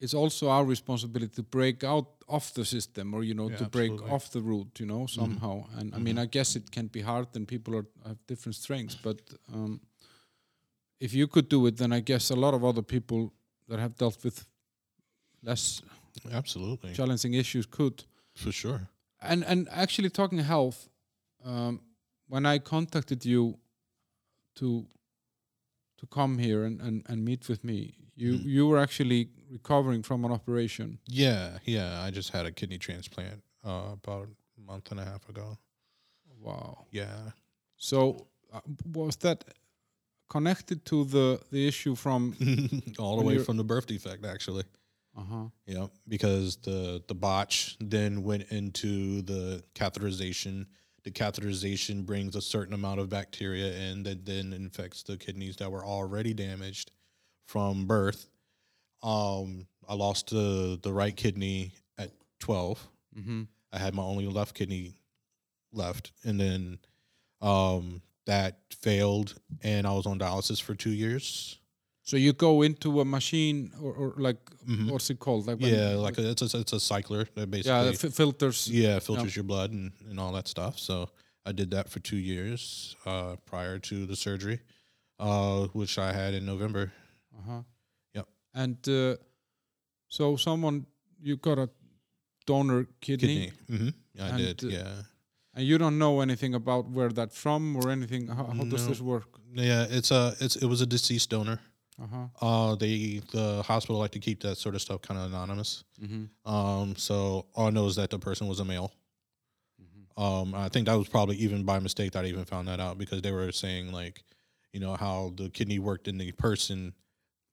it's 0.00 0.14
also 0.14 0.48
our 0.48 0.64
responsibility 0.64 1.34
to 1.34 1.42
break 1.42 1.84
out 1.84 2.06
of 2.28 2.52
the 2.54 2.64
system 2.64 3.14
or 3.14 3.22
you 3.22 3.34
know 3.34 3.50
Yeah, 3.50 3.56
to 3.56 3.68
break 3.68 3.90
absolutely. 3.90 4.14
off 4.14 4.30
the 4.30 4.40
route 4.40 4.80
you 4.80 4.86
know 4.86 5.06
somehow 5.06 5.64
and 5.78 5.94
i 5.94 5.98
mean 5.98 6.18
i 6.18 6.26
guess 6.26 6.56
it 6.56 6.70
can 6.70 6.86
be 6.86 7.00
hard 7.02 7.26
and 7.34 7.46
people 7.46 7.74
are 7.74 7.86
have 8.06 8.18
different 8.26 8.54
strengths 8.54 8.96
but 9.02 9.20
um, 9.52 9.80
if 11.00 11.12
you 11.12 11.26
could 11.26 11.48
do 11.48 11.66
it 11.66 11.76
then 11.76 11.92
i 11.92 12.00
guess 12.00 12.30
a 12.30 12.36
lot 12.36 12.54
of 12.54 12.62
other 12.64 12.82
people 12.82 13.32
that 13.68 13.78
have 13.78 13.96
dealt 13.96 14.24
with 14.24 14.46
less 15.42 15.82
Absolutely, 16.32 16.92
challenging 16.94 17.34
issues 17.34 17.66
could 17.66 18.04
for 18.34 18.52
sure. 18.52 18.88
and 19.22 19.44
and 19.44 19.68
actually 19.70 20.10
talking 20.10 20.38
health 20.38 20.88
um, 21.44 21.80
when 22.28 22.46
i 22.46 22.58
contacted 22.58 23.24
you 23.24 23.58
to 24.54 24.86
to 25.98 26.06
come 26.06 26.38
here 26.38 26.64
and, 26.64 26.80
and, 26.80 27.02
and 27.08 27.24
meet 27.24 27.48
with 27.48 27.62
me 27.64 27.94
you 28.16 28.32
Mm. 28.38 28.44
you 28.44 28.66
were 28.68 28.78
actually 28.82 29.28
recovering 29.50 30.02
from 30.04 30.24
an 30.24 30.32
operation 30.32 30.98
Yeah, 31.06 31.58
yeah. 31.64 32.06
I 32.06 32.10
just 32.10 32.30
had 32.30 32.46
a 32.46 32.52
kidney 32.52 32.78
transplant 32.78 33.42
uh, 33.64 33.92
about 33.92 34.28
a 34.58 34.60
month 34.60 34.90
and 34.90 35.00
a 35.00 35.04
half 35.04 35.28
ago. 35.28 35.58
wow 36.40 36.86
Yeah, 36.90 37.32
so 37.76 38.26
uh, 38.52 38.60
was 38.94 39.16
that 39.16 39.44
connected 40.28 40.84
to 40.84 41.04
the 41.04 41.40
the 41.50 41.66
issue 41.68 41.94
from 41.94 42.34
all 42.98 43.16
the 43.20 43.24
way 43.24 43.38
from 43.44 43.56
the 43.56 43.64
birth 43.64 43.86
defect, 43.86 44.24
actually. 44.24 44.64
Uh-huh 45.16 45.46
Yeah, 45.66 45.86
because 46.08 46.56
the 46.56 47.02
the 47.08 47.14
botch 47.14 47.76
then 47.80 48.22
went 48.22 48.50
into 48.50 49.22
the 49.22 49.62
catheterization. 49.74 50.66
The 51.02 51.10
catheterization 51.10 52.04
brings 52.04 52.36
a 52.36 52.42
certain 52.42 52.74
amount 52.74 53.00
of 53.00 53.08
bacteria 53.08 53.72
in 53.72 54.02
that 54.02 54.26
then 54.26 54.52
infects 54.52 55.02
the 55.02 55.16
kidneys 55.16 55.56
that 55.56 55.72
were 55.72 55.84
already 55.84 56.34
damaged 56.34 56.92
from 57.46 57.86
birth. 57.86 58.28
Um, 59.02 59.66
I 59.88 59.94
lost 59.94 60.30
the 60.30 60.78
the 60.82 60.92
right 60.92 61.16
kidney 61.16 61.72
at 61.98 62.12
twelve. 62.38 62.86
mm-hmm. 63.18 63.42
I 63.72 63.78
had 63.78 63.94
my 63.94 64.02
only 64.02 64.26
left 64.26 64.54
kidney 64.54 64.94
left, 65.72 66.12
and 66.24 66.38
then 66.38 66.78
um, 67.40 68.02
that 68.26 68.58
failed, 68.80 69.34
and 69.62 69.86
I 69.86 69.92
was 69.92 70.06
on 70.06 70.18
dialysis 70.18 70.60
for 70.60 70.74
two 70.74 70.90
years. 70.90 71.59
So 72.10 72.16
you 72.16 72.32
go 72.32 72.62
into 72.62 73.00
a 73.00 73.04
machine 73.04 73.58
or, 73.84 73.92
or 74.00 74.08
like 74.26 74.40
Mhm. 74.66 74.90
what's 74.90 75.10
it 75.10 75.18
called 75.18 75.46
like 75.48 75.58
Yeah, 75.60 76.06
like 76.06 76.18
a, 76.22 76.30
it's 76.32 76.42
a 76.54 76.58
it's 76.62 76.72
a 76.72 76.80
cycler 76.80 77.22
that 77.36 77.46
basically 77.50 77.86
yeah 77.90 78.04
f- 78.04 78.14
filters 78.20 78.58
yeah 78.82 79.00
filters 79.00 79.34
your 79.36 79.46
blood 79.52 79.70
and, 79.72 79.92
and 80.10 80.18
all 80.20 80.32
that 80.38 80.48
stuff. 80.48 80.74
So 80.78 80.94
I 81.48 81.52
did 81.52 81.70
that 81.70 81.86
for 81.92 82.00
two 82.10 82.16
years 82.32 82.60
uh, 83.06 83.36
prior 83.50 83.78
to 83.88 83.94
the 84.10 84.16
surgery, 84.16 84.58
uh, 85.18 85.68
which 85.80 85.98
I 85.98 86.12
had 86.20 86.34
in 86.34 86.44
November. 86.44 86.84
Uh-huh. 87.38 87.62
Yep. 88.16 88.26
And 88.54 88.88
uh, 88.88 89.16
so 90.08 90.36
someone 90.36 90.86
you 91.22 91.36
got 91.36 91.58
a 91.58 91.68
donor 92.46 92.86
kidney, 93.00 93.52
Kidney, 93.68 93.78
hmm 93.78 93.88
I 94.34 94.36
did. 94.36 94.64
uh, 94.64 94.68
yeah, 94.68 95.02
and 95.54 95.64
you 95.66 95.78
don't 95.78 95.98
know 95.98 96.20
anything 96.20 96.54
about 96.54 96.84
where 96.96 97.12
that 97.12 97.32
from 97.32 97.76
or 97.76 97.90
anything. 97.90 98.28
How, 98.28 98.44
how 98.56 98.64
does 98.64 98.86
this 98.88 99.00
work? 99.00 99.28
yeah. 99.54 99.86
It's 99.98 100.10
a 100.10 100.34
it's 100.40 100.56
it 100.56 100.66
was 100.66 100.80
a 100.80 100.86
deceased 100.86 101.30
donor. 101.30 101.58
Uh-huh. 102.02 102.26
Uh, 102.40 102.74
they 102.76 103.20
the 103.32 103.62
hospital 103.62 103.98
like 103.98 104.12
to 104.12 104.18
keep 104.18 104.42
that 104.42 104.56
sort 104.56 104.74
of 104.74 104.80
stuff 104.80 105.02
kind 105.02 105.20
of 105.20 105.26
anonymous. 105.26 105.84
Mm-hmm. 106.02 106.50
Um, 106.50 106.96
so 106.96 107.46
all 107.54 107.66
I 107.66 107.70
know 107.70 107.86
is 107.86 107.96
that 107.96 108.10
the 108.10 108.18
person 108.18 108.46
was 108.48 108.60
a 108.60 108.64
male. 108.64 108.92
Mm-hmm. 109.80 110.22
Um, 110.22 110.54
I 110.54 110.68
think 110.68 110.86
that 110.86 110.94
was 110.94 111.08
probably 111.08 111.36
even 111.36 111.64
by 111.64 111.78
mistake 111.78 112.12
that 112.12 112.24
I 112.24 112.28
even 112.28 112.44
found 112.46 112.68
that 112.68 112.80
out 112.80 112.96
because 112.96 113.20
they 113.20 113.32
were 113.32 113.52
saying 113.52 113.92
like, 113.92 114.22
you 114.72 114.80
know, 114.80 114.96
how 114.96 115.32
the 115.36 115.50
kidney 115.50 115.78
worked 115.78 116.08
in 116.08 116.16
the 116.16 116.32
person 116.32 116.94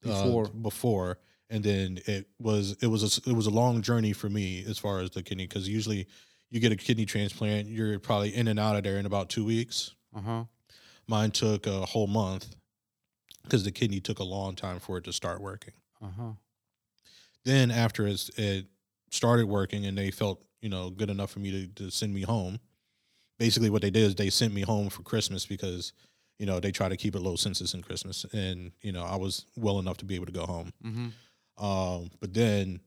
uh, 0.05 0.23
Before. 0.23 0.45
before, 0.47 1.17
and 1.49 1.63
then 1.63 1.99
it 2.05 2.27
was 2.39 2.77
it 2.81 2.87
was 2.87 3.17
a, 3.17 3.29
it 3.29 3.33
was 3.33 3.47
a 3.47 3.51
long 3.51 3.81
journey 3.81 4.13
for 4.13 4.29
me 4.29 4.63
as 4.67 4.77
far 4.77 4.99
as 4.99 5.09
the 5.09 5.23
kidney 5.23 5.47
because 5.47 5.67
usually 5.67 6.07
you 6.49 6.61
get 6.61 6.71
a 6.71 6.77
kidney 6.77 7.05
transplant, 7.05 7.67
you're 7.67 7.99
probably 7.99 8.33
in 8.33 8.47
and 8.47 8.59
out 8.59 8.77
of 8.77 8.83
there 8.83 8.97
in 8.97 9.05
about 9.05 9.29
two 9.29 9.43
weeks. 9.43 9.95
Uh-huh. 10.15 10.45
Mine 11.07 11.31
took 11.31 11.67
a 11.67 11.85
whole 11.85 12.07
month 12.07 12.55
because 13.47 13.63
the 13.63 13.71
kidney 13.71 13.99
took 13.99 14.19
a 14.19 14.23
long 14.23 14.55
time 14.55 14.79
for 14.79 14.97
it 14.97 15.03
to 15.05 15.13
start 15.13 15.41
working 15.41 15.73
Uh-huh. 16.01 16.33
then 17.45 17.71
after 17.71 18.07
it 18.07 18.65
started 19.11 19.45
working 19.47 19.85
and 19.85 19.97
they 19.97 20.11
felt 20.11 20.43
you 20.61 20.69
know 20.69 20.89
good 20.89 21.09
enough 21.09 21.31
for 21.31 21.39
me 21.39 21.51
to, 21.51 21.67
to 21.83 21.89
send 21.91 22.13
me 22.13 22.21
home 22.21 22.59
basically 23.39 23.69
what 23.69 23.81
they 23.81 23.89
did 23.91 24.03
is 24.03 24.15
they 24.15 24.29
sent 24.29 24.53
me 24.53 24.61
home 24.61 24.89
for 24.89 25.01
christmas 25.03 25.45
because 25.45 25.93
you 26.39 26.45
know 26.45 26.59
they 26.59 26.71
try 26.71 26.89
to 26.89 26.97
keep 26.97 27.15
it 27.15 27.19
low 27.21 27.35
census 27.35 27.73
in 27.73 27.81
christmas 27.81 28.25
and 28.33 28.71
you 28.81 28.91
know 28.91 29.03
i 29.03 29.15
was 29.15 29.45
well 29.55 29.79
enough 29.79 29.97
to 29.97 30.05
be 30.05 30.15
able 30.15 30.25
to 30.25 30.31
go 30.31 30.45
home 30.45 30.71
Mm-hmm. 30.83 31.65
um, 31.65 32.09
but 32.19 32.33
then 32.33 32.79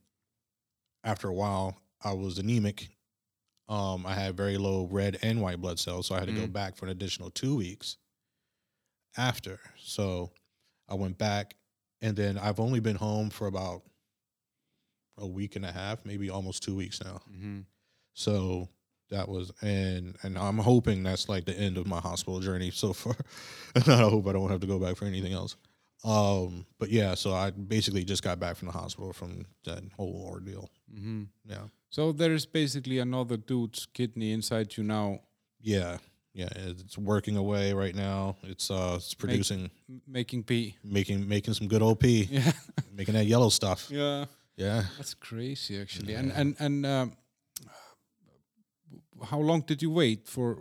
after 1.05 1.29
a 1.29 1.35
while 1.35 1.77
i 2.05 2.13
was 2.13 2.39
anemic 2.39 2.89
um, 3.69 4.05
i 4.05 4.15
had 4.15 4.37
very 4.37 4.59
low 4.59 4.89
red 4.91 5.19
and 5.23 5.41
white 5.41 5.61
blood 5.61 5.79
cells 5.79 6.07
so 6.09 6.15
i 6.15 6.19
had 6.19 6.29
to 6.29 6.35
go 6.35 6.47
Mm. 6.47 6.53
back 6.53 6.77
for 6.77 6.85
an 6.87 6.91
additional 6.93 7.31
two 7.31 7.57
weeks 7.57 7.97
after 9.17 9.59
so 9.79 10.31
i 10.91 10.95
went 10.95 11.17
back 11.19 11.55
and 12.03 12.17
then 12.17 12.37
i've 12.39 12.61
only 12.61 12.81
been 12.81 12.97
home 12.97 13.31
for 13.31 13.47
about 13.47 13.83
a 15.19 15.27
week 15.27 15.57
and 15.57 15.65
a 15.65 15.73
half 15.73 16.05
maybe 16.05 16.31
almost 16.31 16.63
two 16.63 16.75
weeks 16.75 17.03
now. 17.05 17.21
Mm-hmm. 17.31 17.61
so 18.15 18.69
that 19.11 19.29
was 19.29 19.53
and 19.61 20.17
and 20.23 20.39
i'm 20.39 20.59
hoping 20.59 21.03
that's 21.03 21.29
like 21.29 21.45
the 21.45 21.59
end 21.59 21.77
of 21.77 21.87
my 21.87 21.99
hospital 22.01 22.41
journey 22.41 22.71
so 22.71 22.93
far. 23.03 23.17
And 23.75 23.89
i 23.89 23.99
hope 24.01 24.27
i 24.27 24.33
don't 24.33 24.51
have 24.51 24.61
to 24.61 24.67
go 24.67 24.79
back 24.79 24.97
for 24.97 25.05
anything 25.05 25.33
else. 25.33 25.57
Um 26.05 26.65
but 26.79 26.91
yeah 26.91 27.15
so 27.15 27.35
i 27.35 27.51
basically 27.51 28.05
just 28.05 28.23
got 28.23 28.41
back 28.41 28.57
from 28.57 28.67
the 28.67 28.73
hospital 28.73 29.13
from 29.13 29.45
that 29.65 29.83
whole 29.97 30.25
ordeal. 30.27 30.71
Mm-hmm. 30.95 31.25
yeah. 31.45 31.65
So 31.91 32.13
there 32.13 32.33
is 32.33 32.47
basically 32.47 32.99
another 33.01 33.37
dude's 33.37 33.87
kidney 33.93 34.33
inside 34.33 34.77
you 34.77 34.85
now, 34.85 35.21
yeah 35.61 35.99
yeah 36.33 36.49
it's 36.55 36.97
working 36.99 37.37
away 37.37 37.73
right 37.73 37.95
now 37.95 38.37
it's 38.43 38.71
uh 38.71 38.95
it's 38.97 39.15
producing 39.15 39.71
m- 39.89 40.01
making 40.07 40.43
pee. 40.45 40.77
making 40.85 41.29
making 41.29 41.55
some 41.55 41.67
good 41.69 41.83
op 41.83 42.03
Yeah. 42.05 42.53
making 42.95 43.15
that 43.15 43.27
yellow 43.27 43.49
stuff 43.51 43.89
yeah. 43.91 44.27
yeah 44.57 44.85
That's 44.97 45.15
crazy, 45.15 45.81
actually. 45.81 46.15
And 46.15 46.31
and 46.33 46.57
and 46.59 46.87
um, 46.87 47.13
how 49.25 49.39
long 49.39 49.61
did 49.63 49.83
you 49.83 49.91
wait 49.91 50.27
for 50.29 50.59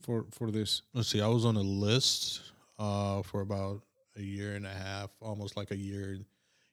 for 0.00 0.26
for 0.30 0.50
this? 0.50 0.82
let's 0.94 1.08
see 1.08 1.20
i 1.20 1.26
was 1.28 1.44
on 1.44 1.56
a 1.56 1.60
list 1.62 2.40
uh 2.78 3.22
for 3.22 3.40
about 3.40 3.82
a 4.16 4.22
year 4.22 4.54
and 4.56 4.66
a 4.66 4.74
half 4.74 5.10
almost 5.20 5.56
like 5.56 5.70
a 5.70 5.76
year 5.76 6.18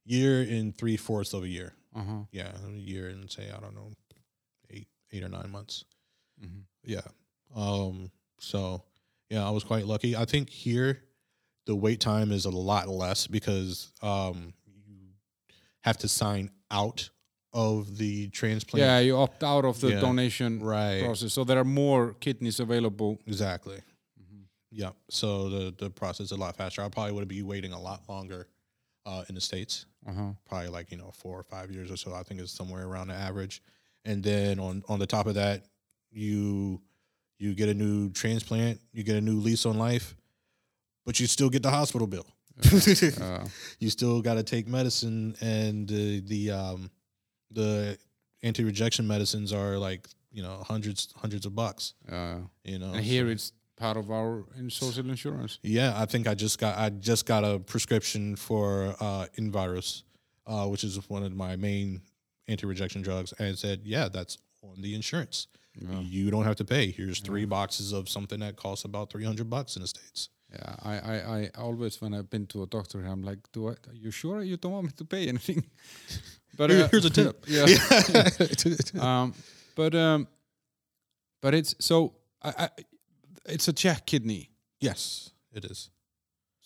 year 0.06 0.41
and 0.41 0.76
three 0.76 0.98
fourths 0.98 1.34
of 1.34 1.44
a 1.44 1.48
year 1.48 1.73
Uh 1.95 2.03
huh. 2.03 2.23
yeah, 2.31 2.52
a 2.68 2.72
year 2.72 3.10
and 3.10 3.30
say 3.31 3.49
I 3.56 3.60
don't 3.60 3.76
know, 3.76 3.91
eight 4.69 4.88
eight 5.11 5.23
or 5.23 5.30
nine 5.30 5.49
months. 5.52 5.86
Mm-hmm. 6.41 6.61
Yeah. 6.84 7.07
Um. 7.55 8.11
So 8.39 8.84
yeah, 9.30 9.45
I 9.45 9.49
was 9.51 9.63
quite 9.63 9.85
lucky. 9.85 10.15
I 10.15 10.26
think 10.26 10.49
here 10.49 11.01
the 11.65 11.76
wait 11.76 11.99
time 11.99 12.31
is 12.31 12.45
a 12.45 12.49
lot 12.49 12.88
less 12.88 13.27
because 13.27 13.91
um 14.01 14.53
you 14.88 14.95
have 15.81 15.97
to 15.97 16.07
sign 16.07 16.49
out 16.71 17.09
of 17.53 17.97
the 17.97 18.30
transplant. 18.30 18.81
Yeah, 18.85 18.99
you 18.99 19.17
opt 19.17 19.43
out 19.43 19.65
of 19.65 19.80
the 19.81 19.89
Yeah. 19.89 19.99
donation 19.99 20.59
Right. 20.61 21.03
process, 21.03 21.34
so 21.34 21.43
there 21.43 21.57
are 21.57 21.63
more 21.65 22.13
kidneys 22.13 22.59
available. 22.59 23.19
Exactly. 23.26 23.80
Yeah. 24.71 24.91
So 25.09 25.49
the 25.49 25.73
the 25.77 25.89
process 25.89 26.26
is 26.26 26.31
a 26.31 26.38
lot 26.38 26.55
faster. 26.55 26.84
I 26.84 26.89
probably 26.89 27.13
would 27.13 27.27
be 27.27 27.41
waiting 27.41 27.73
a 27.73 27.80
lot 27.81 28.07
longer 28.07 28.47
uh, 29.05 29.23
in 29.27 29.34
the 29.35 29.41
states. 29.41 29.85
Uh 30.07 30.13
huh. 30.13 30.31
probably 30.47 30.69
like 30.69 30.91
you 30.91 30.97
know 30.97 31.11
four 31.11 31.39
or 31.39 31.43
five 31.43 31.71
years 31.71 31.89
or 31.91 31.97
so. 31.97 32.13
I 32.13 32.21
think 32.23 32.39
it's 32.39 32.51
somewhere 32.51 32.85
around 32.85 33.07
the 33.07 33.15
average. 33.15 33.61
And 34.05 34.23
then 34.23 34.59
on 34.59 34.84
on 34.88 34.99
the 34.99 35.07
top 35.07 35.26
of 35.26 35.34
that, 35.35 35.65
you 36.11 36.81
you 37.40 37.56
get 37.56 37.70
a 37.70 37.74
new 37.74 38.10
transplant, 38.11 38.80
you 38.94 39.03
get 39.03 39.16
a 39.16 39.22
new 39.22 39.40
lease 39.40 39.66
on 39.66 39.78
life, 39.78 40.16
but 41.06 41.20
you 41.20 41.26
still 41.28 41.49
get 41.49 41.64
the 41.64 41.70
hospital 41.72 42.06
bill. 42.07 42.26
Uh, 43.22 43.45
you 43.80 43.90
still 43.90 44.22
got 44.22 44.34
to 44.36 44.44
take 44.44 44.68
medicine, 44.68 45.36
and 45.41 45.88
the 45.88 46.20
the 46.22 46.52
um 46.52 46.91
the 47.52 47.98
anti 48.44 48.64
rejection 48.64 49.07
medicines 49.07 49.53
are 49.53 49.78
like 49.78 50.07
you 50.32 50.44
know 50.44 50.61
hundreds 50.68 51.14
hundreds 51.16 51.45
of 51.45 51.56
bucks. 51.56 51.94
uh, 52.11 52.38
You 52.64 52.80
know, 52.80 52.91
and 52.94 53.03
here 53.03 53.26
so- 53.26 53.32
it's 53.32 53.52
part 53.78 53.95
of 53.95 54.11
our 54.11 54.44
social 54.68 55.10
insurance. 55.10 55.57
Yeah, 55.64 55.94
I 55.95 56.06
think 56.06 56.28
I 56.28 56.36
just 56.36 56.60
got 56.60 56.78
I 56.78 56.90
just 56.90 57.26
got 57.26 57.45
a 57.45 57.60
prescription 57.60 58.36
for 58.36 58.94
uh, 58.99 59.28
Envarsus, 59.38 60.03
uh, 60.45 60.66
which 60.68 60.84
is 60.84 60.99
one 61.10 61.24
of 61.24 61.34
my 61.34 61.56
main 61.56 62.02
anti-rejection 62.49 63.02
drugs, 63.03 63.32
and 63.40 63.48
it 63.49 63.57
said, 63.60 63.82
yeah, 63.86 64.10
that's 64.10 64.38
on 64.64 64.82
the 64.82 64.95
insurance. 64.95 65.48
You 66.01 66.30
don't 66.31 66.43
have 66.43 66.56
to 66.57 66.65
pay. 66.65 66.91
Here's 66.91 67.19
three 67.19 67.45
boxes 67.45 67.93
of 67.93 68.10
something 68.10 68.39
that 68.39 68.56
costs 68.56 68.85
about 68.85 69.11
three 69.11 69.23
hundred 69.23 69.49
bucks 69.49 69.76
in 69.76 69.81
the 69.81 69.88
states. 69.88 70.30
Yeah, 70.51 70.76
I, 70.81 70.93
I, 70.93 71.15
I 71.15 71.49
always 71.57 72.01
when 72.01 72.14
I've 72.14 72.30
been 72.30 72.47
to 72.47 72.64
a 72.64 72.68
doctor, 72.68 73.06
I'm 73.06 73.22
like, 73.22 73.39
do 73.53 73.68
I? 73.69 73.72
Are 73.72 73.93
you 73.93 74.11
sure 74.11 74.41
you 74.41 74.57
don't 74.57 74.72
want 74.72 74.85
me 74.85 74.91
to 74.97 75.06
pay 75.06 75.27
anything? 75.27 75.64
But 76.57 76.72
uh, 76.72 76.89
here's 76.89 77.06
a 77.06 77.10
tip. 77.10 77.45
yeah. 77.47 77.65
um, 78.99 79.34
but 79.76 79.95
um, 79.95 80.27
but 81.41 81.53
it's 81.53 81.73
so 81.80 82.15
I, 82.43 82.53
I 82.57 82.69
it's 83.45 83.69
a 83.69 83.73
Czech 83.73 84.06
kidney. 84.06 84.49
yes, 84.81 85.31
it 85.53 85.64
is. 85.64 85.89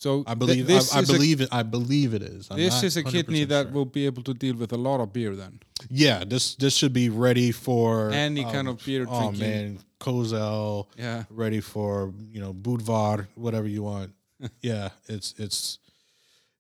So 0.04 0.24
I 0.28 0.34
th- 0.36 0.40
believe. 0.40 0.68
this 0.68 0.94
I, 0.94 0.98
I 0.98 1.02
is 1.04 1.10
a- 1.10 1.14
believe 1.14 1.40
it. 1.44 1.50
I 1.60 1.64
believe 1.64 2.14
it 2.18 2.24
is. 2.36 2.42
I'm 2.52 2.58
this 2.58 2.84
is 2.84 2.98
a 2.98 3.04
kidney 3.04 3.46
that 3.54 3.64
sure. 3.68 3.72
will 3.76 3.86
be 4.00 4.04
able 4.06 4.24
to 4.24 4.34
deal 4.34 4.56
with 4.64 4.72
a 4.74 4.78
lot 4.88 5.00
of 5.04 5.08
beer. 5.14 5.34
Then 5.42 5.54
Yeah, 5.90 6.26
this 6.34 6.56
this 6.64 6.74
should 6.78 6.92
be 6.94 7.08
ready 7.28 7.52
for 7.54 8.12
Any 8.12 8.44
kind 8.44 8.68
um, 8.68 8.76
of 8.76 8.86
beer 8.86 9.06
Oh 9.08 9.32
drinking. 9.32 9.40
man, 9.40 9.80
Kozel. 10.00 10.88
yeah, 10.98 11.24
ready 11.44 11.62
for 11.62 12.14
you 12.34 12.42
know 12.44 12.54
Budvar, 12.54 13.28
whatever 13.36 13.68
you 13.76 13.84
want. 13.84 14.12
yeah, 14.62 14.90
it's 15.08 15.34
it's 15.38 15.80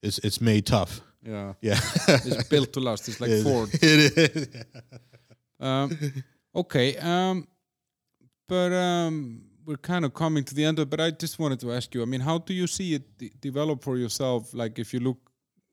it's 0.01 0.17
it's 0.23 0.39
made 0.39 0.65
tough. 0.65 1.01
yeah, 1.21 1.53
Yeah, 1.61 1.79
it's 2.27 2.47
built 2.47 2.71
to 2.73 2.79
last. 2.79 3.07
It's 3.09 3.19
like 3.19 3.31
It- 3.39 3.43
Ford. 3.43 3.69
It 3.73 4.17
is. 4.17 4.47
Um, 5.59 5.89
okay, 6.55 6.95
um, 6.97 7.47
but 8.47 8.71
um, 8.71 9.41
we're 9.65 9.77
kind 9.77 10.05
of 10.05 10.13
coming 10.13 10.43
to 10.45 10.55
the 10.55 10.65
end. 10.65 10.79
Of, 10.79 10.83
it, 10.83 10.89
but 10.89 10.99
I 10.99 11.11
just 11.11 11.39
wanted 11.39 11.59
to 11.61 11.71
ask 11.71 11.93
you. 11.95 12.01
I 12.01 12.05
mean, 12.05 12.21
how 12.21 12.37
do 12.39 12.53
you 12.53 12.67
see 12.67 12.93
it 12.95 13.17
de- 13.17 13.31
develop 13.39 13.83
for 13.83 13.97
yourself? 13.97 14.53
Like, 14.53 14.79
if 14.79 14.93
you 14.93 14.99
look 14.99 15.17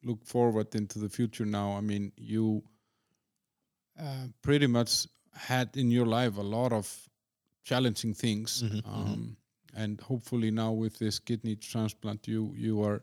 look 0.03 0.25
forward 0.25 0.75
into 0.75 0.99
the 0.99 1.09
future 1.09 1.45
now. 1.45 1.73
I 1.77 1.81
mean, 1.81 2.13
you 2.17 2.63
uh, 4.01 4.27
pretty 4.43 4.67
much 4.67 5.07
had 5.35 5.77
in 5.77 5.91
your 5.91 6.07
life 6.07 6.39
a 6.39 6.43
lot 6.43 6.73
of 6.73 7.09
challenging 7.65 8.15
things, 8.15 8.63
Mhm, 8.63 8.83
um, 8.87 9.37
and 9.77 10.01
hopefully 10.01 10.51
now 10.51 10.73
with 10.73 10.99
this 10.99 11.19
kidney 11.19 11.57
transplant, 11.57 12.27
you 12.27 12.55
you 12.57 12.83
are 12.83 13.03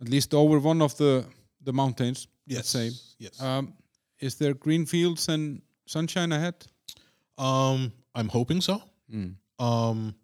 at 0.00 0.08
least 0.08 0.34
over 0.34 0.58
one 0.58 0.84
of 0.84 0.94
the 0.96 1.24
the 1.64 1.72
mountains. 1.72 2.28
Let's 2.48 2.68
say. 2.70 2.90
Yes. 3.18 3.40
Um, 3.40 3.74
is 4.20 4.36
there 4.36 4.54
green 4.54 4.86
fields 4.86 5.28
and 5.28 5.62
sunshine 5.86 6.32
ahead? 6.32 6.54
Um, 7.38 7.92
I'm 8.14 8.28
hoping 8.28 8.62
so. 8.62 8.80
Mm. 9.08 9.34
Um, 9.58 10.14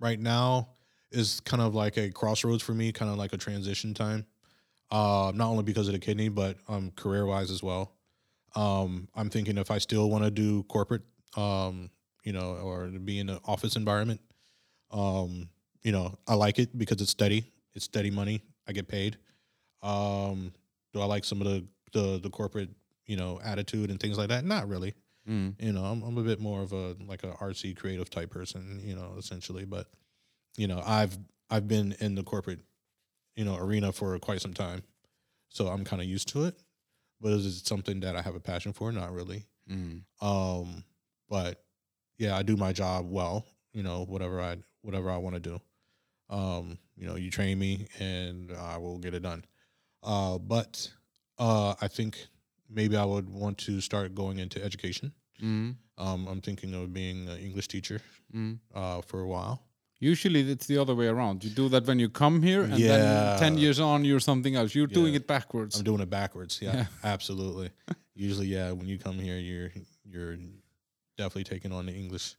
right 0.00 0.18
now 0.18 0.68
is 1.10 1.40
kind 1.40 1.62
of 1.62 1.74
like 1.74 1.96
a 1.96 2.10
crossroads 2.10 2.62
for 2.62 2.72
me, 2.72 2.92
kind 2.92 3.10
of 3.10 3.16
like 3.16 3.32
a 3.32 3.36
transition 3.36 3.94
time. 3.94 4.26
Uh, 4.90 5.32
not 5.34 5.48
only 5.48 5.62
because 5.62 5.88
of 5.88 5.94
the 5.94 5.98
kidney, 5.98 6.28
but 6.28 6.56
um, 6.68 6.90
career 6.96 7.24
wise 7.24 7.50
as 7.50 7.62
well. 7.62 7.92
Um, 8.54 9.08
I'm 9.14 9.30
thinking 9.30 9.56
if 9.56 9.70
I 9.70 9.78
still 9.78 10.10
want 10.10 10.24
to 10.24 10.30
do 10.30 10.64
corporate, 10.64 11.02
um, 11.36 11.90
you 12.24 12.32
know, 12.32 12.56
or 12.62 12.86
be 12.88 13.18
in 13.18 13.30
an 13.30 13.38
office 13.46 13.76
environment, 13.76 14.20
um, 14.90 15.48
you 15.82 15.92
know, 15.92 16.18
I 16.28 16.34
like 16.34 16.58
it 16.58 16.76
because 16.76 17.00
it's 17.00 17.10
steady. 17.10 17.50
It's 17.74 17.86
steady 17.86 18.10
money. 18.10 18.42
I 18.68 18.72
get 18.72 18.86
paid. 18.86 19.16
Um, 19.82 20.52
do 20.92 21.00
I 21.00 21.06
like 21.06 21.24
some 21.24 21.40
of 21.40 21.46
the 21.46 21.64
the, 21.92 22.20
the 22.22 22.30
corporate, 22.30 22.70
you 23.06 23.16
know, 23.16 23.40
attitude 23.44 23.90
and 23.90 23.98
things 23.98 24.18
like 24.18 24.28
that? 24.28 24.44
Not 24.44 24.68
really 24.68 24.94
Mm. 25.28 25.54
you 25.62 25.72
know 25.72 25.84
I'm, 25.84 26.02
I'm 26.02 26.18
a 26.18 26.22
bit 26.22 26.40
more 26.40 26.62
of 26.62 26.72
a 26.72 26.96
like 27.06 27.22
a 27.22 27.28
artsy 27.34 27.76
creative 27.76 28.10
type 28.10 28.30
person 28.30 28.80
you 28.84 28.96
know 28.96 29.14
essentially 29.16 29.64
but 29.64 29.86
you 30.56 30.66
know 30.66 30.82
i've 30.84 31.16
i've 31.48 31.68
been 31.68 31.94
in 32.00 32.16
the 32.16 32.24
corporate 32.24 32.58
you 33.36 33.44
know 33.44 33.56
arena 33.56 33.92
for 33.92 34.18
quite 34.18 34.40
some 34.40 34.52
time 34.52 34.82
so 35.48 35.68
i'm 35.68 35.84
kind 35.84 36.02
of 36.02 36.08
used 36.08 36.26
to 36.28 36.44
it 36.44 36.56
but 37.20 37.30
is 37.32 37.46
it 37.46 37.66
something 37.66 38.00
that 38.00 38.16
i 38.16 38.20
have 38.22 38.34
a 38.34 38.40
passion 38.40 38.72
for 38.72 38.90
not 38.90 39.12
really 39.12 39.44
Mm. 39.70 40.02
um 40.20 40.82
but 41.28 41.62
yeah 42.18 42.36
i 42.36 42.42
do 42.42 42.56
my 42.56 42.72
job 42.72 43.08
well 43.08 43.46
you 43.72 43.84
know 43.84 44.04
whatever 44.06 44.40
i 44.40 44.56
whatever 44.80 45.08
i 45.08 45.16
want 45.18 45.34
to 45.36 45.40
do 45.40 45.60
um 46.30 46.78
you 46.96 47.06
know 47.06 47.14
you 47.14 47.30
train 47.30 47.60
me 47.60 47.86
and 48.00 48.50
i 48.58 48.76
will 48.76 48.98
get 48.98 49.14
it 49.14 49.22
done 49.22 49.44
uh 50.02 50.36
but 50.38 50.90
uh 51.38 51.74
i 51.80 51.86
think 51.86 52.26
maybe 52.74 52.96
i 52.96 53.04
would 53.12 53.28
want 53.28 53.56
to 53.58 53.80
start 53.80 54.14
going 54.14 54.38
into 54.38 54.58
education 54.64 55.12
Mm. 55.42 55.74
um, 55.98 56.28
I'm 56.30 56.40
thinking 56.40 56.72
of 56.74 56.92
being 56.92 57.28
an 57.28 57.38
English 57.46 57.66
teacher 57.66 57.98
Mm. 58.32 58.58
uh, 58.80 59.00
for 59.08 59.18
a 59.22 59.26
while. 59.26 59.56
Usually 59.98 60.40
it's 60.52 60.66
the 60.66 60.78
other 60.82 60.94
way 60.94 61.08
around. 61.08 61.42
You 61.44 61.50
do 61.50 61.68
that 61.70 61.84
when 61.88 61.98
you 61.98 62.08
come 62.10 62.42
here, 62.42 62.62
and 62.62 62.78
Yeah. 62.78 62.96
then 62.96 63.38
ten 63.44 63.58
years 63.58 63.78
on, 63.80 64.04
you're 64.04 64.20
something 64.20 64.54
else. 64.54 64.70
You're 64.76 64.92
doing 65.00 65.14
it 65.14 65.26
backwards. 65.26 65.76
I'm 65.76 65.84
doing 65.84 66.00
it 66.00 66.10
backwards. 66.10 66.60
Yeah, 66.62 66.74
Yeah. 66.76 66.86
absolutely. 67.14 67.70
Usually, 68.14 68.46
yeah, 68.56 68.70
when 68.78 68.86
you 68.92 68.98
come 68.98 69.18
here, 69.28 69.38
you're 69.48 69.70
you're 70.12 70.36
definitely 71.18 71.44
taking 71.54 71.72
on 71.72 71.86
the 71.86 71.92
English 72.02 72.36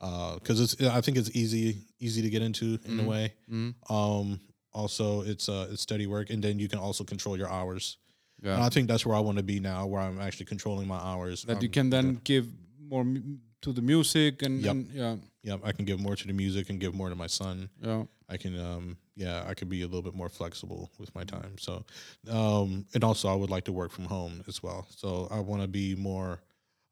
because 0.00 0.60
it's. 0.64 0.74
I 0.98 1.00
think 1.02 1.16
it's 1.18 1.30
easy 1.42 1.84
easy 1.98 2.22
to 2.22 2.30
get 2.30 2.42
into 2.42 2.78
in 2.84 3.00
a 3.00 3.02
Mhm. 3.02 3.06
way. 3.06 3.24
Mm. 3.50 3.74
Um, 3.90 4.40
also, 4.72 5.22
it's 5.22 5.48
uh, 5.48 5.68
it's 5.72 5.82
steady 5.82 6.06
work, 6.06 6.30
and 6.30 6.42
then 6.42 6.58
you 6.58 6.68
can 6.68 6.78
also 6.78 7.04
control 7.04 7.36
your 7.36 7.50
hours. 7.50 7.98
And 8.42 8.62
I 8.62 8.68
think 8.68 8.88
that's 8.88 9.04
where 9.04 9.16
I 9.16 9.20
want 9.20 9.38
to 9.38 9.42
be 9.44 9.60
now, 9.60 9.86
where 9.86 10.00
I'm 10.00 10.20
actually 10.20 10.46
controlling 10.46 10.86
my 10.88 10.98
hours. 10.98 11.42
That 11.44 11.62
you 11.62 11.68
Um, 11.68 11.72
can 11.72 11.90
then 11.90 12.20
give 12.24 12.46
more 12.80 13.04
mu- 13.04 13.38
to 13.62 13.72
the 13.72 13.82
music 13.82 14.42
and, 14.42 14.60
Yep. 14.62 14.70
and 14.72 14.90
yeah, 14.92 15.16
yeah, 15.42 15.56
I 15.64 15.72
can 15.72 15.84
give 15.84 15.98
more 16.00 16.14
to 16.16 16.26
the 16.26 16.32
music 16.32 16.70
and 16.70 16.78
give 16.80 16.94
more 16.94 17.08
to 17.08 17.16
my 17.16 17.26
son. 17.28 17.68
yeah. 17.82 18.04
I 18.30 18.36
can 18.36 18.58
um 18.60 18.98
yeah, 19.16 19.42
I 19.50 19.54
could 19.54 19.68
be 19.70 19.80
a 19.82 19.86
little 19.86 20.02
bit 20.02 20.14
more 20.14 20.28
flexible 20.28 20.90
with 20.98 21.12
my 21.14 21.24
time. 21.24 21.56
So 21.58 21.84
um 22.28 22.84
and 22.94 23.02
also 23.02 23.28
I 23.28 23.34
would 23.34 23.50
like 23.50 23.64
to 23.64 23.72
work 23.72 23.90
from 23.90 24.04
home 24.04 24.44
as 24.46 24.62
well. 24.62 24.86
So 24.96 25.28
I 25.30 25.40
want 25.40 25.62
to 25.62 25.68
be 25.68 25.94
more 25.96 26.40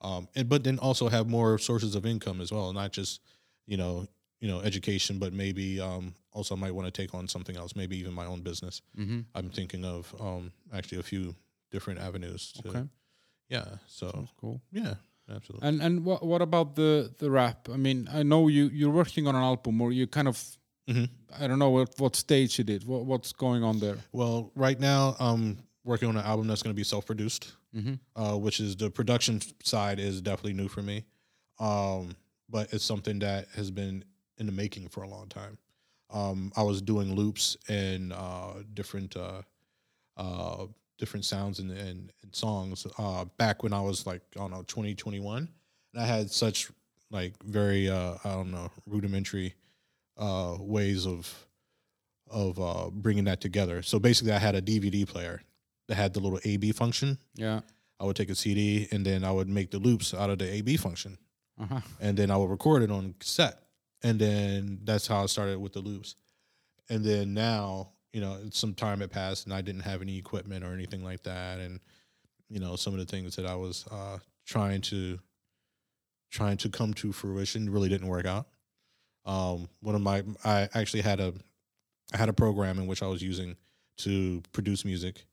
um 0.00 0.28
and 0.34 0.48
but 0.48 0.64
then 0.64 0.78
also 0.78 1.08
have 1.08 1.28
more 1.28 1.58
sources 1.58 1.94
of 1.94 2.04
income 2.06 2.40
as 2.40 2.50
well, 2.50 2.72
not 2.72 2.92
just, 2.92 3.20
you 3.66 3.76
know, 3.76 4.06
you 4.40 4.48
know, 4.48 4.60
education, 4.60 5.18
but 5.18 5.32
maybe 5.32 5.80
um 5.80 6.14
also 6.32 6.54
I 6.56 6.58
might 6.58 6.74
want 6.74 6.86
to 6.86 7.02
take 7.02 7.14
on 7.14 7.28
something 7.28 7.56
else, 7.56 7.74
maybe 7.76 7.96
even 7.98 8.12
my 8.12 8.26
own 8.26 8.42
business. 8.42 8.82
Mm-hmm. 8.98 9.20
I'm 9.34 9.50
thinking 9.50 9.84
of 9.84 10.14
um 10.20 10.52
actually 10.72 10.98
a 11.00 11.02
few 11.02 11.34
different 11.70 12.00
avenues 12.00 12.52
to 12.52 12.68
Okay, 12.68 12.84
yeah. 13.48 13.64
So 13.88 14.06
that's 14.14 14.32
cool. 14.40 14.60
yeah, 14.72 14.94
absolutely. 15.30 15.68
And 15.68 15.82
and 15.82 16.04
what 16.04 16.22
what 16.22 16.42
about 16.42 16.74
the 16.74 17.10
the 17.18 17.30
rap? 17.30 17.68
I 17.72 17.76
mean, 17.76 18.08
I 18.12 18.22
know 18.22 18.48
you 18.48 18.68
you're 18.72 18.90
working 18.94 19.26
on 19.26 19.34
an 19.34 19.42
album, 19.42 19.80
or 19.80 19.92
you 19.92 20.06
kind 20.06 20.28
of 20.28 20.38
Mhm. 20.88 21.08
I 21.40 21.48
don't 21.48 21.58
know 21.58 21.70
what 21.70 21.98
what 21.98 22.14
stage 22.16 22.60
it 22.60 22.70
is. 22.70 22.84
What 22.86 23.04
what's 23.06 23.32
going 23.32 23.64
on 23.64 23.80
there? 23.80 23.96
Well, 24.12 24.52
right 24.54 24.78
now 24.78 25.16
I'm 25.18 25.58
working 25.84 26.08
on 26.08 26.16
an 26.16 26.24
album 26.24 26.46
that's 26.46 26.62
going 26.62 26.74
to 26.74 26.80
be 26.80 26.84
self-produced. 26.84 27.52
Mm-hmm. 27.76 27.94
uh, 28.22 28.36
which 28.38 28.58
is 28.60 28.74
the 28.76 28.88
production 28.90 29.40
side 29.62 29.98
is 29.98 30.22
definitely 30.22 30.54
new 30.54 30.68
for 30.68 30.80
me. 30.82 31.04
Um, 31.58 32.16
but 32.48 32.72
it's 32.72 32.84
something 32.84 33.18
that 33.18 33.48
has 33.54 33.70
been 33.70 34.02
in 34.38 34.46
the 34.46 34.52
making 34.52 34.88
for 34.88 35.02
a 35.02 35.08
long 35.08 35.28
time. 35.28 35.58
Um, 36.10 36.52
I 36.56 36.62
was 36.62 36.80
doing 36.82 37.14
loops 37.14 37.56
and 37.68 38.12
uh, 38.12 38.54
different 38.74 39.16
uh, 39.16 39.42
uh, 40.16 40.66
different 40.98 41.24
sounds 41.24 41.58
and, 41.58 41.70
and, 41.70 42.12
and 42.22 42.34
songs 42.34 42.86
uh, 42.98 43.24
back 43.36 43.62
when 43.62 43.72
I 43.72 43.80
was 43.80 44.06
like 44.06 44.22
I 44.36 44.40
don't 44.40 44.50
know 44.50 44.62
2021, 44.62 45.48
and 45.94 46.02
I 46.02 46.06
had 46.06 46.30
such 46.30 46.70
like 47.10 47.34
very 47.44 47.88
uh, 47.88 48.14
I 48.24 48.32
don't 48.34 48.50
know 48.52 48.70
rudimentary 48.86 49.54
uh, 50.16 50.56
ways 50.60 51.06
of 51.06 51.46
of 52.30 52.58
uh, 52.58 52.90
bringing 52.90 53.24
that 53.24 53.40
together. 53.40 53.82
So 53.82 53.98
basically, 53.98 54.32
I 54.32 54.38
had 54.38 54.54
a 54.54 54.62
DVD 54.62 55.06
player 55.06 55.42
that 55.88 55.94
had 55.96 56.12
the 56.14 56.20
little 56.20 56.40
AB 56.44 56.72
function. 56.72 57.18
Yeah. 57.34 57.60
I 58.00 58.04
would 58.04 58.16
take 58.16 58.28
a 58.30 58.34
CD 58.34 58.88
and 58.90 59.06
then 59.06 59.24
I 59.24 59.30
would 59.32 59.48
make 59.48 59.70
the 59.70 59.78
loops 59.78 60.12
out 60.12 60.28
of 60.28 60.38
the 60.38 60.52
AB 60.52 60.76
function, 60.76 61.16
Uh-huh. 61.58 61.80
and 62.00 62.16
then 62.18 62.30
I 62.30 62.36
would 62.36 62.50
record 62.50 62.82
it 62.82 62.90
on 62.90 63.14
cassette, 63.18 63.62
and 64.06 64.20
then 64.20 64.78
that's 64.84 65.08
how 65.08 65.24
I 65.24 65.26
started 65.26 65.58
with 65.58 65.72
the 65.72 65.80
loops. 65.80 66.14
And 66.88 67.04
then 67.04 67.34
now, 67.34 67.90
you 68.12 68.20
know, 68.20 68.38
some 68.50 68.72
time 68.72 69.00
had 69.00 69.10
passed, 69.10 69.46
and 69.46 69.52
I 69.52 69.62
didn't 69.62 69.80
have 69.80 70.00
any 70.00 70.16
equipment 70.16 70.64
or 70.64 70.72
anything 70.72 71.02
like 71.02 71.24
that, 71.24 71.58
and 71.58 71.80
you 72.48 72.60
know, 72.60 72.76
some 72.76 72.92
of 72.92 73.00
the 73.00 73.04
things 73.04 73.34
that 73.34 73.46
I 73.46 73.56
was 73.56 73.84
uh, 73.90 74.18
trying 74.46 74.80
to 74.82 75.18
trying 76.30 76.56
to 76.58 76.68
come 76.68 76.94
to 76.94 77.12
fruition 77.12 77.68
really 77.68 77.88
didn't 77.88 78.06
work 78.06 78.26
out. 78.26 78.46
Um, 79.24 79.68
one 79.80 79.96
of 79.96 80.00
my, 80.02 80.22
I 80.44 80.68
actually 80.74 81.02
had 81.02 81.18
a, 81.18 81.34
I 82.14 82.16
had 82.16 82.28
a 82.28 82.32
program 82.32 82.78
in 82.78 82.86
which 82.86 83.02
I 83.02 83.08
was 83.08 83.22
using 83.22 83.56
to 83.98 84.40
produce 84.52 84.84
music, 84.84 85.26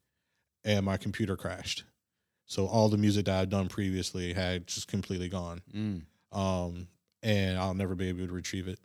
and 0.63 0.83
my 0.83 0.97
computer 0.97 1.37
crashed. 1.37 1.83
So 2.47 2.65
all 2.65 2.89
the 2.89 2.97
music 2.97 3.25
that 3.25 3.39
I'd 3.39 3.49
done 3.51 3.67
previously 3.67 4.33
had 4.33 4.65
just 4.65 4.87
completely 4.87 5.29
gone. 5.29 5.61
Mm. 5.75 6.01
Um, 6.31 6.87
and 7.23 7.57
I'll 7.57 7.73
never 7.73 7.95
be 7.95 8.09
able 8.09 8.27
to 8.27 8.33
retrieve 8.33 8.67
it. 8.67 8.79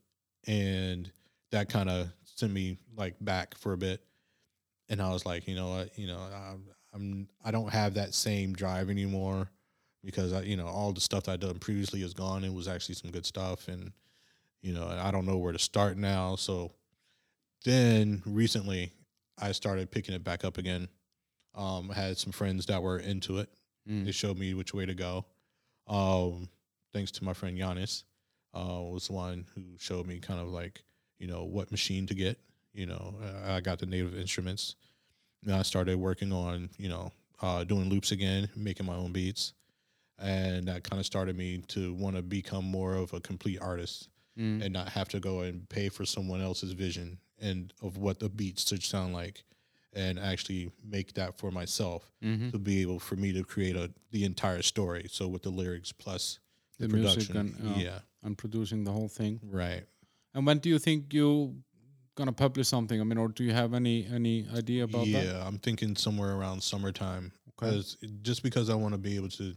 And 0.47 1.11
that 1.51 1.69
kind 1.69 1.91
of 1.91 2.09
sent 2.25 2.53
me 2.53 2.79
like 2.97 3.17
back 3.21 3.57
for 3.59 3.73
a 3.73 3.79
bit. 3.79 4.01
And 4.89 5.03
I 5.03 5.11
was 5.13 5.27
like, 5.27 5.47
you 5.47 5.55
know 5.55 5.69
what, 5.71 5.99
you 5.99 6.07
know, 6.07 6.19
I'm, 6.19 6.65
I'm 6.95 7.29
I 7.45 7.51
don't 7.51 7.71
have 7.71 7.95
that 7.95 8.15
same 8.15 8.55
drive 8.55 8.89
anymore 8.89 9.51
because 10.05 10.33
I, 10.33 10.43
you 10.43 10.57
know, 10.57 10.67
all 10.67 10.93
the 10.93 11.01
stuff 11.01 11.25
that 11.25 11.33
I'd 11.33 11.41
done 11.41 11.59
previously 11.59 12.03
is 12.03 12.15
gone. 12.15 12.45
It 12.45 12.53
was 12.53 12.69
actually 12.69 12.95
some 12.95 13.11
good 13.11 13.27
stuff, 13.27 13.69
and 13.69 13.93
you 14.63 14.73
know, 14.73 14.89
I 14.89 15.11
don't 15.11 15.27
know 15.27 15.37
where 15.37 15.53
to 15.53 15.59
start 15.59 15.99
now. 15.99 16.37
So 16.37 16.73
then 17.65 18.23
recently, 18.25 18.93
I 19.39 19.53
started 19.53 19.91
picking 19.91 20.15
it 20.15 20.25
back 20.25 20.45
up 20.45 20.59
again. 20.59 20.89
Um, 21.55 21.91
I 21.91 21.95
had 21.95 22.19
some 22.19 22.33
friends 22.33 22.67
that 22.67 22.83
were 22.83 22.99
into 22.99 23.39
it. 23.39 23.51
Mm. 23.89 24.05
They 24.05 24.13
showed 24.13 24.39
me 24.39 24.55
which 24.55 24.73
way 24.73 24.87
to 24.87 24.95
go. 24.95 25.27
Um, 25.87 26.49
thanks 26.93 27.11
to 27.13 27.25
my 27.25 27.33
friend 27.33 27.59
Giannis, 27.59 28.05
uh, 28.55 28.81
was 28.83 29.07
the 29.09 29.13
one 29.15 29.47
who 29.55 29.63
showed 29.79 30.07
me 30.07 30.19
kind 30.19 30.41
of 30.41 30.49
like 30.49 30.83
you 31.19 31.27
know 31.27 31.45
what 31.45 31.71
machine 31.71 32.07
to 32.07 32.15
get. 32.15 32.39
You 32.75 32.87
know, 32.87 33.15
I 33.47 33.61
got 33.61 33.79
the 33.79 33.87
native 33.87 34.17
instruments. 34.17 34.77
And 35.45 35.55
I 35.55 35.63
started 35.63 35.97
working 35.99 36.33
on 36.33 36.69
you 36.79 36.89
know 36.89 37.13
uh, 37.43 37.65
doing 37.65 37.89
loops 37.89 38.11
again, 38.13 38.49
making 38.57 38.87
my 38.87 38.95
own 38.97 39.13
beats, 39.13 39.53
and 40.19 40.67
that 40.69 40.83
kind 40.85 40.99
of 41.01 41.07
started 41.07 41.37
me 41.37 41.59
to 41.69 41.95
want 41.95 42.17
to 42.17 42.23
become 42.23 42.65
more 42.65 42.95
of 42.95 43.13
a 43.13 43.21
complete 43.21 43.59
artist 43.61 44.09
Mm. 44.39 44.63
and 44.63 44.73
not 44.73 44.89
have 44.91 45.09
to 45.09 45.19
go 45.19 45.41
and 45.41 45.69
pay 45.69 45.89
for 45.89 46.05
someone 46.05 46.41
else's 46.41 46.71
vision 46.71 47.19
and 47.41 47.73
of 47.83 47.97
what 47.99 48.21
the 48.21 48.29
beats 48.29 48.69
should 48.69 48.85
sound 48.85 49.13
like, 49.13 49.43
and 49.93 50.17
actually 50.17 50.71
make 50.85 51.15
that 51.15 51.37
for 51.37 51.51
myself 51.51 52.13
Mm-hmm. 52.23 52.51
to 52.51 52.59
be 52.61 52.81
able 52.83 53.01
for 53.01 53.17
me 53.17 53.33
to 53.33 53.43
create 53.43 53.75
a 53.75 53.91
the 54.13 54.25
entire 54.25 54.63
story. 54.63 55.07
So 55.11 55.27
with 55.27 55.43
the 55.43 55.51
lyrics 55.51 55.91
plus 55.91 56.39
the, 56.79 56.87
The 56.87 56.97
music 56.99 57.29
production, 57.33 57.57
and, 57.65 57.77
uh, 57.77 57.79
yeah, 57.81 57.99
and 58.23 58.37
producing 58.37 58.85
the 58.85 58.93
whole 58.93 59.09
thing. 59.09 59.41
right. 59.45 59.85
And 60.35 60.47
when 60.47 60.59
do 60.59 60.69
you 60.69 60.79
think 60.79 61.13
you 61.15 61.57
gonna 62.15 62.33
publish 62.33 62.69
something? 62.69 63.01
I 63.01 63.05
mean, 63.05 63.19
or 63.19 63.29
do 63.29 63.45
you 63.45 63.53
have 63.53 63.75
any 63.75 64.07
any 64.07 64.47
idea 64.55 64.85
about 64.85 65.07
yeah, 65.07 65.21
that? 65.21 65.27
Yeah, 65.27 65.47
I'm 65.47 65.59
thinking 65.59 65.97
somewhere 65.97 66.35
around 66.37 66.63
summertime 66.63 67.33
Okay. 67.61 67.71
because 67.71 67.97
just 68.23 68.43
because 68.43 68.69
I 68.71 68.75
want 68.75 68.93
to 68.95 68.99
be 68.99 69.17
able 69.17 69.31
to 69.31 69.55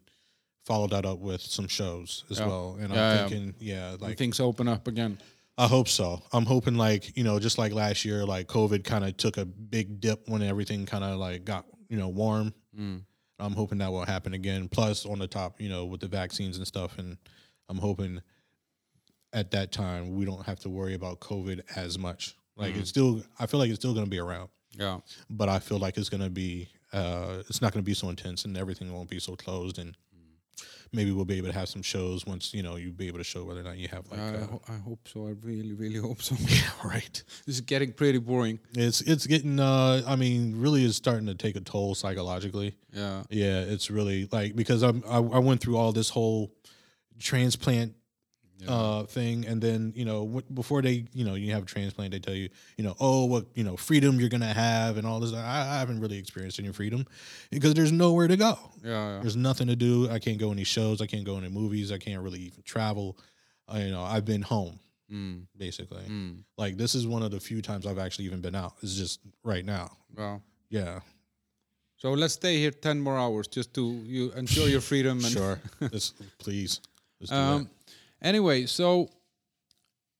follow 0.66 0.88
that 0.88 1.06
up 1.06 1.20
with 1.20 1.42
some 1.42 1.68
shows 1.68 2.24
as 2.30 2.40
Yeah. 2.40 2.48
well, 2.48 2.78
and 2.80 2.94
Yeah. 2.94 3.24
I'm 3.24 3.30
thinking, 3.30 3.56
yeah, 3.60 3.96
like 4.00 4.18
things 4.18 4.40
open 4.40 4.68
up 4.68 4.88
again. 4.88 5.18
I 5.58 5.68
hope 5.68 5.88
so. 5.90 6.22
I'm 6.32 6.46
hoping 6.46 6.76
like 6.76 7.16
you 7.18 7.24
know, 7.24 7.38
just 7.40 7.58
like 7.58 7.74
last 7.74 8.06
year, 8.06 8.26
like 8.26 8.48
COVID 8.48 8.84
kind 8.84 9.04
of 9.04 9.18
took 9.18 9.38
a 9.38 9.46
big 9.46 10.00
dip 10.00 10.28
when 10.30 10.42
everything 10.42 10.86
kind 10.86 11.04
of 11.04 11.18
like 11.20 11.44
got 11.46 11.66
you 11.90 11.98
know 11.98 12.08
warm. 12.10 12.54
Mm. 12.80 13.04
I'm 13.40 13.54
hoping 13.54 13.80
that 13.80 13.92
will 13.92 14.06
happen 14.06 14.34
again. 14.34 14.70
Plus, 14.70 15.06
on 15.06 15.20
the 15.20 15.28
top, 15.28 15.60
you 15.60 15.68
know, 15.68 15.86
with 15.86 16.00
the 16.00 16.08
vaccines 16.08 16.58
and 16.58 16.66
stuff, 16.66 16.98
and 16.98 17.18
I'm 17.70 17.78
hoping 17.78 18.22
at 19.34 19.52
that 19.52 19.72
time 19.72 20.16
we 20.16 20.26
don't 20.26 20.46
have 20.46 20.60
to 20.62 20.70
worry 20.70 20.94
about 20.94 21.20
COVID 21.20 21.62
as 21.76 21.98
much. 21.98 22.36
Like 22.58 22.76
it's 22.76 22.90
still, 22.90 23.24
I 23.40 23.46
feel 23.48 23.60
like 23.60 23.70
it's 23.70 23.80
still 23.80 23.94
going 23.94 24.06
to 24.06 24.10
be 24.10 24.20
around, 24.20 24.50
Yeah. 24.78 25.00
but 25.30 25.50
I 25.50 25.60
feel 25.60 25.80
like 25.80 25.98
it's 25.98 26.10
going 26.10 26.22
to 26.22 26.30
be, 26.30 26.68
uh, 26.94 27.42
it's 27.50 27.62
not 27.62 27.72
going 27.74 27.84
to 27.84 27.86
be 27.90 27.94
so 27.96 28.10
intense, 28.10 28.46
and 28.46 28.56
everything 28.58 28.92
won't 28.94 29.10
be 29.10 29.20
so 29.20 29.36
closed, 29.36 29.80
and 29.80 29.96
maybe 30.94 31.12
we'll 31.12 31.24
be 31.26 31.38
able 31.38 31.48
to 31.48 31.54
have 31.54 31.70
some 31.70 31.82
shows 31.82 32.26
once 32.26 32.54
you 32.54 32.62
know 32.62 32.76
you'll 32.76 32.92
be 32.92 33.08
able 33.08 33.18
to 33.18 33.24
show 33.24 33.46
whether 33.46 33.62
or 33.62 33.64
not 33.64 33.78
you 33.78 33.88
have 33.88 34.06
like. 34.12 34.20
I, 34.20 34.36
uh, 34.36 34.46
ho- 34.48 34.62
I 34.68 34.74
hope 34.78 35.08
so. 35.08 35.26
I 35.28 35.32
really, 35.42 35.74
really 35.74 35.98
hope 36.00 36.22
so. 36.22 36.36
yeah, 36.40 36.60
right. 36.84 37.24
this 37.46 37.56
is 37.56 37.62
getting 37.62 37.94
pretty 37.94 38.20
boring. 38.20 38.60
It's 38.74 39.00
it's 39.02 39.26
getting. 39.26 39.60
Uh, 39.60 40.04
I 40.06 40.18
mean, 40.18 40.60
really, 40.60 40.84
is 40.84 40.98
starting 40.98 41.26
to 41.28 41.36
take 41.36 41.56
a 41.56 41.62
toll 41.62 41.96
psychologically. 41.96 42.76
Yeah. 42.94 43.24
Yeah, 43.30 43.62
it's 43.62 43.90
really 43.90 44.28
like 44.32 44.56
because 44.56 44.84
I'm 44.84 45.02
I, 45.08 45.16
I 45.18 45.40
went 45.40 45.62
through 45.62 45.78
all 45.78 45.94
this 45.94 46.10
whole 46.10 46.52
transplant 47.20 47.94
uh 48.68 49.04
thing. 49.06 49.46
And 49.48 49.62
then 49.62 49.94
you 49.96 50.06
know 50.06 50.26
w- 50.26 50.46
before 50.54 50.82
they 50.82 51.06
you 51.14 51.26
know 51.26 51.36
you 51.36 51.52
have 51.54 51.64
a 51.64 51.66
transplant 51.66 52.12
they 52.12 52.20
tell 52.20 52.34
you 52.36 52.50
you 52.78 52.84
know 52.84 52.96
oh 53.00 53.26
what 53.26 53.46
you 53.56 53.64
know 53.64 53.76
freedom 53.78 54.20
you're 54.20 54.30
gonna 54.30 54.54
have 54.54 54.98
and 54.98 55.08
all 55.08 55.20
this 55.20 55.34
I, 55.34 55.76
I 55.76 55.80
haven't 55.80 56.00
really 56.00 56.18
experienced 56.18 56.60
any 56.60 56.72
freedom 56.72 57.06
because 57.50 57.74
there's 57.74 57.92
nowhere 57.92 58.28
to 58.28 58.38
go. 58.38 58.58
Yeah. 58.84 59.16
yeah. 59.16 59.20
there's 59.22 59.36
nothing 59.36 59.68
to 59.68 59.76
do. 59.76 60.10
I 60.10 60.20
can't 60.20 60.38
go 60.38 60.52
any 60.52 60.64
shows. 60.64 61.02
I 61.02 61.08
can't 61.08 61.24
go 61.26 61.38
any 61.38 61.50
movies. 61.50 61.92
I 61.92 61.98
can't 61.98 62.22
really 62.22 62.40
even 62.40 62.62
travel. 62.64 63.18
Uh, 63.74 63.78
you 63.80 63.92
know 63.92 64.04
I've 64.04 64.26
been 64.26 64.42
home 64.42 64.80
Mm. 65.12 65.46
basically. 65.58 66.04
Mm. 66.08 66.44
like 66.58 66.78
this 66.78 66.96
is 66.96 67.06
one 67.06 67.22
of 67.22 67.32
the 67.32 67.40
few 67.40 67.62
times 67.62 67.86
I've 67.86 68.00
actually 68.00 68.26
even 68.26 68.40
been 68.40 68.56
out. 68.56 68.74
It's 68.82 68.96
just 68.96 69.20
right 69.44 69.66
now. 69.66 69.92
Wow. 70.16 70.42
yeah. 70.70 71.02
So 71.98 72.12
let's 72.14 72.34
stay 72.34 72.58
here 72.58 72.72
ten 72.72 73.00
more 73.00 73.18
hours 73.18 73.48
just 73.48 73.74
to 73.76 73.84
you 74.06 74.32
enjoy 74.32 74.66
your 74.66 74.82
freedom 74.82 75.18
and 75.20 75.28
sure. 75.34 75.60
Please. 76.40 76.80
Let's 77.20 77.30
do 77.30 77.36
Um, 77.36 77.70
anyway, 78.22 78.66
so 78.66 79.10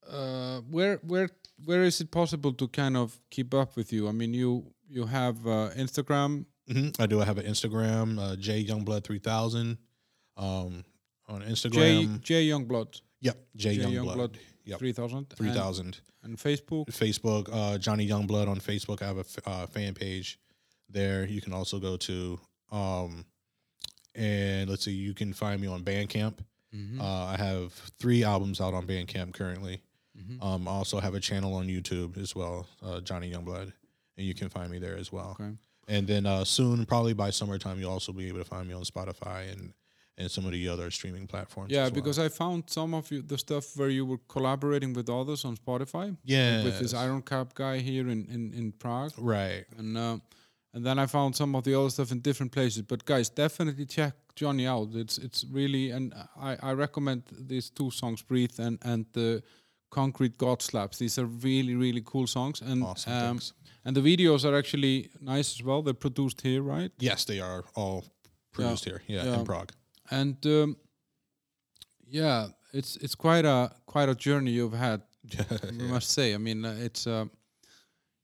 uh, 0.08 0.60
where 0.70 0.96
where 1.06 1.28
where 1.64 1.84
is 1.84 2.00
it 2.00 2.10
possible 2.10 2.52
to 2.54 2.68
kind 2.68 2.96
of 2.96 3.18
keep 3.30 3.54
up 3.54 3.76
with 3.76 3.92
you? 3.92 4.08
I 4.08 4.12
mean, 4.12 4.34
you 4.34 4.72
you 4.88 5.06
have 5.06 5.46
uh, 5.46 5.70
Instagram. 5.76 6.46
Mhm. 6.70 6.98
I 7.00 7.06
do 7.06 7.18
have 7.18 7.38
an 7.38 7.46
Instagram 7.46 8.18
uh, 8.18 8.36
J 8.36 8.64
Youngblood 8.64 9.04
three 9.04 9.18
thousand 9.18 9.78
um 10.36 10.84
on 11.28 11.42
Instagram 11.42 12.20
J 12.20 12.46
J 12.46 12.48
Youngblood 12.48 13.00
Yep, 13.20 13.36
J, 13.56 13.76
J 13.76 13.82
Youngblood. 13.84 14.16
Youngblood 14.16 14.34
Yep, 14.64 14.78
three 14.78 14.92
thousand 14.92 15.30
three 15.30 15.52
thousand. 15.52 16.00
and 16.22 16.38
Facebook. 16.38 16.86
Facebook, 16.86 17.48
uh, 17.52 17.78
Johnny 17.78 18.06
Youngblood 18.08 18.46
on 18.48 18.60
Facebook. 18.60 19.02
I 19.02 19.06
have 19.06 19.16
a 19.16 19.20
f- 19.20 19.38
uh, 19.44 19.66
fan 19.66 19.92
page 19.94 20.38
there. 20.88 21.24
You 21.26 21.40
can 21.40 21.52
also 21.52 21.80
go 21.80 21.96
to, 21.96 22.38
um, 22.70 23.24
and 24.14 24.70
let's 24.70 24.84
see, 24.84 24.92
you 24.92 25.14
can 25.14 25.32
find 25.32 25.60
me 25.60 25.66
on 25.66 25.82
Bandcamp. 25.82 26.38
Mm-hmm. 26.74 27.00
Uh, 27.00 27.24
I 27.26 27.36
have 27.36 27.72
three 27.98 28.24
albums 28.24 28.60
out 28.60 28.74
on 28.74 28.86
Bandcamp 28.86 29.34
currently. 29.34 29.82
Mhm. 30.18 30.42
Um, 30.42 30.68
I 30.68 30.72
also 30.72 31.00
have 31.00 31.14
a 31.14 31.20
channel 31.20 31.54
on 31.54 31.66
YouTube 31.68 32.16
as 32.18 32.34
well, 32.34 32.66
uh, 32.82 33.00
Johnny 33.00 33.30
Youngblood, 33.32 33.72
and 34.16 34.26
you 34.26 34.34
can 34.34 34.48
find 34.50 34.70
me 34.70 34.78
there 34.78 34.96
as 34.96 35.10
well. 35.10 35.36
Okay. 35.40 35.52
And 35.88 36.06
then 36.06 36.26
uh, 36.26 36.44
soon, 36.44 36.84
probably 36.86 37.12
by 37.14 37.30
summertime, 37.30 37.80
you'll 37.80 37.90
also 37.92 38.12
be 38.12 38.28
able 38.28 38.38
to 38.38 38.44
find 38.44 38.68
me 38.68 38.74
on 38.74 38.82
Spotify 38.84 39.50
and 39.52 39.72
and 40.18 40.30
some 40.30 40.44
of 40.44 40.52
the 40.52 40.68
other 40.68 40.90
streaming 40.90 41.26
platforms. 41.26 41.70
Yeah, 41.72 41.84
well. 41.84 41.90
because 41.92 42.18
I 42.18 42.28
found 42.28 42.64
some 42.68 42.92
of 42.94 43.10
you 43.10 43.22
the 43.22 43.38
stuff 43.38 43.74
where 43.76 43.88
you 43.88 44.04
were 44.04 44.18
collaborating 44.28 44.92
with 44.92 45.08
others 45.08 45.44
on 45.46 45.56
Spotify. 45.56 46.14
yeah, 46.24 46.62
With 46.62 46.78
this 46.78 46.92
Iron 46.92 47.22
Cap 47.22 47.54
guy 47.54 47.78
here 47.78 48.06
in 48.08 48.26
in, 48.26 48.52
in 48.52 48.72
Prague. 48.72 49.12
right. 49.18 49.64
and 49.78 49.96
uh, 49.96 50.18
and 50.74 50.84
then 50.84 50.98
I 50.98 51.06
found 51.06 51.34
some 51.36 51.54
of 51.58 51.62
the 51.64 51.74
other 51.78 51.90
stuff 51.90 52.12
in 52.12 52.20
different 52.20 52.52
places. 52.52 52.82
But 52.82 53.04
guys, 53.04 53.28
definitely 53.30 53.86
check 53.86 54.14
Johnny 54.36 54.66
out. 54.66 54.88
It's 54.94 55.18
it's 55.18 55.44
really 55.50 55.90
and 55.90 56.14
I, 56.36 56.56
I 56.62 56.72
recommend 56.72 57.22
these 57.48 57.70
two 57.70 57.90
songs, 57.90 58.22
"Breathe" 58.22 58.58
and 58.60 58.78
and 58.82 59.06
the 59.12 59.42
"Concrete 59.90 60.36
God 60.38 60.62
Slaps." 60.62 60.98
These 60.98 61.18
are 61.20 61.26
really 61.26 61.74
really 61.74 62.02
cool 62.04 62.26
songs, 62.26 62.62
and 62.62 62.82
Awesome. 62.82 63.12
um, 63.30 63.40
and 63.84 63.96
the 63.96 64.00
videos 64.02 64.44
are 64.44 64.56
actually 64.58 65.08
nice 65.20 65.52
as 65.58 65.62
well. 65.64 65.82
They're 65.82 65.94
produced 66.00 66.40
here, 66.42 66.62
right? 66.62 66.92
Yes, 66.98 67.24
they 67.24 67.40
are 67.40 67.64
all 67.74 68.04
produced 68.52 68.84
here. 68.84 69.02
Yeah, 69.08 69.24
Yeah. 69.24 69.38
in 69.40 69.44
Prague. 69.44 69.72
And 70.10 70.46
um, 70.46 70.76
yeah, 72.08 72.48
it's 72.72 72.96
it's 72.96 73.14
quite 73.14 73.44
a 73.44 73.70
quite 73.86 74.08
a 74.08 74.14
journey 74.14 74.52
you've 74.52 74.78
had. 74.78 75.02
I 75.68 75.70
must 75.72 76.10
say. 76.10 76.34
I 76.34 76.38
mean, 76.38 76.64
uh, 76.64 76.76
it's 76.86 77.06
uh, 77.06 77.26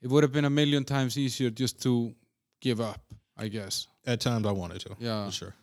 it 0.03 0.09
would 0.11 0.23
have 0.25 0.33
been 0.33 0.45
a 0.45 0.51
million 0.51 0.85
times 0.85 1.17
easier 1.17 1.51
just 1.51 1.81
to 1.83 2.15
give 2.61 2.81
up, 2.81 3.01
I 3.37 3.49
guess. 3.49 3.87
At 4.07 4.21
times, 4.21 4.47
I 4.47 4.53
wanted 4.53 4.81
to. 4.83 4.97
Yeah. 4.99 5.27
for 5.27 5.33
sure. 5.33 5.55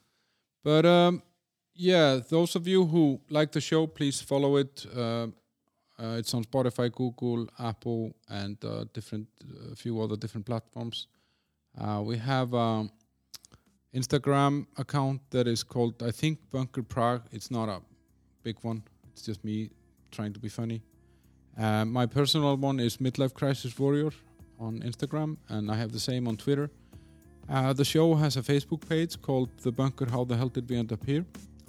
But 0.64 0.86
um, 0.86 1.22
yeah, 1.74 2.20
those 2.30 2.56
of 2.56 2.68
you 2.68 2.86
who 2.86 3.20
like 3.30 3.52
the 3.52 3.62
show, 3.62 3.88
please 3.88 4.22
follow 4.22 4.58
it. 4.58 4.86
Uh, 4.96 5.28
uh, 5.98 6.18
it's 6.18 6.34
on 6.34 6.44
Spotify, 6.44 6.92
Google, 6.92 7.48
Apple, 7.60 8.14
and 8.30 8.58
uh, 8.66 8.86
different 8.94 9.28
a 9.72 9.76
few 9.76 10.02
other 10.02 10.18
different 10.18 10.46
platforms. 10.46 11.08
Uh, 11.80 12.02
we 12.04 12.18
have 12.18 12.54
um, 12.54 12.92
Instagram 13.94 14.66
account 14.78 15.22
that 15.32 15.48
is 15.48 15.64
called 15.64 16.02
I 16.04 16.12
think 16.12 16.40
Bunker 16.52 16.84
Prague. 16.84 17.24
It's 17.32 17.50
not 17.52 17.70
a 17.70 17.82
big 18.44 18.58
one. 18.62 18.84
It's 19.12 19.22
just 19.22 19.44
me 19.44 19.70
trying 20.12 20.34
to 20.34 20.40
be 20.40 20.50
funny. 20.50 20.82
Uh, 21.58 21.86
my 21.86 22.06
personal 22.06 22.58
one 22.58 22.80
is 22.80 22.98
Midlife 22.98 23.34
Crisis 23.34 23.78
Warrior 23.80 24.12
on 24.60 24.82
Instagram, 24.82 25.38
and 25.48 25.72
I 25.72 25.76
have 25.76 25.92
the 25.92 26.00
same 26.00 26.28
on 26.28 26.36
Twitter. 26.38 26.70
Uh, 27.50 27.74
the 27.74 27.86
show 27.86 28.16
has 28.16 28.38
a 28.38 28.42
Facebook 28.42 28.88
page 28.88 29.22
called 29.22 29.50
The 29.62 29.72
Bunker 29.72 30.10
How 30.10 30.24
the 30.24 30.36
Hell 30.36 30.50
Did 30.50 30.70
We 30.70 30.78
End 30.78 30.92
Up 30.92 31.06
Here? 31.06 31.26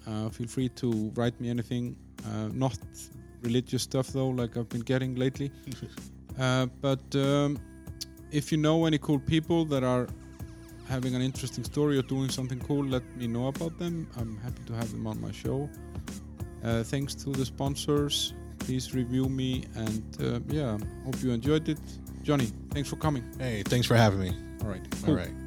Uh, 0.06 0.28
feel 0.30 0.46
free 0.46 0.68
to 0.70 1.12
write 1.14 1.38
me 1.40 1.50
anything, 1.50 1.96
uh, 2.26 2.48
not 2.52 2.78
religious 3.42 3.82
stuff 3.82 4.08
though, 4.08 4.28
like 4.28 4.56
I've 4.56 4.68
been 4.68 4.80
getting 4.82 5.16
lately. 5.16 5.50
uh, 6.40 6.66
but 6.80 7.04
um, 7.14 7.58
if 8.30 8.50
you 8.52 8.58
know 8.58 8.86
any 8.86 8.98
cool 8.98 9.18
people 9.18 9.64
that 9.66 9.82
are 9.82 10.06
having 10.88 11.14
an 11.14 11.22
interesting 11.22 11.64
story 11.64 11.98
or 11.98 12.02
doing 12.02 12.30
something 12.30 12.60
cool, 12.60 12.84
let 12.84 13.02
me 13.16 13.26
know 13.26 13.48
about 13.48 13.78
them. 13.78 14.08
I'm 14.16 14.38
happy 14.38 14.62
to 14.66 14.72
have 14.74 14.90
them 14.92 15.06
on 15.06 15.20
my 15.20 15.32
show. 15.32 15.68
Uh, 16.64 16.82
thanks 16.82 17.14
to 17.14 17.30
the 17.30 17.44
sponsors. 17.44 18.34
Please 18.60 18.94
review 18.94 19.28
me 19.28 19.64
and 19.74 20.04
uh, 20.20 20.40
yeah, 20.48 20.78
hope 21.04 21.22
you 21.22 21.30
enjoyed 21.32 21.68
it. 21.68 21.78
Johnny, 22.22 22.46
thanks 22.70 22.88
for 22.88 22.96
coming. 22.96 23.24
Hey, 23.38 23.62
thanks 23.64 23.86
for 23.86 23.94
having 23.94 24.20
me. 24.20 24.32
All 24.62 24.68
right. 24.68 24.82
All 25.06 25.14
right. 25.14 25.45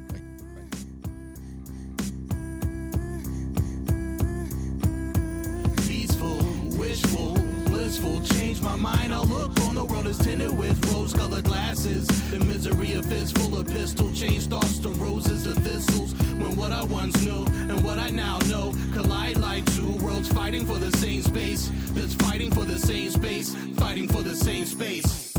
My 8.70 8.76
mind. 8.76 9.12
I 9.12 9.20
look 9.20 9.58
on 9.62 9.74
the 9.74 9.84
world 9.84 10.06
as 10.06 10.18
tinted 10.18 10.56
with 10.56 10.78
rose 10.92 11.12
colored 11.12 11.44
glasses. 11.44 12.06
The 12.30 12.38
misery 12.40 12.92
of 12.94 13.06
fist 13.06 13.36
full 13.38 13.58
of 13.58 13.66
pistol. 13.66 14.12
Change 14.12 14.46
thoughts 14.46 14.78
to 14.80 14.90
roses 14.90 15.46
or 15.46 15.54
thistles. 15.54 16.12
When 16.38 16.56
what 16.56 16.72
I 16.72 16.84
once 16.84 17.20
knew 17.22 17.44
and 17.70 17.82
what 17.84 17.98
I 17.98 18.10
now 18.10 18.38
know 18.50 18.72
collide 18.92 19.38
like 19.38 19.64
two 19.74 19.92
worlds 20.04 20.28
fighting 20.32 20.66
for 20.66 20.78
the 20.78 20.92
same 20.98 21.22
space. 21.22 21.70
That's 21.94 22.14
fighting 22.14 22.50
for 22.50 22.64
the 22.64 22.78
same 22.78 23.10
space. 23.10 23.54
Fighting 23.76 24.08
for 24.08 24.22
the 24.22 24.36
same 24.36 24.66
space. 24.66 25.29